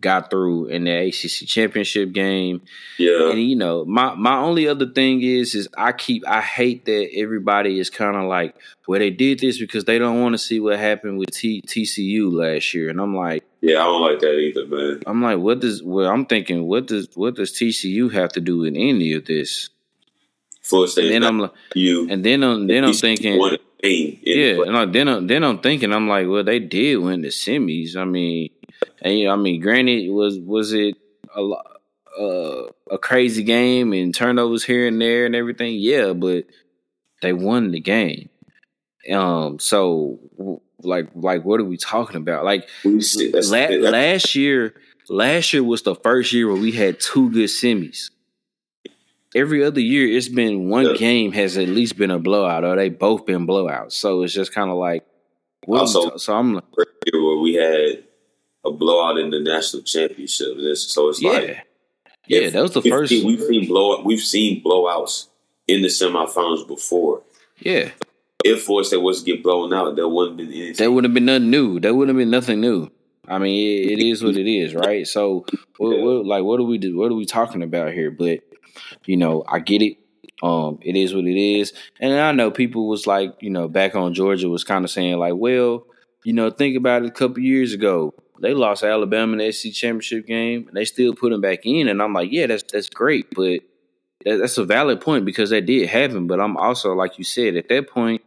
got 0.00 0.30
through 0.30 0.66
in 0.66 0.84
the 0.84 1.08
ACC 1.08 1.46
championship 1.46 2.12
game. 2.12 2.62
Yeah, 2.98 3.30
and 3.30 3.42
you 3.42 3.56
know, 3.56 3.84
my 3.84 4.14
my 4.14 4.36
only 4.36 4.68
other 4.68 4.86
thing 4.86 5.22
is 5.22 5.54
is 5.54 5.68
I 5.76 5.92
keep 5.92 6.26
I 6.26 6.40
hate 6.40 6.84
that 6.86 7.10
everybody 7.14 7.78
is 7.78 7.90
kind 7.90 8.16
of 8.16 8.24
like, 8.24 8.56
well, 8.86 8.98
they 8.98 9.10
did 9.10 9.40
this 9.40 9.58
because 9.58 9.84
they 9.84 9.98
don't 9.98 10.20
want 10.20 10.34
to 10.34 10.38
see 10.38 10.60
what 10.60 10.78
happened 10.78 11.18
with 11.18 11.30
T- 11.30 11.62
TCU 11.62 12.32
last 12.32 12.74
year, 12.74 12.90
and 12.90 13.00
I'm 13.00 13.14
like, 13.14 13.44
yeah, 13.60 13.80
I 13.80 13.84
don't 13.84 14.02
like 14.02 14.20
that 14.20 14.38
either, 14.38 14.66
man. 14.66 15.02
I'm 15.06 15.22
like, 15.22 15.38
what 15.38 15.60
does? 15.60 15.82
Well, 15.82 16.10
I'm 16.10 16.26
thinking, 16.26 16.66
what 16.66 16.86
does 16.86 17.08
what 17.14 17.36
does 17.36 17.52
TCU 17.52 18.12
have 18.12 18.32
to 18.32 18.40
do 18.40 18.58
with 18.58 18.74
any 18.76 19.14
of 19.14 19.24
this? 19.24 19.70
Florida 20.62 20.92
State. 20.92 21.06
And 21.06 21.14
then 21.14 21.24
I'm 21.24 21.38
like, 21.38 21.52
you, 21.74 22.08
and 22.10 22.24
then 22.24 22.42
I'm 22.42 22.66
then 22.66 22.84
I'm 22.84 22.92
thinking, 22.92 23.40
yeah, 23.82 24.62
and 24.62 24.74
like, 24.74 24.92
then 24.92 25.08
I'm, 25.08 25.26
then 25.26 25.44
I'm 25.44 25.58
thinking, 25.58 25.92
I'm 25.92 26.08
like, 26.08 26.26
well, 26.28 26.44
they 26.44 26.58
did 26.58 26.96
win 26.96 27.22
the 27.22 27.28
semis. 27.28 27.96
I 27.96 28.04
mean, 28.04 28.50
and 29.02 29.18
you 29.18 29.26
know, 29.26 29.32
I 29.32 29.36
mean, 29.36 29.60
granted, 29.60 30.10
was 30.10 30.38
was 30.38 30.72
it 30.72 30.96
a 31.34 31.54
uh, 32.18 32.66
a 32.90 32.98
crazy 32.98 33.42
game 33.42 33.92
and 33.92 34.14
turnovers 34.14 34.64
here 34.64 34.86
and 34.86 35.00
there 35.00 35.26
and 35.26 35.34
everything? 35.34 35.76
Yeah, 35.76 36.12
but 36.12 36.46
they 37.22 37.32
won 37.32 37.70
the 37.70 37.80
game. 37.80 38.28
Um, 39.10 39.58
so 39.58 40.18
like 40.80 41.08
like 41.14 41.44
what 41.44 41.60
are 41.60 41.64
we 41.64 41.76
talking 41.76 42.16
about? 42.16 42.44
Like 42.44 42.68
see, 43.00 43.32
la- 43.32 43.90
last 43.90 44.34
year, 44.34 44.74
last 45.08 45.52
year 45.52 45.62
was 45.62 45.82
the 45.82 45.94
first 45.94 46.32
year 46.32 46.48
where 46.48 46.60
we 46.60 46.72
had 46.72 47.00
two 47.00 47.30
good 47.30 47.48
semis. 47.48 48.10
Every 49.34 49.62
other 49.62 49.80
year, 49.80 50.08
it's 50.08 50.28
been 50.28 50.70
one 50.70 50.86
yeah. 50.86 50.94
game 50.94 51.32
has 51.32 51.58
at 51.58 51.68
least 51.68 51.98
been 51.98 52.10
a 52.10 52.18
blowout, 52.18 52.64
or 52.64 52.76
they 52.76 52.88
both 52.88 53.26
been 53.26 53.46
blowouts. 53.46 53.92
So 53.92 54.22
it's 54.22 54.32
just 54.32 54.54
kind 54.54 54.70
of 54.70 54.78
like, 54.78 55.04
also, 55.66 56.16
so 56.16 56.34
I'm 56.34 56.54
like, 56.54 56.64
where 56.74 57.36
we 57.36 57.54
had 57.54 58.04
a 58.64 58.70
blowout 58.70 59.18
in 59.18 59.30
the 59.30 59.40
national 59.40 59.82
championship. 59.82 60.56
So 60.76 61.08
it's 61.08 61.22
yeah. 61.22 61.30
like, 61.30 61.66
yeah, 62.26 62.50
that 62.50 62.62
was 62.62 62.72
the 62.72 62.82
first. 62.82 63.12
We've 63.12 63.40
seen 63.40 63.66
blowout. 63.68 64.04
We've 64.04 64.20
seen 64.20 64.62
blowouts 64.62 65.28
in 65.66 65.82
the 65.82 65.88
semifinals 65.88 66.66
before. 66.66 67.22
Yeah, 67.58 67.90
if 68.44 68.64
Florida 68.64 68.86
State 68.86 69.02
was 69.02 69.22
to 69.22 69.32
get 69.32 69.42
blown 69.42 69.72
out, 69.72 69.96
there 69.96 70.08
wouldn't 70.08 70.38
have 70.38 70.48
been 70.48 70.56
anything. 70.56 70.76
There 70.76 70.92
would 70.92 71.04
have 71.04 71.14
been 71.14 71.24
nothing 71.24 71.50
new. 71.50 71.80
There 71.80 71.94
would 71.94 72.08
have 72.08 72.16
been 72.16 72.30
nothing 72.30 72.60
new. 72.60 72.90
I 73.26 73.38
mean, 73.38 73.90
it, 73.90 73.92
it 73.92 73.98
is 73.98 74.22
what 74.22 74.36
it 74.36 74.50
is, 74.50 74.74
right? 74.74 75.06
So, 75.06 75.44
what, 75.76 75.96
yeah. 75.96 76.02
what, 76.02 76.26
like, 76.26 76.44
what 76.44 76.60
are 76.60 76.64
we 76.64 76.78
do? 76.78 76.96
What 76.96 77.10
are 77.10 77.16
we 77.16 77.26
talking 77.26 77.62
about 77.62 77.92
here? 77.92 78.10
But 78.10 78.40
you 79.06 79.16
know, 79.16 79.44
I 79.48 79.58
get 79.58 79.82
it. 79.82 79.98
Um, 80.42 80.78
it 80.82 80.94
is 80.94 81.14
what 81.14 81.24
it 81.24 81.36
is, 81.36 81.72
and 81.98 82.12
I 82.12 82.32
know 82.32 82.50
people 82.50 82.88
was 82.88 83.06
like, 83.06 83.34
you 83.40 83.50
know, 83.50 83.68
back 83.68 83.96
on 83.96 84.14
Georgia 84.14 84.48
was 84.48 84.64
kind 84.64 84.84
of 84.84 84.90
saying 84.90 85.18
like, 85.18 85.34
well, 85.34 85.86
you 86.24 86.32
know, 86.32 86.50
think 86.50 86.76
about 86.76 87.02
it. 87.02 87.08
A 87.08 87.12
couple 87.12 87.40
years 87.40 87.72
ago, 87.72 88.14
they 88.40 88.54
lost 88.54 88.84
Alabama 88.84 89.32
in 89.32 89.38
the 89.38 89.52
SEC 89.52 89.72
championship 89.72 90.26
game, 90.26 90.68
and 90.68 90.76
they 90.76 90.84
still 90.84 91.14
put 91.14 91.30
them 91.30 91.40
back 91.40 91.60
in. 91.64 91.88
And 91.88 92.02
I'm 92.02 92.12
like, 92.12 92.30
yeah, 92.32 92.46
that's 92.46 92.64
that's 92.72 92.88
great, 92.88 93.26
but 93.34 93.60
that's 94.24 94.58
a 94.58 94.64
valid 94.64 95.00
point 95.00 95.24
because 95.24 95.50
that 95.50 95.66
did 95.66 95.88
happen. 95.88 96.26
But 96.26 96.40
I'm 96.40 96.56
also 96.56 96.94
like 96.94 97.18
you 97.18 97.24
said 97.24 97.56
at 97.56 97.68
that 97.68 97.88
point, 97.88 98.22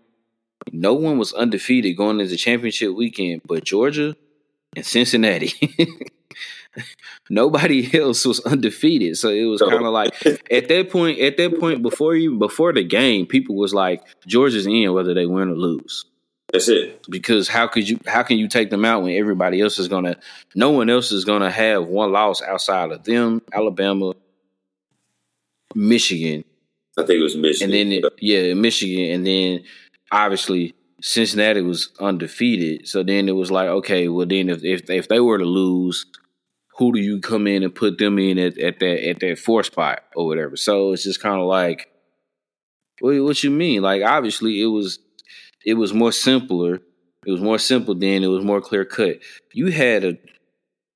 no 0.71 0.93
one 0.93 1.17
was 1.17 1.33
undefeated 1.33 1.97
going 1.97 2.19
into 2.19 2.31
the 2.31 2.37
championship 2.37 2.93
weekend 2.93 3.41
but 3.45 3.63
Georgia 3.63 4.15
and 4.75 4.85
Cincinnati. 4.85 5.53
Nobody 7.29 7.99
else 7.99 8.25
was 8.25 8.39
undefeated. 8.41 9.17
So 9.17 9.29
it 9.29 9.43
was 9.43 9.61
kind 9.61 9.85
of 9.85 9.91
like 9.91 10.13
at 10.49 10.67
that 10.69 10.89
point, 10.89 11.19
at 11.19 11.37
that 11.37 11.59
point 11.59 11.81
before 11.81 12.15
you 12.15 12.37
before 12.37 12.71
the 12.73 12.83
game, 12.83 13.25
people 13.25 13.55
was 13.55 13.73
like, 13.73 14.03
Georgia's 14.25 14.67
in 14.67 14.93
whether 14.93 15.13
they 15.13 15.25
win 15.25 15.49
or 15.49 15.55
lose. 15.55 16.05
That's 16.51 16.67
it. 16.67 17.05
Because 17.09 17.47
how 17.47 17.67
could 17.67 17.87
you 17.87 17.99
how 18.05 18.23
can 18.23 18.37
you 18.37 18.47
take 18.47 18.69
them 18.69 18.83
out 18.83 19.03
when 19.03 19.15
everybody 19.15 19.61
else 19.61 19.79
is 19.79 19.87
gonna 19.87 20.17
no 20.53 20.71
one 20.71 20.89
else 20.89 21.11
is 21.11 21.23
gonna 21.23 21.49
have 21.49 21.87
one 21.87 22.11
loss 22.11 22.41
outside 22.41 22.91
of 22.91 23.03
them, 23.03 23.41
Alabama, 23.53 24.13
Michigan. 25.73 26.43
I 26.97 27.03
think 27.03 27.19
it 27.19 27.23
was 27.23 27.37
Michigan. 27.37 27.73
And 27.73 27.91
then 27.91 28.03
it, 28.03 28.13
yeah, 28.19 28.53
Michigan 28.53 29.15
and 29.15 29.25
then 29.25 29.63
obviously 30.11 30.75
Cincinnati 31.01 31.61
was 31.61 31.89
undefeated. 31.99 32.87
So 32.87 33.01
then 33.01 33.29
it 33.29 33.35
was 33.35 33.49
like, 33.49 33.69
okay, 33.69 34.09
well 34.09 34.27
then 34.27 34.49
if 34.49 34.63
if, 34.63 34.89
if 34.89 35.07
they 35.07 35.21
were 35.21 35.37
to 35.37 35.45
lose, 35.45 36.05
who 36.77 36.91
do 36.91 36.99
you 36.99 37.21
come 37.21 37.47
in 37.47 37.63
and 37.63 37.73
put 37.73 37.97
them 37.97 38.19
in 38.19 38.37
at, 38.37 38.57
at 38.57 38.79
that 38.79 39.09
at 39.09 39.19
that 39.21 39.39
four 39.39 39.63
spot 39.63 40.03
or 40.17 40.27
whatever? 40.27 40.57
So 40.57 40.91
it's 40.91 41.03
just 41.03 41.21
kind 41.21 41.39
of 41.39 41.47
like, 41.47 41.89
what, 42.99 43.15
what 43.23 43.41
you 43.41 43.51
mean? 43.51 43.81
Like 43.81 44.03
obviously 44.03 44.61
it 44.61 44.67
was 44.67 44.99
it 45.65 45.75
was 45.75 45.93
more 45.93 46.11
simpler. 46.11 46.81
It 47.25 47.31
was 47.31 47.41
more 47.41 47.59
simple 47.59 47.95
then. 47.95 48.23
It 48.23 48.27
was 48.27 48.43
more 48.43 48.61
clear 48.61 48.85
cut. 48.85 49.19
You 49.53 49.71
had 49.71 50.03
a 50.03 50.17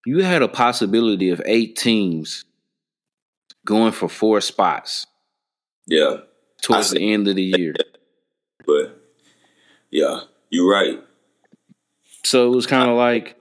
you 0.06 0.24
had 0.24 0.42
a 0.42 0.48
possibility 0.48 1.30
of 1.30 1.42
eight 1.46 1.76
teams 1.76 2.46
going 3.66 3.92
for 3.92 4.08
four 4.08 4.42
spots. 4.42 5.08
Yeah. 5.88 6.18
Towards 6.62 6.92
the 6.92 7.14
end 7.14 7.28
of 7.28 7.36
the 7.36 7.44
year. 7.44 7.74
But 8.68 9.00
yeah, 9.92 10.22
you're 10.50 10.68
right. 10.68 11.00
So 12.24 12.52
it 12.52 12.56
was 12.56 12.66
kind 12.66 12.90
of 12.90 12.98
like 12.98 13.40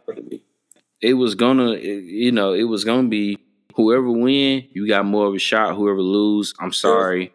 it 1.00 1.14
was 1.14 1.34
gonna, 1.34 1.76
you 1.76 2.30
know, 2.30 2.52
it 2.52 2.64
was 2.64 2.84
gonna 2.84 3.08
be 3.08 3.38
whoever 3.74 4.10
win, 4.10 4.68
you 4.72 4.86
got 4.86 5.04
more 5.04 5.26
of 5.26 5.34
a 5.34 5.38
shot. 5.38 5.76
Whoever 5.76 6.00
lose, 6.00 6.54
I'm 6.60 6.72
sorry. 6.72 7.32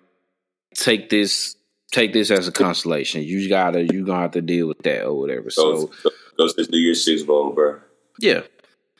Take 0.75 1.09
this, 1.09 1.55
take 1.91 2.13
this 2.13 2.31
as 2.31 2.47
a 2.47 2.51
consolation. 2.51 3.23
You 3.23 3.47
gotta, 3.49 3.83
you 3.83 4.05
gonna 4.05 4.21
have 4.21 4.31
to 4.31 4.41
deal 4.41 4.67
with 4.67 4.79
that 4.79 5.05
or 5.05 5.17
whatever. 5.17 5.49
So 5.49 5.91
goes 6.37 6.55
this 6.55 6.69
New 6.69 6.79
Year's 6.79 7.03
Six 7.03 7.23
bowl, 7.23 7.51
bro. 7.51 7.79
Yeah, 8.19 8.41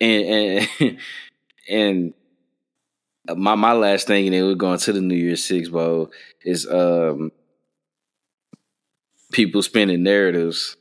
and 0.02 0.68
and 0.80 0.98
and 1.70 2.14
my 3.36 3.56
my 3.56 3.74
last 3.74 4.08
thing, 4.08 4.28
and 4.28 4.34
then 4.34 4.46
we're 4.46 4.56
going 4.56 4.80
to 4.80 4.94
the 4.94 5.02
New 5.02 5.16
Year's 5.16 5.44
Six 5.44 5.70
bowl 5.70 6.12
is 6.44 6.68
um 6.70 7.32
people 9.32 9.62
spinning 9.62 10.04
narratives. 10.04 10.76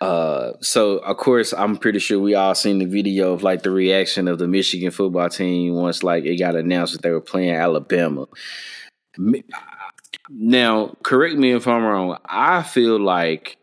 Uh, 0.00 0.52
so 0.60 0.98
of 0.98 1.18
course, 1.18 1.52
I'm 1.52 1.76
pretty 1.76 1.98
sure 1.98 2.18
we 2.18 2.34
all 2.34 2.54
seen 2.54 2.78
the 2.78 2.86
video 2.86 3.34
of 3.34 3.42
like 3.42 3.62
the 3.62 3.70
reaction 3.70 4.28
of 4.28 4.38
the 4.38 4.48
Michigan 4.48 4.90
football 4.90 5.28
team 5.28 5.74
once 5.74 6.02
like 6.02 6.24
it 6.24 6.38
got 6.38 6.56
announced 6.56 6.94
that 6.94 7.02
they 7.02 7.10
were 7.10 7.20
playing 7.20 7.54
Alabama. 7.54 8.26
Now, 10.28 10.96
correct 11.02 11.36
me 11.36 11.52
if 11.52 11.66
I'm 11.66 11.84
wrong. 11.84 12.18
I 12.24 12.62
feel 12.62 12.98
like 13.00 13.56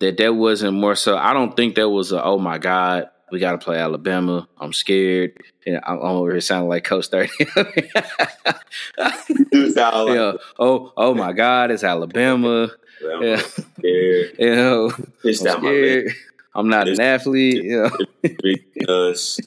that 0.00 0.16
that 0.18 0.34
wasn't 0.34 0.76
more 0.76 0.94
so. 0.94 1.16
I 1.16 1.32
don't 1.32 1.54
think 1.56 1.74
that 1.74 1.88
was 1.88 2.12
a 2.12 2.22
oh 2.22 2.38
my 2.38 2.58
god 2.58 3.10
we 3.30 3.38
got 3.38 3.52
to 3.52 3.58
play 3.58 3.78
Alabama. 3.78 4.48
I'm 4.58 4.72
scared. 4.72 5.38
And 5.66 5.80
I'm, 5.84 5.98
I'm 5.98 6.16
over 6.16 6.32
here 6.32 6.40
sounding 6.40 6.68
like 6.68 6.84
Coach 6.84 7.08
30. 7.08 7.30
yeah. 10.14 10.32
Oh, 10.58 10.92
oh 10.96 11.14
my 11.14 11.32
God, 11.32 11.70
it's 11.70 11.84
Alabama. 11.84 12.70
Well, 13.02 13.24
yeah. 13.24 13.36
Scared. 13.36 14.36
You 14.38 14.54
know, 14.54 14.92
I'm 15.24 15.34
scared. 15.34 16.12
I'm 16.54 16.68
not 16.68 16.88
an 16.88 17.00
athlete. 17.00 17.64
Yeah. 17.64 17.90
Us. 18.88 19.40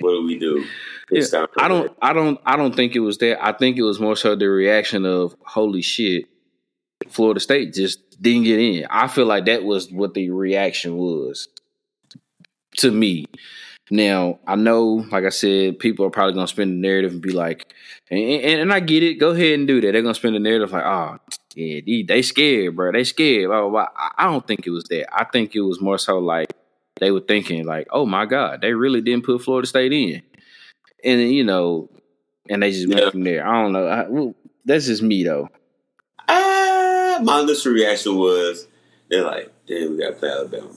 What 0.00 0.10
do 0.10 0.26
we 0.26 0.38
do? 0.38 0.64
Yeah, 1.10 1.46
I 1.58 1.68
don't. 1.68 1.96
I 2.02 2.12
don't. 2.12 2.40
I 2.44 2.56
don't 2.56 2.74
think 2.74 2.96
it 2.96 3.00
was 3.00 3.18
that. 3.18 3.44
I 3.44 3.52
think 3.52 3.76
it 3.76 3.82
was 3.82 4.00
more 4.00 4.16
so 4.16 4.34
the 4.34 4.46
reaction 4.46 5.06
of 5.06 5.36
"Holy 5.44 5.82
shit!" 5.82 6.26
Florida 7.08 7.40
State 7.40 7.74
just 7.74 8.20
didn't 8.20 8.44
get 8.44 8.58
in. 8.58 8.86
I 8.90 9.08
feel 9.08 9.26
like 9.26 9.44
that 9.46 9.64
was 9.64 9.90
what 9.90 10.14
the 10.14 10.30
reaction 10.30 10.96
was 10.96 11.48
to 12.78 12.90
me. 12.90 13.26
Now, 13.90 14.38
I 14.46 14.56
know, 14.56 15.04
like 15.10 15.24
I 15.24 15.28
said, 15.28 15.78
people 15.78 16.06
are 16.06 16.10
probably 16.10 16.34
gonna 16.34 16.48
spin 16.48 16.80
the 16.80 16.88
narrative 16.88 17.12
and 17.12 17.20
be 17.20 17.32
like, 17.32 17.72
and, 18.10 18.18
and, 18.18 18.60
and 18.62 18.72
I 18.72 18.80
get 18.80 19.02
it. 19.02 19.20
Go 19.20 19.30
ahead 19.30 19.58
and 19.58 19.68
do 19.68 19.80
that. 19.82 19.92
They're 19.92 20.02
gonna 20.02 20.14
spin 20.14 20.32
the 20.32 20.40
narrative 20.40 20.72
like, 20.72 20.84
oh, 20.84 21.18
yeah, 21.54 21.80
they, 21.86 22.02
they 22.02 22.22
scared, 22.22 22.76
bro. 22.76 22.92
They 22.92 23.04
scared. 23.04 23.48
Blah, 23.48 23.60
blah, 23.60 23.70
blah. 23.70 23.88
I 24.16 24.24
don't 24.24 24.46
think 24.46 24.66
it 24.66 24.70
was 24.70 24.84
that. 24.84 25.14
I 25.14 25.24
think 25.24 25.54
it 25.54 25.60
was 25.60 25.82
more 25.82 25.98
so 25.98 26.18
like 26.18 26.48
they 27.00 27.10
were 27.10 27.20
thinking 27.20 27.64
like, 27.64 27.88
oh 27.90 28.06
my 28.06 28.26
god, 28.26 28.60
they 28.60 28.72
really 28.72 29.00
didn't 29.00 29.24
put 29.24 29.42
Florida 29.42 29.66
State 29.66 29.92
in, 29.92 30.22
and 31.02 31.20
you 31.32 31.44
know, 31.44 31.90
and 32.48 32.62
they 32.62 32.70
just 32.70 32.88
went 32.88 33.00
yeah. 33.00 33.10
from 33.10 33.24
there. 33.24 33.46
I 33.46 33.62
don't 33.62 33.72
know. 33.72 33.86
I, 33.86 34.08
well, 34.08 34.34
that's 34.64 34.86
just 34.86 35.02
me 35.02 35.24
though. 35.24 35.48
Uh, 36.28 37.20
my 37.22 37.40
initial 37.40 37.72
reaction 37.72 38.16
was 38.16 38.66
they're 39.10 39.24
like, 39.24 39.52
damn, 39.66 39.92
we 39.92 39.98
got 39.98 40.10
to 40.10 40.14
play 40.14 40.30
Alabama. 40.30 40.70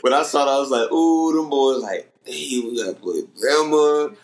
when 0.00 0.12
I 0.12 0.22
saw 0.22 0.44
that, 0.44 0.50
I 0.50 0.58
was 0.58 0.70
like, 0.70 0.90
ooh, 0.92 1.36
them 1.36 1.50
boys 1.50 1.82
like, 1.82 2.12
hey, 2.24 2.60
we 2.60 2.76
got 2.76 2.96
to 2.96 3.00
play 3.00 3.22
Bama. 3.42 4.16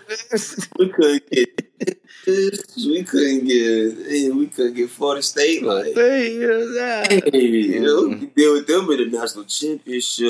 we 0.78 0.88
couldn't 0.88 1.30
get 1.30 2.00
we 2.26 3.04
couldn't 3.04 3.44
get 3.44 4.34
we 4.34 4.46
couldn't 4.48 4.74
get 4.74 4.90
Florida 4.90 5.22
State 5.22 5.62
like 5.62 5.94
hey, 5.94 6.32
you 6.32 7.80
know, 7.80 8.08
mm-hmm. 8.08 8.26
deal 8.34 8.54
with 8.54 8.66
them 8.66 8.90
in 8.90 8.98
the 9.10 9.18
national 9.18 9.44
championship. 9.44 10.26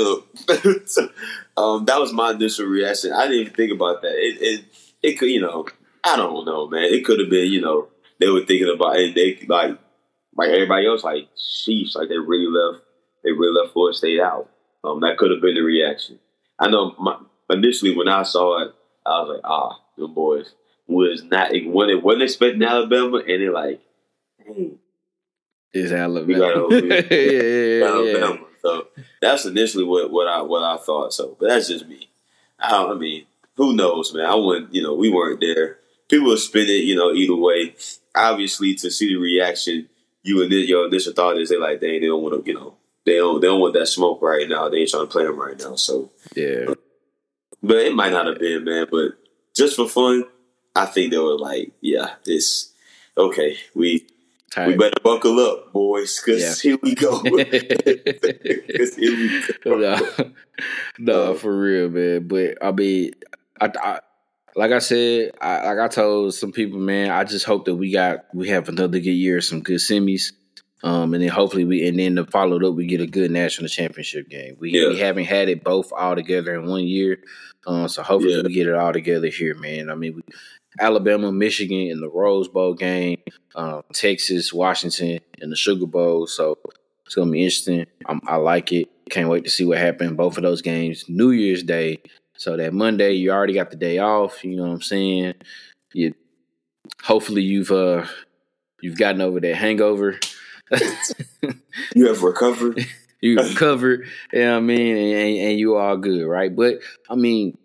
um, 1.57 1.85
that 1.87 1.99
was 1.99 2.13
my 2.13 2.33
initial 2.33 2.67
reaction. 2.67 3.13
I 3.13 3.23
didn't 3.23 3.41
even 3.41 3.55
think 3.55 3.73
about 3.73 4.03
that. 4.03 4.13
It, 4.13 4.43
it 4.43 4.65
it 5.03 5.19
could 5.19 5.31
you 5.31 5.41
know 5.41 5.67
I 6.05 6.17
don't 6.17 6.45
know 6.45 6.69
man. 6.69 6.85
It 6.85 7.05
could 7.05 7.19
have 7.19 7.31
been 7.31 7.51
you 7.51 7.63
know 7.63 7.89
they 8.21 8.29
were 8.29 8.45
thinking 8.45 8.73
about 8.75 8.97
it. 8.97 9.15
They 9.15 9.47
like 9.47 9.79
like 10.37 10.51
everybody 10.51 10.87
else, 10.87 11.03
like 11.03 11.29
sheesh, 11.35 11.97
like 11.97 12.11
they 12.11 12.19
really 12.19 12.49
left, 12.49 12.85
they 13.25 13.33
really 13.33 13.59
left 13.59 13.73
Florida 13.73 13.97
State 13.97 14.21
out. 14.21 14.51
Um, 14.85 15.01
that 15.01 15.17
could 15.17 15.31
have 15.31 15.41
been 15.41 15.55
the 15.55 15.63
reaction. 15.63 16.19
I 16.59 16.69
know 16.69 16.95
my, 16.99 17.17
initially 17.49 17.97
when 17.97 18.09
I 18.09 18.23
saw 18.23 18.63
it, 18.63 18.75
I 19.07 19.21
was 19.21 19.31
like, 19.35 19.45
ah, 19.45 19.81
them 19.97 20.13
boys 20.13 20.53
was 20.87 21.23
not 21.25 21.51
when 21.65 21.89
they 21.89 21.95
wasn't 21.95 22.23
expecting 22.23 22.61
mm-hmm. 22.61 22.71
Alabama, 22.71 23.19
and 23.19 23.43
they're 23.43 23.53
like, 23.53 23.81
hey, 24.39 24.71
it's 25.73 25.93
Alabama. 25.93 26.69
yeah, 26.71 27.03
yeah, 27.11 27.85
Alabama. 27.87 28.35
Yeah. 28.35 28.47
So 28.63 28.87
that's 29.21 29.45
initially 29.45 29.85
what, 29.85 30.11
what 30.11 30.27
I 30.29 30.43
what 30.43 30.63
I 30.63 30.77
thought. 30.77 31.13
So, 31.13 31.37
but 31.39 31.49
that's 31.49 31.69
just 31.69 31.87
me. 31.87 32.09
I, 32.59 32.85
I 32.85 32.95
mean, 32.95 33.27
who 33.57 33.75
knows, 33.75 34.15
man? 34.15 34.27
I 34.27 34.35
wouldn't, 34.35 34.75
you 34.75 34.83
know, 34.83 34.95
we 34.95 35.11
weren't 35.11 35.41
there. 35.41 35.79
People 36.09 36.29
will 36.29 36.37
spin 36.37 36.69
it, 36.69 36.85
you 36.85 36.95
know, 36.95 37.13
either 37.13 37.37
way. 37.37 37.75
Obviously, 38.15 38.75
to 38.77 38.91
see 38.91 39.09
the 39.09 39.17
reaction 39.17 39.89
you 40.27 40.43
and 40.43 40.53
your 40.53 40.87
initial 40.87 41.13
thought 41.13 41.39
is 41.39 41.49
they 41.49 41.57
like 41.57 41.81
they 41.81 42.01
they 42.01 42.07
don't 42.07 42.23
want 42.23 42.45
to 42.45 42.51
you 42.51 42.59
know 42.59 42.75
they 43.05 43.17
don't 43.17 43.41
they 43.41 43.47
don't 43.47 43.61
want 43.61 43.75
that 43.75 43.87
smoke 43.87 44.21
right 44.21 44.49
now. 44.49 44.69
They 44.69 44.79
ain't 44.79 44.91
trying 44.91 45.07
to 45.07 45.13
play 45.13 45.25
them 45.25 45.39
right 45.39 45.59
now. 45.59 45.77
So 45.77 46.11
yeah, 46.35 46.75
but 47.63 47.77
it 47.77 47.95
might 47.95 48.13
not 48.13 48.27
have 48.27 48.39
been 48.39 48.65
man. 48.65 48.89
But 48.91 49.13
just 49.55 49.77
for 49.77 49.89
fun, 49.89 50.25
I 50.77 50.87
think 50.87 51.11
they 51.11 51.19
were 51.19 51.39
like, 51.39 51.73
yeah, 51.81 52.15
this 52.25 52.73
okay. 53.17 53.57
We 53.75 54.07
Tired. 54.51 54.69
we 54.69 54.77
better 54.77 55.01
buckle 55.03 55.41
up, 55.41 55.73
boys, 55.73 56.21
because 56.21 56.65
yeah. 56.65 56.71
here 56.71 56.79
we 56.83 56.95
go. 56.95 57.21
Here 57.23 57.37
we 58.97 59.43
go. 59.65 59.77
No, 59.77 60.31
no, 60.99 61.35
for 61.35 61.59
real, 61.59 61.91
man. 61.91 62.29
But 62.29 62.59
I 62.63 62.73
mean, 62.73 63.13
I, 63.61 63.73
I 63.75 64.01
like 64.55 64.73
I 64.73 64.79
said, 64.79 65.33
I, 65.41 65.73
like 65.73 65.79
I 65.79 65.89
told 65.89 66.35
some 66.35 66.53
people, 66.53 66.79
man, 66.79 67.11
I 67.11 67.25
just 67.25 67.45
hope 67.45 67.65
that 67.67 67.75
we 67.75 67.91
got 67.91 68.27
we 68.33 68.49
have 68.49 68.69
another 68.69 68.99
good 68.99 69.11
year, 69.11 69.41
some 69.41 69.63
good 69.63 69.79
semis, 69.79 70.33
um, 70.83 71.13
and 71.13 71.23
then 71.23 71.31
hopefully 71.31 71.65
we 71.65 71.87
and 71.89 71.99
then 71.99 72.15
the 72.15 72.25
followed 72.25 72.65
up 72.65 72.75
we 72.75 72.87
get 72.87 73.01
a 73.01 73.07
good 73.07 73.31
national 73.31 73.69
championship 73.69 74.29
game. 74.29 74.57
We 74.61 74.71
yeah. 74.71 74.89
we 74.89 74.99
haven't 74.99 75.25
had 75.25 75.49
it 75.49 75.65
both 75.65 75.93
all 75.93 76.15
together 76.15 76.55
in 76.55 76.67
one 76.67 76.85
year, 76.85 77.19
um, 77.67 77.89
so 77.89 78.03
hopefully 78.03 78.37
yeah. 78.37 78.43
we 78.43 78.55
get 78.55 78.69
it 78.69 78.75
all 78.75 78.93
together 78.93 79.29
here, 79.29 79.55
man. 79.55 79.91
I 79.91 79.97
mean, 79.97 80.15
we, 80.15 80.23
Alabama, 80.81 81.33
Michigan 81.33 81.89
in 81.89 82.01
the 82.01 82.09
Rose 82.09 82.49
Bowl 82.49 82.75
game, 82.75 83.19
um, 83.55 83.83
Texas, 83.93 84.53
Washington 84.53 85.21
in 85.39 85.51
the 85.51 85.57
Sugar 85.57 85.87
Bowl, 85.87 86.27
so 86.27 86.59
it's 87.05 87.15
gonna 87.15 87.31
be 87.31 87.43
interesting. 87.43 87.87
I'm, 88.07 88.21
I 88.27 88.37
like 88.37 88.73
it. 88.73 88.89
Can't 89.11 89.29
wait 89.29 89.45
to 89.45 89.51
see 89.51 89.65
what 89.65 89.79
happens 89.79 90.13
both 90.13 90.37
of 90.37 90.43
those 90.43 90.63
games. 90.63 91.05
New 91.09 91.31
Year's 91.31 91.63
Day, 91.63 91.99
so 92.37 92.57
that 92.57 92.75
Monday, 92.75 93.13
you 93.13 93.31
already 93.31 93.55
got 93.55 93.71
the 93.71 93.77
day 93.77 93.99
off. 93.99 94.45
You 94.45 94.57
know 94.57 94.65
what 94.65 94.75
I'm 94.75 94.83
saying? 94.83 95.35
You 95.93 96.15
hopefully 97.03 97.43
you've 97.43 97.71
uh 97.71 98.07
you've 98.81 98.99
gotten 98.99 99.21
over 99.21 99.41
that 99.41 99.55
hangover. 99.57 100.19
you 101.95 102.09
have 102.09 102.23
recovered. 102.23 102.85
you 103.21 103.37
recovered. 103.37 104.07
You 104.33 104.41
know 104.41 104.53
what 104.53 104.57
I 104.59 104.61
mean? 104.61 104.97
And, 104.97 105.39
and, 105.39 105.59
you 105.59 105.77
all 105.77 105.97
good, 105.97 106.27
right? 106.27 106.55
But 106.55 106.81
I 107.09 107.15
mean, 107.15 107.57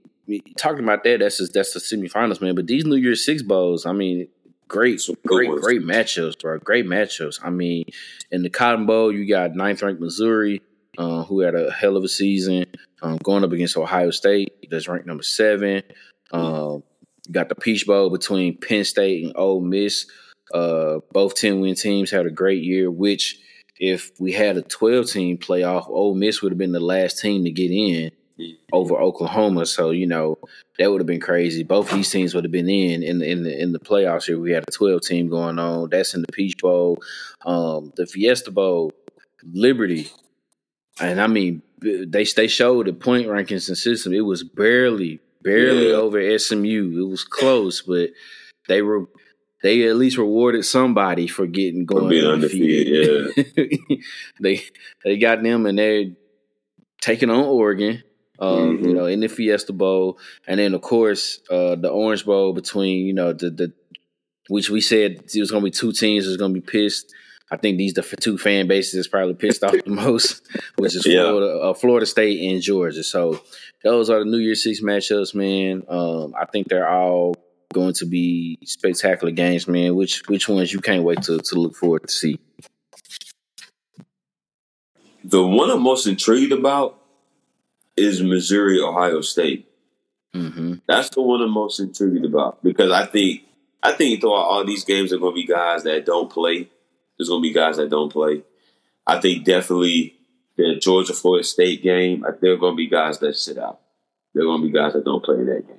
talking 0.57 0.84
about 0.84 1.03
that, 1.03 1.19
that's 1.19 1.38
just, 1.38 1.53
that's 1.53 1.73
the 1.73 1.80
semifinals, 1.80 2.41
man. 2.41 2.56
But 2.56 2.68
these 2.68 2.85
New 2.85 2.95
Year's 2.95 3.26
Six 3.26 3.41
bowls, 3.41 3.85
I 3.85 3.91
mean, 3.91 4.27
great, 4.68 5.02
great, 5.26 5.49
great 5.49 5.81
matchups, 5.81 6.39
bro. 6.39 6.57
Great 6.60 6.85
matchups. 6.85 7.39
I 7.43 7.49
mean, 7.49 7.85
in 8.31 8.43
the 8.43 8.49
Cotton 8.49 8.85
Bowl, 8.85 9.11
you 9.11 9.27
got 9.27 9.56
ninth 9.56 9.81
ranked 9.81 10.02
Missouri 10.02 10.61
uh, 10.98 11.23
who 11.23 11.39
had 11.39 11.56
a 11.56 11.72
hell 11.72 11.98
of 11.98 12.03
a 12.03 12.10
season, 12.10 12.65
um, 13.02 13.18
going 13.18 13.43
up 13.43 13.52
against 13.52 13.77
Ohio 13.77 14.11
State, 14.11 14.53
that's 14.69 14.88
ranked 14.88 15.07
number 15.07 15.23
seven. 15.23 15.84
Um, 16.31 16.84
got 17.31 17.49
the 17.49 17.56
Peach 17.56 17.85
Bowl 17.85 18.10
between 18.10 18.57
Penn 18.57 18.84
State 18.84 19.23
and 19.23 19.34
Ole 19.35 19.61
Miss. 19.61 20.06
Uh, 20.53 20.99
both 21.11 21.35
10 21.35 21.61
win 21.61 21.76
teams 21.76 22.11
had 22.11 22.26
a 22.26 22.31
great 22.31 22.64
year, 22.64 22.91
which 22.91 23.39
if 23.80 24.11
we 24.19 24.31
had 24.31 24.57
a 24.57 24.61
12 24.61 25.07
team 25.10 25.38
playoff, 25.38 25.89
Ole 25.89 26.14
Miss 26.14 26.41
would 26.41 26.52
have 26.52 26.60
been 26.60 26.73
the 26.73 26.80
last 26.80 27.19
team 27.19 27.43
to 27.45 27.52
get 27.52 27.72
in. 27.72 28.11
Over 28.71 28.95
Oklahoma. 28.95 29.65
So 29.65 29.91
you 29.91 30.07
know 30.07 30.37
that 30.77 30.91
would 30.91 31.01
have 31.01 31.07
been 31.07 31.19
crazy. 31.19 31.63
Both 31.63 31.91
of 31.91 31.95
these 31.95 32.09
teams 32.09 32.33
would 32.33 32.43
have 32.43 32.51
been 32.51 32.69
in 32.69 33.03
in 33.03 33.19
the 33.19 33.29
in 33.29 33.43
the 33.43 33.61
in 33.61 33.71
the 33.71 33.79
playoffs 33.79 34.25
here. 34.25 34.39
We 34.39 34.51
had 34.51 34.65
a 34.67 34.71
twelve 34.71 35.01
team 35.01 35.29
going 35.29 35.59
on. 35.59 35.89
That's 35.89 36.13
in 36.13 36.21
the 36.21 36.31
Peach 36.31 36.57
Bowl, 36.57 36.99
um, 37.45 37.93
the 37.95 38.05
Fiesta 38.05 38.51
Bowl, 38.51 38.91
Liberty, 39.43 40.09
and 40.99 41.21
I 41.21 41.27
mean 41.27 41.61
they 41.81 42.23
they 42.23 42.47
showed 42.47 42.87
the 42.87 42.93
point 42.93 43.27
rankings 43.27 43.67
and 43.67 43.77
system. 43.77 44.13
It 44.13 44.21
was 44.21 44.43
barely 44.43 45.19
barely 45.41 45.89
yeah. 45.89 45.95
over 45.95 46.37
SMU. 46.39 46.93
It 46.97 47.09
was 47.09 47.23
close, 47.23 47.81
but 47.81 48.11
they 48.67 48.81
were 48.81 49.07
they 49.63 49.87
at 49.87 49.95
least 49.95 50.17
rewarded 50.17 50.65
somebody 50.65 51.27
for 51.27 51.45
getting 51.45 51.85
going 51.85 52.05
for 52.05 52.09
being 52.09 52.25
undefeated. 52.25 53.33
yeah. 53.55 53.97
they 54.39 54.63
they 55.03 55.17
got 55.17 55.43
them 55.43 55.65
and 55.65 55.77
they're 55.77 56.05
taking 57.01 57.29
on 57.29 57.43
Oregon. 57.43 58.03
Um, 58.41 58.77
mm-hmm. 58.77 58.85
you 58.88 58.93
know, 58.95 59.05
in 59.05 59.19
the 59.19 59.30
Fiesta 59.30 59.72
Bowl, 59.72 60.18
and 60.47 60.59
then 60.59 60.73
of 60.73 60.81
course 60.81 61.39
uh, 61.51 61.76
the 61.76 61.89
Orange 61.89 62.26
Bowl 62.26 62.53
between 62.53 63.05
you 63.05 63.13
know 63.13 63.34
the 63.34 63.51
the 63.51 63.73
which 64.49 64.69
we 64.69 64.81
said 64.81 65.23
it 65.34 65.39
was 65.39 65.51
going 65.51 65.61
to 65.61 65.65
be 65.65 65.72
two 65.72 65.91
teams 65.91 66.26
was 66.26 66.38
going 66.38 66.53
to 66.53 66.59
be 66.59 66.65
pissed. 66.65 67.13
I 67.51 67.57
think 67.57 67.77
these 67.77 67.93
the 67.93 68.01
two 68.01 68.38
fan 68.38 68.68
bases 68.68 68.95
is 68.95 69.07
probably 69.07 69.35
pissed 69.35 69.63
off 69.63 69.73
the 69.73 69.84
most, 69.85 70.41
which 70.77 70.95
is 70.95 71.05
yeah. 71.05 71.23
Florida, 71.23 71.59
uh, 71.59 71.73
Florida 71.73 72.05
State 72.05 72.51
and 72.51 72.61
Georgia. 72.61 73.03
So 73.03 73.41
those 73.84 74.09
are 74.09 74.19
the 74.19 74.26
New 74.26 74.38
Year's 74.38 74.63
Six 74.63 74.81
matchups, 74.81 75.35
man. 75.35 75.84
Um, 75.88 76.34
I 76.39 76.45
think 76.45 76.68
they're 76.68 76.89
all 76.89 77.35
going 77.73 77.93
to 77.95 78.05
be 78.05 78.57
spectacular 78.63 79.31
games, 79.31 79.68
man. 79.68 79.95
Which 79.95 80.27
which 80.27 80.49
ones 80.49 80.73
you 80.73 80.80
can't 80.80 81.03
wait 81.03 81.22
to 81.23 81.39
to 81.39 81.55
look 81.55 81.76
forward 81.76 82.07
to 82.07 82.13
see? 82.13 82.39
The 85.23 85.45
one 85.45 85.69
I'm 85.69 85.84
most 85.84 86.07
intrigued 86.07 86.51
about 86.51 87.00
is 88.01 88.21
Missouri 88.21 88.81
Ohio 88.81 89.21
State. 89.21 89.67
Mm-hmm. 90.35 90.75
That's 90.87 91.09
the 91.09 91.21
one 91.21 91.41
I'm 91.41 91.51
most 91.51 91.79
intrigued 91.79 92.25
about 92.25 92.63
because 92.63 92.91
I 92.91 93.05
think 93.05 93.43
I 93.83 93.91
think 93.93 94.21
throughout 94.21 94.47
all 94.47 94.65
these 94.65 94.85
games 94.85 95.11
are 95.11 95.17
going 95.17 95.35
to 95.35 95.41
be 95.41 95.47
guys 95.47 95.83
that 95.83 96.05
don't 96.05 96.29
play. 96.29 96.69
There's 97.17 97.29
going 97.29 97.41
to 97.41 97.47
be 97.47 97.53
guys 97.53 97.77
that 97.77 97.89
don't 97.89 98.11
play. 98.11 98.43
I 99.05 99.19
think 99.19 99.45
definitely 99.45 100.15
the 100.57 100.79
Georgia 100.79 101.13
Florida 101.13 101.43
State 101.43 101.83
game. 101.83 102.25
There 102.41 102.53
are 102.53 102.57
going 102.57 102.73
to 102.73 102.77
be 102.77 102.87
guys 102.87 103.19
that 103.19 103.35
sit 103.35 103.57
out. 103.57 103.79
There 104.33 104.43
are 104.43 104.47
going 104.47 104.61
to 104.61 104.67
be 104.67 104.73
guys 104.73 104.93
that 104.93 105.05
don't 105.05 105.23
play 105.23 105.35
in 105.35 105.47
that 105.47 105.67
game. 105.67 105.77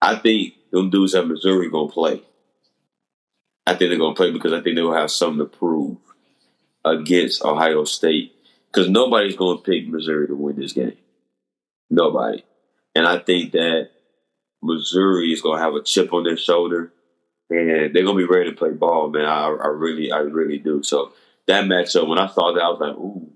I 0.00 0.16
think 0.16 0.54
them 0.70 0.90
dudes 0.90 1.14
at 1.14 1.26
Missouri 1.26 1.70
going 1.70 1.88
to 1.88 1.94
play. 1.94 2.22
I 3.66 3.74
think 3.74 3.90
they're 3.90 3.98
going 3.98 4.14
to 4.14 4.16
play 4.16 4.30
because 4.30 4.52
I 4.52 4.60
think 4.60 4.76
they 4.76 4.82
will 4.82 4.94
have 4.94 5.10
something 5.10 5.38
to 5.38 5.44
prove 5.44 5.96
against 6.84 7.44
Ohio 7.44 7.84
State 7.84 8.34
because 8.66 8.88
nobody's 8.88 9.36
going 9.36 9.58
to 9.58 9.62
pick 9.62 9.88
Missouri 9.88 10.26
to 10.26 10.34
win 10.34 10.56
this 10.56 10.72
game. 10.72 10.96
Nobody. 11.92 12.42
And 12.94 13.06
I 13.06 13.18
think 13.18 13.52
that 13.52 13.90
Missouri 14.62 15.30
is 15.30 15.42
going 15.42 15.58
to 15.58 15.62
have 15.62 15.74
a 15.74 15.82
chip 15.82 16.12
on 16.14 16.24
their 16.24 16.38
shoulder 16.38 16.90
and 17.50 17.94
they're 17.94 18.04
going 18.04 18.16
to 18.16 18.26
be 18.26 18.34
ready 18.34 18.50
to 18.50 18.56
play 18.56 18.70
ball, 18.70 19.10
man. 19.10 19.26
I, 19.26 19.48
I 19.48 19.66
really, 19.68 20.10
I 20.10 20.20
really 20.20 20.56
do. 20.56 20.82
So 20.82 21.12
that 21.46 21.64
matchup, 21.64 22.08
when 22.08 22.18
I 22.18 22.28
saw 22.28 22.54
that, 22.54 22.62
I 22.62 22.68
was 22.70 22.80
like, 22.80 22.96
ooh. 22.96 23.28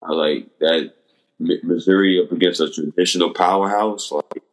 I 0.00 0.12
like 0.12 0.58
that 0.60 0.92
Missouri 1.40 2.22
up 2.22 2.30
against 2.30 2.60
a 2.60 2.70
traditional 2.70 3.34
powerhouse. 3.34 4.12
Like, 4.12 4.44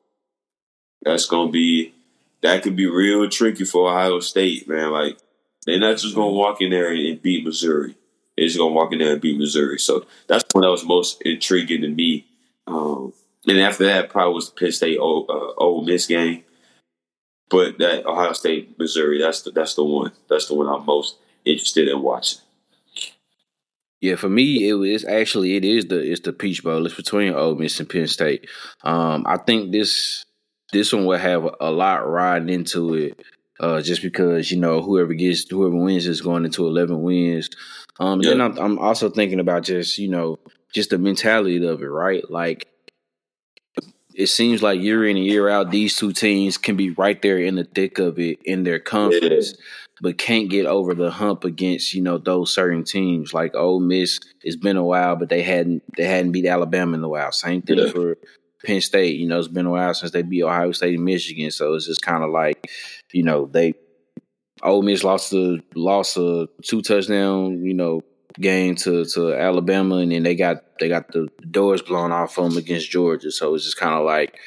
that's 1.03 1.27
going 1.27 1.49
to 1.49 1.51
be, 1.51 1.93
that 2.41 2.63
could 2.63 2.75
be 2.75 2.87
real 2.87 3.29
tricky 3.29 3.65
for 3.65 3.91
Ohio 3.91 4.21
State, 4.21 4.67
man. 4.67 4.89
Like, 4.89 5.19
they're 5.67 5.77
not 5.77 5.97
just 5.97 6.15
going 6.15 6.31
to 6.31 6.37
walk 6.37 6.61
in 6.61 6.71
there 6.71 6.91
and 6.91 7.21
beat 7.21 7.45
Missouri. 7.45 7.95
They're 8.35 8.47
just 8.47 8.57
going 8.57 8.71
to 8.71 8.75
walk 8.75 8.91
in 8.91 8.99
there 8.99 9.13
and 9.13 9.21
beat 9.21 9.37
Missouri. 9.37 9.77
So 9.77 10.07
that's 10.27 10.43
one 10.53 10.63
that 10.63 10.71
was 10.71 10.83
most 10.83 11.21
intriguing 11.21 11.81
to 11.81 11.89
me 11.89 12.25
um, 12.67 13.13
and 13.47 13.59
after 13.59 13.85
that, 13.85 14.09
probably 14.09 14.35
was 14.35 14.49
the 14.49 14.55
Penn 14.55 14.71
State 14.71 14.97
Ole, 14.97 15.25
uh, 15.29 15.61
Ole 15.61 15.85
Miss 15.85 16.07
game. 16.07 16.43
But 17.49 17.77
that 17.79 18.05
Ohio 18.05 18.33
State 18.33 18.79
Missouri, 18.79 19.19
that's 19.19 19.41
the 19.41 19.51
that's 19.51 19.75
the 19.75 19.83
one. 19.83 20.11
That's 20.29 20.47
the 20.47 20.55
one 20.55 20.67
I'm 20.67 20.85
most 20.85 21.17
interested 21.45 21.87
in 21.87 22.01
watching. 22.01 22.39
Yeah, 24.01 24.15
for 24.15 24.29
me, 24.29 24.67
it 24.67 24.73
was 24.73 25.05
actually 25.05 25.55
it 25.55 25.63
is 25.63 25.85
the 25.85 25.99
it's 25.99 26.21
the 26.21 26.33
Peach 26.33 26.63
Bowl. 26.63 26.85
It's 26.85 26.95
between 26.95 27.33
Ole 27.33 27.55
Miss 27.55 27.79
and 27.79 27.89
Penn 27.89 28.07
State. 28.07 28.49
Um, 28.83 29.23
I 29.27 29.37
think 29.37 29.71
this 29.71 30.25
this 30.71 30.91
one 30.91 31.05
will 31.05 31.17
have 31.17 31.47
a 31.59 31.71
lot 31.71 32.09
riding 32.09 32.49
into 32.49 32.95
it, 32.95 33.21
uh, 33.59 33.81
just 33.81 34.01
because 34.01 34.51
you 34.51 34.59
know 34.59 34.81
whoever 34.81 35.13
gets 35.13 35.49
whoever 35.49 35.75
wins 35.75 36.07
is 36.07 36.21
going 36.21 36.45
into 36.45 36.65
eleven 36.65 37.01
wins. 37.01 37.49
Um, 37.99 38.21
yeah. 38.21 38.31
Then 38.31 38.41
I'm, 38.41 38.57
I'm 38.57 38.79
also 38.79 39.09
thinking 39.09 39.39
about 39.39 39.63
just 39.63 39.97
you 39.97 40.09
know 40.09 40.39
just 40.73 40.89
the 40.89 40.97
mentality 40.97 41.63
of 41.65 41.81
it, 41.81 41.85
right? 41.85 42.29
Like 42.29 42.67
it 44.15 44.27
seems 44.27 44.61
like 44.61 44.81
year 44.81 45.05
in 45.07 45.17
and 45.17 45.25
year 45.25 45.49
out, 45.49 45.71
these 45.71 45.95
two 45.95 46.13
teams 46.13 46.57
can 46.57 46.75
be 46.75 46.91
right 46.91 47.21
there 47.21 47.37
in 47.37 47.55
the 47.55 47.63
thick 47.63 47.99
of 47.99 48.19
it 48.19 48.39
in 48.43 48.63
their 48.63 48.79
conference, 48.79 49.51
yeah. 49.51 49.63
but 50.01 50.17
can't 50.17 50.49
get 50.49 50.65
over 50.65 50.93
the 50.93 51.11
hump 51.11 51.43
against 51.43 51.93
you 51.93 52.01
know 52.01 52.17
those 52.17 52.53
certain 52.53 52.83
teams. 52.83 53.33
Like 53.33 53.55
Ole 53.55 53.79
Miss, 53.79 54.19
it's 54.41 54.55
been 54.55 54.77
a 54.77 54.83
while, 54.83 55.15
but 55.15 55.29
they 55.29 55.43
hadn't 55.43 55.83
they 55.97 56.05
hadn't 56.05 56.31
beat 56.31 56.45
Alabama 56.45 56.97
in 56.97 57.03
a 57.03 57.09
while. 57.09 57.31
Same 57.31 57.61
thing 57.61 57.79
yeah. 57.79 57.91
for 57.91 58.17
Penn 58.65 58.81
State. 58.81 59.17
You 59.17 59.27
know, 59.27 59.39
it's 59.39 59.47
been 59.47 59.65
a 59.65 59.71
while 59.71 59.93
since 59.93 60.11
they 60.11 60.21
beat 60.21 60.43
Ohio 60.43 60.71
State 60.71 60.95
and 60.95 61.05
Michigan, 61.05 61.51
so 61.51 61.73
it's 61.73 61.87
just 61.87 62.01
kind 62.01 62.23
of 62.23 62.29
like 62.29 62.69
you 63.11 63.23
know 63.23 63.45
they 63.45 63.73
Ole 64.61 64.83
Miss 64.83 65.03
lost 65.03 65.31
the 65.31 65.61
lost 65.75 66.17
a 66.17 66.47
two 66.63 66.81
touchdown 66.81 67.63
you 67.63 67.73
know 67.73 68.01
game 68.39 68.75
to 68.75 69.05
to 69.05 69.33
Alabama, 69.33 69.97
and 69.97 70.11
then 70.11 70.23
they 70.23 70.35
got 70.35 70.63
they 70.79 70.89
got 70.89 71.11
the 71.11 71.27
doors 71.49 71.81
blown 71.81 72.11
off 72.11 72.35
them 72.35 72.57
against 72.57 72.89
Georgia. 72.89 73.31
So 73.31 73.53
it's 73.55 73.65
just 73.65 73.77
kind 73.77 73.93
of 73.93 74.05
like 74.05 74.37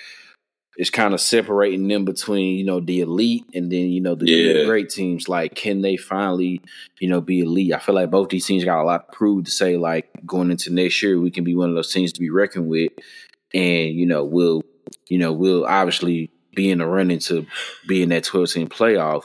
it's 0.77 0.91
kind 0.91 1.15
of 1.15 1.21
separating 1.21 1.89
them 1.89 2.05
between 2.05 2.59
you 2.59 2.65
know 2.65 2.81
the 2.81 3.01
elite 3.01 3.45
and 3.55 3.73
then 3.73 3.91
you 3.91 4.01
know 4.01 4.15
the 4.15 4.27
yeah. 4.27 4.65
great 4.65 4.91
teams. 4.91 5.29
Like, 5.29 5.55
can 5.55 5.81
they 5.83 5.97
finally 5.97 6.61
you 7.01 7.09
know 7.09 7.21
be 7.21 7.41
elite? 7.41 7.73
I 7.73 7.79
feel 7.79 7.95
like 7.95 8.11
both 8.11 8.29
these 8.29 8.47
teams 8.47 8.65
got 8.65 8.83
a 8.83 8.85
lot 8.85 9.11
to 9.11 9.17
prove 9.17 9.45
to 9.45 9.51
say 9.51 9.77
like 9.77 10.11
going 10.27 10.51
into 10.51 10.73
next 10.73 11.03
year 11.03 11.19
we 11.19 11.31
can 11.31 11.45
be 11.45 11.55
one 11.55 11.69
of 11.69 11.75
those 11.75 11.93
teams 11.93 12.13
to 12.13 12.21
be 12.21 12.31
reckoned 12.31 12.69
with, 12.69 12.93
and 13.55 13.95
you 13.95 14.07
know 14.07 14.25
we'll 14.25 14.63
you 15.09 15.19
know 15.19 15.33
we'll 15.33 15.65
obviously 15.65 16.31
be 16.55 16.71
in 16.71 16.79
the 16.79 16.87
running 16.87 17.19
to 17.19 17.47
be 17.87 18.03
in 18.03 18.09
that 18.11 18.25
twelve 18.25 18.51
team 18.51 18.69
playoff, 18.69 19.25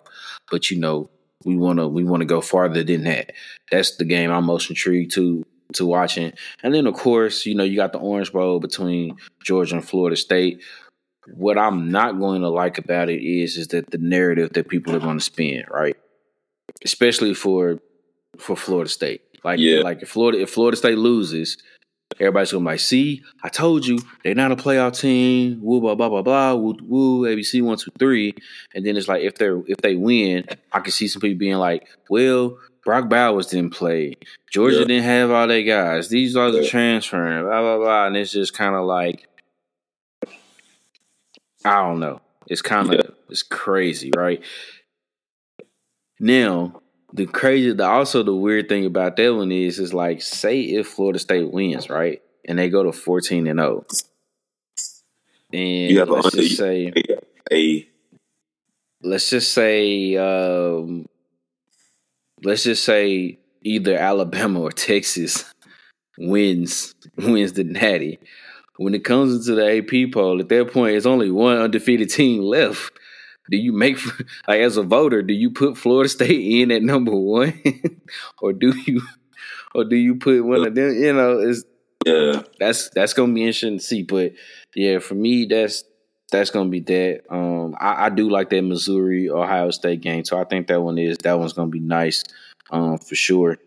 but 0.50 0.70
you 0.72 0.80
know 0.80 1.10
we 1.46 1.56
want 1.56 1.80
to 1.80 1.88
we 1.88 2.04
want 2.04 2.22
to 2.22 2.26
go 2.26 2.42
farther 2.42 2.84
than 2.84 3.04
that. 3.04 3.32
That's 3.72 3.96
the 3.96 4.06
game 4.06 4.32
I'm 4.32 4.46
most 4.46 4.70
intrigued 4.70 5.14
to 5.16 5.46
to 5.74 5.86
watching. 5.86 6.34
And 6.64 6.74
then 6.74 6.88
of 6.88 6.94
course, 6.94 7.46
you 7.46 7.56
know, 7.56 7.64
you 7.64 7.76
got 7.76 7.94
the 7.94 8.00
Orange 8.00 8.32
Bowl 8.32 8.60
between 8.60 9.18
Georgia 9.44 9.76
and 9.76 9.88
Florida 9.88 10.16
State. 10.16 10.62
What 11.34 11.58
I'm 11.58 11.92
not 11.92 12.20
going 12.20 12.42
to 12.42 12.50
like 12.50 12.78
about 12.78 13.10
it 13.10 13.24
is 13.24 13.58
is 13.58 13.68
that 13.70 13.92
the 13.92 13.98
narrative 13.98 14.54
that 14.54 14.68
people 14.68 14.96
are 14.96 15.00
going 15.00 15.20
to 15.20 15.24
spin, 15.24 15.64
right? 15.70 15.96
Especially 16.84 17.34
for 17.34 17.80
for 18.38 18.56
Florida 18.56 18.90
State. 18.90 19.22
Like 19.44 19.60
yeah. 19.60 19.82
like 19.82 20.02
if 20.02 20.10
Florida 20.10 20.42
if 20.42 20.50
Florida 20.50 20.78
State 20.78 20.98
loses, 20.98 21.58
Everybody's 22.20 22.52
gonna 22.52 22.64
be 22.64 22.72
like, 22.72 22.80
see, 22.80 23.24
I 23.44 23.50
told 23.50 23.86
you 23.86 24.00
they're 24.24 24.36
not 24.36 24.52
a 24.52 24.56
playoff 24.56 25.00
team. 25.00 25.60
Woo 25.62 25.80
blah 25.80 25.96
blah 25.96 26.10
blah 26.10 26.22
blah. 26.22 26.54
Woo 26.56 26.78
woo 26.82 27.22
ABC 27.22 27.62
one 27.62 27.78
two 27.78 27.92
three. 27.98 28.36
And 28.76 28.86
then 28.86 28.98
it's 28.98 29.08
like 29.08 29.24
if 29.24 29.36
they're 29.36 29.62
if 29.68 29.78
they 29.78 29.96
win, 29.96 30.46
I 30.72 30.80
can 30.82 30.92
see 30.92 31.08
some 31.08 31.22
people 31.22 31.40
being 31.40 31.56
like, 31.56 31.88
well, 32.10 32.58
Brock 32.84 33.10
Bowers 33.10 33.48
didn't 33.48 33.74
play. 33.74 34.16
Georgia 34.52 34.80
yeah. 34.80 34.86
didn't 34.86 35.04
have 35.04 35.32
all 35.32 35.48
their 35.48 35.64
guys. 35.64 36.10
These 36.10 36.36
are 36.36 36.52
the 36.52 36.64
yeah. 36.64 36.70
transferring. 36.70 37.44
Blah 37.44 37.62
blah 37.62 37.78
blah. 37.78 38.08
And 38.08 38.18
it's 38.18 38.32
just 38.32 38.54
kind 38.54 38.76
of 38.76 38.86
like, 38.86 39.28
I 41.64 41.76
don't 41.76 42.00
know. 42.00 42.22
It's 42.48 42.62
kind 42.62 42.94
of 42.94 42.96
yeah. 42.96 43.12
it's 43.30 43.44
crazy, 43.44 44.12
right? 44.16 44.44
Now 46.20 46.82
the 47.14 47.26
crazy, 47.26 47.74
the 47.74 47.86
also 47.86 48.24
the 48.24 48.36
weird 48.36 48.70
thing 48.70 48.86
about 48.86 49.16
that 49.18 49.36
one 49.36 49.52
is, 49.52 49.80
is 49.80 49.94
like, 49.94 50.22
say 50.22 50.62
if 50.62 50.88
Florida 50.88 51.20
State 51.20 51.52
wins, 51.52 51.90
right, 51.90 52.22
and 52.46 52.58
they 52.58 52.70
go 52.70 52.84
to 52.84 52.92
fourteen 52.92 53.48
and 53.48 53.60
zero, 53.60 53.86
oh, 53.86 53.94
and 55.54 56.10
let's 56.10 56.32
just 56.32 56.58
say 56.58 56.94
a, 57.52 57.88
let's 59.04 59.30
just 59.30 59.52
say, 59.54 60.16
um, 60.16 61.06
let's 62.44 62.64
just 62.64 62.84
say 62.84 63.40
either 63.64 63.96
Alabama 63.96 64.62
or 64.62 64.72
Texas 64.72 65.46
wins 66.18 66.96
wins 67.18 67.54
the 67.54 67.64
Natty. 67.64 68.20
When 68.78 68.96
it 68.96 69.04
comes 69.04 69.36
into 69.36 69.56
the 69.56 69.78
AP 69.78 70.14
poll, 70.14 70.40
at 70.40 70.50
that 70.50 70.74
point, 70.74 70.96
it's 70.96 71.06
only 71.06 71.30
one 71.30 71.58
undefeated 71.58 72.10
team 72.10 72.42
left. 72.42 72.92
Do 73.50 73.58
you 73.58 73.74
make 73.74 73.98
like 74.48 74.62
as 74.62 74.78
a 74.78 74.84
voter 74.84 75.22
do 75.22 75.34
you 75.34 75.52
put 75.52 75.78
florida 75.78 76.10
state 76.10 76.62
in 76.62 76.72
at 76.72 76.84
number 76.84 77.16
one? 77.16 77.62
Or 78.42 78.54
do 78.54 78.74
you 78.86 79.02
or 79.74 79.86
do 79.86 79.96
you 79.96 80.16
put 80.16 80.44
one 80.44 80.68
of 80.68 80.76
them 80.76 80.94
you 80.94 81.14
know 81.14 81.40
is 81.40 81.66
yeah. 82.06 82.44
that's 82.60 82.90
that's 82.90 83.14
gonna 83.14 83.34
be 83.34 83.42
interesting 83.42 83.78
to 83.78 83.84
see. 83.84 84.04
But 84.04 84.34
yeah 84.76 85.00
for 85.00 85.16
me 85.16 85.46
that's 85.46 85.84
that's 86.32 86.50
gonna 86.50 86.70
be 86.70 86.80
that 86.80 87.22
um 87.30 87.76
I, 87.80 88.06
I 88.06 88.10
do 88.10 88.30
like 88.30 88.50
that 88.50 88.62
missouri 88.64 89.30
ohio 89.30 89.72
state 89.72 90.02
game 90.02 90.26
so 90.26 90.40
i 90.40 90.44
think 90.44 90.68
that 90.68 90.82
one 90.82 90.98
is 90.98 91.18
that 91.20 91.38
one's 91.38 91.54
gonna 91.54 91.70
be 91.70 91.80
nice 91.80 92.24
um 92.72 92.98
for 92.98 93.16
sure 93.16 93.58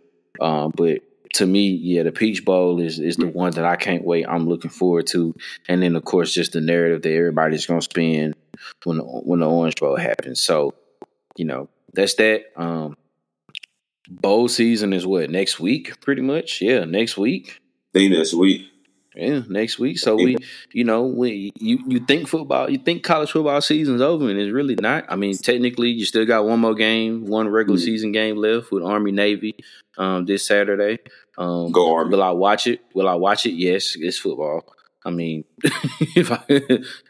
um 0.40 0.72
but 0.74 1.02
to 1.34 1.46
me, 1.46 1.68
yeah, 1.68 2.04
the 2.04 2.12
Peach 2.12 2.44
Bowl 2.44 2.80
is 2.80 2.98
is 2.98 3.16
the 3.16 3.26
one 3.26 3.52
that 3.52 3.64
I 3.64 3.76
can't 3.76 4.04
wait. 4.04 4.26
I'm 4.28 4.48
looking 4.48 4.70
forward 4.70 5.06
to, 5.08 5.34
and 5.68 5.82
then 5.82 5.96
of 5.96 6.04
course 6.04 6.32
just 6.32 6.52
the 6.52 6.60
narrative 6.60 7.02
that 7.02 7.12
everybody's 7.12 7.66
gonna 7.66 7.82
spin 7.82 8.34
when 8.84 8.98
the, 8.98 9.04
when 9.04 9.40
the 9.40 9.48
Orange 9.50 9.76
Bowl 9.76 9.96
happens. 9.96 10.40
So, 10.40 10.74
you 11.36 11.44
know, 11.44 11.68
that's 11.92 12.14
that. 12.14 12.44
Um, 12.56 12.96
bowl 14.08 14.48
season 14.48 14.92
is 14.92 15.06
what 15.06 15.30
next 15.30 15.58
week, 15.58 16.00
pretty 16.00 16.22
much. 16.22 16.60
Yeah, 16.62 16.84
next 16.84 17.16
week. 17.16 17.60
I 17.94 17.98
think 17.98 18.12
next 18.12 18.34
week. 18.34 18.68
Yeah, 19.14 19.42
next 19.48 19.78
week. 19.78 19.98
So 19.98 20.16
we, 20.16 20.36
you 20.72 20.82
know, 20.82 21.04
we 21.04 21.52
you 21.56 21.78
you 21.86 22.00
think 22.00 22.26
football, 22.26 22.68
you 22.68 22.78
think 22.78 23.04
college 23.04 23.30
football 23.30 23.60
season's 23.60 24.00
over, 24.00 24.28
and 24.28 24.38
it's 24.38 24.52
really 24.52 24.74
not. 24.74 25.04
I 25.08 25.14
mean, 25.14 25.36
technically, 25.36 25.90
you 25.90 26.04
still 26.04 26.26
got 26.26 26.44
one 26.44 26.58
more 26.60 26.74
game, 26.74 27.24
one 27.26 27.48
regular 27.48 27.78
mm-hmm. 27.78 27.84
season 27.84 28.12
game 28.12 28.36
left 28.36 28.72
with 28.72 28.82
Army 28.82 29.12
Navy 29.12 29.56
um, 29.98 30.26
this 30.26 30.46
Saturday. 30.46 30.98
Um, 31.38 31.70
Go 31.70 31.94
Army. 31.94 32.10
Will 32.10 32.22
I 32.24 32.30
watch 32.30 32.66
it? 32.66 32.80
Will 32.92 33.08
I 33.08 33.14
watch 33.14 33.46
it? 33.46 33.52
Yes, 33.52 33.96
it's 33.96 34.18
football. 34.18 34.64
I 35.04 35.10
mean, 35.10 35.44
if 35.62 36.32
I 36.32 36.42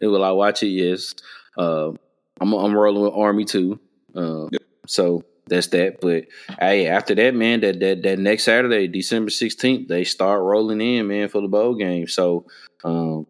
will 0.01 0.23
I 0.23 0.31
watch 0.31 0.61
it? 0.61 0.67
Yes. 0.67 1.15
Uh, 1.57 1.91
I'm 2.39 2.53
I'm 2.53 2.75
rolling 2.75 3.03
with 3.03 3.13
Army 3.13 3.45
too. 3.45 3.79
Uh, 4.15 4.47
yep. 4.51 4.61
So 4.85 5.23
that's 5.47 5.67
that. 5.67 6.01
But 6.01 6.25
hey, 6.59 6.87
after 6.87 7.15
that, 7.15 7.35
man, 7.35 7.61
that 7.61 7.79
that 7.79 8.03
that 8.03 8.19
next 8.19 8.43
Saturday, 8.43 8.87
December 8.87 9.29
sixteenth, 9.29 9.87
they 9.87 10.03
start 10.03 10.41
rolling 10.41 10.81
in, 10.81 11.07
man, 11.07 11.29
for 11.29 11.41
the 11.41 11.47
bowl 11.47 11.75
game. 11.75 12.07
So 12.07 12.45
um, 12.83 13.27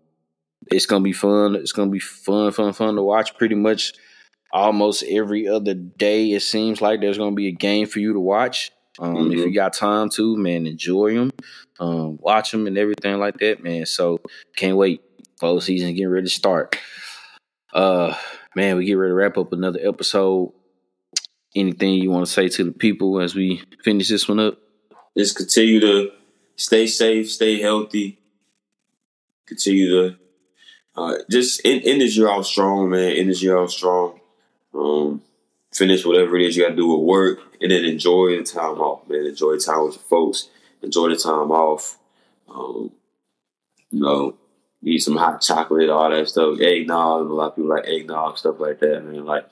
it's 0.72 0.86
gonna 0.86 1.04
be 1.04 1.14
fun. 1.14 1.56
It's 1.56 1.72
gonna 1.72 1.92
be 1.92 2.00
fun, 2.00 2.52
fun, 2.52 2.74
fun 2.74 2.96
to 2.96 3.04
watch. 3.04 3.38
Pretty 3.38 3.56
much 3.56 3.94
almost 4.52 5.04
every 5.04 5.48
other 5.48 5.74
day, 5.74 6.32
it 6.32 6.42
seems 6.42 6.82
like 6.82 7.02
there's 7.02 7.18
gonna 7.18 7.36
be 7.36 7.48
a 7.48 7.52
game 7.52 7.88
for 7.88 8.00
you 8.00 8.14
to 8.14 8.20
watch. 8.20 8.72
Um, 8.98 9.16
mm-hmm. 9.16 9.32
If 9.32 9.38
you 9.40 9.54
got 9.54 9.74
time 9.74 10.10
to, 10.12 10.38
man, 10.38 10.66
enjoy 10.66 11.14
them, 11.16 11.32
um, 11.82 12.18
watch 12.22 12.52
them, 12.52 12.66
and 12.66 12.78
everything 12.78 13.20
like 13.20 13.38
that, 13.40 13.62
man. 13.62 13.86
So 13.86 14.20
can't 14.56 14.78
wait. 14.78 15.02
Bowl 15.42 15.60
season 15.60 15.94
getting 15.94 16.08
ready 16.08 16.28
to 16.28 16.34
start. 16.34 16.78
Uh, 17.74 18.16
man, 18.56 18.78
we 18.78 18.86
get 18.86 18.94
ready 18.94 19.12
to 19.12 19.16
wrap 19.16 19.38
up 19.38 19.52
another 19.52 19.80
episode 19.84 20.54
anything 21.56 21.94
you 21.94 22.12
want 22.12 22.26
to 22.26 22.32
say 22.32 22.50
to 22.50 22.64
the 22.64 22.72
people 22.72 23.20
as 23.20 23.36
we 23.36 23.64
finish 23.84 24.10
this 24.10 24.28
one 24.28 24.40
up? 24.40 24.58
Just 25.18 25.36
continue 25.36 25.80
to 25.80 26.12
stay 26.56 26.88
safe, 26.88 27.32
stay 27.32 27.60
healthy. 27.60 28.20
Continue 29.46 29.90
to 29.90 30.16
uh, 30.96 31.16
just 31.30 31.62
end, 31.66 31.84
end 31.86 32.02
this 32.02 32.18
year 32.18 32.30
off 32.30 32.46
strong, 32.46 32.90
man. 32.90 33.12
End 33.12 33.30
this 33.30 33.44
year 33.44 33.58
off 33.58 33.72
strong. 33.72 34.20
Um, 34.74 35.22
finish 35.74 36.06
whatever 36.06 36.36
it 36.36 36.44
is 36.44 36.56
you 36.56 36.64
got 36.64 36.70
to 36.70 36.76
do 36.76 36.88
with 36.88 37.08
work, 37.08 37.40
and 37.62 37.72
then 37.72 37.86
enjoy 37.86 38.38
the 38.38 38.44
time 38.44 38.80
off, 38.80 39.08
man. 39.08 39.26
Enjoy 39.26 39.54
the 39.54 39.60
time 39.60 39.86
with 39.86 39.96
your 39.96 40.04
folks. 40.04 40.50
Enjoy 40.82 41.10
the 41.10 41.16
time 41.16 41.52
off. 41.52 41.98
Um, 42.50 42.92
you 43.92 44.02
know, 44.02 44.36
eat 44.84 45.00
some 45.00 45.16
hot 45.18 45.42
chocolate, 45.42 45.90
all 45.90 46.10
that 46.10 46.28
stuff. 46.28 46.60
Eggnog, 46.60 47.30
a 47.30 47.34
lot 47.34 47.48
of 47.48 47.56
people 47.56 47.70
like 47.70 47.88
eggnog, 47.88 48.38
stuff 48.38 48.60
like 48.60 48.80
that, 48.80 49.04
man. 49.04 49.26
Like 49.26 49.46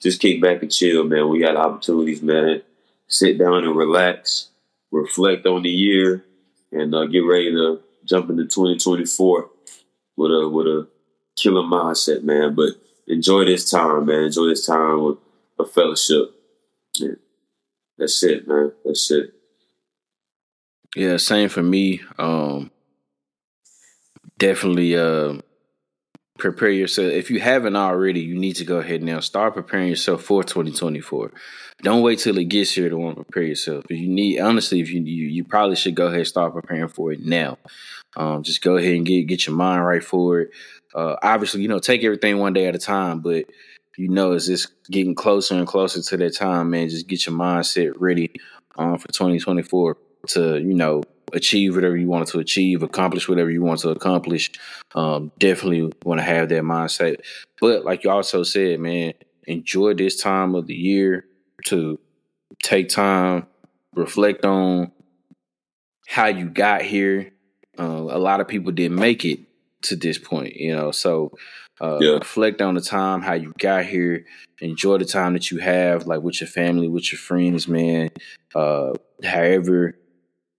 just 0.00 0.20
kick 0.20 0.40
back 0.40 0.62
and 0.62 0.72
chill, 0.72 1.04
man. 1.04 1.28
We 1.28 1.40
got 1.40 1.56
opportunities, 1.56 2.22
man. 2.22 2.62
Sit 3.08 3.38
down 3.38 3.64
and 3.64 3.76
relax, 3.76 4.48
reflect 4.90 5.46
on 5.46 5.62
the 5.62 5.70
year, 5.70 6.24
and 6.72 6.94
uh, 6.94 7.06
get 7.06 7.20
ready 7.20 7.50
to 7.52 7.80
jump 8.04 8.30
into 8.30 8.44
2024 8.44 9.50
with 10.16 10.30
a 10.30 10.48
with 10.48 10.66
a 10.66 10.88
killer 11.36 11.62
mindset, 11.62 12.22
man. 12.22 12.54
But 12.54 12.74
enjoy 13.06 13.44
this 13.44 13.70
time, 13.70 14.06
man. 14.06 14.24
Enjoy 14.24 14.46
this 14.46 14.66
time 14.66 15.02
with 15.02 15.18
a 15.58 15.64
fellowship. 15.64 16.34
Yeah. 16.94 17.14
That's 17.98 18.22
it, 18.22 18.48
man. 18.48 18.72
That's 18.84 19.10
it. 19.10 19.34
Yeah, 20.96 21.18
same 21.18 21.50
for 21.50 21.62
me. 21.62 22.00
Um, 22.18 22.70
definitely 24.38 24.96
uh, 24.96 25.34
prepare 26.40 26.70
yourself. 26.70 27.12
If 27.12 27.30
you 27.30 27.40
haven't 27.40 27.76
already, 27.76 28.20
you 28.20 28.38
need 28.38 28.54
to 28.56 28.64
go 28.64 28.78
ahead 28.78 29.02
now. 29.02 29.20
Start 29.20 29.54
preparing 29.54 29.88
yourself 29.88 30.22
for 30.22 30.42
2024. 30.42 31.32
Don't 31.82 32.02
wait 32.02 32.18
till 32.18 32.36
it 32.38 32.44
gets 32.44 32.72
here 32.72 32.88
to 32.88 32.96
want 32.96 33.16
to 33.16 33.24
prepare 33.24 33.44
yourself. 33.44 33.84
If 33.88 33.98
you 33.98 34.08
need, 34.08 34.40
honestly, 34.40 34.80
if 34.80 34.90
you 34.90 35.00
you, 35.00 35.28
you 35.28 35.44
probably 35.44 35.76
should 35.76 35.94
go 35.94 36.06
ahead 36.06 36.18
and 36.18 36.26
start 36.26 36.52
preparing 36.52 36.88
for 36.88 37.12
it 37.12 37.20
now. 37.20 37.58
Um, 38.16 38.42
just 38.42 38.62
go 38.62 38.76
ahead 38.76 38.94
and 38.94 39.06
get 39.06 39.26
get 39.28 39.46
your 39.46 39.56
mind 39.56 39.84
right 39.84 40.02
for 40.02 40.40
it. 40.40 40.50
Uh, 40.94 41.16
obviously, 41.22 41.62
you 41.62 41.68
know, 41.68 41.78
take 41.78 42.02
everything 42.02 42.38
one 42.38 42.52
day 42.52 42.66
at 42.66 42.74
a 42.74 42.78
time, 42.78 43.20
but 43.20 43.44
you 43.96 44.08
know, 44.08 44.32
as 44.32 44.48
it's 44.48 44.66
getting 44.90 45.14
closer 45.14 45.54
and 45.54 45.66
closer 45.66 46.00
to 46.02 46.16
that 46.16 46.36
time, 46.36 46.70
man, 46.70 46.88
just 46.88 47.06
get 47.06 47.26
your 47.26 47.34
mindset 47.34 47.92
ready 47.96 48.32
um, 48.78 48.98
for 48.98 49.08
2024 49.08 49.96
to, 50.28 50.58
you 50.58 50.74
know, 50.74 51.02
achieve 51.32 51.74
whatever 51.74 51.96
you 51.96 52.08
wanted 52.08 52.28
to 52.28 52.38
achieve, 52.38 52.82
accomplish 52.82 53.28
whatever 53.28 53.50
you 53.50 53.62
want 53.62 53.80
to 53.80 53.90
accomplish. 53.90 54.50
Um, 54.94 55.32
definitely 55.38 55.92
want 56.04 56.20
to 56.20 56.24
have 56.24 56.48
that 56.48 56.62
mindset. 56.62 57.20
But 57.60 57.84
like 57.84 58.04
you 58.04 58.10
also 58.10 58.42
said, 58.42 58.80
man, 58.80 59.14
enjoy 59.44 59.94
this 59.94 60.20
time 60.20 60.54
of 60.54 60.66
the 60.66 60.74
year 60.74 61.24
to 61.66 61.98
take 62.62 62.88
time, 62.88 63.46
reflect 63.94 64.44
on 64.44 64.92
how 66.06 66.26
you 66.26 66.48
got 66.48 66.82
here. 66.82 67.30
Uh, 67.78 67.84
a 67.84 68.18
lot 68.18 68.40
of 68.40 68.48
people 68.48 68.72
didn't 68.72 68.98
make 68.98 69.24
it 69.24 69.40
to 69.82 69.96
this 69.96 70.18
point, 70.18 70.56
you 70.56 70.74
know. 70.74 70.90
So 70.90 71.32
uh, 71.80 71.98
yeah. 72.00 72.12
reflect 72.12 72.60
on 72.60 72.74
the 72.74 72.80
time, 72.80 73.22
how 73.22 73.34
you 73.34 73.52
got 73.58 73.86
here, 73.86 74.26
enjoy 74.60 74.98
the 74.98 75.04
time 75.04 75.32
that 75.32 75.50
you 75.50 75.58
have, 75.58 76.06
like 76.06 76.20
with 76.20 76.40
your 76.40 76.48
family, 76.48 76.88
with 76.88 77.12
your 77.12 77.18
friends, 77.18 77.66
man. 77.68 78.10
Uh, 78.54 78.92
however 79.24 79.96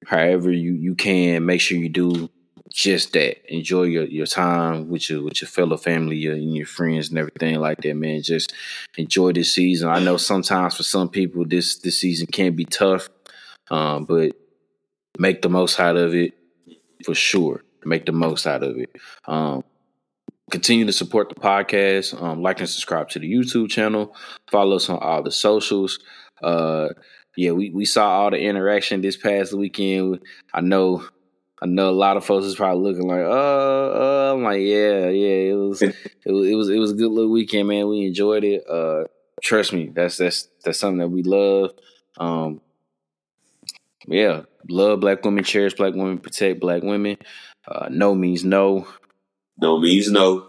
however 0.06 0.52
you 0.52 0.74
you 0.74 0.96
can 0.96 1.46
make 1.46 1.62
sure 1.62 1.78
you 1.78 1.90
do 1.90 2.30
just 2.70 3.12
that. 3.14 3.54
Enjoy 3.54 3.84
your, 3.84 4.06
your 4.06 4.26
time 4.26 4.90
with 4.90 5.10
your 5.10 5.24
with 5.24 5.42
your 5.42 5.50
fellow 5.50 5.76
family 5.78 6.16
your, 6.16 6.34
and 6.34 6.56
your 6.56 6.66
friends 6.66 7.10
and 7.10 7.18
everything 7.18 7.60
like 7.60 7.82
that 7.82 7.96
man. 7.96 8.22
Just 8.22 8.54
enjoy 8.98 9.34
this 9.34 9.54
season. 9.54 9.90
I 9.90 10.00
know 10.00 10.18
sometimes 10.18 10.76
for 10.76 10.84
some 10.84 11.10
people 11.10 11.46
this 11.46 11.80
this 11.80 12.00
season 12.00 12.28
can 12.28 12.56
be 12.56 12.66
tough 12.66 13.10
um, 13.72 14.04
but 14.04 14.34
make 15.18 15.42
the 15.42 15.50
most 15.50 15.80
out 15.80 15.96
of 15.96 16.14
it 16.14 16.34
for 17.06 17.16
sure. 17.16 17.64
Make 17.84 18.06
the 18.06 18.12
most 18.12 18.46
out 18.46 18.64
of 18.64 18.78
it. 18.78 18.96
Um, 19.26 19.64
continue 20.52 20.86
to 20.86 20.94
support 20.94 21.30
the 21.30 21.36
podcast. 21.36 22.22
Um, 22.22 22.42
like 22.42 22.60
and 22.60 22.70
subscribe 22.70 23.10
to 23.10 23.20
the 23.20 23.32
youtube 23.32 23.70
channel. 23.70 24.16
Follow 24.52 24.76
us 24.76 24.90
on 24.90 25.00
all 25.00 25.24
the 25.24 25.32
socials. 25.32 26.00
Uh, 26.44 26.90
yeah, 27.36 27.52
we, 27.52 27.70
we 27.70 27.86
saw 27.86 28.10
all 28.10 28.32
the 28.32 28.40
interaction 28.40 29.02
this 29.02 29.18
past 29.18 29.54
weekend. 29.54 30.22
I 30.54 30.62
know 30.62 31.06
I 31.62 31.68
know 31.68 31.90
a 31.90 31.92
lot 31.92 32.18
of 32.18 32.26
folks 32.26 32.46
is 32.46 32.56
probably 32.56 32.92
looking 32.92 33.08
like, 33.08 33.24
uh, 33.24 33.30
uh 33.30 34.34
I'm 34.34 34.44
like, 34.44 34.62
yeah, 34.62 35.10
yeah, 35.10 35.52
it 35.52 35.56
was 35.56 35.82
it 35.82 35.96
was 36.26 36.48
it 36.48 36.56
was 36.56 36.70
it 36.70 36.80
was 36.80 36.92
a 36.92 36.96
good 36.96 37.12
little 37.12 37.32
weekend, 37.32 37.68
man. 37.68 37.88
We 37.88 38.08
enjoyed 38.08 38.44
it. 38.44 38.68
Uh 38.68 39.06
trust 39.42 39.72
me, 39.72 39.92
that's 39.94 40.18
that's 40.18 40.48
that's 40.64 40.80
something 40.80 40.98
that 41.00 41.10
we 41.10 41.24
love. 41.24 41.72
Um 42.18 42.62
yeah, 44.08 44.42
love 44.68 45.00
black 45.00 45.24
women, 45.24 45.44
cherish 45.44 45.76
black 45.76 45.94
women, 45.94 46.18
protect 46.18 46.60
black 46.60 46.82
women. 46.82 47.18
Uh 47.68 47.88
no 47.92 48.16
means 48.16 48.44
no. 48.44 48.88
No 49.60 49.80
means 49.80 50.12
no. 50.12 50.48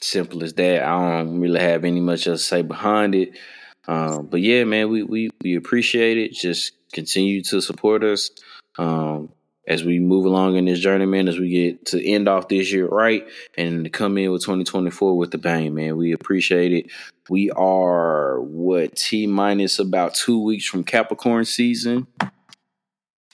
Simple 0.00 0.42
as 0.42 0.52
that. 0.54 0.82
I 0.82 1.22
don't 1.22 1.38
really 1.40 1.60
have 1.60 1.84
any 1.84 2.00
much 2.00 2.26
else 2.26 2.40
to 2.40 2.46
say 2.46 2.62
behind 2.62 3.14
it. 3.14 3.38
Um, 3.86 4.26
but 4.26 4.40
yeah, 4.40 4.64
man, 4.64 4.88
we, 4.90 5.02
we, 5.02 5.30
we 5.42 5.56
appreciate 5.56 6.18
it. 6.18 6.32
Just 6.32 6.72
continue 6.92 7.42
to 7.44 7.60
support 7.60 8.02
us. 8.04 8.30
Um, 8.78 9.30
as 9.66 9.82
we 9.82 9.98
move 9.98 10.26
along 10.26 10.56
in 10.56 10.66
this 10.66 10.78
journey, 10.78 11.06
man, 11.06 11.28
as 11.28 11.38
we 11.38 11.48
get 11.48 11.86
to 11.86 12.06
end 12.06 12.28
off 12.28 12.48
this 12.48 12.70
year 12.70 12.86
right 12.86 13.26
and 13.56 13.84
to 13.84 13.90
come 13.90 14.18
in 14.18 14.30
with 14.30 14.42
2024 14.42 15.16
with 15.16 15.30
the 15.30 15.38
bang, 15.38 15.74
man. 15.74 15.96
We 15.96 16.12
appreciate 16.12 16.72
it. 16.72 16.90
We 17.30 17.50
are 17.50 18.40
what 18.40 18.96
T 18.96 19.26
minus 19.26 19.78
about 19.78 20.14
two 20.14 20.42
weeks 20.42 20.66
from 20.66 20.84
Capricorn 20.84 21.46
season. 21.46 22.06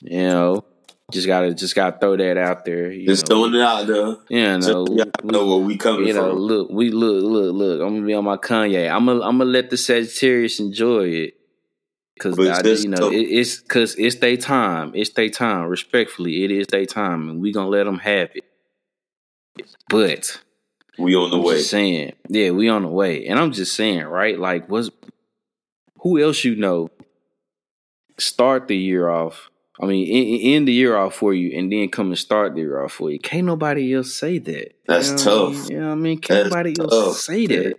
You 0.02 0.28
know, 0.28 0.64
just 1.10 1.26
gotta 1.26 1.54
just 1.54 1.74
gotta 1.74 1.98
throw 1.98 2.16
that 2.16 2.36
out 2.36 2.64
there. 2.64 2.92
just 2.92 3.28
know. 3.28 3.36
throwing 3.36 3.54
it 3.54 3.60
out 3.60 3.86
there. 3.86 4.16
Yeah, 4.28 4.56
no, 4.56 4.84
we, 4.84 5.04
know 5.24 5.46
where 5.46 5.66
we 5.66 5.76
coming 5.76 6.06
you 6.06 6.14
know, 6.14 6.30
from. 6.30 6.38
Look, 6.38 6.70
we 6.70 6.90
look, 6.90 7.24
look, 7.24 7.54
look. 7.54 7.80
I'm 7.80 7.94
gonna 7.94 8.06
be 8.06 8.14
on 8.14 8.24
my 8.24 8.36
Kanye. 8.36 8.90
I'm 8.90 9.06
gonna 9.06 9.20
I'm 9.20 9.38
gonna 9.38 9.50
let 9.50 9.70
the 9.70 9.76
Sagittarius 9.76 10.60
enjoy 10.60 11.08
it. 11.08 11.34
Cause 12.18 12.38
I, 12.38 12.60
you 12.62 12.88
know 12.88 13.10
it, 13.10 13.16
it's 13.16 13.60
cause 13.60 13.94
it's 13.96 14.16
their 14.16 14.36
time. 14.36 14.92
It's 14.94 15.10
their 15.10 15.30
time. 15.30 15.68
Respectfully, 15.68 16.44
it 16.44 16.50
is 16.50 16.66
their 16.66 16.84
time, 16.84 17.30
and 17.30 17.40
we 17.40 17.50
gonna 17.50 17.68
let 17.68 17.84
them 17.84 17.98
have 17.98 18.30
it. 18.34 18.44
But 19.88 20.42
we 20.98 21.16
on 21.16 21.30
the 21.30 21.38
I'm 21.38 21.44
way. 21.44 21.60
saying, 21.60 22.12
yeah, 22.28 22.50
we 22.50 22.68
on 22.68 22.82
the 22.82 22.88
way, 22.88 23.26
and 23.26 23.38
I'm 23.38 23.52
just 23.52 23.74
saying, 23.74 24.04
right? 24.04 24.38
Like, 24.38 24.68
was 24.68 24.90
who 26.00 26.20
else 26.20 26.44
you 26.44 26.56
know 26.56 26.90
start 28.18 28.68
the 28.68 28.76
year 28.76 29.08
off 29.08 29.50
I 29.82 29.86
mean, 29.86 30.54
end 30.54 30.68
the 30.68 30.72
year 30.72 30.96
off 30.96 31.14
for 31.14 31.32
you, 31.32 31.56
and 31.58 31.72
then 31.72 31.88
come 31.88 32.08
and 32.08 32.18
start 32.18 32.54
the 32.54 32.60
year 32.60 32.82
off 32.82 32.92
for 32.92 33.10
you. 33.10 33.18
Can't 33.18 33.46
nobody 33.46 33.94
else 33.94 34.12
say 34.12 34.38
that. 34.38 34.74
That's 34.86 35.08
you 35.08 35.16
know 35.16 35.22
tough. 35.22 35.48
I 35.48 35.52
mean? 35.52 35.70
You 35.70 35.80
know 35.80 35.86
what 35.86 35.92
I 35.92 35.94
mean? 35.96 36.18
Can't 36.18 36.36
That's 36.44 36.50
nobody 36.50 36.72
tough. 36.74 36.92
else 36.92 37.24
say 37.24 37.46
that. 37.46 37.78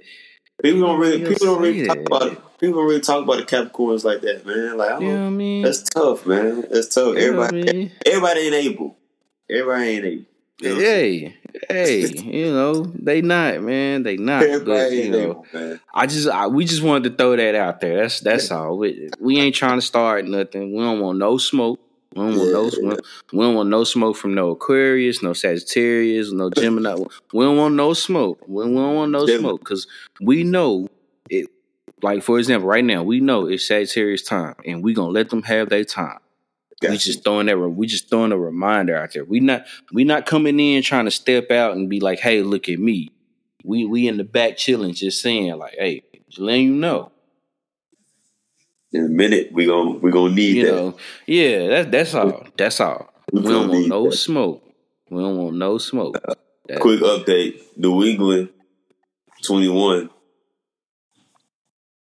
People 0.64 0.82
don't 0.82 1.00
really 1.00 1.20
people 1.26 1.48
don't 1.48 1.62
really 1.62 1.88
talk 1.88 1.98
about 1.98 2.32
it. 2.32 2.60
People 2.60 2.80
don't 2.80 2.88
really 2.88 3.02
talk 3.02 3.24
about 3.24 3.38
the 3.38 3.44
Capricorns 3.46 4.04
like 4.04 4.22
that, 4.22 4.46
man. 4.46 4.78
Like 4.78 4.92
I 4.92 5.00
You 5.00 5.08
know 5.08 5.14
what 5.22 5.28
I 5.28 5.30
mean? 5.30 5.62
that's 5.64 5.84
tough, 5.84 6.26
man. 6.26 6.66
That's 6.70 6.88
tough. 6.88 7.18
You 7.18 7.36
what 7.36 7.54
I 7.54 7.58
Everybody 7.58 7.74
mean? 7.74 7.92
everybody 8.06 8.40
ain't 8.42 8.56
able. 8.56 8.98
Everybody 9.50 9.84
ain't 9.84 10.06
able. 10.06 10.26
You 10.60 10.76
know? 10.76 10.80
Hey, 10.80 11.36
hey, 11.70 12.06
you 12.06 12.54
know 12.54 12.84
they 12.84 13.22
not, 13.22 13.62
man. 13.62 14.04
They 14.04 14.18
not. 14.18 14.42
But, 14.42 14.50
Everybody 14.50 14.96
you 14.98 15.10
know, 15.10 15.46
able. 15.54 15.80
I 15.94 16.06
just 16.06 16.30
I, 16.30 16.46
we 16.48 16.66
just 16.66 16.84
wanted 16.84 17.10
to 17.10 17.16
throw 17.16 17.36
that 17.36 17.56
out 17.56 17.82
there. 17.82 18.02
That's 18.02 18.20
that's 18.20 18.52
all. 18.52 18.78
We, 18.78 19.10
we 19.20 19.40
ain't 19.40 19.56
trying 19.56 19.80
to 19.80 19.86
start 19.86 20.26
nothing. 20.26 20.76
We 20.76 20.84
don't 20.84 21.00
want 21.00 21.18
no 21.18 21.38
smoke. 21.40 21.80
We 22.16 22.22
don't 22.22 22.38
want 22.38 22.52
no 22.52 22.64
Yeah. 22.66 22.96
we, 23.32 23.38
we 23.38 23.46
don't 23.46 23.56
want 23.56 23.70
no 23.70 23.84
smoke 23.84 24.16
from 24.18 24.34
no 24.34 24.50
Aquarius, 24.52 25.24
no 25.24 25.34
Sagittarius, 25.34 26.32
no 26.32 26.50
Gemini. 26.50 26.96
We 27.34 27.46
don't 27.46 27.58
want 27.58 27.76
no 27.76 27.94
smoke. 27.94 28.44
We 28.48 28.64
don't 28.66 28.76
want 28.96 29.12
no 29.12 29.26
Gemini. 29.26 29.40
smoke 29.42 29.60
because 29.62 29.88
we 30.20 30.44
know 30.44 30.90
it. 31.30 31.48
Like 32.04 32.24
for 32.24 32.38
example, 32.40 32.68
right 32.68 32.84
now 32.84 33.04
we 33.04 33.20
know 33.20 33.46
it's 33.48 33.68
Sagittarius 33.68 34.24
time, 34.24 34.56
and 34.66 34.84
we 34.84 34.94
gonna 34.94 35.12
let 35.12 35.30
them 35.30 35.44
have 35.44 35.70
their 35.70 35.86
time. 35.86 36.18
We 36.82 36.88
Gotcha. 36.90 37.06
just 37.06 37.24
throwing 37.24 37.46
that. 37.46 37.58
We 37.60 37.86
just 37.88 38.10
throwing 38.10 38.32
a 38.32 38.38
reminder 38.38 38.98
out 38.98 39.14
there. 39.14 39.24
We 39.24 39.40
not 39.40 39.66
we 39.94 40.04
not 40.04 40.26
coming 40.26 40.60
in 40.60 40.82
trying 40.82 41.06
to 41.06 41.12
step 41.12 41.52
out 41.52 41.76
and 41.78 41.90
be 41.90 42.00
like, 42.00 42.20
"Hey, 42.20 42.42
look 42.42 42.68
at 42.70 42.80
me." 42.80 43.12
We 43.64 43.86
we 43.86 44.08
in 44.08 44.18
the 44.18 44.24
back 44.24 44.58
chilling, 44.58 44.94
just 44.96 45.22
saying 45.22 45.56
like, 45.58 45.76
"Hey, 45.78 46.02
just 46.28 46.40
letting 46.40 46.66
you 46.66 46.74
know." 46.74 47.11
In 48.94 49.06
a 49.06 49.10
minute 49.10 49.50
we 49.54 49.66
gon' 49.66 50.02
we 50.02 50.12
gonna 50.12 50.34
need 50.36 50.58
You 50.58 50.66
that. 50.66 50.72
know, 50.76 50.98
yeah. 51.26 51.68
That's 51.68 51.90
that's 51.92 52.14
all. 52.16 52.48
That's 52.58 52.80
all. 52.82 53.10
We 53.32 53.42
We 53.42 53.48
don't 53.50 53.70
want 53.70 53.88
no 53.88 54.10
that. 54.10 54.18
smoke. 54.18 54.64
We 55.10 55.22
don't 55.22 55.38
want 55.38 55.56
no 55.58 55.78
smoke. 55.78 56.14
That- 56.68 56.80
Quick 56.80 57.02
update: 57.02 57.62
New 57.78 58.04
England 58.04 58.50
twenty 59.44 59.68
one, 59.70 60.10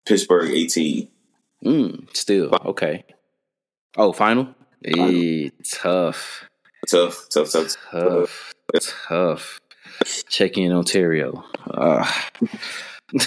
Pittsburgh 0.06 0.50
eighteen. 0.50 1.08
Mm, 1.64 2.14
still 2.16 2.50
okay. 2.66 3.04
Oh, 3.96 4.12
final. 4.12 4.54
Eh, 4.84 5.48
tough, 5.64 6.44
Tough, 6.88 7.26
tough, 7.30 7.50
tough. 7.50 7.76
tough, 7.90 8.54
tough. 9.08 9.60
Check 10.28 10.56
in 10.58 10.72
Ontario. 10.72 11.44
Ah. 11.74 12.30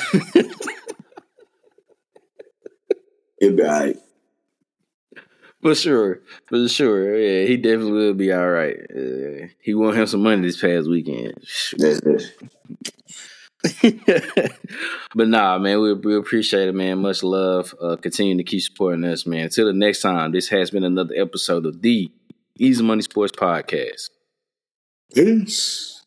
It 3.42 3.56
be 3.58 3.64
alright. 3.64 3.98
For 5.62 5.76
sure, 5.76 6.22
for 6.48 6.68
sure. 6.68 7.18
Yeah, 7.18 7.46
he 7.48 7.58
definitely 7.58 7.92
will 7.92 8.14
be 8.14 8.32
all 8.32 8.50
right. 8.50 8.78
Uh, 8.90 9.48
he 9.62 9.74
won 9.76 9.96
him 9.96 10.08
some 10.08 10.24
money 10.24 10.42
this 10.42 10.60
past 10.60 10.90
weekend. 10.90 11.34
But 15.14 15.28
nah, 15.28 15.60
man, 15.60 15.82
we, 15.82 15.94
we 15.94 16.16
appreciate 16.16 16.70
it, 16.70 16.76
man. 16.76 17.00
Much 17.00 17.22
love. 17.22 17.76
Uh, 17.82 17.96
continue 17.98 18.38
to 18.38 18.44
keep 18.44 18.62
supporting 18.62 19.04
us, 19.04 19.26
man. 19.26 19.46
Until 19.46 19.68
the 19.68 19.74
next 19.74 20.02
time, 20.02 20.32
this 20.32 20.50
has 20.50 20.72
been 20.72 20.84
another 20.84 21.14
episode 21.16 21.66
of 21.66 21.82
the 21.82 22.12
Easy 22.58 22.84
Money 22.84 23.02
Sports 23.02 23.34
Podcast. 23.34 24.10
Peace. 25.14 26.01